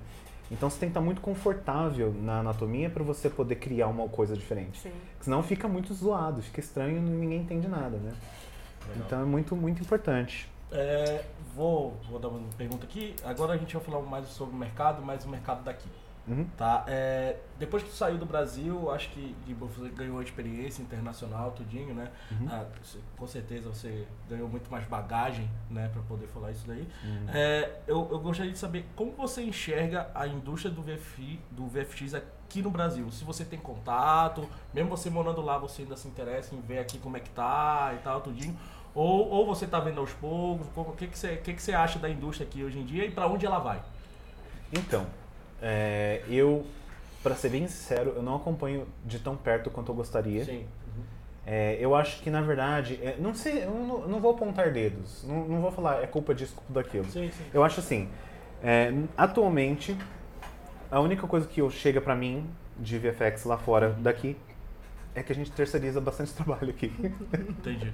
Então 0.52 0.70
você 0.70 0.80
tem 0.80 0.90
que 0.90 0.92
estar 0.92 1.02
muito 1.02 1.22
confortável 1.22 2.14
na 2.22 2.40
anatomia 2.40 2.90
para 2.90 3.04
você 3.04 3.30
poder 3.30 3.56
criar 3.56 3.88
uma 3.88 4.08
coisa 4.08 4.36
diferente. 4.36 4.80
Sim. 4.80 4.92
Senão 5.20 5.42
fica 5.42 5.68
muito 5.68 5.94
zoado, 5.94 6.42
fica 6.42 6.60
estranho 6.60 6.98
e 6.98 7.00
ninguém 7.02 7.42
entende 7.42 7.68
nada, 7.68 7.98
né? 7.98 8.14
Legal. 8.88 9.04
Então 9.06 9.22
é 9.22 9.26
muito, 9.26 9.56
muito 9.56 9.82
importante. 9.82 10.48
É, 10.72 11.24
vou, 11.56 11.96
vou 12.10 12.20
dar 12.20 12.28
uma 12.28 12.40
pergunta 12.58 12.86
aqui. 12.86 13.16
Agora 13.24 13.54
a 13.54 13.58
gente 13.58 13.74
vai 13.76 13.84
falar 13.84 14.02
mais 14.04 14.28
sobre 14.28 14.56
o 14.56 14.58
mercado, 14.58 15.02
mas 15.04 15.26
o 15.26 15.30
mercado 15.30 15.64
daqui. 15.64 15.88
Uhum. 16.28 16.46
Tá? 16.58 16.84
É, 16.88 17.38
depois 17.60 17.84
que 17.84 17.90
tu 17.90 17.96
saiu 17.96 18.18
do 18.18 18.26
Brasil, 18.26 18.92
acho 18.92 19.10
que 19.10 19.36
você 19.54 19.90
ganhou 19.90 20.22
experiência 20.22 20.82
internacional, 20.82 21.52
tudinho, 21.52 21.94
né? 21.94 22.12
Uhum. 22.32 22.48
Ah, 22.50 22.66
com 23.16 23.28
certeza 23.28 23.70
você 23.70 24.08
ganhou 24.28 24.50
muito 24.50 24.70
mais 24.72 24.86
bagagem, 24.86 25.50
né, 25.70 25.90
para 25.94 26.02
poder 26.04 26.28
falar 26.28 26.52
isso 26.52 26.66
daí. 26.66 26.88
Uhum. 27.04 27.30
É, 27.30 27.80
eu, 27.88 28.08
eu 28.12 28.20
gostaria 28.20 28.52
de 28.52 28.58
saber 28.58 28.86
como 28.96 29.12
você 29.12 29.44
enxerga 29.44 30.10
a 30.16 30.28
indústria 30.28 30.74
do, 30.74 30.82
VFI, 30.82 31.40
do 31.52 31.68
VFX 31.68 32.16
aqui 32.16 32.62
no 32.62 32.72
Brasil. 32.72 33.10
Se 33.12 33.24
você 33.24 33.46
tem 33.46 33.60
contato, 33.60 34.50
mesmo 34.74 34.90
você 34.90 35.10
morando 35.10 35.42
lá, 35.42 35.58
você 35.58 35.84
ainda 35.84 35.96
se 35.96 36.08
interessa 36.08 36.56
em 36.56 36.62
ver 36.62 36.80
aqui 36.80 36.98
como 36.98 37.18
é 37.18 37.20
que 37.20 37.30
tá 37.30 37.94
e 37.94 38.04
tal, 38.04 38.22
tudinho. 38.22 38.58
Ou, 38.96 39.30
ou 39.30 39.46
você 39.46 39.68
tá 39.68 39.80
vendo 39.80 40.00
aos 40.00 40.14
poucos, 40.14 40.66
o 40.76 40.84
que, 40.94 41.08
que, 41.08 41.20
você, 41.20 41.36
que, 41.38 41.54
que 41.54 41.62
você 41.62 41.74
acha 41.74 42.00
da 42.00 42.10
indústria 42.10 42.48
aqui 42.48 42.64
hoje 42.64 42.80
em 42.80 42.86
dia 42.86 43.06
e 43.06 43.12
para 43.12 43.28
onde 43.28 43.46
ela 43.46 43.60
vai? 43.60 43.84
Então, 44.72 45.06
é, 45.62 46.22
eu, 46.30 46.66
para 47.24 47.36
ser 47.36 47.50
bem 47.50 47.68
sincero, 47.68 48.14
eu 48.16 48.24
não 48.24 48.36
acompanho 48.36 48.88
de 49.06 49.20
tão 49.20 49.36
perto 49.36 49.70
quanto 49.70 49.92
eu 49.92 49.96
gostaria. 49.96 50.44
Sim. 50.46 50.66
É, 51.48 51.78
eu 51.80 51.94
acho 51.94 52.22
que, 52.24 52.30
na 52.32 52.42
verdade, 52.42 53.00
é, 53.04 53.18
não 53.20 53.36
sei, 53.36 53.64
eu 53.66 53.70
não, 53.70 54.08
não 54.08 54.20
vou 54.20 54.32
apontar 54.32 54.72
dedos, 54.72 55.24
não, 55.28 55.48
não 55.48 55.62
vou 55.62 55.72
falar 55.72 56.02
é 56.04 56.08
culpa 56.08 56.34
disso, 56.34 56.56
culpa 56.56 56.74
daquilo. 56.82 57.06
Sim, 57.06 57.30
sim. 57.32 57.44
Eu 57.54 57.64
acho 57.64 57.80
assim, 57.80 58.10
é, 58.64 58.92
atualmente, 59.16 59.96
a 60.90 61.00
única 61.00 61.28
coisa 61.28 61.48
que 61.48 61.62
eu- 61.62 61.70
chega 61.70 62.02
pra 62.02 62.16
mim 62.16 62.50
de 62.80 62.98
VFX 62.98 63.44
lá 63.46 63.58
fora 63.58 63.92
daqui 64.00 64.36
é 65.14 65.22
que 65.22 65.32
a 65.32 65.36
gente 65.36 65.52
terceiriza 65.52 66.02
bastante 66.02 66.34
trabalho 66.36 66.70
aqui. 66.72 66.92
Entendi. 67.48 67.94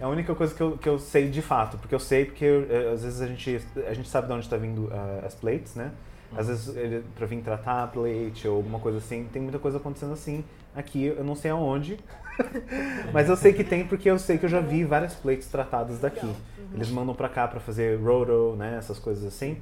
É 0.00 0.04
a 0.04 0.08
única 0.08 0.34
coisa 0.34 0.54
que 0.54 0.62
eu, 0.62 0.78
que 0.78 0.88
eu 0.88 0.98
sei 0.98 1.28
de 1.28 1.42
fato, 1.42 1.76
porque 1.76 1.94
eu 1.94 2.00
sei 2.00 2.24
porque 2.24 2.44
eu, 2.46 2.66
eh, 2.70 2.92
às 2.94 3.02
vezes 3.04 3.20
a 3.20 3.26
gente, 3.26 3.60
a 3.86 3.92
gente 3.92 4.08
sabe 4.08 4.26
de 4.26 4.32
onde 4.32 4.46
está 4.46 4.56
vindo 4.56 4.88
ah, 4.90 5.26
as 5.26 5.34
plates, 5.34 5.74
né? 5.74 5.92
Às 6.36 6.48
vezes 6.48 6.76
ele, 6.76 7.04
pra 7.14 7.26
vir 7.26 7.42
tratar 7.42 7.84
a 7.84 7.86
plate 7.86 8.46
ou 8.46 8.56
alguma 8.56 8.78
coisa 8.78 8.98
assim, 8.98 9.28
tem 9.32 9.40
muita 9.42 9.58
coisa 9.58 9.78
acontecendo 9.78 10.12
assim 10.12 10.44
aqui, 10.74 11.06
eu 11.06 11.24
não 11.24 11.34
sei 11.34 11.50
aonde, 11.50 11.98
mas 13.12 13.28
eu 13.28 13.36
sei 13.36 13.52
que 13.52 13.64
tem 13.64 13.86
porque 13.86 14.10
eu 14.10 14.18
sei 14.18 14.36
que 14.36 14.44
eu 14.44 14.48
já 14.50 14.60
vi 14.60 14.84
várias 14.84 15.14
plates 15.14 15.48
tratadas 15.48 15.98
daqui. 15.98 16.30
Eles 16.74 16.90
mandam 16.90 17.14
pra 17.14 17.28
cá 17.28 17.48
pra 17.48 17.60
fazer 17.60 17.98
roto, 17.98 18.54
né? 18.56 18.76
Essas 18.76 18.98
coisas 18.98 19.24
assim. 19.24 19.58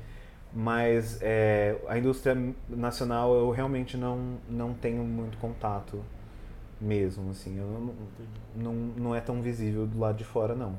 Mas 0.53 1.18
eh, 1.20 1.77
a 1.89 1.99
indústria 1.99 2.37
nacional 2.68 3.35
eu 3.35 3.51
realmente 3.51 3.97
não, 3.97 4.37
não 4.49 4.72
tenho 4.72 5.03
muito 5.03 5.37
contato 5.39 6.01
mesmo, 6.81 7.31
assim. 7.31 7.59
Eu 7.59 7.66
não, 7.66 7.95
não, 8.55 8.72
não 8.97 9.14
é 9.14 9.20
tão 9.20 9.43
visível 9.43 9.87
do 9.87 9.99
lado 9.99 10.16
de 10.16 10.25
fora, 10.25 10.55
não. 10.55 10.77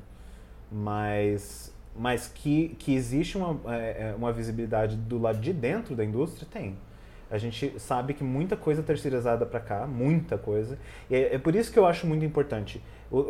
Mas, 0.71 1.73
mas 1.97 2.27
que, 2.27 2.75
que 2.79 2.93
existe 2.93 3.37
uma, 3.37 3.59
é, 3.73 4.09
é, 4.09 4.15
uma 4.15 4.31
visibilidade 4.31 4.95
do 4.95 5.17
lado 5.17 5.39
de 5.39 5.53
dentro 5.53 5.95
da 5.95 6.03
indústria, 6.03 6.47
tem. 6.51 6.77
A 7.31 7.37
gente 7.37 7.79
sabe 7.79 8.13
que 8.13 8.23
muita 8.23 8.55
coisa 8.55 8.81
é 8.81 8.83
terceirizada 8.83 9.45
para 9.45 9.59
cá, 9.59 9.87
muita 9.87 10.37
coisa. 10.37 10.77
E 11.09 11.15
é, 11.15 11.35
é 11.35 11.37
por 11.39 11.55
isso 11.55 11.71
que 11.71 11.79
eu 11.79 11.85
acho 11.85 12.05
muito 12.05 12.23
importante, 12.23 12.81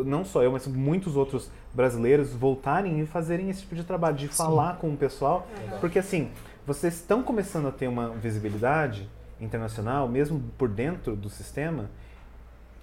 não 0.06 0.26
só 0.26 0.44
eu, 0.44 0.52
mas 0.52 0.68
muitos 0.68 1.16
outros 1.16 1.50
brasileiros 1.74 2.34
voltarem 2.34 3.00
e 3.00 3.06
fazerem 3.06 3.50
esse 3.50 3.62
tipo 3.62 3.76
de 3.76 3.84
trabalho, 3.84 4.16
de 4.16 4.28
falar 4.28 4.78
com 4.78 4.90
o 4.94 4.98
pessoal. 4.98 5.48
Porque 5.80 6.00
assim, 6.00 6.30
vocês 6.66 6.96
estão 6.96 7.22
começando 7.22 7.68
a 7.68 7.72
ter 7.72 7.88
uma 7.88 8.10
visibilidade 8.10 9.10
internacional, 9.40 10.08
mesmo 10.08 10.42
por 10.58 10.68
dentro 10.68 11.16
do 11.16 11.30
sistema, 11.30 11.90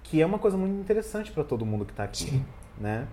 que 0.03 0.21
é 0.21 0.25
uma 0.25 0.39
coisa 0.39 0.57
muito 0.57 0.79
interessante 0.79 1.31
para 1.31 1.43
todo 1.43 1.65
mundo 1.65 1.85
que 1.85 1.91
está 1.91 2.03
aqui, 2.03 2.25
Sim. 2.25 2.45
né? 2.79 3.07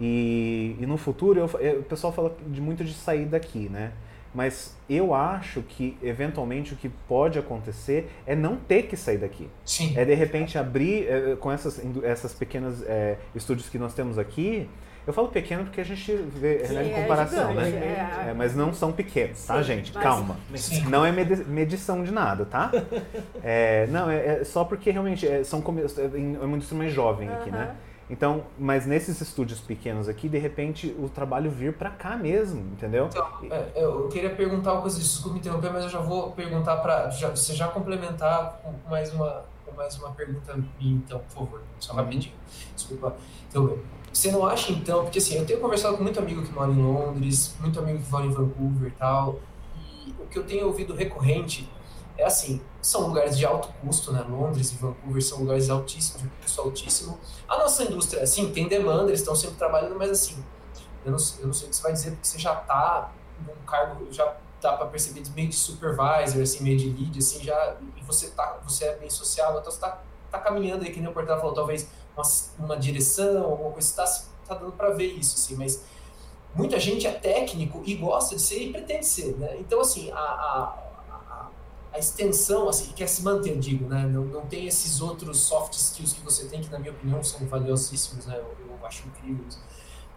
E, 0.00 0.76
e 0.80 0.86
no 0.86 0.96
futuro, 0.96 1.38
eu, 1.38 1.60
eu- 1.60 1.80
o 1.80 1.82
pessoal 1.82 2.10
fala 2.12 2.34
de 2.46 2.60
muito 2.60 2.82
de 2.82 2.94
sair 2.94 3.26
daqui, 3.26 3.68
né? 3.68 3.92
Mas 4.34 4.76
eu 4.88 5.12
acho 5.12 5.60
que, 5.62 5.96
eventualmente, 6.02 6.72
o 6.72 6.76
que 6.76 6.88
pode 6.88 7.36
acontecer 7.38 8.08
é 8.26 8.34
não 8.34 8.56
ter 8.56 8.84
que 8.84 8.96
sair 8.96 9.18
daqui. 9.18 9.48
Sim. 9.64 9.92
É, 9.96 10.04
de 10.04 10.14
repente, 10.14 10.56
abrir 10.56 11.06
eh, 11.08 11.36
com 11.40 11.50
essas, 11.50 11.80
essas 12.04 12.32
pequenas 12.32 12.80
eh, 12.86 13.16
estúdios 13.34 13.68
que 13.68 13.76
nós 13.76 13.92
temos 13.92 14.18
aqui. 14.18 14.68
Eu 15.04 15.12
falo 15.12 15.28
pequeno 15.28 15.64
porque 15.64 15.80
a 15.80 15.84
gente 15.84 16.14
vê 16.14 16.58
né, 16.68 16.84
em 16.84 16.92
é 16.92 17.02
comparação, 17.02 17.48
gigante, 17.48 17.70
né? 17.72 18.24
é. 18.26 18.30
É, 18.30 18.34
mas 18.34 18.54
não 18.54 18.72
são 18.72 18.92
pequenos, 18.92 19.44
tá, 19.44 19.56
Sim, 19.56 19.62
gente? 19.64 19.92
mas- 19.92 20.02
Calma. 20.04 20.36
Sim. 20.54 20.84
Não 20.88 21.04
é 21.04 21.10
medi- 21.10 21.44
medição 21.48 22.04
de 22.04 22.12
nada, 22.12 22.44
tá? 22.44 22.70
É, 23.42 23.86
não, 23.88 24.08
é, 24.10 24.40
é 24.40 24.44
só 24.44 24.62
porque 24.62 24.90
realmente 24.92 25.26
é, 25.26 25.42
são 25.42 25.58
é 25.60 26.44
uma 26.44 26.54
indústria 26.56 26.78
mais 26.78 26.92
jovem 26.92 27.28
aqui, 27.30 27.50
né? 27.50 27.74
Então, 28.10 28.42
mas 28.58 28.86
nesses 28.86 29.20
estúdios 29.20 29.60
pequenos 29.60 30.08
aqui, 30.08 30.28
de 30.28 30.36
repente 30.36 30.94
o 30.98 31.08
trabalho 31.08 31.48
vir 31.48 31.74
pra 31.74 31.90
cá 31.90 32.16
mesmo, 32.16 32.60
entendeu? 32.72 33.06
Então, 33.06 33.26
é, 33.50 33.70
eu 33.76 34.08
queria 34.08 34.30
perguntar 34.30 34.72
uma 34.72 34.80
coisa, 34.82 34.98
desculpa 34.98 35.38
interromper, 35.38 35.72
mas 35.72 35.84
eu 35.84 35.90
já 35.90 36.00
vou 36.00 36.32
perguntar 36.32 36.78
para 36.78 37.08
você 37.10 37.54
já 37.54 37.68
complementar 37.68 38.60
com 38.64 38.72
mais 38.90 39.12
uma, 39.14 39.44
com 39.64 39.72
mais 39.76 39.96
uma 39.96 40.10
pergunta 40.10 40.56
minha, 40.80 40.96
então, 40.96 41.20
por 41.20 41.30
favor, 41.46 41.62
só 41.78 41.92
Uhum. 41.92 41.98
rapidinho. 41.98 42.34
Desculpa. 42.74 43.14
Então, 43.48 43.78
você 44.12 44.32
não 44.32 44.44
acha 44.44 44.72
então, 44.72 45.04
porque 45.04 45.18
assim, 45.18 45.36
eu 45.36 45.46
tenho 45.46 45.60
conversado 45.60 45.96
com 45.96 46.02
muito 46.02 46.18
amigo 46.18 46.42
que 46.42 46.52
mora 46.52 46.72
em 46.72 46.82
Londres, 46.82 47.54
muito 47.60 47.78
amigo 47.78 48.02
que 48.02 48.10
mora 48.10 48.26
em 48.26 48.30
Vancouver 48.30 48.88
e 48.88 48.92
tal, 48.92 49.38
o 50.18 50.26
que 50.26 50.36
eu 50.36 50.42
tenho 50.42 50.66
ouvido 50.66 50.94
recorrente 50.94 51.68
é 52.20 52.26
assim, 52.26 52.60
são 52.82 53.06
lugares 53.06 53.36
de 53.36 53.46
alto 53.46 53.68
custo, 53.80 54.12
né? 54.12 54.24
Londres 54.28 54.72
e 54.72 54.76
Vancouver 54.76 55.22
são 55.22 55.38
lugares 55.38 55.70
altíssimos, 55.70 56.22
de 56.22 56.28
custo 56.28 56.60
altíssimo. 56.60 57.18
A 57.48 57.58
nossa 57.58 57.84
indústria, 57.84 58.22
assim, 58.22 58.52
tem 58.52 58.68
demanda, 58.68 59.08
eles 59.08 59.20
estão 59.20 59.34
sempre 59.34 59.56
trabalhando, 59.56 59.96
mas 59.96 60.10
assim, 60.10 60.44
eu 61.04 61.12
não, 61.12 61.18
eu 61.40 61.46
não 61.46 61.52
sei 61.52 61.66
o 61.66 61.70
que 61.70 61.76
você 61.76 61.82
vai 61.82 61.92
dizer, 61.92 62.10
porque 62.10 62.26
você 62.26 62.38
já 62.38 62.52
está 62.52 63.12
num 63.46 63.64
cargo, 63.66 64.06
já 64.12 64.36
dá 64.60 64.74
para 64.76 64.86
perceber 64.86 65.22
meio 65.34 65.48
de 65.48 65.56
supervisor, 65.56 66.42
assim, 66.42 66.62
meio 66.62 66.76
de 66.76 66.90
lead, 66.90 67.18
assim, 67.18 67.42
já, 67.42 67.76
e 67.96 68.02
você, 68.02 68.28
tá, 68.28 68.58
você 68.62 68.84
é 68.84 68.96
bem 68.96 69.08
social, 69.08 69.52
então 69.52 69.64
você 69.64 69.78
está 69.78 70.02
tá 70.30 70.38
caminhando 70.38 70.84
aí, 70.84 70.92
que 70.92 71.00
nem 71.00 71.08
o 71.08 71.12
portal 71.14 71.38
falou, 71.38 71.54
talvez 71.54 71.88
uma, 72.14 72.66
uma 72.66 72.76
direção, 72.76 73.44
alguma 73.44 73.70
coisa, 73.70 73.88
está 73.88 74.04
tá 74.46 74.54
dando 74.54 74.72
para 74.72 74.90
ver 74.90 75.06
isso, 75.06 75.36
assim, 75.36 75.56
mas 75.56 75.82
muita 76.54 76.78
gente 76.78 77.06
é 77.06 77.12
técnico 77.12 77.82
e 77.86 77.94
gosta 77.94 78.36
de 78.36 78.42
ser 78.42 78.58
e 78.62 78.72
pretende 78.72 79.06
ser, 79.06 79.36
né? 79.38 79.56
Então, 79.58 79.80
assim, 79.80 80.10
a, 80.10 80.18
a, 80.18 80.89
a, 81.92 81.98
extensão, 81.98 82.68
assim, 82.68 82.92
quer 82.92 83.08
se 83.08 83.22
manter, 83.22 83.58
digo, 83.58 83.88
né? 83.88 84.06
Não, 84.06 84.24
não 84.24 84.42
tem 84.42 84.66
esses 84.66 85.00
outros 85.00 85.40
soft 85.40 85.74
skills 85.74 86.12
que 86.12 86.20
você 86.22 86.46
tem, 86.46 86.60
que 86.60 86.70
na 86.70 86.78
minha 86.78 86.92
opinião 86.92 87.22
são 87.22 87.46
valiosíssimos, 87.46 88.26
né? 88.26 88.36
Eu, 88.36 88.56
eu 88.66 88.86
acho 88.86 89.06
incrível 89.08 89.44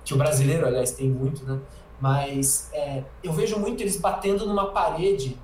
que 0.03 0.13
o 0.13 0.17
brasileiro, 0.17 0.65
aliás, 0.65 0.91
tem 0.91 1.09
muito, 1.09 1.45
né? 1.45 1.59
Mas 1.99 2.69
é, 2.73 3.03
eu 3.23 3.31
vejo 3.31 3.57
muito 3.57 3.81
eles 3.81 3.97
batendo 3.97 4.45
numa 4.45 4.71
parede 4.71 5.37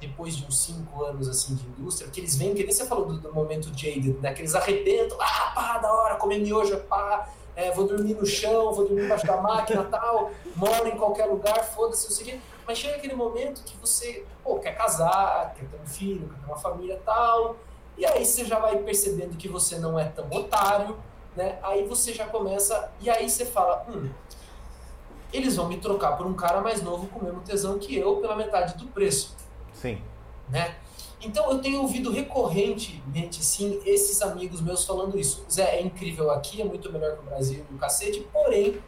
depois 0.00 0.36
de 0.36 0.46
uns 0.46 0.58
cinco 0.58 1.04
anos 1.04 1.28
assim 1.28 1.54
de 1.54 1.66
indústria, 1.66 2.10
que 2.10 2.20
eles 2.20 2.36
vêm, 2.36 2.54
que 2.54 2.62
nem 2.62 2.72
você 2.72 2.86
falou 2.86 3.06
do, 3.06 3.18
do 3.18 3.32
momento 3.32 3.70
jaded, 3.76 4.18
né? 4.20 4.32
Que 4.32 4.42
eles 4.42 4.54
arrebentam, 4.54 5.16
ah, 5.20 5.52
pá, 5.54 5.78
da 5.78 5.92
hora, 5.92 6.16
comer 6.16 6.38
miojo, 6.38 6.76
pá, 6.88 7.28
é, 7.54 7.70
vou 7.72 7.86
dormir 7.86 8.14
no 8.14 8.26
chão, 8.26 8.72
vou 8.72 8.86
dormir 8.86 9.04
embaixo 9.04 9.26
da 9.26 9.40
máquina 9.40 9.84
tal, 9.84 10.30
moro 10.54 10.88
em 10.88 10.96
qualquer 10.96 11.26
lugar, 11.26 11.64
foda-se, 11.64 12.08
não 12.08 12.16
sei 12.16 12.24
o 12.24 12.28
quê. 12.30 12.40
Mas 12.66 12.78
chega 12.78 12.96
aquele 12.96 13.14
momento 13.14 13.62
que 13.62 13.76
você, 13.76 14.24
pô, 14.42 14.58
quer 14.58 14.76
casar, 14.76 15.54
quer 15.54 15.66
ter 15.66 15.80
um 15.80 15.86
filho, 15.86 16.28
quer 16.28 16.40
ter 16.40 16.46
uma 16.46 16.56
família 16.56 17.00
tal, 17.04 17.56
e 17.96 18.04
aí 18.04 18.24
você 18.24 18.44
já 18.44 18.58
vai 18.58 18.76
percebendo 18.78 19.36
que 19.36 19.48
você 19.48 19.78
não 19.78 19.98
é 19.98 20.04
tão 20.04 20.28
otário, 20.30 20.98
né? 21.36 21.58
Aí 21.62 21.84
você 21.86 22.12
já 22.12 22.26
começa, 22.26 22.90
e 23.00 23.08
aí 23.08 23.30
você 23.30 23.46
fala, 23.46 23.86
hum, 23.88 24.10
eles 25.32 25.56
vão 25.56 25.68
me 25.68 25.78
trocar 25.78 26.16
por 26.16 26.26
um 26.26 26.34
cara 26.34 26.60
mais 26.60 26.82
novo 26.82 27.06
com 27.08 27.20
o 27.20 27.24
mesmo 27.24 27.40
tesão 27.42 27.78
que 27.78 27.96
eu 27.96 28.16
pela 28.16 28.34
metade 28.34 28.76
do 28.76 28.86
preço. 28.88 29.36
Sim. 29.72 30.02
Né? 30.48 30.76
Então 31.20 31.50
eu 31.50 31.58
tenho 31.58 31.80
ouvido 31.82 32.10
recorrentemente, 32.10 33.44
sim, 33.44 33.80
esses 33.84 34.20
amigos 34.22 34.60
meus 34.60 34.84
falando 34.84 35.18
isso. 35.18 35.44
Zé, 35.50 35.76
é 35.76 35.82
incrível 35.82 36.30
aqui, 36.30 36.60
é 36.60 36.64
muito 36.64 36.92
melhor 36.92 37.16
que 37.16 37.20
o 37.20 37.24
Brasil 37.24 37.64
e 37.70 37.74
o 37.74 37.78
cacete, 37.78 38.20
porém, 38.32 38.80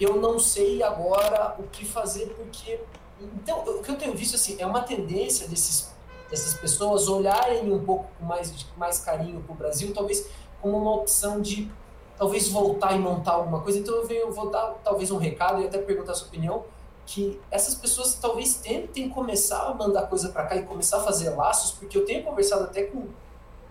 eu 0.00 0.16
não 0.20 0.38
sei 0.38 0.82
agora 0.82 1.56
o 1.58 1.64
que 1.64 1.84
fazer, 1.84 2.26
porque. 2.36 2.80
Então, 3.20 3.60
o 3.60 3.82
que 3.82 3.90
eu 3.90 3.96
tenho 3.96 4.14
visto 4.14 4.34
assim, 4.34 4.56
é 4.58 4.66
uma 4.66 4.82
tendência 4.82 5.48
desses, 5.48 5.90
dessas 6.30 6.54
pessoas 6.54 7.08
olharem 7.08 7.72
um 7.72 7.82
pouco 7.82 8.10
com 8.18 8.26
mais, 8.26 8.52
mais 8.76 8.98
carinho 8.98 9.40
para 9.42 9.52
o 9.52 9.56
Brasil, 9.56 9.92
talvez 9.94 10.28
como 10.60 10.76
uma 10.76 10.94
opção 10.96 11.40
de 11.40 11.70
talvez 12.18 12.48
voltar 12.48 12.94
e 12.94 12.98
montar 12.98 13.32
alguma 13.32 13.60
coisa. 13.60 13.78
Então 13.78 13.94
eu, 13.94 14.06
venho, 14.06 14.20
eu 14.22 14.32
vou 14.32 14.50
dar 14.50 14.74
talvez 14.84 15.10
um 15.10 15.16
recado 15.16 15.62
e 15.62 15.66
até 15.66 15.78
perguntar 15.78 16.12
a 16.12 16.14
sua 16.14 16.28
opinião 16.28 16.64
que 17.06 17.40
essas 17.50 17.74
pessoas 17.74 18.14
talvez 18.14 18.54
tentem 18.56 19.08
começar 19.08 19.68
a 19.68 19.74
mandar 19.74 20.08
coisa 20.08 20.30
para 20.30 20.44
cá 20.44 20.56
e 20.56 20.64
começar 20.64 20.98
a 20.98 21.00
fazer 21.00 21.30
laços, 21.30 21.70
porque 21.72 21.96
eu 21.96 22.04
tenho 22.04 22.24
conversado 22.24 22.64
até 22.64 22.82
com 22.82 23.06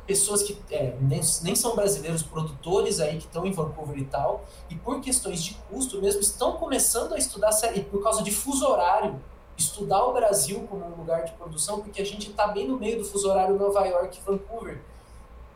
pessoas 0.05 0.43
que 0.43 0.57
é, 0.71 0.95
nem, 1.01 1.21
nem 1.41 1.55
são 1.55 1.75
brasileiros, 1.75 2.21
produtores 2.21 2.99
aí 2.99 3.17
que 3.17 3.25
estão 3.25 3.45
em 3.45 3.51
Vancouver 3.51 3.97
e 3.97 4.05
tal, 4.05 4.45
e 4.69 4.75
por 4.75 5.01
questões 5.01 5.43
de 5.43 5.55
custo 5.69 6.01
mesmo 6.01 6.21
estão 6.21 6.53
começando 6.53 7.13
a 7.13 7.17
estudar, 7.17 7.51
e 7.75 7.81
por 7.81 8.03
causa 8.03 8.21
de 8.23 8.31
fuso 8.31 8.67
horário, 8.67 9.19
estudar 9.57 10.03
o 10.05 10.13
Brasil 10.13 10.65
como 10.69 10.85
um 10.85 10.95
lugar 10.95 11.23
de 11.23 11.31
produção, 11.33 11.79
porque 11.79 12.01
a 12.01 12.05
gente 12.05 12.29
está 12.29 12.47
bem 12.47 12.67
no 12.67 12.77
meio 12.77 12.99
do 12.99 13.05
fuso 13.05 13.29
horário 13.29 13.57
Nova 13.57 13.85
York 13.85 14.17
e 14.17 14.21
Vancouver. 14.21 14.81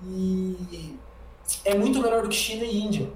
E 0.03 0.97
é 1.65 1.75
muito 1.75 2.01
melhor 2.01 2.23
do 2.23 2.29
que 2.29 2.35
China 2.35 2.63
e 2.63 2.79
Índia. 2.79 3.09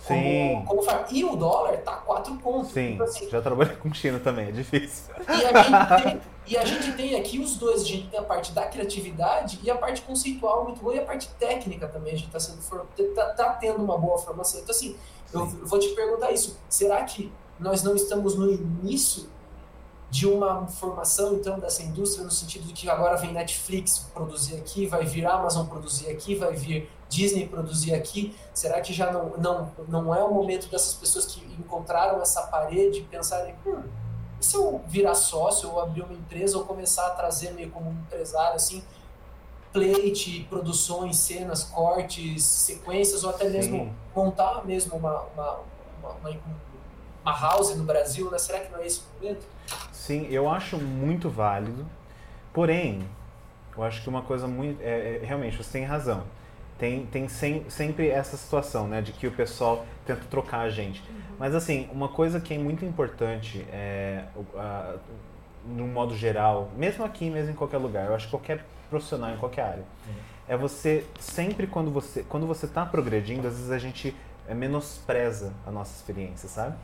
Sim. 0.00 0.62
Como, 0.66 0.84
como 0.84 1.04
e 1.10 1.24
o 1.24 1.34
dólar 1.34 1.76
tá 1.78 1.96
4 1.96 2.34
pontos. 2.36 2.70
Sim, 2.70 2.94
então, 2.94 3.06
assim, 3.06 3.28
já 3.28 3.42
trabalhei 3.42 3.76
com 3.76 3.92
China 3.92 4.20
também, 4.20 4.48
é 4.48 4.52
difícil. 4.52 5.12
E 5.28 5.44
a, 5.44 5.62
gente 5.62 6.02
tem, 6.02 6.20
e 6.48 6.56
a 6.56 6.64
gente 6.64 6.92
tem 6.92 7.14
aqui 7.14 7.38
os 7.38 7.56
dois, 7.56 7.82
a 7.82 7.84
gente 7.84 8.08
tem 8.08 8.18
a 8.18 8.22
parte 8.22 8.52
da 8.52 8.66
criatividade 8.66 9.60
e 9.62 9.70
a 9.70 9.76
parte 9.76 10.02
conceitual 10.02 10.64
muito 10.64 10.80
boa 10.80 10.94
e 10.94 10.98
a 10.98 11.04
parte 11.04 11.28
técnica 11.38 11.86
também, 11.86 12.14
a 12.14 12.16
gente 12.16 12.30
tá, 12.30 12.40
sendo, 12.40 12.58
tá, 13.14 13.26
tá 13.34 13.52
tendo 13.54 13.82
uma 13.82 13.98
boa 13.98 14.18
formação. 14.18 14.60
Então 14.60 14.74
assim, 14.74 14.96
eu 15.32 15.46
vou 15.46 15.78
te 15.78 15.88
perguntar 15.90 16.32
isso, 16.32 16.58
será 16.68 17.02
que 17.04 17.32
nós 17.58 17.82
não 17.82 17.94
estamos 17.94 18.34
no 18.34 18.50
início 18.50 19.28
de 20.10 20.26
uma 20.26 20.66
formação 20.66 21.34
então 21.34 21.58
dessa 21.58 21.82
indústria 21.82 22.24
no 22.24 22.30
sentido 22.30 22.66
de 22.66 22.72
que 22.72 22.88
agora 22.88 23.16
vem 23.16 23.32
Netflix 23.32 24.10
produzir 24.14 24.56
aqui, 24.56 24.86
vai 24.86 25.04
vir 25.04 25.26
Amazon 25.26 25.66
produzir 25.66 26.08
aqui, 26.08 26.34
vai 26.34 26.54
vir 26.54 26.90
Disney 27.08 27.46
produzir 27.46 27.94
aqui? 27.94 28.34
Será 28.54 28.80
que 28.80 28.92
já 28.92 29.12
não, 29.12 29.36
não, 29.36 29.72
não 29.86 30.14
é 30.14 30.22
o 30.22 30.32
momento 30.32 30.68
dessas 30.70 30.94
pessoas 30.94 31.26
que 31.26 31.44
encontraram 31.58 32.20
essa 32.22 32.42
parede 32.46 33.02
pensarem, 33.10 33.54
hum, 33.66 33.82
e 34.40 34.44
se 34.44 34.56
eu 34.56 34.82
virar 34.86 35.14
sócio 35.14 35.70
ou 35.70 35.80
abrir 35.80 36.02
uma 36.02 36.14
empresa 36.14 36.56
ou 36.58 36.64
começar 36.64 37.06
a 37.06 37.10
trazer 37.10 37.52
meio 37.52 37.70
como 37.70 37.90
um 37.90 37.92
empresário 37.92 38.56
assim, 38.56 38.82
plate, 39.72 40.46
produções, 40.48 41.16
cenas, 41.16 41.64
cortes, 41.64 42.44
sequências 42.44 43.24
ou 43.24 43.30
até 43.30 43.48
mesmo 43.48 43.76
Sim. 43.76 43.92
montar 44.14 44.64
mesmo 44.64 44.96
uma, 44.96 45.22
uma, 45.22 45.60
uma, 46.00 46.10
uma, 46.10 46.36
uma 47.22 47.40
house 47.40 47.74
no 47.76 47.84
Brasil, 47.84 48.30
né? 48.30 48.38
Será 48.38 48.60
que 48.60 48.72
não 48.72 48.80
é 48.80 48.86
esse 48.86 49.00
o 49.00 49.22
momento? 49.22 49.46
Sim, 49.92 50.26
eu 50.30 50.48
acho 50.48 50.78
muito 50.78 51.28
válido. 51.28 51.86
Porém, 52.52 53.06
eu 53.76 53.84
acho 53.84 54.02
que 54.02 54.08
uma 54.08 54.22
coisa 54.22 54.46
muito. 54.48 54.80
É, 54.82 55.16
é, 55.16 55.20
realmente, 55.22 55.56
você 55.56 55.70
tem 55.70 55.84
razão. 55.84 56.24
Tem, 56.78 57.06
tem 57.06 57.28
sem, 57.28 57.68
sempre 57.68 58.08
essa 58.08 58.36
situação, 58.36 58.86
né? 58.86 59.02
De 59.02 59.12
que 59.12 59.26
o 59.26 59.32
pessoal 59.32 59.84
tenta 60.06 60.22
trocar 60.30 60.60
a 60.60 60.70
gente. 60.70 61.02
Mas, 61.38 61.54
assim, 61.54 61.88
uma 61.92 62.08
coisa 62.08 62.40
que 62.40 62.52
é 62.52 62.58
muito 62.58 62.84
importante, 62.84 63.64
é, 63.70 64.24
uh, 64.36 64.98
no 65.66 65.86
modo 65.86 66.16
geral, 66.16 66.70
mesmo 66.76 67.04
aqui, 67.04 67.30
mesmo 67.30 67.52
em 67.52 67.54
qualquer 67.54 67.78
lugar, 67.78 68.06
eu 68.06 68.14
acho 68.14 68.26
que 68.26 68.30
qualquer 68.30 68.64
profissional, 68.90 69.30
em 69.30 69.36
qualquer 69.36 69.62
área, 69.62 69.84
uhum. 70.06 70.14
é 70.48 70.56
você 70.56 71.04
sempre 71.20 71.66
quando 71.66 71.90
você 71.90 72.24
quando 72.28 72.46
você 72.46 72.66
está 72.66 72.84
progredindo, 72.86 73.46
às 73.46 73.54
vezes 73.54 73.70
a 73.70 73.78
gente 73.78 74.16
é, 74.46 74.54
menospreza 74.54 75.52
a 75.66 75.70
nossa 75.70 75.94
experiência, 75.94 76.48
sabe? 76.48 76.74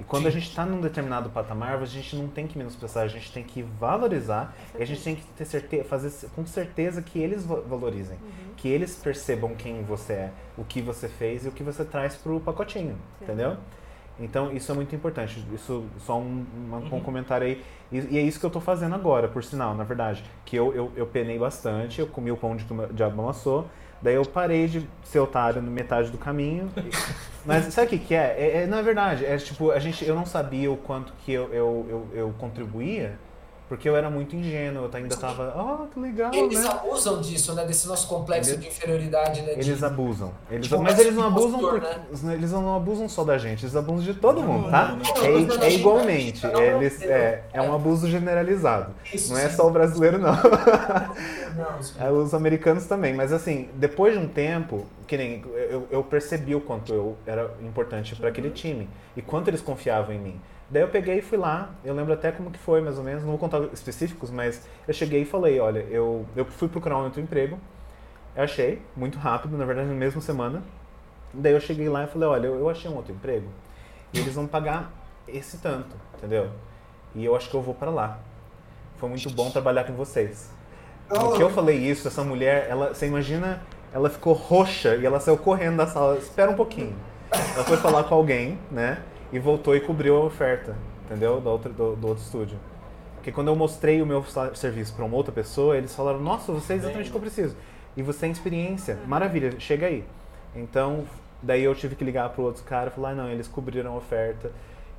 E 0.00 0.04
quando 0.04 0.22
Sim. 0.22 0.28
a 0.28 0.32
gente 0.32 0.48
está 0.48 0.64
num 0.64 0.80
determinado 0.80 1.28
patamar, 1.28 1.74
a 1.74 1.84
gente 1.84 2.16
não 2.16 2.26
tem 2.26 2.46
que 2.46 2.56
menosprezar, 2.56 3.04
a 3.04 3.08
gente 3.08 3.30
tem 3.30 3.44
que 3.44 3.62
valorizar 3.62 4.56
e 4.78 4.82
a 4.82 4.86
gente 4.86 5.02
tem 5.02 5.16
que 5.16 5.24
ter 5.36 5.44
certeza, 5.44 5.84
fazer 5.84 6.28
com 6.34 6.46
certeza 6.46 7.02
que 7.02 7.18
eles 7.18 7.44
valorizem, 7.44 8.16
uhum. 8.16 8.54
que 8.56 8.68
eles 8.68 8.96
percebam 8.96 9.54
quem 9.54 9.82
você 9.84 10.14
é, 10.14 10.32
o 10.56 10.64
que 10.64 10.80
você 10.80 11.08
fez 11.08 11.44
e 11.44 11.48
o 11.48 11.52
que 11.52 11.62
você 11.62 11.84
traz 11.84 12.16
para 12.16 12.32
o 12.32 12.40
pacotinho, 12.40 12.96
Sim. 13.18 13.24
entendeu? 13.24 13.58
Então 14.20 14.52
isso 14.52 14.70
é 14.70 14.74
muito 14.74 14.94
importante. 14.94 15.44
Isso 15.54 15.84
só 16.00 16.18
um, 16.18 16.44
um, 16.56 16.76
um 16.76 16.94
uhum. 16.94 17.00
comentário 17.00 17.46
aí. 17.46 17.62
E, 17.90 17.98
e, 18.14 18.18
é 18.18 18.22
isso 18.22 18.38
que 18.38 18.46
eu 18.46 18.48
estou 18.48 18.62
fazendo 18.62 18.94
agora, 18.94 19.28
por 19.28 19.42
sinal, 19.42 19.74
na 19.74 19.84
verdade. 19.84 20.24
Que 20.44 20.56
eu, 20.56 20.74
eu, 20.74 20.92
eu 20.96 21.06
penei 21.06 21.38
bastante, 21.38 22.00
eu 22.00 22.06
comi 22.06 22.30
o 22.30 22.36
pão 22.36 22.56
de 22.56 22.64
que 22.64 22.72
o 22.72 22.92
diabo 22.92 23.20
amassou. 23.22 23.66
Daí 24.00 24.14
eu 24.14 24.24
parei 24.24 24.66
de 24.66 24.88
ser 25.04 25.20
otário 25.20 25.62
no 25.62 25.70
metade 25.70 26.10
do 26.10 26.18
caminho. 26.18 26.68
Mas 27.46 27.72
sabe 27.72 27.86
o 27.86 27.90
que, 27.90 27.98
que 27.98 28.14
é? 28.14 28.36
é? 28.38 28.62
é? 28.62 28.66
Não 28.66 28.78
é 28.78 28.82
verdade. 28.82 29.24
É 29.24 29.36
tipo, 29.36 29.70
a 29.70 29.78
gente, 29.78 30.04
eu 30.04 30.14
não 30.14 30.26
sabia 30.26 30.70
o 30.70 30.76
quanto 30.76 31.12
que 31.24 31.32
eu, 31.32 31.52
eu, 31.52 31.86
eu, 31.88 32.08
eu 32.12 32.34
contribuía 32.38 33.18
porque 33.72 33.88
eu 33.88 33.96
era 33.96 34.10
muito 34.10 34.36
ingênuo, 34.36 34.84
eu 34.84 34.90
ainda 34.92 35.16
tava, 35.16 35.54
oh, 35.56 35.86
que 35.86 35.98
legal, 35.98 36.30
Eles 36.34 36.62
né? 36.62 36.68
abusam 36.68 37.22
disso, 37.22 37.54
né? 37.54 37.64
Desse 37.64 37.88
nosso 37.88 38.06
complexo 38.06 38.50
eles, 38.50 38.60
de 38.60 38.68
inferioridade, 38.68 39.40
né? 39.40 39.52
Eles 39.52 39.78
de... 39.78 39.82
abusam. 39.82 40.30
Eles, 40.50 40.66
tipo, 40.66 40.82
mas 40.82 40.98
eles 40.98 41.14
não 41.14 41.28
abusam 41.28 41.58
porque, 41.58 41.86
né? 41.86 42.34
eles 42.34 42.52
não 42.52 42.76
abusam 42.76 43.08
só 43.08 43.24
da 43.24 43.38
gente, 43.38 43.64
eles 43.64 43.74
abusam 43.74 44.02
de 44.04 44.12
todo 44.12 44.42
mundo, 44.42 44.70
tá? 44.70 44.94
É, 45.62 45.68
é 45.68 45.72
igualmente. 45.72 46.46
Eles, 46.46 47.00
é, 47.00 47.44
é 47.50 47.62
um 47.62 47.74
abuso 47.74 48.10
generalizado. 48.10 48.92
Não 49.30 49.38
é 49.38 49.48
só 49.48 49.66
o 49.66 49.70
brasileiro, 49.70 50.18
não. 50.18 50.34
É 51.98 52.10
os 52.10 52.32
americanos 52.34 52.86
também. 52.86 53.14
Mas 53.14 53.32
assim, 53.32 53.68
depois 53.74 54.14
de 54.14 54.18
um 54.18 54.26
tempo, 54.26 54.86
que 55.06 55.16
nem 55.16 55.44
eu, 55.70 55.86
eu 55.90 56.02
percebi 56.02 56.54
o 56.54 56.60
quanto 56.60 56.92
eu 56.94 57.16
era 57.26 57.54
importante 57.62 58.16
para 58.16 58.28
aquele 58.28 58.50
time 58.50 58.88
e 59.14 59.20
quanto 59.20 59.48
eles 59.48 59.60
confiavam 59.60 60.14
em 60.14 60.18
mim. 60.18 60.40
Daí 60.72 60.80
eu 60.80 60.88
peguei 60.88 61.18
e 61.18 61.22
fui 61.22 61.36
lá, 61.36 61.68
eu 61.84 61.92
lembro 61.92 62.14
até 62.14 62.32
como 62.32 62.50
que 62.50 62.58
foi, 62.58 62.80
mais 62.80 62.96
ou 62.96 63.04
menos, 63.04 63.22
não 63.22 63.28
vou 63.28 63.38
contar 63.38 63.60
específicos, 63.74 64.30
mas 64.30 64.66
eu 64.88 64.94
cheguei 64.94 65.20
e 65.20 65.24
falei, 65.26 65.60
olha, 65.60 65.80
eu, 65.90 66.24
eu 66.34 66.46
fui 66.46 66.66
procurar 66.66 66.96
um 66.96 67.04
outro 67.04 67.20
emprego, 67.20 67.58
eu 68.34 68.42
achei, 68.42 68.80
muito 68.96 69.18
rápido, 69.18 69.54
na 69.58 69.66
verdade, 69.66 69.88
na 69.88 69.94
mesma 69.94 70.22
semana. 70.22 70.62
Daí 71.34 71.52
eu 71.52 71.60
cheguei 71.60 71.90
lá 71.90 72.04
e 72.04 72.06
falei, 72.06 72.26
olha, 72.26 72.46
eu, 72.46 72.58
eu 72.58 72.70
achei 72.70 72.90
um 72.90 72.96
outro 72.96 73.12
emprego 73.12 73.50
e 74.14 74.18
eles 74.18 74.34
vão 74.34 74.46
pagar 74.46 74.90
esse 75.28 75.58
tanto, 75.58 75.94
entendeu? 76.16 76.48
E 77.14 77.22
eu 77.22 77.36
acho 77.36 77.50
que 77.50 77.54
eu 77.54 77.60
vou 77.60 77.74
para 77.74 77.90
lá. 77.90 78.18
Foi 78.96 79.10
muito 79.10 79.28
bom 79.28 79.50
trabalhar 79.50 79.84
com 79.84 79.92
vocês. 79.92 80.50
No 81.10 81.34
que 81.34 81.42
eu 81.42 81.50
falei 81.50 81.76
isso, 81.76 82.08
essa 82.08 82.24
mulher, 82.24 82.66
ela, 82.70 82.94
você 82.94 83.06
imagina, 83.06 83.62
ela 83.92 84.08
ficou 84.08 84.32
roxa 84.32 84.96
e 84.96 85.04
ela 85.04 85.20
saiu 85.20 85.36
correndo 85.36 85.76
da 85.76 85.86
sala. 85.86 86.16
Espera 86.16 86.50
um 86.50 86.56
pouquinho. 86.56 86.96
Ela 87.30 87.64
foi 87.64 87.76
falar 87.76 88.04
com 88.04 88.14
alguém, 88.14 88.58
né? 88.70 89.02
E 89.32 89.38
voltou 89.38 89.74
e 89.74 89.80
cobriu 89.80 90.16
a 90.16 90.20
oferta, 90.24 90.76
entendeu? 91.04 91.40
Do 91.40 91.48
outro, 91.50 91.72
do, 91.72 91.96
do 91.96 92.08
outro 92.08 92.22
estúdio. 92.22 92.58
Porque 93.16 93.30
quando 93.32 93.48
eu 93.48 93.56
mostrei 93.56 94.02
o 94.02 94.06
meu 94.06 94.24
serviço 94.54 94.94
para 94.94 95.04
uma 95.04 95.16
outra 95.16 95.32
pessoa, 95.32 95.76
eles 95.76 95.94
falaram: 95.94 96.20
Nossa, 96.20 96.52
você 96.52 96.72
é 96.74 96.76
exatamente 96.76 97.08
o 97.08 97.10
que 97.12 97.16
eu 97.16 97.20
preciso. 97.20 97.56
E 97.96 98.02
você 98.02 98.20
tem 98.20 98.30
experiência, 98.32 98.98
maravilha, 99.06 99.52
chega 99.60 99.86
aí. 99.86 100.04
Então, 100.56 101.04
daí 101.42 101.62
eu 101.62 101.74
tive 101.74 101.94
que 101.94 102.04
ligar 102.04 102.28
para 102.30 102.42
o 102.42 102.44
outro 102.44 102.64
cara 102.64 102.88
e 102.90 102.92
falar: 102.92 103.10
ah, 103.10 103.14
Não, 103.14 103.28
eles 103.30 103.46
cobriram 103.46 103.92
a 103.92 103.96
oferta. 103.96 104.50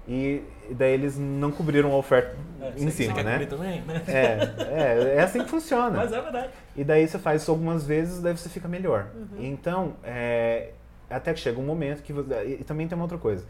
E 0.07 0.43
daí 0.71 0.91
eles 0.93 1.17
não 1.17 1.49
cobriram 1.49 1.91
a 1.93 1.95
oferta 1.95 2.35
É, 2.61 2.73
em 2.77 2.89
cima, 2.89 3.23
né? 3.23 3.45
também, 3.45 3.81
né? 3.83 4.03
É, 4.05 5.13
é, 5.13 5.15
é 5.17 5.21
assim 5.21 5.41
que 5.43 5.49
funciona. 5.49 5.97
Mas 5.97 6.11
é 6.11 6.21
verdade. 6.21 6.49
E 6.75 6.83
daí 6.83 7.07
você 7.07 7.17
faz 7.17 7.41
isso 7.41 7.51
algumas 7.51 7.85
vezes, 7.85 8.21
daí 8.21 8.35
você 8.35 8.49
fica 8.49 8.67
melhor. 8.67 9.07
Então, 9.37 9.93
é, 10.03 10.71
até 11.09 11.33
que 11.33 11.39
chega 11.39 11.59
um 11.59 11.63
momento 11.65 12.03
que. 12.03 12.11
você- 12.11 12.57
E 12.59 12.63
também 12.65 12.85
tem 12.87 12.95
uma 12.97 13.05
outra 13.05 13.17
coisa. 13.17 13.45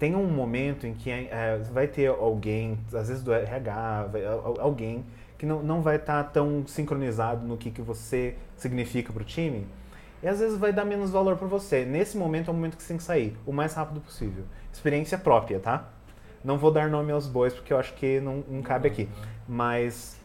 Tem 0.00 0.16
um 0.16 0.26
momento 0.26 0.84
em 0.86 0.94
que 0.94 1.10
é, 1.12 1.58
vai 1.72 1.86
ter 1.86 2.08
alguém, 2.08 2.76
às 2.92 3.06
vezes 3.08 3.22
do 3.22 3.32
RH, 3.32 4.04
vai- 4.10 4.24
al- 4.26 4.56
alguém 4.58 5.04
que 5.38 5.46
não, 5.46 5.62
não 5.62 5.82
vai 5.82 5.96
estar 5.96 6.24
tão 6.24 6.66
sincronizado 6.66 7.46
no 7.46 7.56
que, 7.56 7.70
que 7.70 7.80
você 7.82 8.34
significa 8.56 9.12
para 9.12 9.22
o 9.22 9.24
time. 9.24 9.64
E 10.22 10.26
às 10.28 10.40
vezes 10.40 10.58
vai 10.58 10.72
dar 10.72 10.84
menos 10.84 11.10
valor 11.10 11.36
para 11.36 11.46
você. 11.46 11.84
Nesse 11.84 12.16
momento 12.16 12.48
é 12.48 12.50
o 12.50 12.54
momento 12.54 12.76
que 12.76 12.82
você 12.82 12.88
tem 12.88 12.96
que 12.96 13.02
sair, 13.02 13.36
o 13.46 13.52
mais 13.52 13.74
rápido 13.74 14.00
possível. 14.00 14.44
Experiência 14.72 15.16
própria, 15.18 15.60
tá? 15.60 15.88
Não 16.42 16.56
vou 16.58 16.70
dar 16.72 16.88
nome 16.88 17.12
aos 17.12 17.26
bois 17.26 17.52
porque 17.52 17.70
eu 17.72 17.78
acho 17.78 17.92
que 17.94 18.20
não, 18.20 18.42
não 18.48 18.62
cabe 18.62 18.88
aqui. 18.88 19.06
Mas 19.46 20.16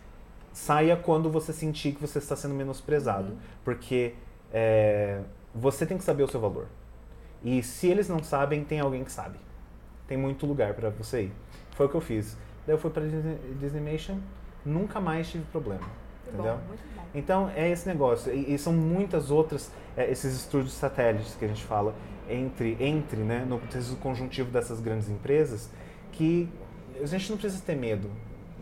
saia 0.54 0.96
quando 0.96 1.30
você 1.30 1.52
sentir 1.52 1.92
que 1.94 2.02
você 2.02 2.18
está 2.20 2.36
sendo 2.36 2.56
menosprezado. 2.56 3.38
Porque 3.64 4.14
é, 4.54 5.20
você 5.54 5.86
tem 5.86 5.98
que 5.98 6.04
saber 6.06 6.24
o 6.24 6.28
seu 6.30 6.40
valor. 6.40 6.68
E 7.44 7.62
se 7.62 7.88
eles 7.88 8.08
não 8.08 8.24
sabem, 8.24 8.64
tem 8.64 8.80
alguém 8.80 9.04
que 9.04 9.12
sabe. 9.12 9.38
Tem 10.08 10.18
muito 10.18 10.46
lugar 10.46 10.74
para 10.74 10.90
você 10.90 11.24
ir. 11.24 11.32
Foi 11.72 11.86
o 11.86 11.90
que 11.90 11.96
eu 11.96 12.02
fiz. 12.02 12.38
Daí 12.66 12.76
eu 12.76 12.80
fui 12.80 12.90
para 12.90 13.04
Disney, 13.04 13.38
Disneymation, 13.60 14.18
nunca 14.66 15.00
mais 15.00 15.30
tive 15.30 15.44
problema. 15.46 15.82
Muito 15.82 16.34
Entendeu? 16.34 16.54
bom, 16.54 16.68
muito 16.68 16.96
bom. 16.96 17.04
Então 17.14 17.52
é 17.56 17.70
esse 17.70 17.88
negócio. 17.88 18.34
E, 18.34 18.54
e 18.54 18.58
são 18.58 18.74
muitas 18.74 19.30
outras, 19.32 19.72
é, 19.96 20.10
esses 20.10 20.36
estúdios 20.36 20.74
satélites 20.74 21.36
que 21.36 21.46
a 21.46 21.48
gente 21.48 21.64
fala 21.64 21.94
entre, 22.30 22.78
entre 22.80 23.18
né, 23.18 23.46
no 23.48 23.60
contexto 23.60 23.96
conjuntivo 23.98 24.50
dessas 24.52 24.80
grandes 24.80 25.10
empresas, 25.10 25.70
que 26.12 26.50
a 27.02 27.06
gente 27.06 27.30
não 27.30 27.38
precisa 27.38 27.62
ter 27.64 27.76
medo. 27.76 28.10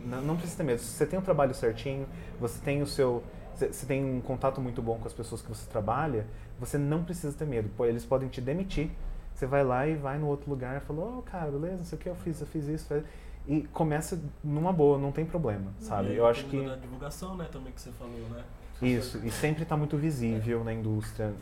Não, 0.05 0.21
não 0.21 0.35
precisa 0.35 0.57
ter 0.57 0.63
medo. 0.63 0.79
Se 0.79 0.87
você 0.87 1.05
tem 1.05 1.17
um 1.17 1.21
trabalho 1.21 1.53
certinho, 1.53 2.05
você 2.39 2.59
tem 2.59 2.81
o 2.81 2.87
seu. 2.87 3.23
Você 3.55 3.85
tem 3.85 4.03
um 4.03 4.19
contato 4.19 4.59
muito 4.59 4.81
bom 4.81 4.97
com 4.97 5.07
as 5.07 5.13
pessoas 5.13 5.41
que 5.41 5.47
você 5.47 5.69
trabalha, 5.69 6.25
você 6.59 6.75
não 6.75 7.03
precisa 7.03 7.37
ter 7.37 7.45
medo. 7.45 7.69
Eles 7.85 8.03
podem 8.03 8.27
te 8.27 8.41
demitir. 8.41 8.89
Você 9.33 9.45
vai 9.45 9.63
lá 9.63 9.87
e 9.87 9.95
vai 9.95 10.17
no 10.17 10.27
outro 10.27 10.49
lugar 10.49 10.77
e 10.77 10.79
fala, 10.79 11.17
ô 11.17 11.21
cara, 11.21 11.49
beleza, 11.51 11.77
não 11.77 11.83
sei 11.83 11.97
o 11.97 12.01
que, 12.01 12.09
eu 12.09 12.15
fiz, 12.15 12.39
eu 12.39 12.47
fiz 12.47 12.67
isso. 12.67 12.85
faz-" 12.85 13.03
E 13.47 13.61
começa 13.73 14.21
numa 14.43 14.71
boa, 14.71 14.97
não 14.97 15.11
tem 15.11 15.25
problema, 15.25 15.73
sabe? 15.79 16.13
E 16.13 16.17
Eu 16.17 16.25
acho 16.25 16.45
que. 16.45 16.65
Da 16.65 16.75
divulgação, 16.75 17.35
né, 17.35 17.47
também 17.51 17.73
que 17.73 17.81
você 17.81 17.91
falou, 17.91 18.19
né? 18.29 18.43
Isso, 18.81 19.19
e 19.23 19.31
sempre 19.31 19.63
está 19.63 19.77
muito 19.77 19.97
visível 19.97 20.63
na 20.63 20.73
indústria, 20.73 21.33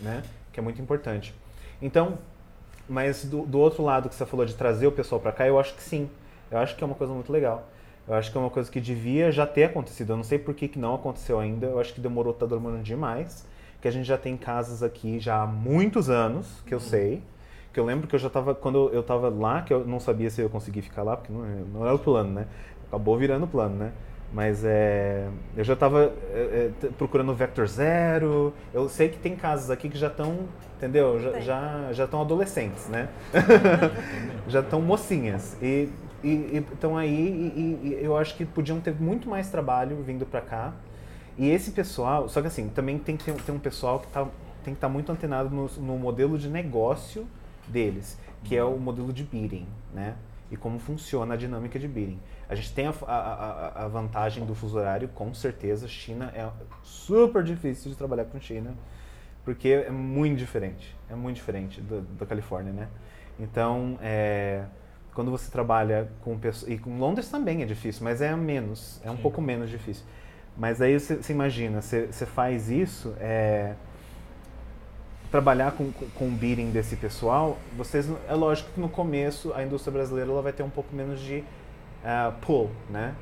né? 0.00 0.22
Que 0.52 0.60
é 0.60 0.62
muito 0.62 0.80
importante. 0.80 1.34
Então, 1.80 2.18
mas 2.88 3.24
do, 3.24 3.46
do 3.46 3.58
outro 3.58 3.82
lado 3.82 4.08
que 4.08 4.14
você 4.14 4.26
falou 4.26 4.44
de 4.44 4.54
trazer 4.54 4.86
o 4.86 4.92
pessoal 4.92 5.20
para 5.20 5.32
cá, 5.32 5.46
eu 5.46 5.58
acho 5.58 5.74
que 5.74 5.82
sim. 5.82 6.10
Eu 6.50 6.58
acho 6.58 6.76
que 6.76 6.84
é 6.84 6.86
uma 6.86 6.94
coisa 6.94 7.12
muito 7.12 7.32
legal. 7.32 7.66
Eu 8.06 8.14
acho 8.14 8.30
que 8.30 8.36
é 8.36 8.40
uma 8.40 8.50
coisa 8.50 8.70
que 8.70 8.80
devia 8.80 9.32
já 9.32 9.46
ter 9.46 9.64
acontecido. 9.64 10.10
Eu 10.12 10.16
não 10.16 10.24
sei 10.24 10.38
por 10.38 10.54
que, 10.54 10.68
que 10.68 10.78
não 10.78 10.94
aconteceu 10.94 11.40
ainda. 11.40 11.66
Eu 11.66 11.80
acho 11.80 11.94
que 11.94 12.00
demorou, 12.00 12.34
tá 12.34 12.44
demorando 12.44 12.82
demais. 12.82 13.46
Que 13.84 13.88
a 13.88 13.90
gente 13.90 14.06
já 14.06 14.16
tem 14.16 14.34
casas 14.34 14.82
aqui 14.82 15.20
já 15.20 15.42
há 15.42 15.46
muitos 15.46 16.08
anos, 16.08 16.62
que 16.66 16.72
eu 16.72 16.80
sei. 16.80 17.22
Que 17.70 17.78
eu 17.78 17.84
lembro 17.84 18.06
que 18.08 18.14
eu 18.14 18.18
já 18.18 18.30
tava, 18.30 18.54
quando 18.54 18.88
eu 18.94 19.02
tava 19.02 19.28
lá, 19.28 19.60
que 19.60 19.74
eu 19.74 19.84
não 19.86 20.00
sabia 20.00 20.30
se 20.30 20.40
eu 20.40 20.48
conseguia 20.48 20.82
ficar 20.82 21.02
lá, 21.02 21.18
porque 21.18 21.30
não, 21.30 21.44
é- 21.44 21.48
não 21.70 21.84
era 21.84 21.94
o 21.94 21.98
plano, 21.98 22.30
né? 22.30 22.46
Acabou 22.88 23.18
virando 23.18 23.46
plano, 23.46 23.76
né? 23.76 23.92
Mas 24.32 24.64
é, 24.64 25.28
eu 25.54 25.62
já 25.62 25.74
estava 25.74 26.10
procurando 26.96 27.30
o 27.30 27.34
Vector 27.34 27.66
Zero. 27.66 28.54
Eu 28.72 28.88
sei 28.88 29.10
que 29.10 29.18
tem 29.18 29.36
casas 29.36 29.68
aqui 29.70 29.90
que 29.90 29.98
já 29.98 30.06
estão, 30.06 30.48
entendeu? 30.78 31.20
Já 31.20 31.40
já 31.40 31.92
já 31.92 32.04
estão 32.06 32.22
adolescentes, 32.22 32.88
né? 32.88 33.10
já 34.48 34.60
estão 34.60 34.80
mocinhas 34.80 35.58
e 35.60 35.90
estão 36.72 36.96
aí 36.96 37.14
e, 37.54 37.60
e- 37.60 37.88
e 38.00 38.02
eu 38.02 38.16
acho 38.16 38.34
que 38.34 38.46
podiam 38.46 38.80
ter 38.80 38.94
muito 38.98 39.28
mais 39.28 39.50
trabalho 39.50 40.02
vindo 40.02 40.24
para 40.24 40.40
cá. 40.40 40.72
E 41.36 41.50
esse 41.50 41.72
pessoal, 41.72 42.28
só 42.28 42.40
que 42.40 42.46
assim, 42.46 42.68
também 42.68 42.98
tem 42.98 43.16
que 43.16 43.24
ter, 43.32 43.52
um 43.52 43.58
pessoal 43.58 44.00
que 44.00 44.06
tá, 44.08 44.24
tem 44.62 44.72
que 44.74 44.78
estar 44.78 44.88
muito 44.88 45.10
antenado 45.10 45.50
no, 45.50 45.66
no 45.80 45.98
modelo 45.98 46.38
de 46.38 46.48
negócio 46.48 47.26
deles, 47.66 48.18
que 48.44 48.56
é 48.56 48.62
o 48.62 48.78
modelo 48.78 49.12
de 49.12 49.24
bidding, 49.24 49.66
né? 49.92 50.14
E 50.50 50.56
como 50.56 50.78
funciona 50.78 51.34
a 51.34 51.36
dinâmica 51.36 51.78
de 51.78 51.88
bidding. 51.88 52.20
A 52.48 52.54
gente 52.54 52.72
tem 52.72 52.86
a, 52.86 52.94
a- 53.06 53.84
a- 53.84 53.88
vantagem 53.88 54.44
do 54.44 54.54
fuso 54.54 54.78
horário, 54.78 55.08
com 55.08 55.32
certeza. 55.34 55.88
China 55.88 56.30
é 56.34 56.48
super 56.82 57.42
difícil 57.42 57.90
de 57.90 57.96
trabalhar 57.96 58.26
com 58.26 58.38
China, 58.38 58.74
porque 59.44 59.68
é 59.68 59.90
muito 59.90 60.38
diferente. 60.38 60.94
É 61.10 61.14
muito 61.14 61.36
diferente 61.36 61.80
da 61.80 62.26
Califórnia, 62.26 62.72
né? 62.72 62.88
Então, 63.40 63.98
é, 64.00 64.64
quando 65.14 65.30
você 65.30 65.50
trabalha 65.50 66.08
com 66.22 66.38
pessoas. 66.38 66.70
E 66.70 66.78
com 66.78 66.98
Londres 66.98 67.28
também 67.28 67.62
é 67.62 67.66
difícil, 67.66 68.04
mas 68.04 68.20
é 68.20 68.36
menos. 68.36 69.00
É 69.02 69.10
um 69.10 69.16
Sim. 69.16 69.22
pouco 69.22 69.40
menos 69.42 69.70
difícil. 69.70 70.04
Mas 70.56 70.80
aí 70.80 70.98
você, 70.98 71.16
você 71.16 71.32
imagina, 71.32 71.82
você, 71.82 72.06
você 72.06 72.24
faz 72.26 72.70
isso. 72.70 73.14
é, 73.20 73.74
trabalhar 75.30 75.72
com, 75.72 75.90
com, 75.90 76.28
o 76.28 76.30
bidding 76.30 76.70
desse 76.70 76.94
pessoal, 76.94 77.58
vocês 77.76 78.08
é 78.28 78.34
lógico 78.34 78.70
que 78.72 78.80
no 78.80 78.88
começo 78.88 79.52
a 79.52 79.64
indústria 79.64 79.92
brasileira 79.92 80.30
ela 80.30 80.40
vai 80.40 80.52
ter 80.52 80.62
um 80.62 80.70
pouco 80.70 80.94
menos 80.94 81.18
de 81.20 81.42
ah, 82.04 82.32
pull, 82.40 82.70
né? 82.88 83.14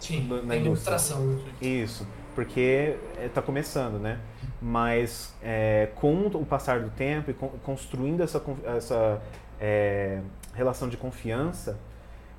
Sim, 0.00 0.26
Na- 0.26 0.42
na 0.42 0.56
indústria. 0.56 0.90
né? 1.36 1.52
Isso, 1.60 2.04
porque 2.34 2.96
está 3.24 3.40
começando, 3.40 4.00
né? 4.00 4.18
Mas 4.60 5.32
é, 5.40 5.88
com 5.94 6.26
o 6.26 6.44
passar 6.44 6.80
do 6.80 6.90
tempo 6.90 7.30
e 7.30 7.34
con- 7.34 7.52
construindo 7.62 8.22
essa, 8.22 8.42
essa 8.76 9.22
é, 9.60 10.20
relação 10.54 10.88
de 10.88 10.96
confiança, 10.96 11.78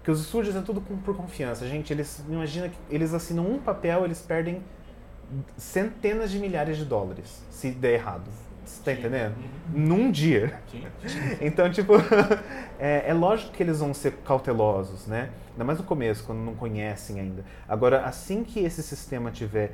que 0.04 0.12
os 0.12 0.20
estúdios 0.22 0.56
é 0.56 0.62
tudo 0.62 0.82
por 0.82 1.16
confiança. 1.16 1.66
Gente, 1.68 1.93
eles 1.93 2.24
imagina 2.30 2.70
que 2.70 2.76
eles 2.89 3.14
assinam 3.14 3.45
um 3.49 3.58
papel, 3.60 4.04
eles 4.06 4.20
perdem 4.22 4.62
centenas 5.58 6.30
de 6.32 6.39
milhares 6.39 6.78
de 6.78 6.86
dólares 6.86 7.43
se 7.49 7.72
der 7.72 7.93
errado. 7.93 8.30
Você 8.66 8.82
tá 8.84 8.93
entendendo? 8.93 9.36
Uhum. 9.74 9.80
Num 9.88 10.12
dia. 10.12 10.60
Sim. 10.72 10.84
Então, 11.41 11.70
tipo, 11.70 11.93
é, 12.80 13.10
é 13.10 13.14
lógico 13.14 13.51
que 13.51 13.62
eles 13.62 13.80
vão 13.80 13.93
ser 13.93 14.14
cautelosos, 14.26 15.06
né? 15.08 15.30
Ainda 15.51 15.64
mais 15.64 15.78
no 15.80 15.84
começo, 15.84 16.24
quando 16.24 16.39
não 16.39 16.56
conhecem 16.56 17.20
ainda. 17.20 17.43
Agora, 17.68 18.06
assim 18.06 18.43
que 18.43 18.60
esse 18.62 18.82
sistema 18.82 19.32
tiver, 19.32 19.72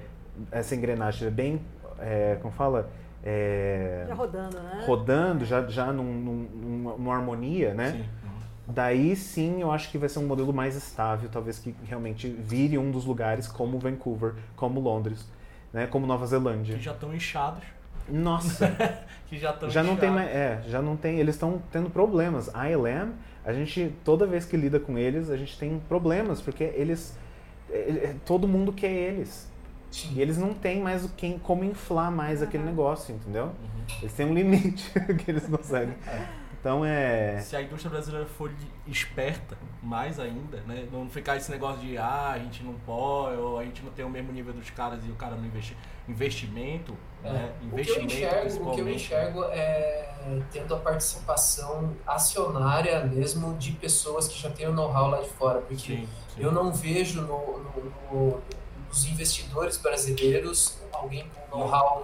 essa 0.51 0.75
engrenagem 0.75 1.11
estiver 1.27 1.31
bem, 1.31 1.61
é, 1.99 2.37
como 2.41 2.53
fala? 2.53 2.89
É, 3.23 4.05
Já 4.07 4.13
rodando, 4.15 4.59
né? 4.59 4.83
rodando, 4.85 5.45
já, 5.45 5.67
já 5.67 5.91
num, 5.93 6.03
num- 6.03 6.47
numa, 6.53 6.91
numa 6.97 7.15
harmonia, 7.15 7.73
né? 7.73 7.91
Sim. 7.91 8.05
Daí 8.69 9.15
sim 9.15 9.61
eu 9.61 9.71
acho 9.71 9.89
que 9.89 9.97
vai 9.97 10.07
ser 10.09 10.19
um 10.19 10.27
modelo 10.27 10.53
mais 10.53 10.75
estável, 10.75 11.29
talvez 11.29 11.59
que 11.59 11.75
realmente 11.85 12.27
vire 12.27 12.77
um 12.77 12.91
dos 12.91 13.05
lugares 13.05 13.47
como 13.47 13.79
Vancouver, 13.79 14.35
como 14.55 14.79
Londres, 14.79 15.25
né? 15.73 15.87
Como 15.87 16.05
Nova 16.05 16.25
Zelândia. 16.27 16.75
Que 16.75 16.81
já 16.83 16.91
estão 16.91 17.13
inchados. 17.13 17.63
Nossa! 18.07 18.67
Que 19.29 19.37
já 19.37 19.51
estão 19.51 19.69
já 19.69 19.83
não 19.83 19.95
tem 19.95 20.09
inchados. 20.09 20.31
mais, 20.31 20.35
é, 20.35 20.63
já 20.67 20.81
não 20.81 20.97
tem, 20.97 21.19
eles 21.19 21.35
estão 21.35 21.61
tendo 21.71 21.87
problemas. 21.91 22.49
A 22.55 22.67
ILM, 22.67 23.11
a 23.45 23.53
gente 23.53 23.93
toda 24.03 24.25
vez 24.25 24.43
que 24.43 24.57
lida 24.57 24.79
com 24.79 24.97
eles, 24.97 25.29
a 25.29 25.37
gente 25.37 25.55
tem 25.59 25.79
problemas 25.87 26.41
porque 26.41 26.63
eles 26.63 27.15
ele- 27.69 28.15
todo 28.25 28.47
mundo 28.47 28.73
quer 28.73 28.89
eles. 28.91 29.47
Sim. 29.91 30.13
E 30.15 30.21
eles 30.21 30.37
não 30.39 30.53
têm 30.53 30.81
mais 30.81 31.05
o 31.05 31.09
quem 31.09 31.37
como 31.37 31.63
inflar 31.63 32.11
mais 32.11 32.41
aquele 32.41 32.63
negócio, 32.63 33.13
entendeu? 33.13 33.45
Uhum. 33.45 33.97
Eles 34.01 34.13
têm 34.13 34.25
um 34.25 34.33
limite 34.33 34.91
que 35.23 35.29
eles 35.29 35.47
não 35.47 35.61
seguem. 35.63 35.93
Então 36.59 36.83
é 36.83 37.39
Se 37.39 37.55
a 37.55 37.61
indústria 37.61 37.89
brasileira 37.89 38.25
for 38.27 38.51
esperta, 38.85 39.57
mais 39.81 40.19
ainda, 40.19 40.57
né? 40.67 40.87
Não 40.91 41.09
ficar 41.09 41.37
esse 41.37 41.49
negócio 41.49 41.79
de 41.81 41.97
ah, 41.97 42.31
a 42.33 42.39
gente 42.39 42.63
não 42.63 42.73
pode, 42.73 43.37
ou 43.37 43.57
a 43.59 43.63
gente 43.63 43.81
não 43.81 43.91
tem 43.91 44.03
o 44.03 44.09
mesmo 44.09 44.31
nível 44.33 44.51
dos 44.53 44.69
caras 44.69 44.99
e 45.05 45.09
o 45.09 45.15
cara 45.15 45.35
não 45.35 45.45
investe. 45.45 45.75
Investimento, 46.07 46.95
É, 47.23 47.31
né? 47.31 47.51
O 47.55 47.59
que, 47.59 47.65
eu 47.65 47.71
Investimento 47.71 48.13
enxergo, 48.13 48.69
o 48.69 48.73
que 48.73 48.81
eu 48.81 48.85
principalmente. 48.85 48.95
enxergo 48.95 49.43
é 49.51 50.05
tendo 50.51 50.75
a 50.75 50.79
participação 50.79 51.95
acionária 52.05 53.05
mesmo 53.05 53.53
de 53.57 53.71
pessoas 53.73 54.27
que 54.27 54.37
já 54.39 54.49
têm 54.49 54.67
o 54.67 54.73
know-how 54.73 55.07
lá 55.07 55.21
de 55.21 55.29
fora, 55.29 55.61
porque 55.61 55.75
Sim, 55.97 56.07
sim. 56.35 56.41
eu 56.43 56.51
não 56.51 56.73
vejo 56.73 57.21
no, 57.21 57.59
no- 57.59 57.93
no- 58.11 58.41
nos 58.89 59.05
investidores 59.05 59.77
brasileiros 59.77 60.77
alguém 60.91 61.29
com 61.49 61.59
know-how 61.59 62.03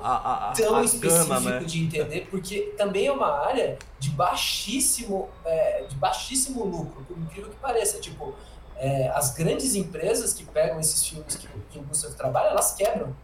tão 0.56 0.76
a 0.78 0.84
específico 0.84 1.40
né? 1.42 1.60
de 1.60 1.84
entender, 1.84 2.28
porque 2.32 2.74
também 2.78 3.08
é 3.08 3.12
uma 3.12 3.46
área 3.46 3.78
de 4.00 4.10
baixíssimo, 4.12 5.30
é, 5.44 5.84
de 5.84 5.96
baixíssimo 5.96 6.64
lucro, 6.64 7.04
por 7.04 7.18
incrível 7.18 7.50
que 7.50 7.58
pareça. 7.58 8.00
Tipo, 8.00 8.34
é, 8.78 9.10
as 9.10 9.34
grandes 9.34 9.76
empresas 9.76 10.34
que 10.34 10.46
pegam 10.46 10.80
esses 10.80 11.06
filmes 11.06 11.36
que, 11.36 11.48
que 11.70 11.80
o 11.80 11.84
Gustavo 11.84 12.16
trabalha, 12.16 12.50
elas 12.50 12.74
quebram, 12.74 13.16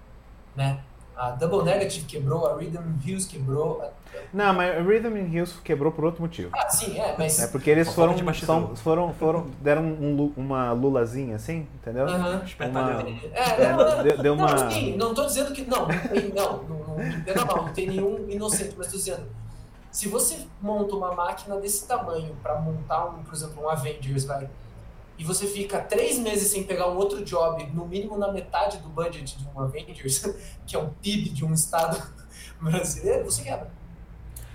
né? 0.55 0.83
A 1.21 1.29
Double 1.31 1.61
Negative 1.63 2.03
quebrou, 2.07 2.47
a 2.47 2.55
Rhythm 2.55 2.81
Hills 3.05 3.27
quebrou. 3.29 3.79
a- 3.79 3.89
Não, 4.33 4.51
mas 4.55 4.83
o 4.83 4.87
Rhythm 4.89 5.15
Hills 5.31 5.53
quebrou 5.63 5.91
por 5.91 6.03
outro 6.03 6.19
motivo. 6.23 6.49
Ah, 6.51 6.67
sim, 6.67 6.97
é, 6.99 7.13
mas. 7.15 7.37
É 7.39 7.45
porque 7.45 7.69
eles 7.69 7.87
Uma 7.87 7.93
foram, 7.93 8.33
são, 8.33 8.75
foram, 8.75 9.13
foram, 9.13 9.45
deram 9.61 9.83
um 9.83 10.33
uma 10.35 10.71
lulazinha 10.71 11.35
assim, 11.35 11.67
entendeu? 11.75 12.07
Aham. 12.07 12.41
Espertalhão. 12.43 13.01
É, 13.33 13.71
não, 13.71 13.77
não, 13.97 14.03
Deu- 14.03 14.17
deu 14.17 14.33
uma- 14.33 14.55
não, 14.55 14.71
sim, 14.71 14.97
não 14.97 15.13
tô 15.13 15.25
dizendo 15.27 15.53
que. 15.53 15.61
Não, 15.63 15.81
não 15.87 15.99
tem, 16.07 16.29
não, 16.33 16.63
não, 16.63 16.77
não, 16.79 17.65
não 17.65 17.73
tem 17.73 17.87
nenhum 17.87 18.27
inocente, 18.27 18.73
mas 18.75 18.87
tô 18.87 18.97
dizendo. 18.97 19.27
Se 19.91 20.07
você 20.07 20.39
monta 20.59 20.95
uma 20.95 21.13
máquina 21.13 21.57
desse 21.57 21.85
tamanho 21.87 22.35
pra 22.41 22.55
montar, 22.59 23.05
um, 23.09 23.21
por 23.23 23.33
exemplo, 23.35 23.63
um 23.63 23.69
Avengers, 23.69 24.23
vai, 24.25 24.49
e 25.21 25.23
você 25.23 25.45
fica 25.45 25.79
três 25.79 26.17
meses 26.17 26.49
sem 26.51 26.63
pegar 26.63 26.89
um 26.89 26.97
outro 26.97 27.23
job, 27.23 27.63
no 27.75 27.85
mínimo 27.85 28.17
na 28.17 28.31
metade 28.31 28.79
do 28.79 28.89
budget 28.89 29.37
de 29.37 29.47
um 29.55 29.61
Avengers, 29.61 30.23
que 30.65 30.75
é 30.75 30.79
um 30.79 30.89
PIB 30.89 31.29
de 31.29 31.45
um 31.45 31.53
estado 31.53 32.01
brasileiro, 32.59 33.25
você 33.25 33.43
quebra. 33.43 33.69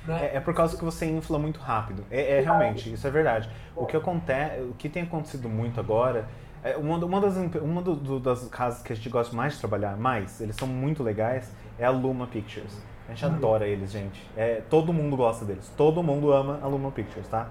Né? 0.05 0.31
É, 0.33 0.37
é 0.39 0.41
por 0.41 0.53
causa 0.53 0.77
que 0.77 0.85
você 0.85 1.07
infla 1.07 1.39
muito 1.39 1.61
rápido. 1.61 2.05
É, 2.11 2.39
é 2.39 2.41
realmente, 2.41 2.93
isso 2.93 3.07
é 3.07 3.11
verdade. 3.13 3.49
O 3.77 3.87
que 3.87 3.97
acontece, 3.97 4.61
o 4.63 4.75
que 4.75 4.89
tem 4.89 5.05
acontecido 5.05 5.49
muito 5.49 5.79
agora, 5.79 6.29
é 6.65 6.77
uma, 6.77 6.97
uma 6.97 7.21
das 7.21 7.37
uma 7.63 7.81
do- 7.81 7.95
do- 7.95 8.19
das 8.19 8.49
casas 8.49 8.83
que 8.83 8.93
a 8.93 8.97
gente 8.97 9.09
gosta 9.09 9.37
mais 9.37 9.53
de 9.53 9.61
trabalhar, 9.61 9.97
mais, 9.97 10.41
eles 10.41 10.57
são 10.57 10.67
muito 10.67 11.01
legais, 11.01 11.49
é 11.79 11.85
a 11.85 11.91
Luma 11.91 12.27
Pictures. 12.27 12.77
A 13.09 13.13
gente 13.13 13.25
adora 13.25 13.69
eles, 13.69 13.93
gente. 13.93 14.21
É, 14.37 14.63
todo 14.69 14.93
mundo 14.93 15.17
gosta 15.17 15.45
deles. 15.45 15.71
Todo 15.77 16.03
mundo 16.03 16.33
ama 16.33 16.59
a 16.61 16.67
Luma 16.67 16.91
Pictures, 16.91 17.29
tá? 17.29 17.49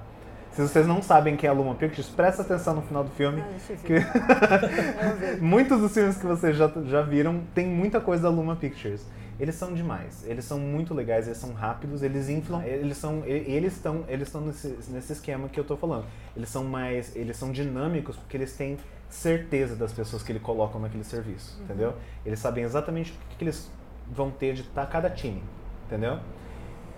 Se 0.55 0.61
vocês 0.61 0.87
não 0.87 1.01
sabem 1.01 1.35
quem 1.35 1.47
é 1.47 1.51
a 1.51 1.53
Luma 1.53 1.75
Pictures, 1.75 2.07
presta 2.09 2.41
atenção 2.41 2.75
no 2.75 2.81
final 2.81 3.03
do 3.03 3.11
filme. 3.11 3.41
Ah, 3.41 3.49
deixa 3.49 3.73
eu 3.73 3.77
ver. 3.77 4.05
Que- 4.05 4.19
Vamos 5.03 5.19
ver. 5.19 5.41
Muitos 5.41 5.81
dos 5.81 5.93
filmes 5.93 6.17
que 6.17 6.25
vocês 6.25 6.55
já, 6.55 6.71
já 6.85 7.01
viram 7.01 7.41
tem 7.53 7.67
muita 7.67 7.99
coisa 7.99 8.23
da 8.23 8.29
Luma 8.29 8.55
Pictures. 8.55 9.05
Eles 9.37 9.55
são 9.55 9.73
demais, 9.73 10.23
eles 10.25 10.45
são 10.45 10.57
muito 10.57 10.93
legais, 10.93 11.27
eles 11.27 11.37
são 11.37 11.51
rápidos, 11.51 12.01
eles 12.01 12.29
inflam, 12.29 12.61
eles 12.63 12.95
são, 12.95 13.21
eles 13.25 13.73
estão, 13.73 14.05
eles 14.07 14.29
estão 14.29 14.39
nesse, 14.39 14.77
nesse 14.87 15.11
esquema 15.11 15.49
que 15.49 15.59
eu 15.59 15.63
tô 15.65 15.75
falando. 15.75 16.05
Eles 16.37 16.47
são 16.47 16.63
mais, 16.63 17.13
eles 17.17 17.35
são 17.35 17.51
dinâmicos 17.51 18.15
porque 18.15 18.37
eles 18.37 18.55
têm 18.55 18.77
certeza 19.09 19.75
das 19.75 19.91
pessoas 19.91 20.23
que 20.23 20.31
eles 20.31 20.41
colocam 20.41 20.79
naquele 20.79 21.03
serviço, 21.03 21.59
entendeu? 21.61 21.95
Eles 22.25 22.39
sabem 22.39 22.63
exatamente 22.63 23.11
o 23.11 23.15
que, 23.31 23.35
que 23.39 23.43
eles 23.43 23.69
vão 24.09 24.31
ter 24.31 24.53
de 24.53 24.63
tá, 24.63 24.85
cada 24.85 25.09
time, 25.09 25.43
entendeu? 25.85 26.17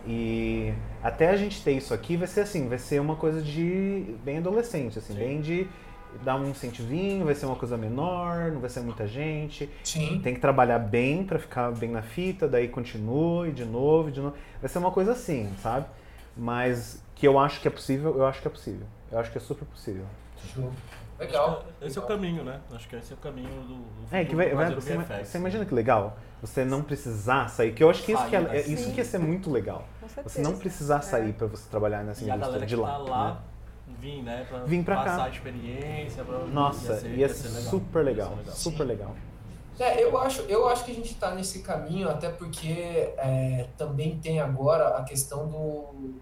E 0.07 0.73
até 1.03 1.29
a 1.29 1.35
gente 1.35 1.61
ter 1.61 1.73
isso 1.73 1.93
aqui 1.93 2.15
vai 2.15 2.27
ser 2.27 2.41
assim, 2.41 2.69
vai 2.69 2.77
ser 2.77 3.01
uma 3.01 3.17
coisa 3.17 3.41
de 3.41 4.15
bem 4.23 4.37
adolescente, 4.37 4.97
assim, 4.97 5.13
Sim. 5.13 5.19
bem 5.19 5.41
de 5.41 5.67
dar 6.23 6.37
um 6.37 6.49
incentivinho, 6.49 7.25
vai 7.25 7.35
ser 7.35 7.45
uma 7.45 7.57
coisa 7.57 7.75
menor, 7.77 8.51
não 8.51 8.61
vai 8.61 8.69
ser 8.69 8.79
muita 8.79 9.05
gente. 9.05 9.69
Sim. 9.83 10.21
Tem 10.23 10.33
que 10.33 10.39
trabalhar 10.39 10.79
bem 10.79 11.25
pra 11.25 11.37
ficar 11.37 11.71
bem 11.71 11.91
na 11.91 12.01
fita, 12.01 12.47
daí 12.47 12.69
continue 12.69 13.51
de 13.51 13.65
novo, 13.65 14.09
de 14.09 14.21
novo. 14.21 14.35
Vai 14.61 14.69
ser 14.69 14.77
uma 14.79 14.91
coisa 14.91 15.11
assim, 15.11 15.51
sabe? 15.61 15.85
Mas 16.35 17.03
que 17.13 17.27
eu 17.27 17.37
acho 17.37 17.59
que 17.59 17.67
é 17.67 17.71
possível, 17.71 18.15
eu 18.15 18.25
acho 18.25 18.41
que 18.41 18.47
é 18.47 18.51
possível. 18.51 18.87
Eu 19.11 19.19
acho 19.19 19.31
que 19.31 19.37
é 19.37 19.41
super 19.41 19.65
possível. 19.65 20.05
Show. 20.53 20.71
Legal. 21.19 21.63
Esse 21.81 21.97
é 21.97 22.01
o 22.01 22.05
caminho, 22.05 22.43
né? 22.43 22.59
Acho 22.71 22.87
que 22.87 22.95
esse 22.95 23.11
é 23.11 23.15
o 23.15 23.19
caminho 23.19 23.49
do. 23.63 23.75
do 23.75 24.15
É, 24.15 24.23
que 24.23 24.35
vai, 24.35 24.53
vai- 24.53 24.73
você, 24.75 24.95
VFX. 24.97 25.27
você 25.27 25.37
imagina 25.37 25.65
que 25.65 25.73
legal? 25.73 26.17
Você 26.41 26.63
não 26.63 26.83
precisar 26.83 27.47
sair, 27.49 27.73
que 27.73 27.83
eu 27.83 27.89
acho 27.89 28.03
que 28.03 28.11
isso, 28.11 28.25
que 28.27 28.35
é, 28.35 28.41
né? 28.41 28.57
é- 28.57 28.61
isso 28.61 28.91
que 28.91 28.97
ia 28.99 29.05
ser 29.05 29.17
muito 29.17 29.49
legal. 29.49 29.83
Com 29.99 30.23
Você 30.23 30.41
não 30.41 30.55
precisar 30.57 30.97
É. 30.97 31.01
sair 31.01 31.33
pra 31.33 31.47
você 31.47 31.67
trabalhar 31.69 32.03
nessa 32.03 32.23
E 32.23 32.29
indústria 32.29 32.65
de 32.65 32.75
lá. 32.75 32.91
tá 32.91 32.97
lá 32.99 33.31
né? 33.33 33.37
vir, 33.99 34.21
né? 34.21 34.45
Pra, 34.47 34.59
Vim 34.59 34.83
pra 34.83 34.95
cá. 34.97 35.03
passar 35.05 35.23
a 35.25 35.29
experiência. 35.29 36.23
Pra, 36.23 36.37
Nossa, 36.39 36.93
ia 36.93 36.99
ser, 36.99 37.07
ia 37.09 37.15
ia 37.17 37.29
ser 37.29 37.35
ser 37.35 37.47
legal. 37.55 37.69
super 37.71 38.05
legal, 38.05 38.37
Ia 38.45 38.51
ser 38.51 38.57
super 38.59 38.83
legal. 38.83 39.15
É, 39.79 40.03
eu 40.03 40.17
acho, 40.19 40.41
eu 40.43 40.67
acho 40.69 40.85
que 40.85 40.91
a 40.91 40.95
gente 40.95 41.11
está 41.13 41.33
nesse 41.35 41.59
caminho, 41.61 42.09
até 42.09 42.29
porque 42.29 43.13
é, 43.17 43.67
também 43.77 44.17
tem 44.17 44.39
agora 44.39 44.89
a 44.97 45.03
questão 45.03 45.47
do, 45.47 46.15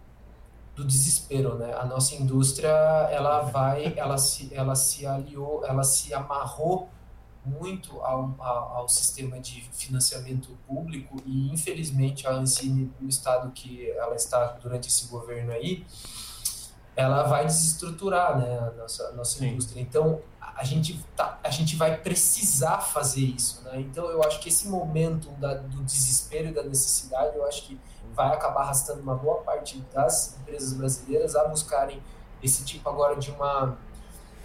do 0.75 0.83
desespero, 0.83 1.55
né? 1.55 1.73
A 1.73 1.85
nossa 1.85 2.15
indústria, 2.15 2.69
ela 2.69 3.41
vai, 3.41 3.93
ela 3.95 4.17
se, 4.17 4.53
ela 4.53 4.75
se 4.75 5.05
aliou, 5.05 5.65
ela 5.65 5.83
se 5.83 6.13
amarrou 6.13 6.89
muito 7.45 8.01
ao, 8.01 8.35
ao, 8.39 8.77
ao 8.77 8.89
sistema 8.89 9.39
de 9.39 9.61
financiamento 9.71 10.57
público 10.67 11.15
e, 11.25 11.51
infelizmente, 11.51 12.27
a 12.27 12.31
Ancine, 12.31 12.91
no 12.99 13.07
estado 13.07 13.51
que 13.51 13.89
ela 13.91 14.15
está 14.15 14.45
durante 14.61 14.89
esse 14.89 15.07
governo 15.07 15.51
aí, 15.51 15.85
ela 16.95 17.23
vai 17.23 17.45
desestruturar, 17.45 18.37
né, 18.37 18.57
a 18.57 18.71
nossa, 18.71 19.07
a 19.09 19.11
nossa 19.13 19.39
Sim. 19.39 19.49
indústria. 19.49 19.81
Então, 19.81 20.21
a 20.55 20.63
gente, 20.63 20.99
tá, 21.15 21.39
a 21.43 21.49
gente 21.49 21.75
vai 21.75 21.97
precisar 21.97 22.79
fazer 22.79 23.21
isso, 23.21 23.61
né? 23.63 23.81
Então, 23.81 24.09
eu 24.09 24.23
acho 24.23 24.39
que 24.39 24.47
esse 24.47 24.69
momento 24.69 25.29
da, 25.31 25.55
do 25.55 25.83
desespero 25.83 26.47
e 26.47 26.53
da 26.53 26.63
necessidade, 26.63 27.35
eu 27.35 27.45
acho 27.45 27.63
que 27.63 27.77
vai 28.15 28.33
acabar 28.33 28.61
arrastando 28.61 29.01
uma 29.01 29.15
boa 29.15 29.37
parte 29.37 29.77
das 29.93 30.37
empresas 30.39 30.73
brasileiras 30.73 31.35
a 31.35 31.45
buscarem 31.45 32.01
esse 32.41 32.63
tipo 32.63 32.87
agora 32.89 33.15
de 33.15 33.31
uma 33.31 33.77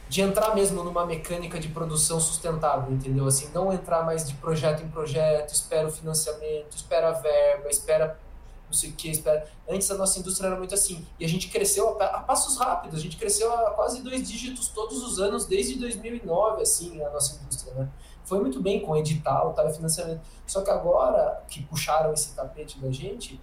de 0.08 0.20
entrar 0.22 0.56
mesmo 0.56 0.82
numa 0.82 1.06
mecânica 1.06 1.60
de 1.60 1.68
produção 1.68 2.18
sustentável, 2.18 2.92
entendeu? 2.92 3.28
Assim, 3.28 3.48
não 3.54 3.72
entrar 3.72 4.04
mais 4.04 4.26
de 4.26 4.34
projeto 4.34 4.82
em 4.82 4.88
projeto, 4.88 5.54
espera 5.54 5.86
o 5.86 5.90
financiamento, 5.90 6.74
espera 6.74 7.10
a 7.10 7.12
verba, 7.12 7.68
espera 7.68 8.18
não 8.70 8.72
sei 8.72 8.90
o 8.90 8.92
que, 8.92 9.10
espera. 9.10 9.46
Antes 9.68 9.90
a 9.90 9.96
nossa 9.96 10.18
indústria 10.18 10.46
era 10.48 10.56
muito 10.56 10.74
assim, 10.74 11.06
e 11.18 11.24
a 11.24 11.28
gente 11.28 11.48
cresceu 11.48 12.00
a, 12.00 12.04
a 12.04 12.20
passos 12.20 12.56
rápidos, 12.56 12.98
a 12.98 13.02
gente 13.02 13.16
cresceu 13.16 13.52
a 13.52 13.72
quase 13.72 14.00
dois 14.00 14.28
dígitos 14.28 14.68
todos 14.68 15.02
os 15.02 15.18
anos, 15.20 15.44
desde 15.44 15.78
2009, 15.78 16.62
assim, 16.62 17.02
a 17.04 17.10
nossa 17.10 17.40
indústria, 17.40 17.74
né? 17.74 17.88
Foi 18.24 18.38
muito 18.38 18.62
bem 18.62 18.80
com 18.80 18.96
edital, 18.96 19.52
tal, 19.54 19.68
financiamento. 19.72 20.20
Só 20.46 20.62
que 20.62 20.70
agora 20.70 21.42
que 21.48 21.62
puxaram 21.64 22.12
esse 22.12 22.34
tapete 22.34 22.78
da 22.78 22.90
gente, 22.90 23.40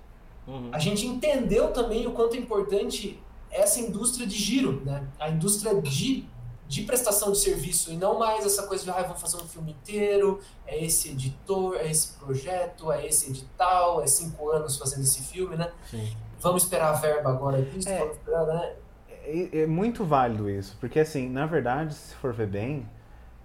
Uhum. 0.48 0.70
a 0.72 0.80
gente 0.80 1.06
entendeu 1.06 1.74
também 1.74 2.08
o 2.08 2.12
quanto 2.12 2.36
é 2.36 2.40
importante 2.40 3.22
essa 3.52 3.80
indústria 3.82 4.26
de 4.26 4.36
giro, 4.36 4.82
né? 4.86 5.06
A 5.20 5.30
indústria 5.30 5.80
de, 5.82 6.26
de 6.68 6.84
prestação 6.84 7.32
de 7.32 7.38
serviço 7.40 7.92
e 7.92 7.98
não 7.98 8.18
mais 8.18 8.46
essa 8.46 8.66
coisa 8.66 8.84
de, 8.84 8.90
ah, 8.90 9.02
vamos 9.04 9.22
fazer 9.22 9.38
um 9.38 9.48
filme 9.48 9.72
inteiro, 9.72 10.40
é 10.66 10.84
esse 10.84 11.10
editor, 11.10 11.76
é 11.76 11.90
esse 11.90 12.14
projeto, 12.14 12.92
é 12.92 13.06
esse 13.06 13.30
edital, 13.30 14.02
é 14.02 14.08
cinco 14.08 14.50
anos 14.52 14.78
fazendo 14.78 15.04
esse 15.04 15.22
filme, 15.24 15.56
né? 15.58 15.72
Sim. 15.90 16.16
Vamos 16.40 16.64
esperar 16.64 16.90
a 16.90 16.94
verba 16.94 17.30
agora 17.30 17.62
disso, 17.62 17.90
É. 17.90 18.00
vamos 18.00 18.16
esperar, 18.18 18.46
né? 18.46 18.74
É, 19.10 19.60
é 19.64 19.68
muito 19.68 20.06
válido 20.06 20.50
isso, 20.50 20.78
porque 20.80 21.00
assim, 21.00 21.28
na 21.30 21.46
verdade, 21.46 21.94
se 21.94 22.16
for 22.16 22.32
ver 22.34 22.48
bem, 22.48 22.88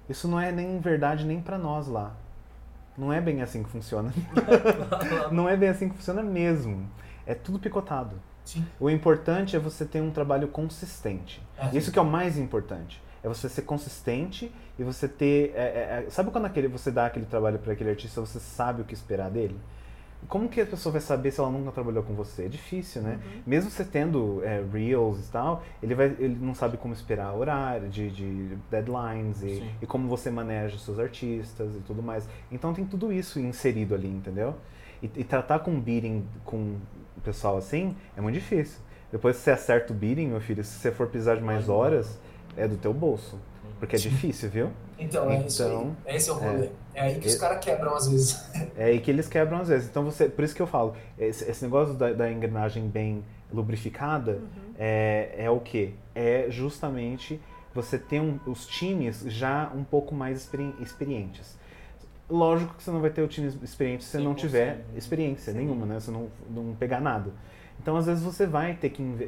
isso 0.09 0.29
não 0.29 0.39
é 0.39 0.53
nem 0.53 0.79
verdade 0.79 1.25
nem 1.25 1.41
pra 1.41 1.57
nós 1.59 1.89
lá. 1.89 2.15
Não 3.03 3.13
é 3.13 3.21
bem 3.21 3.43
assim 3.43 3.65
que 3.65 3.69
funciona. 3.69 4.15
não 5.33 5.49
é 5.49 5.57
bem 5.57 5.69
assim 5.69 5.89
que 5.89 5.97
funciona 5.97 6.23
mesmo. 6.23 6.89
É 7.27 7.35
tudo 7.35 7.59
picotado. 7.59 8.15
Sim. 8.45 8.65
O 8.79 8.89
importante 8.89 9.57
é 9.57 9.59
você 9.59 9.85
ter 9.85 10.01
um 10.01 10.13
trabalho 10.13 10.47
consistente. 10.47 11.43
É. 11.59 11.77
Isso 11.77 11.91
que 11.91 11.99
é 11.99 12.03
o 12.03 12.07
mais 12.07 12.39
importante. 12.39 13.03
É 13.21 13.29
você 13.29 13.49
ser 13.49 13.63
consistente 13.63 14.53
e 14.79 14.85
você 14.85 15.09
ter. 15.09 15.53
é, 15.57 15.63
é, 15.63 16.05
é, 16.07 16.11
sabe 16.11 16.31
quando 16.31 16.45
aquele, 16.45 16.69
você 16.69 16.93
dá 16.93 17.07
aquele 17.07 17.27
trabalho 17.27 17.59
para 17.59 17.73
aquele 17.73 17.91
artista, 17.91 18.21
você 18.21 18.39
sabe 18.39 18.83
o 18.83 18.85
que 18.85 18.95
esperar 18.95 19.31
dele? 19.31 19.59
Como 20.29 20.49
que 20.49 20.61
a 20.61 20.67
pessoa 20.67 20.93
vai 20.93 21.01
saber 21.01 21.31
se 21.31 21.41
ela 21.41 21.51
nunca 21.51 21.71
trabalhou 21.73 22.03
com 22.03 22.15
você? 22.15 22.45
É 22.45 22.49
difícil, 22.49 23.03
né? 23.03 23.19
Mesmo 23.47 23.71
você 23.71 23.85
tendo 23.85 24.43
é, 24.45 24.63
reels 24.73 25.29
e 25.29 25.31
tal, 25.31 25.63
ele, 25.83 25.95
vai, 25.95 26.07
ele 26.19 26.39
não 26.41 26.55
sabe 26.55 26.77
como 26.77 26.95
esperar 26.95 27.35
horário, 27.35 27.89
de, 27.89 28.11
de 28.11 28.57
deadlines 28.71 29.43
e, 29.43 29.63
e 29.83 29.87
como 29.87 30.09
você 30.09 30.31
maneja 30.31 30.77
os 30.77 30.85
seus 30.85 30.99
artistas 30.99 31.75
e 31.77 31.81
tudo 31.81 32.03
mais. 32.03 32.27
Então 32.51 32.73
tem 32.73 32.85
tudo 32.85 33.13
isso 33.13 33.39
inserido 33.41 33.95
ali, 33.95 34.09
entendeu? 34.09 34.55
E, 35.03 35.11
e 35.17 35.25
tratar 35.25 35.59
com 35.59 35.79
bidding 35.79 36.25
com 36.45 36.77
o 37.17 37.21
pessoal 37.23 37.57
assim 37.57 37.95
é 38.17 38.21
muito 38.21 38.35
difícil. 38.35 38.81
Depois 39.11 39.37
que 39.37 39.43
você 39.43 39.51
acerta 39.51 39.93
o 39.93 39.97
bidding, 39.97 40.29
meu 40.29 40.41
filho, 40.41 40.65
se 40.65 40.79
você 40.79 40.91
for 40.91 41.07
precisar 41.07 41.35
de 41.35 41.43
mais 41.43 41.69
horas, 41.69 42.19
é 42.57 42.67
do 42.67 42.77
teu 42.77 42.95
bolso. 42.95 43.39
Porque 43.83 43.97
é 43.97 43.99
difícil, 43.99 44.49
viu? 44.49 44.71
Então, 44.97 45.29
é 45.29 45.45
isso 45.45 45.61
aí. 45.61 45.69
Então, 45.69 45.97
Esse 46.07 46.31
é 46.31 46.33
o 46.33 46.37
rolê. 46.37 46.69
É, 46.95 47.01
aí 47.01 47.19
que 47.19 47.27
os 47.27 47.35
É- 47.35 47.39
caras 47.41 47.59
quebram 47.65 47.97
às 47.97 48.07
vezes. 48.07 48.41
É 48.79 48.85
aí 48.85 49.01
que 49.01 49.11
eles 49.11 49.27
quebram 49.27 49.59
às 49.59 49.67
vezes. 49.67 49.89
Então 49.89 50.05
você, 50.05 50.29
por 50.29 50.45
isso 50.45 50.55
que 50.55 50.63
eu 50.63 50.69
falo, 50.69 50.95
esse, 51.19 51.51
esse 51.51 51.65
negócio 51.65 51.93
da, 51.95 52.13
da 52.13 52.31
engrenagem 52.31 52.87
bem 52.87 53.25
lubrificada 53.53 54.39
é, 54.79 55.35
é 55.37 55.51
o 55.51 55.59
que? 55.59 55.95
É 56.15 56.47
justamente 56.49 57.41
você 57.75 57.99
ter 57.99 58.21
um- 58.21 58.39
os 58.47 58.69
times 58.69 59.25
já 59.27 59.69
um 59.75 59.83
pouco 59.83 60.15
mais 60.15 60.39
experi- 60.39 60.77
experientes. 60.81 61.59
Lógico 62.31 62.75
que 62.77 62.85
você 62.85 62.91
não 62.93 63.01
vai 63.01 63.11
ter 63.11 63.23
o 63.23 63.27
time 63.27 63.49
experiente 63.65 64.05
se 64.05 64.11
você 64.11 64.19
não 64.21 64.33
100%, 64.33 64.37
tiver 64.37 64.85
experiência 64.97 65.53
Sim. 65.53 65.59
nenhuma, 65.59 65.87
né? 65.87 65.99
Se 65.99 66.13
não, 66.13 66.29
não 66.49 66.73
pegar 66.77 67.01
nada. 67.01 67.33
Então, 67.81 67.97
às 67.97 68.07
vezes, 68.07 68.23
você 68.23 68.47
vai 68.47 68.75
ter 68.75 68.91
que. 68.91 69.03
É, 69.23 69.25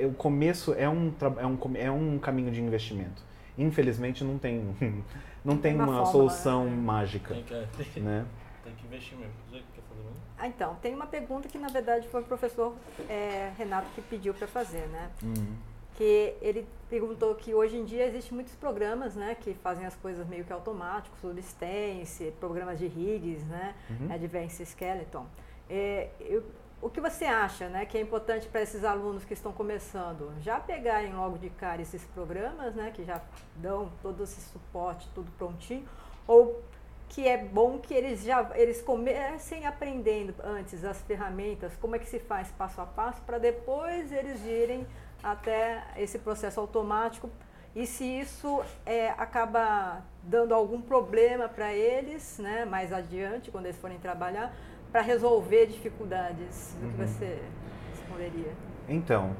é- 0.00 0.02
é- 0.02 0.06
o 0.06 0.12
começo 0.12 0.74
é 0.74 0.86
um, 0.86 1.10
é, 1.38 1.46
um, 1.46 1.58
é 1.76 1.90
um 1.90 2.18
caminho 2.18 2.50
de 2.52 2.60
investimento. 2.60 3.22
Infelizmente, 3.56 4.24
não 4.24 4.38
tem, 4.38 4.74
não 5.44 5.56
tem 5.56 5.74
Uma 5.74 5.84
uma, 5.86 6.06
solução 6.06 6.64
né? 6.64 6.70
mágica. 6.76 7.34
Tem 7.34 7.42
que, 7.44 7.92
tem, 7.94 8.02
Né? 8.02 8.24
tem 8.64 8.74
que 8.74 8.86
investir 8.86 9.16
mesmo. 9.16 9.32
Quer 9.50 9.60
fazer 9.88 10.02
mesmo? 10.02 10.16
Ah, 10.38 10.48
então, 10.48 10.74
tem 10.82 10.94
uma 10.94 11.06
pergunta 11.06 11.48
que 11.48 11.58
na 11.58 11.68
verdade 11.68 12.08
foi 12.08 12.22
o 12.22 12.24
professor 12.24 12.74
é, 13.08 13.52
Renato 13.56 13.86
que 13.94 14.02
pediu 14.02 14.34
para 14.34 14.46
fazer, 14.48 14.86
né? 14.88 15.10
Hum. 15.22 15.54
que 15.96 16.34
ele 16.42 16.66
perguntou 16.90 17.36
que 17.36 17.54
hoje 17.54 17.76
em 17.76 17.84
dia 17.84 18.04
existem 18.08 18.34
muitos 18.34 18.52
programas, 18.56 19.14
né, 19.14 19.36
que 19.40 19.54
fazem 19.54 19.86
as 19.86 19.94
coisas 19.94 20.26
meio 20.26 20.44
que 20.44 20.52
automáticos, 20.52 21.20
Substance, 21.20 22.32
programas 22.40 22.80
de 22.80 22.88
rigs, 22.88 23.44
né, 23.44 23.74
Uhum. 23.88 24.12
Advanced 24.12 24.66
Skeleton. 24.66 25.24
É, 25.70 26.08
eu- 26.18 26.42
o 26.84 26.90
que 26.90 27.00
você 27.00 27.24
acha, 27.24 27.66
né, 27.70 27.86
que 27.86 27.96
é 27.96 28.00
importante 28.02 28.46
para 28.46 28.60
esses 28.60 28.84
alunos 28.84 29.24
que 29.24 29.32
estão 29.32 29.54
começando? 29.54 30.30
Já 30.42 30.60
pegarem 30.60 31.14
logo 31.14 31.38
de 31.38 31.48
cara 31.48 31.80
esses 31.80 32.04
programas, 32.04 32.74
né, 32.74 32.92
que 32.94 33.02
já 33.02 33.22
dão 33.56 33.90
todo 34.02 34.22
esse 34.22 34.38
suporte, 34.50 35.08
tudo 35.14 35.32
prontinho, 35.38 35.88
ou 36.28 36.62
que 37.08 37.26
é 37.26 37.38
bom 37.38 37.78
que 37.78 37.94
eles 37.94 38.22
já 38.22 38.50
eles 38.54 38.82
comecem 38.82 39.64
aprendendo 39.64 40.34
antes 40.44 40.84
as 40.84 41.00
ferramentas, 41.00 41.72
como 41.80 41.96
é 41.96 41.98
que 41.98 42.06
se 42.06 42.18
faz 42.18 42.50
passo 42.50 42.82
a 42.82 42.84
passo, 42.84 43.22
para 43.22 43.38
depois 43.38 44.12
eles 44.12 44.44
irem 44.44 44.86
até 45.22 45.82
esse 45.96 46.18
processo 46.18 46.60
automático 46.60 47.30
e 47.74 47.86
se 47.86 48.04
isso 48.04 48.62
é, 48.84 49.08
acaba 49.16 50.02
dando 50.22 50.54
algum 50.54 50.82
problema 50.82 51.48
para 51.48 51.72
eles, 51.72 52.38
né, 52.38 52.66
mais 52.66 52.92
adiante, 52.92 53.50
quando 53.50 53.64
eles 53.64 53.78
forem 53.78 53.98
trabalhar, 53.98 54.54
para 54.94 55.02
resolver 55.02 55.66
dificuldades, 55.66 56.76
o 56.76 56.86
que 56.86 57.00
Uhum. 57.02 57.06
você 57.08 57.42
responderia? 57.90 58.52
Então, 58.88 59.32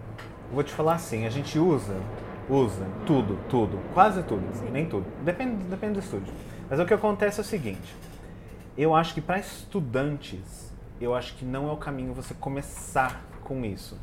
vou 0.53 0.65
te 0.65 0.73
falar 0.73 0.95
assim, 0.95 1.27
a 1.27 1.31
gente 1.31 1.57
usa, 1.61 1.95
usa 2.51 2.85
tudo, 3.07 3.39
tudo, 3.49 3.79
quase 3.95 4.25
tudo, 4.25 4.43
Sim. 4.53 4.71
nem 4.73 4.85
tudo, 4.85 5.07
depende, 5.23 5.63
depende 5.67 5.93
do 5.93 6.01
estúdio. 6.01 6.35
Mas 6.69 6.81
o 6.81 6.85
que 6.85 6.93
acontece 6.93 7.39
é 7.39 7.43
o 7.43 7.47
seguinte, 7.47 7.95
eu 8.77 8.97
acho 8.97 9.15
que 9.15 9.21
para 9.21 9.39
estudantes, 9.39 10.73
eu 11.01 11.15
acho 11.15 11.37
que 11.37 11.45
não 11.45 11.69
é 11.69 11.73
o 11.73 11.77
caminho 11.77 12.13
você 12.13 12.35
começar 12.35 13.23
com 13.45 13.65
isso. 13.65 13.97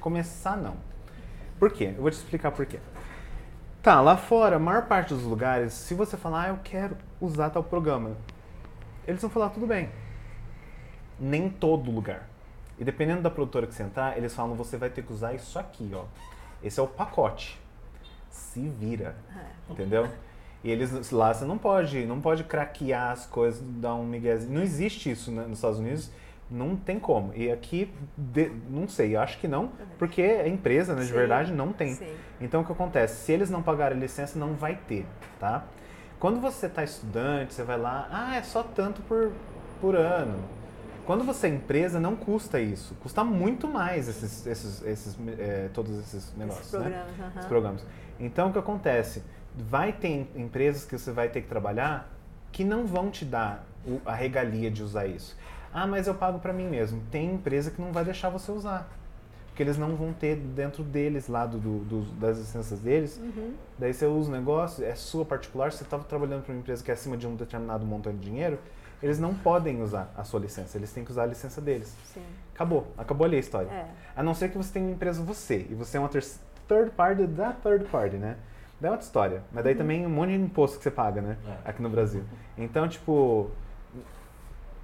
Começar 0.00 0.54
não. 0.54 0.76
Por 1.58 1.72
quê? 1.72 1.94
Eu 1.96 2.02
vou 2.02 2.10
te 2.10 2.16
explicar 2.18 2.50
por 2.50 2.66
quê. 2.66 2.78
Tá, 3.82 4.02
lá 4.02 4.18
fora, 4.18 4.56
a 4.56 4.58
maior 4.58 4.82
parte 4.82 5.14
dos 5.14 5.22
lugares, 5.22 5.72
se 5.72 5.94
você 5.94 6.18
falar, 6.18 6.42
ah, 6.42 6.48
eu 6.48 6.58
quero 6.62 6.94
usar 7.18 7.48
tal 7.48 7.64
programa, 7.64 8.18
eles 9.08 9.22
vão 9.22 9.30
falar, 9.30 9.48
tudo 9.48 9.66
bem. 9.66 9.88
Nem 11.20 11.50
todo 11.50 11.90
lugar. 11.90 12.28
E 12.78 12.84
dependendo 12.84 13.20
da 13.20 13.30
produtora 13.30 13.66
que 13.66 13.74
você 13.74 13.82
entrar, 13.82 14.16
eles 14.16 14.34
falam, 14.34 14.54
você 14.56 14.76
vai 14.78 14.88
ter 14.88 15.02
que 15.02 15.12
usar 15.12 15.34
isso 15.34 15.58
aqui, 15.58 15.90
ó. 15.94 16.04
Esse 16.62 16.80
é 16.80 16.82
o 16.82 16.86
pacote. 16.86 17.60
Se 18.30 18.60
vira. 18.68 19.14
Entendeu? 19.68 20.08
E 20.64 20.70
eles 20.70 21.10
lá 21.10 21.32
você 21.32 21.44
não 21.44 21.56
pode, 21.58 22.04
não 22.06 22.20
pode 22.20 22.44
craquear 22.44 23.10
as 23.12 23.26
coisas, 23.26 23.62
dar 23.62 23.94
um 23.94 24.04
miguezinho. 24.04 24.52
Não 24.54 24.62
existe 24.62 25.10
isso 25.10 25.30
né, 25.30 25.42
nos 25.42 25.58
Estados 25.58 25.78
Unidos, 25.78 26.10
não 26.50 26.76
tem 26.76 26.98
como. 26.98 27.32
E 27.34 27.50
aqui, 27.50 27.90
de- 28.16 28.50
não 28.68 28.86
sei, 28.88 29.16
eu 29.16 29.20
acho 29.20 29.38
que 29.38 29.48
não, 29.48 29.72
porque 29.98 30.20
a 30.22 30.46
empresa, 30.48 30.94
né, 30.94 31.00
de 31.02 31.08
Sim, 31.08 31.14
verdade, 31.14 31.52
não 31.52 31.72
tem. 31.72 31.94
Sim. 31.94 32.14
Então 32.40 32.60
o 32.60 32.64
que 32.64 32.72
acontece? 32.72 33.24
Se 33.24 33.32
eles 33.32 33.48
não 33.48 33.62
pagarem 33.62 33.98
licença, 33.98 34.38
não 34.38 34.52
vai 34.54 34.74
ter, 34.86 35.06
tá? 35.38 35.64
Quando 36.18 36.40
você 36.40 36.66
está 36.66 36.84
estudante, 36.84 37.54
você 37.54 37.62
vai 37.62 37.78
lá, 37.78 38.06
ah, 38.10 38.36
é 38.36 38.42
só 38.42 38.62
tanto 38.62 39.00
por, 39.02 39.32
por 39.80 39.96
ano. 39.96 40.38
Quando 41.06 41.24
você 41.24 41.46
é 41.48 41.50
empresa, 41.50 41.98
não 41.98 42.14
custa 42.14 42.60
isso. 42.60 42.94
Custa 43.02 43.24
muito 43.24 43.66
mais 43.66 44.08
esses, 44.08 44.46
esses, 44.46 44.82
esses, 44.84 45.16
eh, 45.38 45.68
todos 45.74 45.98
esses 45.98 46.32
negócios, 46.36 46.66
Esses 46.66 46.80
né? 46.80 46.90
programas, 46.90 47.20
aham. 47.20 47.28
Esses 47.36 47.46
programas. 47.48 47.86
Então 48.18 48.48
o 48.50 48.52
que 48.52 48.58
acontece? 48.58 49.22
Vai 49.56 49.92
ter 49.92 50.08
em- 50.08 50.28
empresas 50.36 50.84
que 50.84 50.96
você 50.96 51.10
vai 51.10 51.28
ter 51.28 51.42
que 51.42 51.48
trabalhar 51.48 52.08
que 52.52 52.64
não 52.64 52.86
vão 52.86 53.10
te 53.10 53.24
dar 53.24 53.64
a 54.04 54.14
regalia 54.14 54.70
de 54.70 54.82
usar 54.82 55.06
isso. 55.06 55.36
Ah, 55.72 55.86
mas 55.86 56.06
eu 56.06 56.14
pago 56.14 56.38
para 56.38 56.52
mim 56.52 56.66
mesmo. 56.68 57.00
Tem 57.10 57.32
empresa 57.32 57.70
que 57.70 57.80
não 57.80 57.92
vai 57.92 58.04
deixar 58.04 58.28
você 58.28 58.50
usar. 58.52 58.88
Porque 59.46 59.62
eles 59.62 59.76
não 59.78 59.94
vão 59.96 60.12
ter 60.12 60.36
dentro 60.36 60.82
deles, 60.82 61.28
lá 61.28 61.44
do, 61.46 61.58
do- 61.58 62.12
das 62.18 62.38
licenças 62.38 62.78
deles. 62.80 63.18
Uhum. 63.22 63.54
Daí 63.78 63.92
você 63.92 64.06
usa 64.06 64.28
o 64.28 64.32
negócio, 64.32 64.84
é 64.84 64.94
sua 64.94 65.24
particular, 65.24 65.72
você 65.72 65.82
estava 65.82 66.04
trabalhando 66.04 66.42
para 66.44 66.52
uma 66.52 66.60
empresa 66.60 66.82
que 66.84 66.90
é 66.90 66.94
acima 66.94 67.16
de 67.16 67.26
um 67.26 67.34
determinado 67.34 67.84
montante 67.84 68.18
de 68.18 68.24
dinheiro, 68.24 68.58
eles 69.02 69.18
não 69.18 69.34
podem 69.34 69.82
usar 69.82 70.12
a 70.16 70.24
sua 70.24 70.40
licença, 70.40 70.76
eles 70.76 70.92
têm 70.92 71.04
que 71.04 71.10
usar 71.10 71.22
a 71.22 71.26
licença 71.26 71.60
deles. 71.60 71.94
Sim. 72.12 72.22
Acabou, 72.54 72.86
acabou 72.98 73.24
ali 73.26 73.36
a 73.36 73.40
história. 73.40 73.68
É. 73.70 73.86
A 74.14 74.22
não 74.22 74.34
ser 74.34 74.50
que 74.50 74.58
você 74.58 74.72
tenha 74.72 74.84
uma 74.86 74.92
empresa 74.92 75.22
você, 75.22 75.66
e 75.70 75.74
você 75.74 75.96
é 75.96 76.00
uma 76.00 76.08
ter- 76.08 76.24
third 76.68 76.90
party 76.90 77.26
da 77.26 77.52
third 77.52 77.84
party, 77.86 78.16
né? 78.16 78.36
Daí 78.80 78.88
é 78.88 78.92
outra 78.92 79.06
história. 79.06 79.42
Mas 79.52 79.64
daí 79.64 79.74
também 79.74 80.06
um 80.06 80.10
monte 80.10 80.30
de 80.30 80.36
imposto 80.36 80.78
que 80.78 80.82
você 80.84 80.90
paga, 80.90 81.20
né? 81.20 81.36
É. 81.64 81.70
Aqui 81.70 81.82
no 81.82 81.88
Brasil. 81.90 82.22
Então, 82.56 82.88
tipo, 82.88 83.50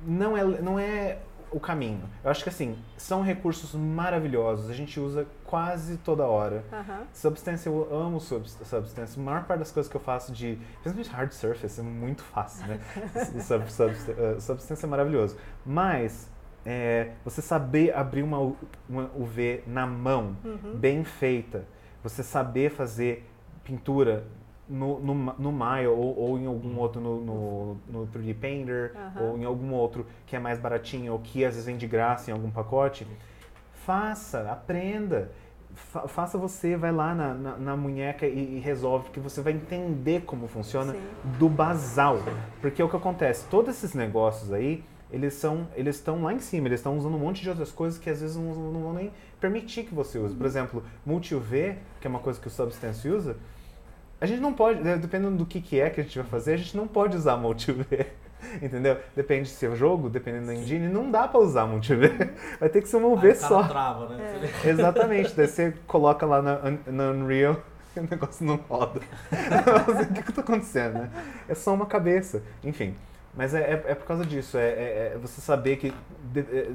não 0.06 0.36
é, 0.36 0.44
não 0.44 0.78
é 0.78 1.18
o 1.56 1.60
caminho. 1.60 2.02
Eu 2.22 2.30
acho 2.30 2.42
que 2.42 2.48
assim, 2.50 2.76
são 2.96 3.22
recursos 3.22 3.74
maravilhosos, 3.74 4.68
a 4.68 4.74
gente 4.74 5.00
usa 5.00 5.26
quase 5.44 5.96
toda 5.96 6.24
hora. 6.24 6.64
Aham. 6.72 7.02
Substance, 7.12 7.66
eu 7.66 7.88
amo 7.90 8.20
subs- 8.20 8.58
Substance. 8.64 9.18
A 9.18 9.22
maior 9.22 9.44
parte 9.44 9.60
das 9.60 9.72
coisas 9.72 9.90
que 9.90 9.96
eu 9.96 10.00
faço 10.00 10.32
de. 10.32 10.58
Principalmente 10.82 11.10
hard 11.10 11.32
surface, 11.32 11.80
é 11.80 11.82
muito 11.82 12.22
fácil, 12.22 12.66
né? 12.68 12.80
Sub, 13.40 13.70
subst- 13.72 14.08
uh, 14.10 14.40
substance 14.40 14.84
é 14.84 14.88
maravilhoso. 14.88 15.36
Mas. 15.64 16.28
é, 16.64 17.12
você 17.24 17.40
saber 17.40 17.94
abrir 17.94 18.22
uma, 18.22 18.38
uma 18.88 19.10
UV 19.16 19.62
na 19.66 19.86
mão, 19.86 20.36
Uhum. 20.44 20.76
bem 20.76 21.04
feita, 21.04 21.64
você 22.02 22.22
saber 22.22 22.70
fazer 22.70 23.24
pintura 23.64 24.24
no, 24.68 24.98
no, 25.00 25.14
no 25.38 25.52
Maya 25.52 25.90
ou, 25.90 26.18
ou 26.18 26.38
em 26.38 26.46
algum 26.46 26.76
outro, 26.78 27.00
no, 27.00 27.20
no, 27.20 27.76
no 27.88 28.06
3D 28.08 28.34
Painter, 28.34 28.92
Aham. 28.96 29.22
ou 29.24 29.38
em 29.38 29.44
algum 29.44 29.72
outro 29.72 30.06
que 30.26 30.34
é 30.34 30.38
mais 30.38 30.58
baratinho, 30.58 31.12
ou 31.12 31.18
que 31.18 31.44
às 31.44 31.54
vezes 31.54 31.66
vem 31.66 31.76
de 31.76 31.86
graça 31.86 32.30
em 32.30 32.34
algum 32.34 32.50
pacote, 32.50 33.06
faça, 33.84 34.50
aprenda. 34.50 35.30
Fa- 35.74 36.08
faça 36.08 36.38
você, 36.38 36.76
vai 36.76 36.90
lá 36.90 37.14
na, 37.14 37.34
na, 37.34 37.56
na 37.58 37.76
munheca 37.76 38.26
e, 38.26 38.56
e 38.56 38.58
resolve, 38.60 39.04
porque 39.04 39.20
você 39.20 39.42
vai 39.42 39.52
entender 39.52 40.22
como 40.22 40.48
funciona 40.48 40.92
Sim. 40.92 41.00
do 41.38 41.48
basal. 41.48 42.18
Porque 42.60 42.82
o 42.82 42.88
que 42.88 42.96
acontece, 42.96 43.44
todos 43.50 43.76
esses 43.76 43.92
negócios 43.94 44.52
aí, 44.52 44.82
eles 45.12 45.34
são, 45.34 45.68
eles 45.76 45.96
estão 45.96 46.22
lá 46.22 46.32
em 46.32 46.40
cima, 46.40 46.66
eles 46.68 46.80
estão 46.80 46.96
usando 46.96 47.14
um 47.14 47.18
monte 47.18 47.42
de 47.42 47.48
outras 47.50 47.70
coisas 47.70 47.98
que 47.98 48.08
às 48.08 48.20
vezes 48.22 48.36
não, 48.36 48.54
não 48.72 48.80
vão 48.82 48.92
nem 48.94 49.12
permitir 49.38 49.84
que 49.84 49.94
você 49.94 50.18
use. 50.18 50.34
Por 50.34 50.46
exemplo, 50.46 50.82
multi-UV, 51.04 51.76
que 52.00 52.06
é 52.06 52.10
uma 52.10 52.18
coisa 52.20 52.40
que 52.40 52.46
o 52.48 52.50
Substance 52.50 53.06
usa, 53.08 53.36
a 54.20 54.26
gente 54.26 54.40
não 54.40 54.52
pode, 54.52 54.80
né, 54.80 54.96
dependendo 54.96 55.36
do 55.36 55.46
que, 55.46 55.60
que 55.60 55.80
é 55.80 55.90
que 55.90 56.00
a 56.00 56.04
gente 56.04 56.18
vai 56.18 56.26
fazer, 56.26 56.54
a 56.54 56.56
gente 56.56 56.76
não 56.76 56.86
pode 56.86 57.16
usar 57.16 57.36
multi-UV. 57.36 58.06
Entendeu? 58.62 58.98
Depende 59.14 59.48
se 59.48 59.66
é 59.66 59.74
jogo, 59.74 60.08
dependendo 60.08 60.46
da 60.46 60.54
engine, 60.54 60.88
não 60.88 61.10
dá 61.10 61.26
pra 61.26 61.40
usar 61.40 61.66
multi-UV. 61.66 62.08
Vai 62.60 62.68
ter 62.68 62.80
que 62.82 62.88
ser 62.88 62.96
uma 62.98 63.16
cara 63.20 63.34
só. 63.34 63.62
trava, 63.64 64.08
né? 64.10 64.50
É. 64.64 64.68
Exatamente, 64.70 65.34
daí 65.34 65.48
você 65.48 65.74
coloca 65.86 66.24
lá 66.24 66.40
na, 66.40 66.58
na 66.86 67.10
Unreal 67.10 67.56
e 67.96 68.00
o 68.00 68.08
negócio 68.08 68.46
não 68.46 68.56
roda. 68.56 69.00
o 69.00 70.14
que 70.14 70.22
que 70.22 70.32
tá 70.32 70.42
acontecendo, 70.42 70.94
né? 70.94 71.10
É 71.48 71.54
só 71.54 71.74
uma 71.74 71.86
cabeça. 71.86 72.42
Enfim, 72.62 72.94
mas 73.36 73.54
é, 73.54 73.60
é, 73.60 73.72
é 73.92 73.94
por 73.94 74.06
causa 74.06 74.24
disso, 74.24 74.56
é, 74.56 74.68
é- 74.68 75.12
é 75.14 75.18
você 75.20 75.40
saber 75.40 75.76
que 75.76 75.92
de- 76.32 76.40
é- 76.40 76.72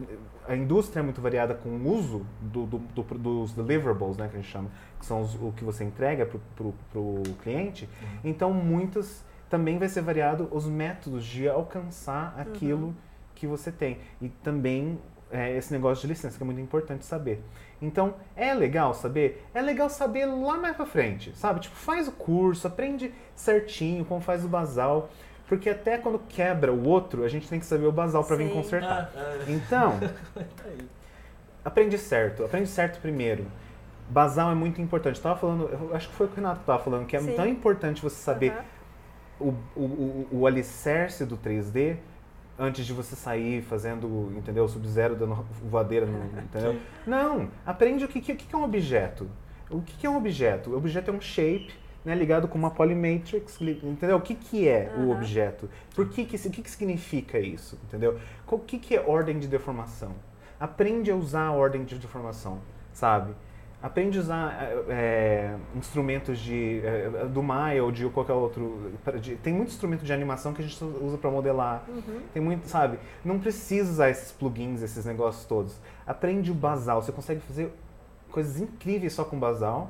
a 0.48 0.56
indústria 0.56 1.00
é 1.00 1.04
muito 1.04 1.22
variada 1.22 1.54
com 1.54 1.70
o 1.70 1.88
uso 1.90 2.26
do, 2.42 2.66
do- 2.66 2.78
do- 2.80 3.04
dos 3.18 3.54
deliverables, 3.54 4.18
né, 4.18 4.28
que 4.30 4.38
a 4.38 4.42
gente 4.42 4.52
chama, 4.52 4.70
que 5.00 5.06
são 5.06 5.22
os- 5.22 5.36
o 5.36 5.52
que 5.56 5.64
você 5.64 5.84
entrega 5.84 6.26
pro, 6.26 6.42
pro, 6.56 6.74
pro 6.92 7.24
cliente. 7.44 7.88
Então, 8.24 8.52
muitas 8.54 9.24
também 9.50 9.78
vai 9.78 9.90
ser 9.90 10.02
variado 10.02 10.48
os 10.52 10.66
métodos 10.66 11.26
de 11.26 11.48
alcançar 11.50 12.34
aquilo 12.38 12.96
que 13.36 13.46
você 13.48 13.72
tem. 13.72 14.00
E 14.22 14.30
também 14.30 14.98
é, 15.34 15.56
esse 15.56 15.72
negócio 15.72 16.02
de 16.02 16.08
licença, 16.08 16.36
que 16.36 16.44
é 16.44 16.46
muito 16.46 16.60
importante 16.60 17.06
saber. 17.06 17.42
Então, 17.82 18.16
é 18.36 18.54
legal 18.54 18.94
saber? 18.94 19.46
É 19.54 19.62
legal 19.62 19.90
saber 19.90 20.26
lá 20.26 20.58
mais 20.58 20.76
pra 20.76 20.86
frente, 20.86 21.32
sabe? 21.38 21.62
Tipo, 21.62 21.76
faz 21.78 22.06
o 22.10 22.12
curso, 22.12 22.68
aprende 22.68 23.14
certinho 23.34 24.04
como 24.04 24.20
faz 24.20 24.44
o 24.44 24.50
basal. 24.50 25.10
Porque 25.52 25.70
até 25.70 25.98
quando 25.98 26.18
quebra 26.30 26.72
o 26.72 26.88
outro, 26.88 27.26
a 27.26 27.28
gente 27.28 27.46
tem 27.46 27.60
que 27.60 27.66
saber 27.66 27.86
o 27.86 27.92
basal 27.92 28.24
pra 28.24 28.38
vir 28.38 28.54
consertar. 28.54 29.12
É, 29.14 29.20
é. 29.20 29.52
Então, 29.52 30.00
Tá 30.34 30.64
aí. 30.64 30.78
aprende 31.66 31.98
certo, 31.98 32.46
aprende 32.46 32.70
certo 32.70 33.02
primeiro. 33.02 33.46
Basal 34.08 34.50
é 34.50 34.56
muito 34.56 34.82
importante. 34.82 35.18
Eu 35.18 35.24
tava 35.24 35.38
falando, 35.38 35.68
eu 35.70 35.94
acho 35.94 36.08
que 36.08 36.16
foi 36.16 36.28
o 36.28 36.30
que 36.30 36.36
o 36.36 36.38
Renato 36.38 36.62
que 36.62 36.66
tava 36.66 36.82
falando, 36.82 37.06
que 37.06 37.18
é 37.18 37.20
Sim. 37.20 37.34
tão 37.36 37.46
importante 37.46 38.02
você 38.02 38.16
saber 38.16 38.52
Aham. 38.54 38.64
o, 39.42 39.48
o, 39.76 39.82
o, 39.82 40.28
o 40.40 40.48
alicerce 40.48 41.26
do 41.26 41.36
3D 41.38 41.98
antes 42.58 42.86
de 42.86 42.94
você 42.94 43.14
sair 43.14 43.62
fazendo, 43.62 44.32
entendeu? 44.38 44.66
Sub-zero 44.70 45.18
dando 45.18 45.36
voadeira, 45.70 46.06
no, 46.06 46.28
entendeu? 46.40 46.78
Não, 47.06 47.50
aprende 47.66 48.06
o 48.06 48.08
que, 48.08 48.22
que, 48.22 48.36
que 48.36 48.56
é 48.56 48.58
um 48.58 48.64
objeto. 48.64 49.30
O 49.70 49.82
que, 49.82 49.98
que 49.98 50.08
é 50.08 50.10
um 50.10 50.16
objeto? 50.16 50.70
O 50.70 50.78
objeto 50.78 51.12
é 51.12 51.14
um 51.14 51.20
shape 51.20 51.74
né, 52.04 52.16
ligado 52.16 52.48
com 52.48 52.58
uma 52.58 52.72
polymatrix, 52.72 53.60
entendeu? 53.62 54.18
O 54.18 54.22
que, 54.22 54.34
que 54.36 54.68
é 54.68 54.92
o 54.98 55.02
Aham. 55.02 55.12
objeto? 55.12 55.70
Por 55.96 56.10
que 56.10 56.26
que, 56.26 56.36
o 56.36 56.52
que, 56.52 56.62
que 56.62 56.70
significa 56.72 57.40
isso, 57.40 57.78
entendeu? 57.88 58.18
O 58.48 58.58
que, 58.60 58.80
que 58.80 58.96
é 58.96 59.02
ordem 59.02 59.38
de 59.40 59.48
deformação? 59.48 60.12
Aprende 60.60 61.10
a 61.12 61.16
usar 61.16 61.46
a 61.48 61.52
ordem 61.52 61.84
de 61.84 61.98
deformação, 61.98 62.60
sabe? 62.94 63.34
Aprende 63.84 64.20
a 64.20 64.22
usar 64.22 64.70
é, 64.90 65.56
instrumentos 65.76 66.38
de, 66.38 66.82
é, 66.84 67.26
do 67.26 67.42
Maya 67.42 67.84
ou 67.84 67.92
de 67.92 68.08
qualquer 68.10 68.34
outro. 68.34 68.92
de- 69.20 69.36
tem 69.38 69.52
muito 69.52 69.70
instrumento 69.70 70.06
de 70.06 70.14
animação 70.14 70.54
que 70.54 70.62
a 70.62 70.66
gente 70.68 70.84
usa 70.84 71.18
para 71.18 71.32
modelar. 71.32 71.84
Uhum. 71.88 72.22
Tem 72.32 72.42
muito, 72.44 72.68
sabe? 72.68 73.00
Não 73.26 73.40
precisa 73.40 73.90
usar 73.90 74.10
esses 74.12 74.32
plugins, 74.32 74.84
esses 74.84 75.04
negócios 75.04 75.46
todos. 75.46 75.76
Aprende 76.06 76.52
o 76.52 76.54
basal. 76.54 77.02
Você 77.02 77.12
consegue 77.12 77.40
fazer 77.42 77.72
coisas 78.30 78.62
incríveis 78.62 79.14
só 79.14 79.24
com 79.24 79.40
basal. 79.40 79.90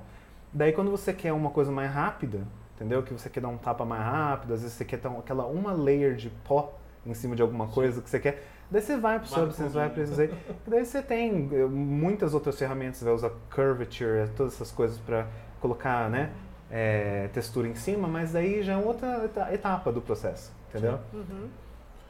Daí 0.54 0.72
quando 0.74 0.92
você 0.92 1.14
quer 1.14 1.34
uma 1.34 1.50
coisa 1.50 1.72
mais 1.72 1.92
rápida, 1.92 2.46
entendeu? 2.76 3.04
Que 3.04 3.14
você 3.14 3.30
quer 3.30 3.42
dar 3.42 3.50
um 3.50 3.58
tapa 3.58 3.86
mais 3.86 4.04
rápido, 4.04 4.54
às 4.54 4.62
vezes 4.62 4.76
você 4.76 4.86
quer 4.86 4.98
dar 4.98 5.10
aquela 5.12 5.46
uma 5.46 5.72
layer 5.72 6.16
de 6.16 6.30
pó 6.30 6.78
em 7.06 7.14
cima 7.14 7.36
de 7.36 7.42
alguma 7.42 7.68
coisa 7.68 8.02
que 8.02 8.10
você 8.10 8.20
quer. 8.20 8.44
Daí 8.70 8.82
você 8.82 8.98
vai 8.98 9.20
pro 9.20 9.28
Substance, 9.28 9.74
vai 9.74 9.92
isso 10.02 10.22
aí. 10.22 10.34
Daí 10.66 10.86
você 10.86 11.02
tem 11.02 11.50
eh, 11.52 11.66
muitas 11.66 12.34
outras 12.34 12.58
ferramentas, 12.58 12.98
você 12.98 13.06
vai 13.06 13.14
usar 13.14 13.32
curvature, 13.54 14.30
todas 14.36 14.54
essas 14.54 14.72
coisas 14.72 14.98
para 15.00 15.28
colocar, 15.60 16.10
né, 16.10 16.32
é, 16.72 17.28
textura 17.34 17.68
em 17.68 17.76
cima, 17.76 18.08
mas 18.08 18.32
daí 18.32 18.64
já 18.64 18.74
é 18.74 18.78
outra 18.78 19.30
etapa 19.52 19.92
do 19.92 20.02
processo, 20.02 20.54
entendeu? 20.70 21.00
Uhum. 21.14 21.50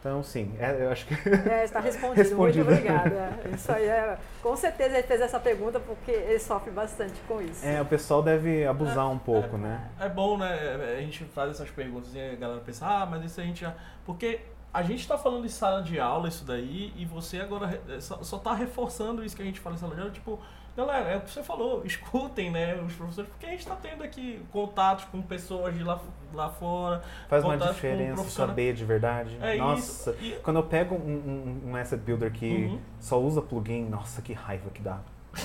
Então, 0.02 0.24
sim, 0.24 0.52
é, 0.60 0.84
eu 0.84 0.92
acho 0.92 1.06
que. 1.06 1.14
É, 1.48 1.64
está 1.64 1.80
respondido. 1.80 2.18
respondido. 2.28 2.66
Muito 2.66 2.80
obrigada. 2.80 3.40
Isso 3.54 3.72
aí 3.72 3.86
é. 3.86 4.18
Com 4.42 4.56
certeza 4.56 4.98
ele 4.98 5.06
fez 5.06 5.22
essa 5.22 5.40
pergunta 5.40 5.80
porque 5.80 6.10
ele 6.10 6.40
sofre 6.40 6.72
bastante 6.72 7.14
com 7.28 7.40
isso. 7.40 7.64
É, 7.64 7.80
o 7.80 7.86
pessoal 7.86 8.24
deve 8.24 8.66
abusar 8.66 9.06
é, 9.06 9.10
um 9.10 9.20
pouco, 9.20 9.56
é, 9.58 9.60
né? 9.60 9.90
É 10.00 10.10
bom, 10.10 10.40
né? 10.40 10.96
A 10.98 11.02
gente 11.02 11.24
faz 11.26 11.52
essas 11.52 11.70
perguntas 11.70 12.16
e 12.16 12.20
a 12.20 12.36
galera 12.36 12.60
pensa, 12.62 12.88
ah, 12.88 13.06
mas 13.06 13.24
isso 13.24 13.40
a 13.40 13.44
gente 13.44 13.62
já. 13.62 13.76
Porque 14.04 14.40
a 14.74 14.82
gente 14.82 15.02
está 15.02 15.20
falando 15.20 15.44
de 15.44 15.52
sala 15.52 15.84
de 15.84 16.00
aula, 16.00 16.28
isso 16.28 16.44
daí, 16.44 16.92
e 16.96 17.06
você 17.06 17.40
agora 17.40 17.80
só 18.00 18.38
está 18.38 18.56
reforçando 18.56 19.24
isso 19.24 19.36
que 19.36 19.44
a 19.44 19.46
gente 19.46 19.60
fala 19.60 19.76
em 19.76 19.78
sala 19.78 19.94
de 19.94 20.02
aula, 20.02 20.12
tipo 20.12 20.40
Galera, 20.76 21.10
é 21.10 21.18
o 21.18 21.22
que 21.22 21.30
você 21.30 21.44
falou, 21.44 21.84
escutem, 21.86 22.50
né, 22.50 22.76
os 22.76 22.94
professores, 22.94 23.30
porque 23.30 23.46
a 23.46 23.50
gente 23.50 23.60
está 23.60 23.76
tendo 23.76 24.04
aqui 24.04 24.42
contatos 24.52 25.06
com 25.06 25.22
pessoas 25.22 25.76
de 25.76 25.84
lá, 25.84 26.00
lá 26.34 26.50
fora. 26.50 27.02
Faz 27.28 27.44
uma 27.44 27.58
diferença 27.58 28.24
saber 28.30 28.74
de 28.74 28.86
verdade. 28.86 29.38
É 29.42 29.58
nossa, 29.58 30.16
isso. 30.22 30.40
Quando 30.42 30.58
eu 30.58 30.64
pego 30.64 30.96
um, 30.96 31.62
um, 31.66 31.72
um 31.72 31.76
asset 31.76 32.02
builder 32.02 32.32
que 32.32 32.66
uhum. 32.66 32.80
só 33.00 33.20
usa 33.20 33.42
plugin, 33.42 33.86
nossa, 33.86 34.22
que 34.22 34.34
raiva 34.34 34.70
que 34.70 34.82
dá. 34.82 35.00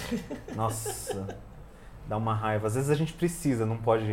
nossa 0.55 1.37
dá 2.09 2.17
uma 2.17 2.35
raiva. 2.35 2.67
Às 2.67 2.75
vezes 2.75 2.91
a 2.91 2.95
gente 2.95 3.13
precisa, 3.13 3.67
não 3.67 3.77
pode 3.77 4.07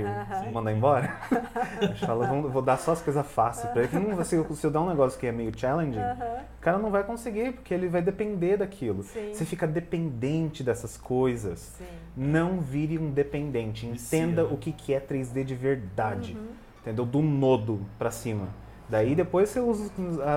mandar 0.52 0.72
embora. 0.72 1.16
a 1.80 1.86
gente 1.86 2.06
fala, 2.06 2.28
vou, 2.28 2.50
vou 2.50 2.62
dar 2.62 2.78
só 2.78 2.92
as 2.92 3.02
coisas 3.02 3.26
fáceis 3.26 3.72
para 3.72 3.84
ele. 3.84 4.00
Não, 4.00 4.24
se, 4.24 4.44
se 4.56 4.66
eu 4.66 4.72
dar 4.72 4.82
um 4.82 4.90
negócio 4.90 5.20
que 5.20 5.28
é 5.28 5.32
meio 5.32 5.52
challenging, 5.56 6.00
o 6.00 6.62
cara 6.62 6.78
não 6.78 6.90
vai 6.90 7.04
conseguir, 7.04 7.54
porque 7.54 7.74
ele 7.74 7.88
vai 7.88 8.02
depender 8.02 8.58
daquilo. 8.58 9.04
Sim. 9.04 9.34
Você 9.34 9.46
fica 9.46 9.68
dependente 9.68 10.64
dessas 10.64 10.98
coisas. 10.98 11.60
Sim. 11.78 11.86
Não 12.16 12.60
vire 12.60 12.98
um 12.98 13.12
dependente. 13.12 13.86
Entenda 13.86 14.44
o 14.46 14.58
que, 14.58 14.72
que 14.72 14.94
é 14.94 15.00
3D 15.00 15.44
de 15.44 15.56
verdade. 15.56 16.36
Uhum. 16.36 16.48
Entendeu? 16.82 17.06
Do 17.06 17.22
nodo 17.22 17.82
para 17.98 18.12
cima. 18.12 18.48
Daí 18.90 19.16
depois 19.16 19.50
você 19.50 19.60
usa 19.60 19.92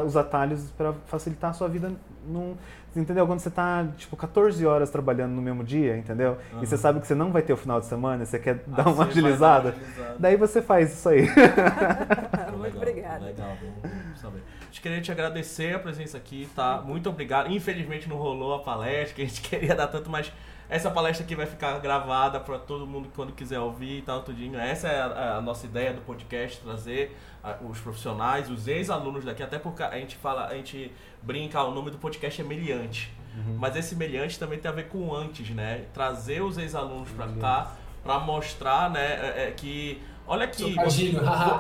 os 0.05 0.17
atalhos 0.17 0.71
para 0.71 0.93
facilitar 1.07 1.51
a 1.51 1.53
sua 1.53 1.69
vida 1.69 1.93
num, 2.27 2.57
entendeu? 2.95 3.27
Quando 3.27 3.41
você 3.41 3.51
tá, 3.51 3.87
tipo, 3.97 4.17
14 4.17 4.65
horas 4.67 4.91
trabalhando 4.91 5.33
no 5.33 5.43
mesmo 5.43 5.63
dia, 5.65 5.97
entendeu? 5.97 6.39
Uhum. 6.53 6.63
E 6.63 6.67
você 6.67 6.77
sabe 6.77 7.01
que 7.01 7.07
você 7.07 7.15
não 7.15 7.33
vai 7.33 7.43
ter 7.43 7.53
o 7.53 7.57
final 7.57 7.81
de 7.81 7.87
semana, 7.87 8.25
você 8.25 8.39
quer 8.39 8.65
ah, 8.73 8.83
dar 8.83 8.89
uma 8.89 9.05
agilizada, 9.05 9.75
daí 10.19 10.37
você 10.37 10.61
faz 10.61 10.93
isso 10.93 11.09
aí. 11.09 11.29
Muito 12.57 12.77
obrigada. 12.77 13.25
Legal, 13.25 13.57
vamos 13.83 14.21
saber. 14.21 14.43
A 14.61 14.65
gente 14.67 14.81
queria 14.81 15.01
te 15.01 15.13
agradecer 15.13 15.75
a 15.75 15.79
presença 15.79 16.17
aqui, 16.17 16.49
tá? 16.55 16.83
Muito 16.85 17.09
obrigado. 17.09 17.51
Infelizmente 17.51 18.09
não 18.09 18.17
rolou 18.17 18.55
a 18.55 18.59
palestra, 18.61 19.15
que 19.15 19.23
a 19.23 19.27
gente 19.27 19.41
queria 19.49 19.75
dar 19.75 19.87
tanto, 19.87 20.11
mas 20.11 20.33
essa 20.69 20.91
palestra 20.91 21.25
aqui 21.25 21.37
vai 21.37 21.47
ficar 21.47 21.79
gravada 21.79 22.41
para 22.41 22.59
todo 22.59 22.87
mundo 22.87 23.09
quando 23.15 23.33
quiser 23.33 23.61
ouvir 23.61 23.99
e 23.99 24.03
tal, 24.03 24.23
tudinho. 24.23 24.59
Essa 24.59 24.89
é 24.89 25.01
a, 25.01 25.37
a 25.37 25.41
nossa 25.41 25.67
ideia 25.67 25.93
do 25.93 26.01
podcast, 26.01 26.61
trazer 26.61 27.17
os 27.63 27.81
profissionais, 27.81 28.51
os 28.51 28.67
ex-alunos 28.67 29.25
daqui, 29.25 29.43
até 29.43 29.59
porque 29.59 29.83
a 29.83 29.99
gente 29.99 30.17
fala, 30.17 30.47
a 30.47 30.55
gente 30.55 30.93
brinca, 31.23 31.63
o 31.63 31.73
nome 31.73 31.91
do 31.91 31.99
podcast 31.99 32.41
é 32.41 32.45
Meliante. 32.45 33.13
Uhum. 33.37 33.57
Mas 33.59 33.77
esse 33.77 33.95
Meliante 33.95 34.39
também 34.39 34.59
tem 34.59 34.71
a 34.71 34.75
ver 34.75 34.89
com 34.89 35.15
antes, 35.15 35.51
né? 35.51 35.85
Trazer 35.93 36.43
os 36.43 36.57
ex-alunos 36.59 37.11
para 37.11 37.29
cá, 37.29 37.73
para 38.03 38.19
mostrar, 38.19 38.91
né, 38.91 39.01
é, 39.01 39.49
é, 39.49 39.51
que 39.51 40.01
olha 40.27 40.45
aqui, 40.45 40.75
você, 40.75 41.13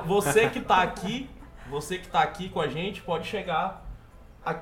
você 0.07 0.49
que 0.49 0.59
está 0.59 0.83
aqui, 0.83 1.29
você 1.69 1.99
que 1.99 2.07
está 2.07 2.23
aqui 2.23 2.49
com 2.49 2.61
a 2.61 2.69
gente 2.69 3.03
pode 3.03 3.27
chegar 3.27 3.85
a, 4.45 4.61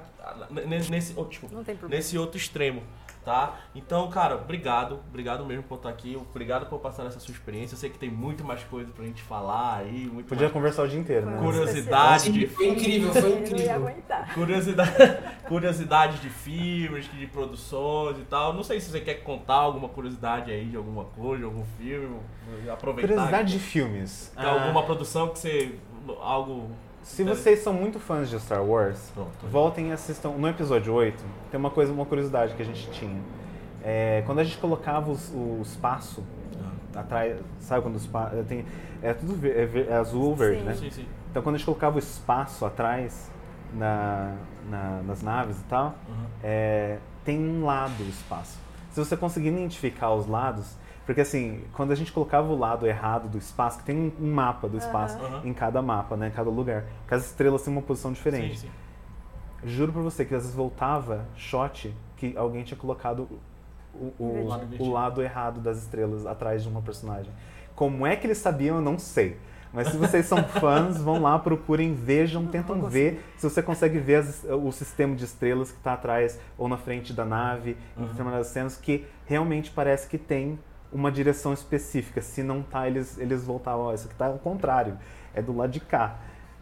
nesse, 0.50 1.12
oh, 1.16 1.24
desculpa, 1.24 1.56
nesse 1.88 2.16
outro 2.16 2.38
extremo 2.38 2.82
tá? 3.24 3.58
Então, 3.74 4.08
cara, 4.10 4.36
obrigado, 4.36 5.00
obrigado 5.08 5.44
mesmo 5.44 5.62
por 5.62 5.76
estar 5.76 5.88
aqui, 5.88 6.16
obrigado 6.16 6.66
por 6.66 6.78
passar 6.78 7.06
essa 7.06 7.18
sua 7.18 7.32
experiência. 7.32 7.74
Eu 7.74 7.78
sei 7.78 7.90
que 7.90 7.98
tem 7.98 8.10
muito 8.10 8.44
mais 8.44 8.62
coisa 8.64 8.92
pra 8.92 9.04
gente 9.04 9.22
falar 9.22 9.78
aí, 9.78 10.06
muito 10.06 10.28
Podia 10.28 10.50
conversar 10.50 10.82
o 10.82 10.88
dia 10.88 11.00
inteiro, 11.00 11.26
né? 11.26 11.38
Curiosidade 11.38 12.30
de 12.30 12.46
Foi 12.46 12.68
incrível, 12.68 13.12
foi 13.12 13.32
incrível. 13.38 13.94
Curiosidade, 14.34 14.92
curiosidade 15.48 16.18
de 16.18 16.28
filmes, 16.28 17.10
de 17.10 17.26
produções 17.26 18.18
e 18.18 18.24
tal. 18.24 18.52
Não 18.52 18.62
sei 18.62 18.80
se 18.80 18.90
você 18.90 19.00
quer 19.00 19.22
contar 19.22 19.54
alguma 19.54 19.88
curiosidade 19.88 20.50
aí 20.50 20.66
de 20.66 20.76
alguma 20.76 21.04
coisa, 21.04 21.38
de 21.38 21.44
algum 21.44 21.64
filme, 21.78 22.20
aproveitar. 22.70 23.08
Curiosidade 23.08 23.52
de 23.52 23.58
filmes. 23.58 24.32
ah. 24.36 24.50
alguma 24.50 24.82
produção 24.82 25.28
que 25.28 25.38
você 25.38 25.78
algo 26.20 26.70
se 27.04 27.22
vocês 27.22 27.60
são 27.60 27.74
muito 27.74 28.00
fãs 28.00 28.30
de 28.30 28.40
Star 28.40 28.64
Wars, 28.64 29.10
Pronto, 29.14 29.46
voltem 29.50 29.90
e 29.90 29.92
assistam. 29.92 30.30
No 30.30 30.48
episódio 30.48 30.92
8, 30.92 31.22
tem 31.50 31.60
uma 31.60 31.70
coisa, 31.70 31.92
uma 31.92 32.06
curiosidade 32.06 32.54
que 32.54 32.62
a 32.62 32.64
gente 32.64 32.90
tinha. 32.90 33.20
É, 33.82 34.22
quando 34.24 34.38
a 34.38 34.44
gente 34.44 34.56
colocava 34.56 35.10
os, 35.10 35.30
o 35.34 35.60
espaço 35.60 36.24
ah. 36.94 37.00
atrás, 37.00 37.38
sabe 37.60 37.82
quando 37.82 37.94
o 37.94 37.98
espaço. 37.98 38.34
Tem, 38.48 38.64
é 39.02 39.12
tudo 39.12 39.46
é, 39.46 39.90
é 39.90 39.94
azul 39.94 40.30
ou 40.30 40.34
verde, 40.34 40.60
sim. 40.60 40.66
né? 40.66 40.74
Sim, 40.74 40.90
sim. 40.90 41.06
Então 41.30 41.42
quando 41.42 41.56
a 41.56 41.58
gente 41.58 41.66
colocava 41.66 41.96
o 41.96 41.98
espaço 41.98 42.64
atrás 42.64 43.30
na, 43.74 44.34
na 44.70 45.02
nas 45.02 45.22
naves 45.22 45.60
e 45.60 45.64
tal, 45.64 45.94
uhum. 46.08 46.24
é, 46.42 46.96
tem 47.22 47.38
um 47.38 47.66
lado 47.66 48.02
o 48.02 48.08
espaço. 48.08 48.58
Se 48.92 48.98
você 48.98 49.14
conseguir 49.14 49.48
identificar 49.48 50.12
os 50.14 50.26
lados, 50.26 50.74
porque 51.06 51.20
assim, 51.20 51.62
quando 51.72 51.92
a 51.92 51.94
gente 51.94 52.12
colocava 52.12 52.50
o 52.52 52.56
lado 52.56 52.86
errado 52.86 53.28
do 53.28 53.36
espaço, 53.36 53.78
que 53.78 53.84
tem 53.84 54.12
um 54.18 54.32
mapa 54.32 54.68
do 54.68 54.78
espaço 54.78 55.18
uhum. 55.18 55.40
em 55.44 55.52
cada 55.52 55.82
mapa, 55.82 56.16
né, 56.16 56.28
em 56.28 56.30
cada 56.30 56.48
lugar, 56.48 56.84
que 57.06 57.14
as 57.14 57.26
estrelas 57.26 57.62
têm 57.62 57.72
uma 57.72 57.82
posição 57.82 58.12
diferente. 58.12 58.60
Sim, 58.60 58.66
sim. 58.66 59.68
Juro 59.68 59.92
pra 59.92 60.02
você 60.02 60.24
que 60.24 60.34
às 60.34 60.42
vezes 60.42 60.56
voltava 60.56 61.26
shot 61.36 61.94
que 62.16 62.36
alguém 62.36 62.62
tinha 62.64 62.78
colocado 62.78 63.28
o, 63.94 64.12
o, 64.18 64.46
lado, 64.46 64.76
o 64.78 64.90
lado 64.90 65.22
errado 65.22 65.60
das 65.60 65.78
estrelas 65.78 66.26
atrás 66.26 66.62
de 66.62 66.68
uma 66.68 66.82
personagem. 66.82 67.32
Como 67.74 68.06
é 68.06 68.16
que 68.16 68.26
eles 68.26 68.38
sabiam, 68.38 68.76
eu 68.76 68.82
não 68.82 68.98
sei. 68.98 69.36
Mas 69.72 69.88
se 69.88 69.96
vocês 69.96 70.26
são 70.26 70.42
fãs, 70.60 70.98
vão 70.98 71.20
lá, 71.20 71.38
procurem, 71.38 71.94
vejam, 71.94 72.46
tentam 72.46 72.80
ver 72.82 73.24
se 73.36 73.48
você 73.48 73.62
consegue 73.62 73.98
ver 73.98 74.16
as, 74.16 74.44
o 74.44 74.70
sistema 74.70 75.16
de 75.16 75.24
estrelas 75.24 75.72
que 75.72 75.78
está 75.78 75.94
atrás 75.94 76.38
ou 76.56 76.68
na 76.68 76.76
frente 76.76 77.12
da 77.12 77.24
nave, 77.24 77.76
uhum. 77.96 78.04
em 78.04 78.08
determinadas 78.08 78.46
cenas, 78.48 78.76
que 78.76 79.04
realmente 79.26 79.70
parece 79.70 80.08
que 80.08 80.16
tem 80.16 80.58
uma 80.94 81.10
direção 81.10 81.52
específica. 81.52 82.22
Se 82.22 82.42
não 82.42 82.62
tá, 82.62 82.86
eles, 82.86 83.18
eles 83.18 83.44
voltavam, 83.44 83.86
ó, 83.86 83.94
isso 83.94 84.06
aqui 84.06 84.14
tá 84.14 84.26
ao 84.26 84.38
contrário, 84.38 84.96
é 85.34 85.42
do 85.42 85.54
lado 85.54 85.70
de 85.70 85.80
cá. 85.80 86.16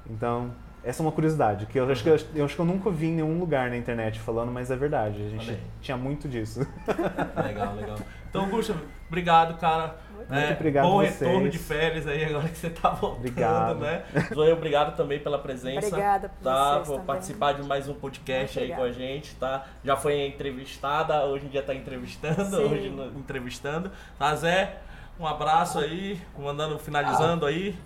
Então, 0.09 0.51
essa 0.83 1.03
é 1.03 1.07
uma 1.07 1.13
curiosidade, 1.13 1.67
que 1.67 1.79
eu 1.79 1.89
acho 1.89 2.03
que 2.03 2.09
eu, 2.09 2.19
eu 2.35 2.45
acho 2.45 2.57
que 2.57 2.61
eu 2.61 2.65
nunca 2.65 2.91
vi 2.91 3.07
em 3.07 3.15
nenhum 3.17 3.39
lugar 3.39 3.71
na 3.71 3.77
internet 3.77 4.19
falando, 4.19 4.51
mas 4.51 4.71
é 4.71 4.77
verdade, 4.77 5.23
a 5.23 5.29
gente 5.29 5.59
tinha 5.81 5.97
muito 5.97 6.29
disso. 6.29 6.67
Legal, 7.37 7.77
legal. 7.77 7.99
Então, 8.33 8.49
Gustavo, 8.49 8.81
obrigado, 9.09 9.61
cara. 9.61 9.95
Muito 10.17 10.33
é, 10.33 10.53
obrigado 10.55 10.85
Bom 10.87 11.03
retorno 11.03 11.51
de 11.51 11.59
férias 11.59 12.07
aí 12.07 12.25
agora 12.25 12.49
que 12.49 12.57
você 12.57 12.69
está 12.69 12.89
voltando, 12.89 13.19
obrigado. 13.19 13.81
né? 13.81 14.05
Zoe, 14.35 14.53
obrigado 14.53 14.97
também 14.97 15.19
pela 15.19 15.39
presença. 15.39 15.89
Obrigada 15.89 16.31
por 16.31 16.43
tá? 16.43 16.81
Por 16.81 17.01
participar 17.03 17.53
de 17.53 17.63
mais 17.63 17.91
um 17.91 17.95
podcast 17.95 18.59
aí 18.59 18.75
com 18.75 18.83
a 18.83 18.91
gente, 18.91 19.35
tá? 19.35 19.67
Já 19.85 19.99
foi 19.99 20.25
entrevistada, 20.25 21.27
hoje 21.27 21.45
em 21.45 21.49
dia 21.51 21.61
está 21.61 21.75
entrevistando, 21.75 22.57
Sim. 22.57 22.73
hoje 22.73 22.89
no, 22.89 23.19
entrevistando. 23.19 23.93
Tá, 24.19 24.35
Zé? 24.35 24.79
Um 25.21 25.27
abraço 25.27 25.79
aí, 25.79 26.19
mandando, 26.39 26.79
finalizando 26.79 27.45
ah, 27.45 27.51
aí. 27.51 27.77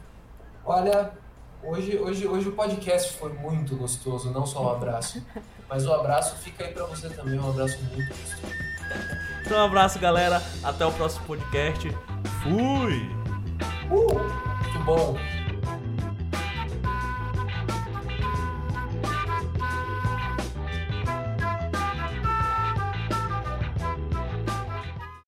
Olha, 0.64 1.10
hoje, 1.60 1.98
hoje, 1.98 2.28
hoje 2.28 2.48
o 2.48 2.52
podcast 2.52 3.14
foi 3.14 3.32
muito 3.32 3.74
gostoso, 3.74 4.30
não 4.30 4.46
só 4.46 4.64
um 4.64 4.70
abraço. 4.70 5.26
Mas 5.68 5.84
o 5.84 5.92
abraço 5.92 6.36
fica 6.36 6.64
aí 6.64 6.72
para 6.72 6.84
você 6.84 7.08
também, 7.08 7.36
um 7.36 7.50
abraço 7.50 7.82
muito 7.92 8.08
gostoso. 8.10 9.35
Então, 9.46 9.58
um 9.58 9.64
abraço, 9.64 9.96
galera. 10.00 10.42
Até 10.62 10.84
o 10.84 10.90
próximo 10.90 11.24
podcast. 11.24 11.88
Fui! 12.42 13.08
Uh, 13.88 14.18
muito 14.18 14.78
bom. 14.84 15.16